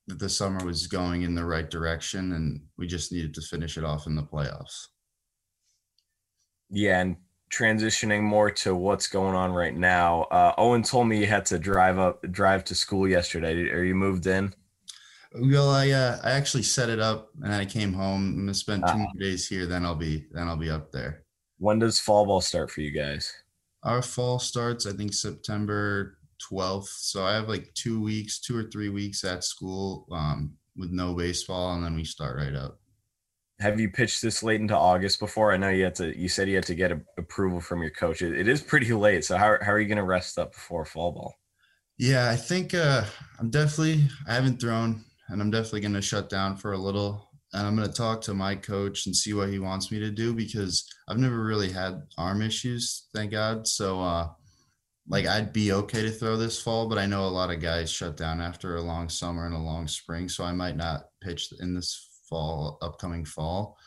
that 0.07 0.18
the 0.18 0.30
summer 0.30 0.63
was 0.66 0.88
going 0.88 1.24
in 1.24 1.36
the 1.36 1.43
right 1.43 1.70
direction 1.70 2.32
and 2.32 2.61
we 2.78 2.88
just 2.88 3.11
needed 3.11 3.34
to 3.34 3.41
finish 3.41 3.78
it 3.78 3.84
off 3.84 4.07
in 4.07 4.16
the 4.16 4.24
playoffs 4.24 4.88
yeah 6.70 7.01
and 7.01 7.18
transitioning 7.51 8.24
more 8.24 8.49
to 8.49 8.76
what's 8.76 9.07
going 9.07 9.36
on 9.36 9.51
right 9.51 9.76
now. 9.76 10.24
Uh, 10.24 10.53
Owen 10.57 10.84
told 10.84 11.07
me 11.07 11.20
you 11.20 11.28
had 11.28 11.45
to 11.45 11.59
drive 11.59 11.99
up, 11.99 12.20
drive 12.32 12.63
to 12.66 12.76
school 12.76 13.07
yesterday. 13.07 13.70
Are 13.70 13.84
you 13.84 13.95
moved 13.95 14.26
in? 14.26 14.53
Well, 15.38 15.70
I 15.70 15.90
uh, 15.92 16.20
I 16.24 16.32
actually 16.32 16.64
set 16.64 16.90
it 16.90 17.00
up 17.00 17.30
and 17.44 17.54
I 17.54 17.66
came 17.66 17.94
home. 17.94 18.30
I'm 18.30 18.38
gonna 18.38 18.54
spend 18.54 18.84
2 18.84 18.90
uh 18.90 18.98
more 18.98 19.12
days 19.20 19.48
here. 19.48 19.66
Then 19.66 19.86
I'll 19.86 19.96
be 19.96 20.26
then 20.32 20.48
I'll 20.48 20.58
be 20.58 20.70
up 20.70 20.92
there. 20.92 21.24
When 21.58 21.80
does 21.80 22.00
fall 22.00 22.26
ball 22.26 22.42
start 22.42 22.72
for 22.72 22.82
you 22.82 22.92
guys? 22.92 23.32
Our 23.84 24.02
fall 24.02 24.40
starts 24.40 24.86
I 24.86 24.94
think 24.94 25.14
September 25.14 26.18
12th. 26.52 26.88
So 26.88 27.26
I 27.26 27.34
have 27.34 27.50
like 27.50 27.74
two 27.74 28.02
weeks, 28.02 28.40
two 28.40 28.58
or 28.58 28.64
three 28.64 28.90
weeks 28.90 29.24
at 29.24 29.44
school 29.44 30.08
um, 30.12 30.54
with 30.76 30.92
no 30.92 31.14
baseball, 31.14 31.74
and 31.74 31.84
then 31.84 31.96
we 31.96 32.04
start 32.04 32.38
right 32.38 32.56
up 32.56 32.80
have 33.60 33.80
you 33.80 33.90
pitched 33.90 34.22
this 34.22 34.44
late 34.44 34.60
into 34.60 34.76
August 34.76 35.20
before? 35.20 35.54
I 35.54 35.58
know 35.58 35.70
you 35.70 35.86
had 35.86 35.96
to. 35.96 36.18
You 36.18 36.28
said 36.28 36.50
you 36.50 36.56
had 36.56 36.66
to 36.66 36.76
get 36.76 36.92
a, 36.92 37.02
approval 37.18 37.62
from 37.62 37.82
your 37.82 37.92
coach. 37.92 38.22
It, 38.22 38.38
it 38.38 38.48
is 38.48 38.62
pretty 38.62 38.92
late. 38.94 39.24
So 39.24 39.38
how 39.38 39.58
how 39.62 39.72
are 39.72 39.80
you 39.80 39.88
going 39.88 39.98
to 39.98 40.04
rest 40.04 40.38
up 40.38 40.54
before 40.54 40.86
fall 40.86 41.12
ball? 41.12 41.36
Yeah, 41.98 42.30
I 42.30 42.36
think 42.36 42.74
uh, 42.74 43.06
I'm 43.40 43.50
definitely. 43.50 44.08
I 44.28 44.34
haven't 44.34 44.60
thrown, 44.60 45.06
and 45.30 45.42
I'm 45.42 45.52
definitely 45.52 45.82
going 45.82 45.94
to 45.94 46.02
shut 46.02 46.30
down 46.30 46.58
for 46.58 46.74
a 46.74 46.78
little. 46.78 47.30
And 47.54 47.66
I'm 47.66 47.76
going 47.76 47.88
to 47.88 47.94
talk 47.94 48.22
to 48.22 48.34
my 48.34 48.56
coach 48.56 49.06
and 49.06 49.16
see 49.16 49.34
what 49.34 49.50
he 49.50 49.60
wants 49.60 49.92
me 49.92 50.00
to 50.00 50.12
do 50.12 50.34
because 50.34 50.92
I've 51.08 51.18
never 51.18 51.44
really 51.44 51.72
had 51.72 52.02
arm 52.18 52.42
issues, 52.42 53.08
thank 53.14 53.32
God. 53.32 53.68
So, 53.68 54.02
uh, 54.02 54.28
like, 55.08 55.28
I'd 55.28 55.54
be 55.54 55.72
okay 55.72 56.02
to 56.02 56.12
throw 56.12 56.36
this 56.36 56.60
fall, 56.60 56.90
but 56.90 56.98
I 56.98 57.06
know 57.06 57.26
a 57.26 57.30
lot 57.30 57.52
of 57.52 57.62
guys 57.62 57.92
shut 57.92 58.18
down 58.18 58.42
after 58.42 58.76
a 58.76 58.82
long 58.82 59.08
summer 59.08 59.46
and 59.46 59.56
a 59.56 59.60
long 59.60 59.88
spring, 59.88 60.28
so 60.28 60.44
I 60.44 60.52
might 60.52 60.76
not 60.76 61.06
pitch 61.22 61.54
in 61.60 61.76
this 61.76 62.22
fall, 62.28 62.80
upcoming 62.82 63.24
fall. 63.24 63.78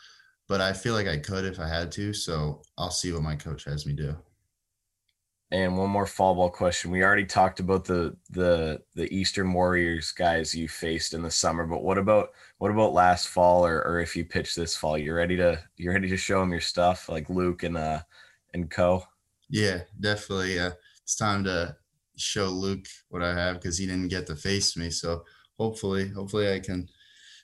But 0.47 0.61
I 0.61 0.73
feel 0.73 0.93
like 0.93 1.07
I 1.07 1.17
could 1.17 1.45
if 1.45 1.59
I 1.59 1.67
had 1.67 1.91
to. 1.93 2.13
So 2.13 2.63
I'll 2.77 2.89
see 2.89 3.11
what 3.11 3.21
my 3.21 3.35
coach 3.35 3.65
has 3.65 3.85
me 3.85 3.93
do. 3.93 4.15
And 5.51 5.77
one 5.77 5.89
more 5.89 6.05
fall 6.05 6.35
ball 6.35 6.51
question. 6.51 6.91
We 6.91 7.03
already 7.03 7.25
talked 7.25 7.59
about 7.59 7.83
the 7.83 8.15
the 8.29 8.83
the 8.93 9.11
Eastern 9.13 9.51
Warriors 9.51 10.11
guys 10.11 10.53
you 10.53 10.67
faced 10.67 11.15
in 11.15 11.23
the 11.23 11.31
summer, 11.31 11.65
but 11.65 11.83
what 11.83 11.97
about 11.97 12.29
what 12.59 12.69
about 12.69 12.93
last 12.93 13.29
fall 13.29 13.65
or 13.65 13.83
or 13.83 13.99
if 13.99 14.15
you 14.15 14.25
pitch 14.25 14.53
this 14.53 14.75
fall? 14.77 14.95
you're 14.97 15.15
ready 15.15 15.35
to 15.37 15.59
you're 15.75 15.93
ready 15.93 16.09
to 16.09 16.17
show 16.17 16.39
them 16.39 16.51
your 16.51 16.61
stuff 16.61 17.09
like 17.09 17.29
Luke 17.31 17.63
and 17.63 17.77
uh 17.77 18.01
and 18.53 18.69
Co. 18.69 19.03
Yeah, 19.49 19.81
definitely. 19.99 20.55
Yeah, 20.55 20.71
it's 21.01 21.15
time 21.15 21.43
to 21.45 21.75
show 22.15 22.45
Luke 22.49 22.85
what 23.09 23.23
I 23.23 23.33
have 23.33 23.55
because 23.55 23.77
he 23.77 23.87
didn't 23.87 24.09
get 24.09 24.27
to 24.27 24.35
face 24.35 24.77
me. 24.77 24.91
So 24.91 25.23
hopefully, 25.57 26.09
hopefully 26.09 26.53
I 26.53 26.59
can 26.59 26.87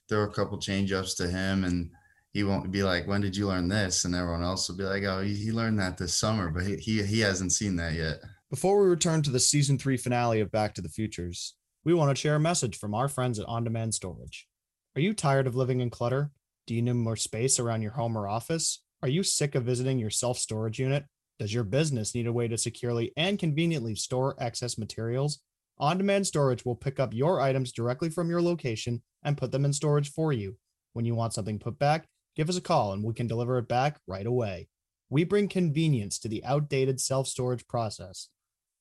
throw 0.08 0.24
a 0.24 0.32
couple 0.32 0.60
change 0.60 0.91
ups 0.91 1.16
to 1.16 1.28
him 1.28 1.64
and 1.64 1.89
he 2.36 2.43
won't 2.43 2.69
be 2.69 2.83
like, 2.83 3.07
when 3.07 3.21
did 3.21 3.38
you 3.38 3.47
learn 3.47 3.69
this? 3.69 4.03
And 4.03 4.13
everyone 4.13 4.43
else 4.43 4.67
will 4.67 4.75
be 4.75 4.83
like, 4.83 5.03
oh, 5.03 5.21
he, 5.21 5.53
learned 5.53 5.79
that 5.79 5.97
this 5.97 6.15
summer, 6.15 6.49
but 6.49 6.65
he, 6.65 7.01
he, 7.01 7.21
hasn't 7.21 7.53
seen 7.53 7.77
that 7.77 7.93
yet. 7.93 8.19
Before 8.49 8.77
we 8.77 8.89
return 8.89 9.21
to 9.21 9.29
the 9.29 9.39
season 9.39 9.77
three 9.77 9.95
finale 9.95 10.41
of 10.41 10.51
Back 10.51 10.73
to 10.73 10.81
the 10.81 10.89
Futures, 10.89 11.55
we 11.86 11.93
want 11.93 12.13
to 12.13 12.19
share 12.19 12.36
a 12.36 12.39
message 12.41 12.77
from 12.77 12.93
our 12.93 13.07
friends 13.07 13.39
at 13.39 13.47
On 13.47 13.63
Demand 13.63 13.93
Storage. 13.93 14.49
Are 14.97 15.01
you 15.01 15.13
tired 15.13 15.47
of 15.47 15.55
living 15.55 15.79
in 15.79 15.89
clutter? 15.89 16.31
Do 16.67 16.75
you 16.75 16.81
need 16.81 16.91
more 16.95 17.15
space 17.15 17.57
around 17.57 17.83
your 17.83 17.93
home 17.93 18.17
or 18.17 18.27
office? 18.27 18.83
Are 19.01 19.07
you 19.07 19.23
sick 19.23 19.55
of 19.55 19.63
visiting 19.63 19.97
your 19.97 20.09
self 20.09 20.38
storage 20.38 20.77
unit? 20.77 21.05
Does 21.39 21.53
your 21.53 21.63
business 21.63 22.13
need 22.13 22.27
a 22.27 22.33
way 22.33 22.49
to 22.49 22.57
securely 22.57 23.13
and 23.15 23.39
conveniently 23.39 23.95
store 23.95 24.36
excess 24.39 24.77
materials? 24.77 25.39
On 25.77 25.97
demand 25.97 26.27
storage 26.27 26.65
will 26.65 26.75
pick 26.75 26.99
up 26.99 27.13
your 27.13 27.39
items 27.39 27.71
directly 27.71 28.09
from 28.09 28.29
your 28.29 28.41
location 28.41 29.03
and 29.23 29.38
put 29.38 29.53
them 29.53 29.63
in 29.63 29.71
storage 29.71 30.11
for 30.11 30.33
you. 30.33 30.57
When 30.91 31.05
you 31.05 31.15
want 31.15 31.33
something 31.33 31.59
put 31.59 31.79
back, 31.79 32.07
give 32.36 32.49
us 32.49 32.57
a 32.57 32.61
call 32.61 32.93
and 32.93 33.03
we 33.03 33.13
can 33.13 33.27
deliver 33.27 33.57
it 33.57 33.67
back 33.67 33.99
right 34.07 34.25
away. 34.25 34.67
We 35.09 35.23
bring 35.23 35.47
convenience 35.47 36.19
to 36.19 36.27
the 36.27 36.43
outdated 36.43 36.99
self 36.99 37.27
storage 37.27 37.67
process. 37.67 38.29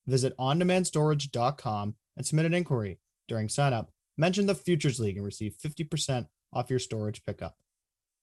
Visit 0.06 0.36
ondemandstorage.com 0.38 1.94
and 2.16 2.26
submit 2.26 2.46
an 2.46 2.54
inquiry. 2.54 2.98
During 3.28 3.48
signup, 3.48 3.88
mention 4.16 4.46
the 4.46 4.54
Futures 4.54 5.00
League 5.00 5.16
and 5.16 5.24
receive 5.24 5.56
50% 5.64 6.26
off 6.52 6.70
your 6.70 6.78
storage 6.78 7.24
pickup. 7.24 7.56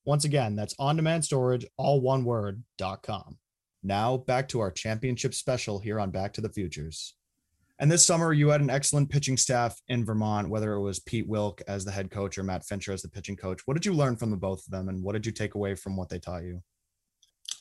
Once 0.06 0.26
again, 0.26 0.56
that's 0.56 0.76
on 0.80 0.96
demand 0.96 1.26
storage, 1.26 1.66
all 1.78 2.02
one 2.02 2.24
word.com. 2.24 3.38
Now 3.84 4.18
back 4.18 4.48
to 4.50 4.60
our 4.60 4.72
championship 4.72 5.34
special 5.34 5.80
here 5.80 6.00
on 6.00 6.12
Back 6.12 6.34
to 6.34 6.42
the 6.42 6.50
Futures. 6.50 7.16
And 7.82 7.92
this 7.92 8.06
summer, 8.06 8.32
you 8.32 8.50
had 8.50 8.62
an 8.62 8.70
excellent 8.70 9.10
pitching 9.10 9.38
staff 9.38 9.76
in 9.88 10.06
Vermont, 10.06 10.48
whether 10.48 10.74
it 10.74 10.82
was 10.82 11.00
Pete 11.00 11.28
Wilk 11.28 11.64
as 11.68 11.84
the 11.84 11.90
head 11.90 12.12
coach 12.12 12.38
or 12.38 12.44
Matt 12.44 12.64
Fincher 12.64 12.94
as 12.94 13.02
the 13.02 13.10
pitching 13.10 13.36
coach. 13.36 13.62
What 13.66 13.74
did 13.74 13.88
you 13.88 13.94
learn 13.94 14.16
from 14.16 14.30
the 14.30 14.38
both 14.38 14.60
of 14.60 14.72
them, 14.72 14.88
and 14.88 15.04
what 15.04 15.14
did 15.14 15.26
you 15.26 15.32
take 15.32 15.56
away 15.56 15.74
from 15.74 15.98
what 15.98 16.08
they 16.08 16.20
taught 16.20 16.44
you? 16.44 16.62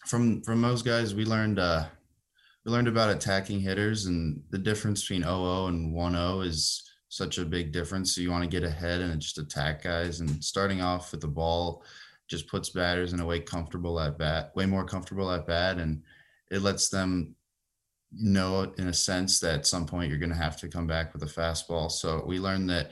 From 0.07 0.43
from 0.43 0.61
those 0.61 0.83
guys, 0.83 1.15
we 1.15 1.25
learned 1.25 1.59
uh, 1.59 1.87
we 2.67 2.73
learned 2.73 2.89
about 2.89 3.09
attacking 3.09 3.61
hitters 3.61 4.07
and 4.07 4.43
the 4.51 4.59
difference 4.59 5.01
between 5.01 5.23
0 5.23 5.67
and 5.69 5.95
1-0 5.95 6.47
is 6.47 6.83
such 7.09 7.39
a 7.39 7.45
big 7.45 7.73
difference. 7.73 8.15
So 8.15 8.21
you 8.21 8.31
want 8.31 8.45
to 8.45 8.51
get 8.51 8.63
ahead 8.63 9.01
and 9.01 9.21
just 9.21 9.39
attack 9.39 9.85
guys. 9.85 10.21
And 10.21 10.45
starting 10.45 10.83
off 10.83 11.13
with 11.13 11.23
the 11.23 11.29
ball 11.29 11.83
just 12.29 12.47
puts 12.47 12.69
batters 12.69 13.15
in 13.15 13.21
a 13.21 13.27
way 13.27 13.41
comfortable 13.41 13.99
at 13.99 14.19
bat, 14.19 14.53
way 14.55 14.67
more 14.67 14.85
comfortable 14.85 15.31
at 15.31 15.47
bat, 15.47 15.79
and 15.79 16.03
it 16.51 16.61
lets 16.61 16.91
them 16.91 17.35
know 18.13 18.73
in 18.77 18.89
a 18.89 18.93
sense 18.93 19.41
that 19.41 19.55
at 19.55 19.67
some 19.67 19.87
point 19.87 20.09
you're 20.09 20.19
going 20.19 20.31
to 20.31 20.37
have 20.37 20.57
to 20.59 20.69
come 20.69 20.87
back 20.87 21.13
with 21.13 21.23
a 21.23 21.27
fastball. 21.27 21.91
So 21.91 22.25
we 22.27 22.39
learned 22.39 22.71
that 22.71 22.91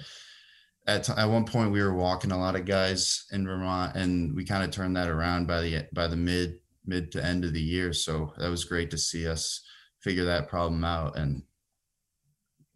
at, 0.86 1.08
at 1.10 1.26
one 1.26 1.44
point 1.44 1.72
we 1.72 1.82
were 1.82 1.94
walking 1.94 2.32
a 2.32 2.38
lot 2.38 2.56
of 2.56 2.64
guys 2.64 3.26
in 3.32 3.46
Vermont 3.46 3.96
and 3.96 4.34
we 4.34 4.44
kind 4.44 4.64
of 4.64 4.70
turned 4.70 4.96
that 4.96 5.08
around 5.08 5.46
by 5.46 5.60
the 5.60 5.86
by 5.92 6.06
the 6.06 6.16
mid 6.16 6.60
mid 6.86 7.12
to 7.12 7.24
end 7.24 7.44
of 7.44 7.52
the 7.52 7.60
year. 7.60 7.92
So 7.92 8.32
that 8.38 8.48
was 8.48 8.64
great 8.64 8.90
to 8.92 8.98
see 8.98 9.28
us 9.28 9.62
figure 10.00 10.24
that 10.24 10.48
problem 10.48 10.84
out 10.84 11.18
and 11.18 11.42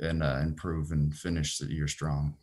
and 0.00 0.22
uh, 0.22 0.40
improve 0.42 0.90
and 0.90 1.14
finish 1.14 1.58
the 1.58 1.72
year 1.72 1.86
strong. 1.86 2.34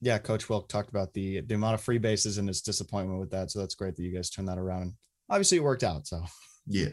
Yeah, 0.00 0.18
Coach 0.18 0.48
Wilk 0.48 0.68
talked 0.68 0.90
about 0.90 1.12
the 1.12 1.40
the 1.42 1.54
amount 1.54 1.74
of 1.74 1.80
free 1.80 1.98
bases 1.98 2.38
and 2.38 2.48
his 2.48 2.62
disappointment 2.62 3.20
with 3.20 3.30
that. 3.30 3.50
So 3.50 3.58
that's 3.58 3.74
great 3.74 3.96
that 3.96 4.02
you 4.02 4.14
guys 4.14 4.30
turned 4.30 4.48
that 4.48 4.58
around. 4.58 4.94
Obviously, 5.30 5.58
it 5.58 5.64
worked 5.64 5.84
out. 5.84 6.06
So 6.06 6.22
yeah. 6.66 6.88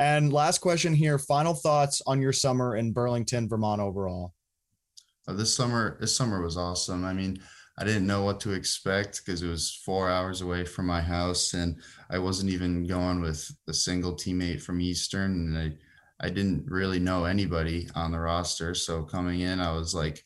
And 0.00 0.32
last 0.32 0.62
question 0.62 0.94
here: 0.94 1.18
final 1.18 1.52
thoughts 1.52 2.00
on 2.06 2.22
your 2.22 2.32
summer 2.32 2.76
in 2.76 2.90
Burlington, 2.90 3.46
Vermont 3.48 3.82
overall. 3.82 4.32
Uh, 5.28 5.34
this 5.34 5.54
summer, 5.54 5.98
this 6.00 6.16
summer 6.16 6.42
was 6.42 6.56
awesome. 6.56 7.04
I 7.04 7.12
mean, 7.12 7.38
I 7.78 7.84
didn't 7.84 8.06
know 8.06 8.22
what 8.22 8.40
to 8.40 8.52
expect 8.52 9.20
because 9.24 9.42
it 9.42 9.48
was 9.48 9.82
four 9.84 10.08
hours 10.08 10.40
away 10.40 10.64
from 10.64 10.86
my 10.86 11.02
house, 11.02 11.52
and 11.52 11.76
I 12.08 12.18
wasn't 12.18 12.50
even 12.50 12.86
going 12.86 13.20
with 13.20 13.46
a 13.68 13.74
single 13.74 14.14
teammate 14.14 14.62
from 14.62 14.80
Eastern, 14.80 15.32
and 15.32 15.58
I 15.58 16.26
I 16.26 16.30
didn't 16.30 16.64
really 16.66 16.98
know 16.98 17.26
anybody 17.26 17.86
on 17.94 18.10
the 18.10 18.20
roster. 18.20 18.74
So 18.74 19.02
coming 19.02 19.40
in, 19.40 19.60
I 19.60 19.72
was 19.72 19.94
like 19.94 20.24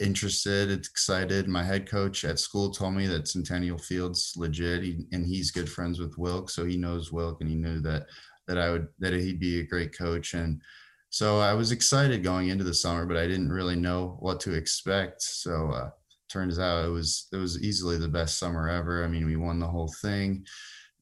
interested, 0.00 0.70
excited. 0.72 1.48
My 1.48 1.62
head 1.62 1.88
coach 1.88 2.24
at 2.24 2.38
school 2.38 2.70
told 2.70 2.94
me 2.94 3.06
that 3.06 3.28
Centennial 3.28 3.78
Field's 3.78 4.34
legit, 4.36 4.82
he, 4.82 5.04
and 5.12 5.26
he's 5.26 5.50
good 5.50 5.68
friends 5.68 5.98
with 5.98 6.18
Wilk, 6.18 6.50
so 6.50 6.64
he 6.64 6.76
knows 6.76 7.12
Wilk, 7.12 7.40
and 7.40 7.50
he 7.50 7.56
knew 7.56 7.80
that 7.80 8.06
that 8.50 8.58
I 8.58 8.70
would 8.70 8.88
that 8.98 9.12
he'd 9.12 9.38
be 9.38 9.60
a 9.60 9.64
great 9.64 9.96
coach. 9.96 10.34
And 10.34 10.60
so 11.08 11.38
I 11.38 11.54
was 11.54 11.70
excited 11.70 12.24
going 12.24 12.48
into 12.48 12.64
the 12.64 12.74
summer, 12.74 13.06
but 13.06 13.16
I 13.16 13.28
didn't 13.28 13.52
really 13.52 13.76
know 13.76 14.16
what 14.18 14.40
to 14.40 14.54
expect. 14.54 15.22
So 15.22 15.70
uh, 15.70 15.90
turns 16.28 16.58
out 16.58 16.84
it 16.84 16.88
was 16.88 17.28
it 17.32 17.36
was 17.36 17.62
easily 17.62 17.96
the 17.96 18.08
best 18.08 18.38
summer 18.38 18.68
ever. 18.68 19.04
I 19.04 19.06
mean, 19.06 19.24
we 19.24 19.36
won 19.36 19.60
the 19.60 19.68
whole 19.68 19.92
thing. 20.02 20.44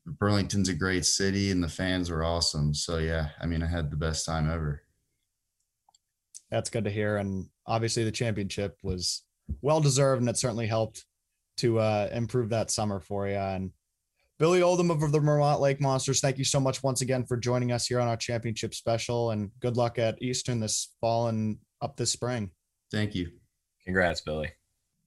Burlington's 0.05 0.69
a 0.69 0.75
great 0.75 1.07
city 1.07 1.51
and 1.51 1.65
the 1.65 1.69
fans 1.69 2.11
were 2.11 2.23
awesome. 2.23 2.75
So 2.75 2.99
yeah, 2.99 3.29
I 3.41 3.47
mean, 3.47 3.63
I 3.63 3.67
had 3.67 3.91
the 3.91 3.97
best 3.97 4.27
time 4.27 4.51
ever. 4.51 4.83
That's 6.51 6.71
good 6.71 6.85
to 6.85 6.91
hear. 6.91 7.17
And 7.17 7.47
obviously 7.67 8.05
the 8.05 8.13
championship 8.13 8.77
was 8.83 9.23
well 9.63 9.81
deserved 9.81 10.21
and 10.21 10.29
it 10.29 10.37
certainly 10.37 10.67
helped 10.67 11.07
to 11.59 11.79
uh, 11.79 12.11
improve 12.13 12.51
that 12.51 12.71
summer 12.71 13.01
for 13.01 13.27
you. 13.27 13.37
And 13.37 13.71
Billy 14.39 14.63
Oldham 14.63 14.91
of 14.91 15.01
the 15.01 15.19
Vermont 15.19 15.61
Lake 15.61 15.81
Monsters, 15.81 16.21
thank 16.21 16.39
you 16.39 16.45
so 16.45 16.61
much 16.61 16.83
once 16.83 17.01
again 17.01 17.25
for 17.25 17.37
joining 17.37 17.73
us 17.73 17.87
here 17.87 18.01
on 18.01 18.09
our 18.09 18.17
championship 18.17 18.73
special 18.73 19.33
and 19.33 19.51
good 19.61 19.77
luck 19.77 19.99
at 19.99 20.23
Eastern 20.23 20.61
this 20.61 20.95
fall 21.01 21.27
and 21.29 21.59
up 21.83 21.97
this 21.97 22.13
spring. 22.13 22.51
Thank 22.93 23.15
you. 23.15 23.31
Congrats, 23.85 24.21
Billy. 24.21 24.53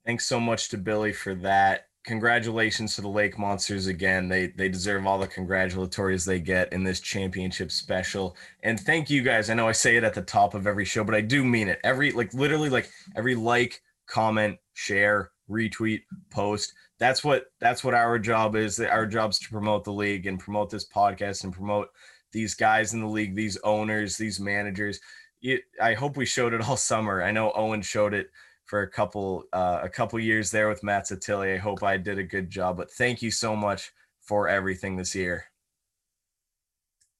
Thanks 0.05 0.25
so 0.25 0.39
much 0.39 0.69
to 0.69 0.77
Billy 0.77 1.13
for 1.13 1.35
that 1.35 1.85
congratulations 2.03 2.95
to 2.95 3.01
the 3.01 3.07
Lake 3.07 3.37
Monsters 3.37 3.87
again. 3.87 4.27
They 4.27 4.47
they 4.47 4.69
deserve 4.69 5.05
all 5.05 5.19
the 5.19 5.27
congratulatories 5.27 6.25
they 6.25 6.39
get 6.39 6.71
in 6.73 6.83
this 6.83 6.99
championship 6.99 7.71
special. 7.71 8.35
And 8.63 8.79
thank 8.79 9.09
you 9.09 9.21
guys. 9.21 9.49
I 9.49 9.53
know 9.53 9.67
I 9.67 9.73
say 9.73 9.97
it 9.97 10.03
at 10.03 10.13
the 10.13 10.21
top 10.21 10.53
of 10.53 10.67
every 10.67 10.85
show, 10.85 11.03
but 11.03 11.15
I 11.15 11.21
do 11.21 11.43
mean 11.43 11.67
it. 11.67 11.79
Every 11.83 12.11
like 12.11 12.33
literally 12.33 12.69
like 12.69 12.89
every 13.15 13.35
like, 13.35 13.81
comment, 14.07 14.57
share, 14.73 15.31
retweet, 15.51 16.01
post. 16.29 16.73
That's 16.99 17.23
what 17.23 17.45
that's 17.59 17.83
what 17.83 17.93
our 17.93 18.17
job 18.17 18.55
is. 18.55 18.79
Our 18.79 19.05
job's 19.05 19.39
to 19.39 19.49
promote 19.49 19.83
the 19.83 19.93
league 19.93 20.27
and 20.27 20.39
promote 20.39 20.69
this 20.69 20.87
podcast 20.87 21.43
and 21.43 21.53
promote 21.53 21.89
these 22.31 22.55
guys 22.55 22.93
in 22.93 23.01
the 23.01 23.07
league, 23.07 23.35
these 23.35 23.57
owners, 23.63 24.17
these 24.17 24.39
managers. 24.39 24.99
It, 25.41 25.61
I 25.81 25.93
hope 25.93 26.17
we 26.17 26.25
showed 26.25 26.53
it 26.53 26.67
all 26.67 26.77
summer. 26.91 27.23
I 27.23 27.31
know 27.31 27.51
Owen 27.55 27.81
showed 27.81 28.13
it 28.13 28.27
for 28.65 28.83
a 28.83 28.89
couple 28.89 29.43
uh, 29.53 29.79
a 29.83 29.89
couple 29.89 30.19
years 30.19 30.51
there 30.51 30.69
with 30.69 30.83
Matt 30.83 31.05
Satilli. 31.07 31.55
I 31.55 31.57
hope 31.57 31.83
I 31.83 31.97
did 31.97 32.17
a 32.17 32.23
good 32.23 32.49
job, 32.49 32.77
but 32.77 32.91
thank 32.91 33.21
you 33.21 33.31
so 33.31 33.55
much 33.55 33.91
for 34.21 34.47
everything 34.47 34.95
this 34.95 35.13
year. 35.13 35.45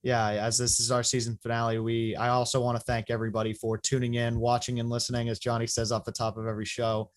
Yeah, 0.04 0.30
as 0.30 0.58
this 0.58 0.80
is 0.80 0.90
our 0.90 1.04
season 1.04 1.38
finale, 1.44 1.78
we 1.78 2.16
I 2.16 2.30
also 2.30 2.62
want 2.62 2.78
to 2.78 2.84
thank 2.84 3.10
everybody 3.10 3.54
for 3.54 3.78
tuning 3.78 4.16
in, 4.16 4.40
watching, 4.40 4.80
and 4.80 4.90
listening. 4.90 5.30
As 5.30 5.38
Johnny 5.38 5.68
says 5.68 5.92
off 5.92 6.06
the 6.06 6.12
top 6.12 6.38
of 6.38 6.48
every 6.48 6.66
show, 6.66 7.12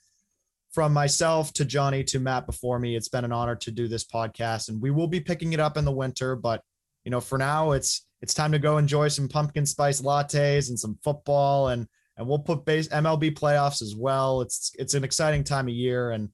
from 0.75 0.93
myself 0.93 1.53
to 1.55 1.65
Johnny 1.65 2.03
to 2.05 2.19
Matt 2.19 2.47
before 2.47 2.79
me, 2.79 2.97
it's 2.97 3.09
been 3.09 3.25
an 3.25 3.33
honor 3.33 3.57
to 3.57 3.71
do 3.71 3.89
this 3.89 4.05
podcast, 4.05 4.69
and 4.69 4.83
we 4.83 4.91
will 4.91 5.07
be 5.07 5.21
picking 5.21 5.53
it 5.53 5.61
up 5.61 5.77
in 5.77 5.85
the 5.85 5.93
winter. 5.93 6.37
But 6.37 6.63
you 7.05 7.11
know, 7.11 7.21
for 7.21 7.39
now, 7.39 7.73
it's 7.73 8.07
it's 8.21 8.35
time 8.35 8.53
to 8.53 8.59
go 8.59 8.79
enjoy 8.79 9.09
some 9.09 9.29
pumpkin 9.29 9.67
spice 9.67 10.01
lattes 10.03 10.69
and 10.69 10.79
some 10.79 10.99
football 11.03 11.69
and 11.69 11.87
and 12.17 12.27
we'll 12.27 12.39
put 12.39 12.65
base 12.65 12.89
MLB 12.89 13.37
playoffs 13.37 13.83
as 13.83 13.95
well. 13.97 14.41
It's 14.41 14.73
it's 14.79 14.95
an 14.95 15.05
exciting 15.05 15.45
time 15.45 15.69
of 15.69 15.75
year, 15.75 16.13
and 16.13 16.29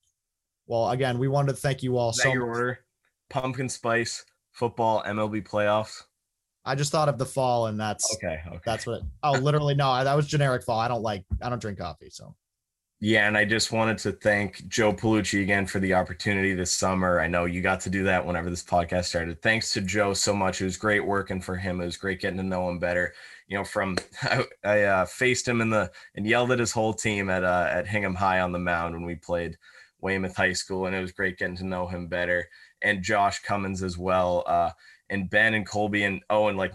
well, 0.66 0.90
again, 0.90 1.18
we 1.18 1.28
wanted 1.28 1.52
to 1.52 1.58
thank 1.58 1.82
you 1.82 1.96
all. 1.96 2.10
Is 2.10 2.22
so 2.22 2.32
your 2.32 2.46
much. 2.46 2.56
order: 2.56 2.78
pumpkin 3.30 3.68
spice, 3.68 4.24
football, 4.52 5.02
MLB 5.04 5.46
playoffs. 5.46 6.02
I 6.64 6.74
just 6.74 6.92
thought 6.92 7.08
of 7.08 7.18
the 7.18 7.26
fall, 7.26 7.66
and 7.66 7.80
that's 7.80 8.14
okay. 8.16 8.40
okay. 8.46 8.60
That's 8.64 8.86
what. 8.86 9.00
It, 9.00 9.04
oh, 9.22 9.32
literally, 9.32 9.74
no, 9.74 10.04
that 10.04 10.14
was 10.14 10.26
generic 10.26 10.64
fall. 10.64 10.78
I 10.78 10.88
don't 10.88 11.02
like. 11.02 11.24
I 11.42 11.48
don't 11.48 11.60
drink 11.60 11.78
coffee, 11.78 12.10
so. 12.10 12.34
Yeah, 13.02 13.26
and 13.26 13.36
I 13.36 13.46
just 13.46 13.72
wanted 13.72 13.96
to 13.98 14.12
thank 14.12 14.68
Joe 14.68 14.92
Palucci 14.92 15.42
again 15.42 15.66
for 15.66 15.78
the 15.78 15.94
opportunity 15.94 16.52
this 16.52 16.70
summer. 16.70 17.18
I 17.18 17.28
know 17.28 17.46
you 17.46 17.62
got 17.62 17.80
to 17.80 17.90
do 17.90 18.04
that 18.04 18.26
whenever 18.26 18.50
this 18.50 18.62
podcast 18.62 19.06
started. 19.06 19.40
Thanks 19.40 19.72
to 19.72 19.80
Joe 19.80 20.12
so 20.12 20.34
much. 20.34 20.60
It 20.60 20.64
was 20.64 20.76
great 20.76 21.00
working 21.00 21.40
for 21.40 21.56
him. 21.56 21.80
It 21.80 21.86
was 21.86 21.96
great 21.96 22.20
getting 22.20 22.36
to 22.36 22.42
know 22.42 22.68
him 22.68 22.78
better 22.78 23.14
you 23.50 23.58
know, 23.58 23.64
from 23.64 23.98
I, 24.22 24.44
I 24.64 24.82
uh, 24.84 25.04
faced 25.04 25.46
him 25.46 25.60
in 25.60 25.68
the 25.68 25.90
and 26.14 26.26
yelled 26.26 26.52
at 26.52 26.58
his 26.58 26.72
whole 26.72 26.94
team 26.94 27.28
at 27.28 27.44
uh, 27.44 27.66
at 27.68 27.86
Hingham 27.86 28.14
High 28.14 28.40
on 28.40 28.52
the 28.52 28.58
mound 28.58 28.94
when 28.94 29.04
we 29.04 29.16
played 29.16 29.58
Weymouth 30.00 30.36
High 30.36 30.54
School, 30.54 30.86
and 30.86 30.96
it 30.96 31.00
was 31.00 31.12
great 31.12 31.36
getting 31.36 31.56
to 31.56 31.66
know 31.66 31.86
him 31.86 32.06
better. 32.06 32.48
And 32.80 33.02
Josh 33.02 33.42
Cummins 33.42 33.82
as 33.82 33.98
well, 33.98 34.44
uh, 34.46 34.70
and 35.10 35.28
Ben 35.28 35.52
and 35.52 35.66
Colby 35.66 36.04
and 36.04 36.22
Owen. 36.30 36.56
Like, 36.56 36.72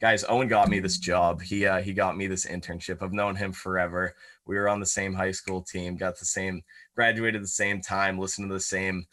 guys, 0.00 0.24
Owen 0.28 0.48
got 0.48 0.68
me 0.68 0.80
this 0.80 0.98
job. 0.98 1.42
He 1.42 1.66
uh, 1.66 1.82
he 1.82 1.92
got 1.92 2.16
me 2.16 2.26
this 2.26 2.46
internship. 2.46 3.02
I've 3.02 3.12
known 3.12 3.36
him 3.36 3.52
forever. 3.52 4.16
We 4.46 4.56
were 4.56 4.68
on 4.68 4.80
the 4.80 4.86
same 4.86 5.14
high 5.14 5.30
school 5.30 5.62
team, 5.62 5.96
got 5.96 6.18
the 6.18 6.24
same, 6.24 6.62
graduated 6.94 7.42
the 7.42 7.48
same 7.48 7.80
time, 7.80 8.18
listened 8.18 8.48
to 8.48 8.54
the 8.54 8.60
same 8.60 9.06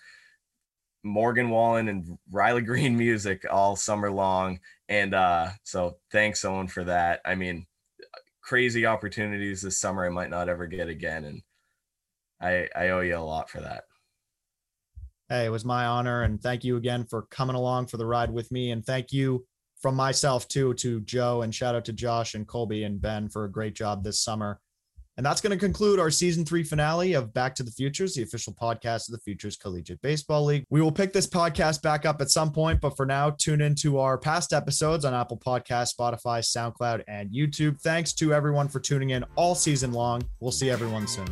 Morgan 1.04 1.50
Wallen 1.50 1.88
and 1.88 2.18
Riley 2.32 2.62
Green 2.62 2.98
music 2.98 3.46
all 3.50 3.76
summer 3.76 4.12
long. 4.12 4.60
And 4.88 5.14
uh, 5.14 5.50
so 5.64 5.98
thanks, 6.12 6.44
Owen, 6.44 6.68
for 6.68 6.84
that. 6.86 7.22
I 7.26 7.36
mean, 7.36 7.66
crazy 8.42 8.86
opportunities 8.86 9.62
this 9.62 9.80
summer 9.80 10.06
I 10.06 10.10
might 10.10 10.30
not 10.30 10.50
ever 10.50 10.68
get 10.68 10.90
again. 10.90 11.26
And 11.26 11.42
I, 12.42 12.68
I 12.76 12.90
owe 12.90 13.02
you 13.02 13.16
a 13.16 13.20
lot 13.20 13.50
for 13.50 13.62
that. 13.62 13.84
Hey, 15.30 15.46
it 15.46 15.52
was 15.52 15.64
my 15.64 15.86
honor. 15.86 16.24
And 16.24 16.42
thank 16.42 16.64
you 16.64 16.78
again 16.78 17.06
for 17.06 17.24
coming 17.30 17.56
along 17.56 17.88
for 17.88 17.98
the 17.98 18.06
ride 18.06 18.32
with 18.32 18.52
me. 18.52 18.72
And 18.72 18.84
thank 18.84 19.12
you 19.12 19.46
from 19.80 19.96
myself 19.96 20.48
too 20.48 20.74
to 20.76 21.02
Joe 21.02 21.44
and 21.44 21.54
shout 21.54 21.76
out 21.76 21.86
to 21.86 21.94
Josh 21.94 22.34
and 22.34 22.48
Colby 22.48 22.84
and 22.84 23.02
Ben 23.02 23.30
for 23.30 23.46
a 23.46 23.52
great 23.52 23.76
job 23.76 24.04
this 24.04 24.20
summer. 24.20 24.60
And 25.20 25.26
that's 25.26 25.42
going 25.42 25.52
to 25.52 25.58
conclude 25.58 26.00
our 26.00 26.10
season 26.10 26.46
three 26.46 26.64
finale 26.64 27.12
of 27.12 27.34
Back 27.34 27.54
to 27.56 27.64
the 27.64 27.72
Futures, 27.72 28.14
the 28.14 28.24
official 28.24 28.54
podcast 28.54 29.10
of 29.10 29.12
the 29.12 29.20
Futures 29.20 29.58
Collegiate 29.58 30.02
Baseball 30.02 30.46
League. 30.46 30.64
We 30.70 30.82
will 30.82 30.94
pick 30.94 31.12
this 31.12 31.28
podcast 31.28 31.82
back 31.82 32.06
up 32.06 32.22
at 32.22 32.30
some 32.30 32.54
point, 32.54 32.80
but 32.80 32.96
for 32.96 33.06
now, 33.06 33.32
tune 33.32 33.60
into 33.60 34.00
our 34.00 34.18
past 34.18 34.54
episodes 34.54 35.04
on 35.04 35.14
Apple 35.14 35.38
Podcast, 35.38 35.94
Spotify, 36.00 36.40
SoundCloud, 36.40 37.04
and 37.10 37.32
YouTube. 37.32 37.82
Thanks 37.82 38.14
to 38.14 38.34
everyone 38.34 38.70
for 38.70 38.80
tuning 38.80 39.10
in 39.10 39.26
all 39.36 39.56
season 39.56 39.92
long. 39.92 40.22
We'll 40.40 40.54
see 40.54 40.70
everyone 40.70 41.06
soon. 41.06 41.28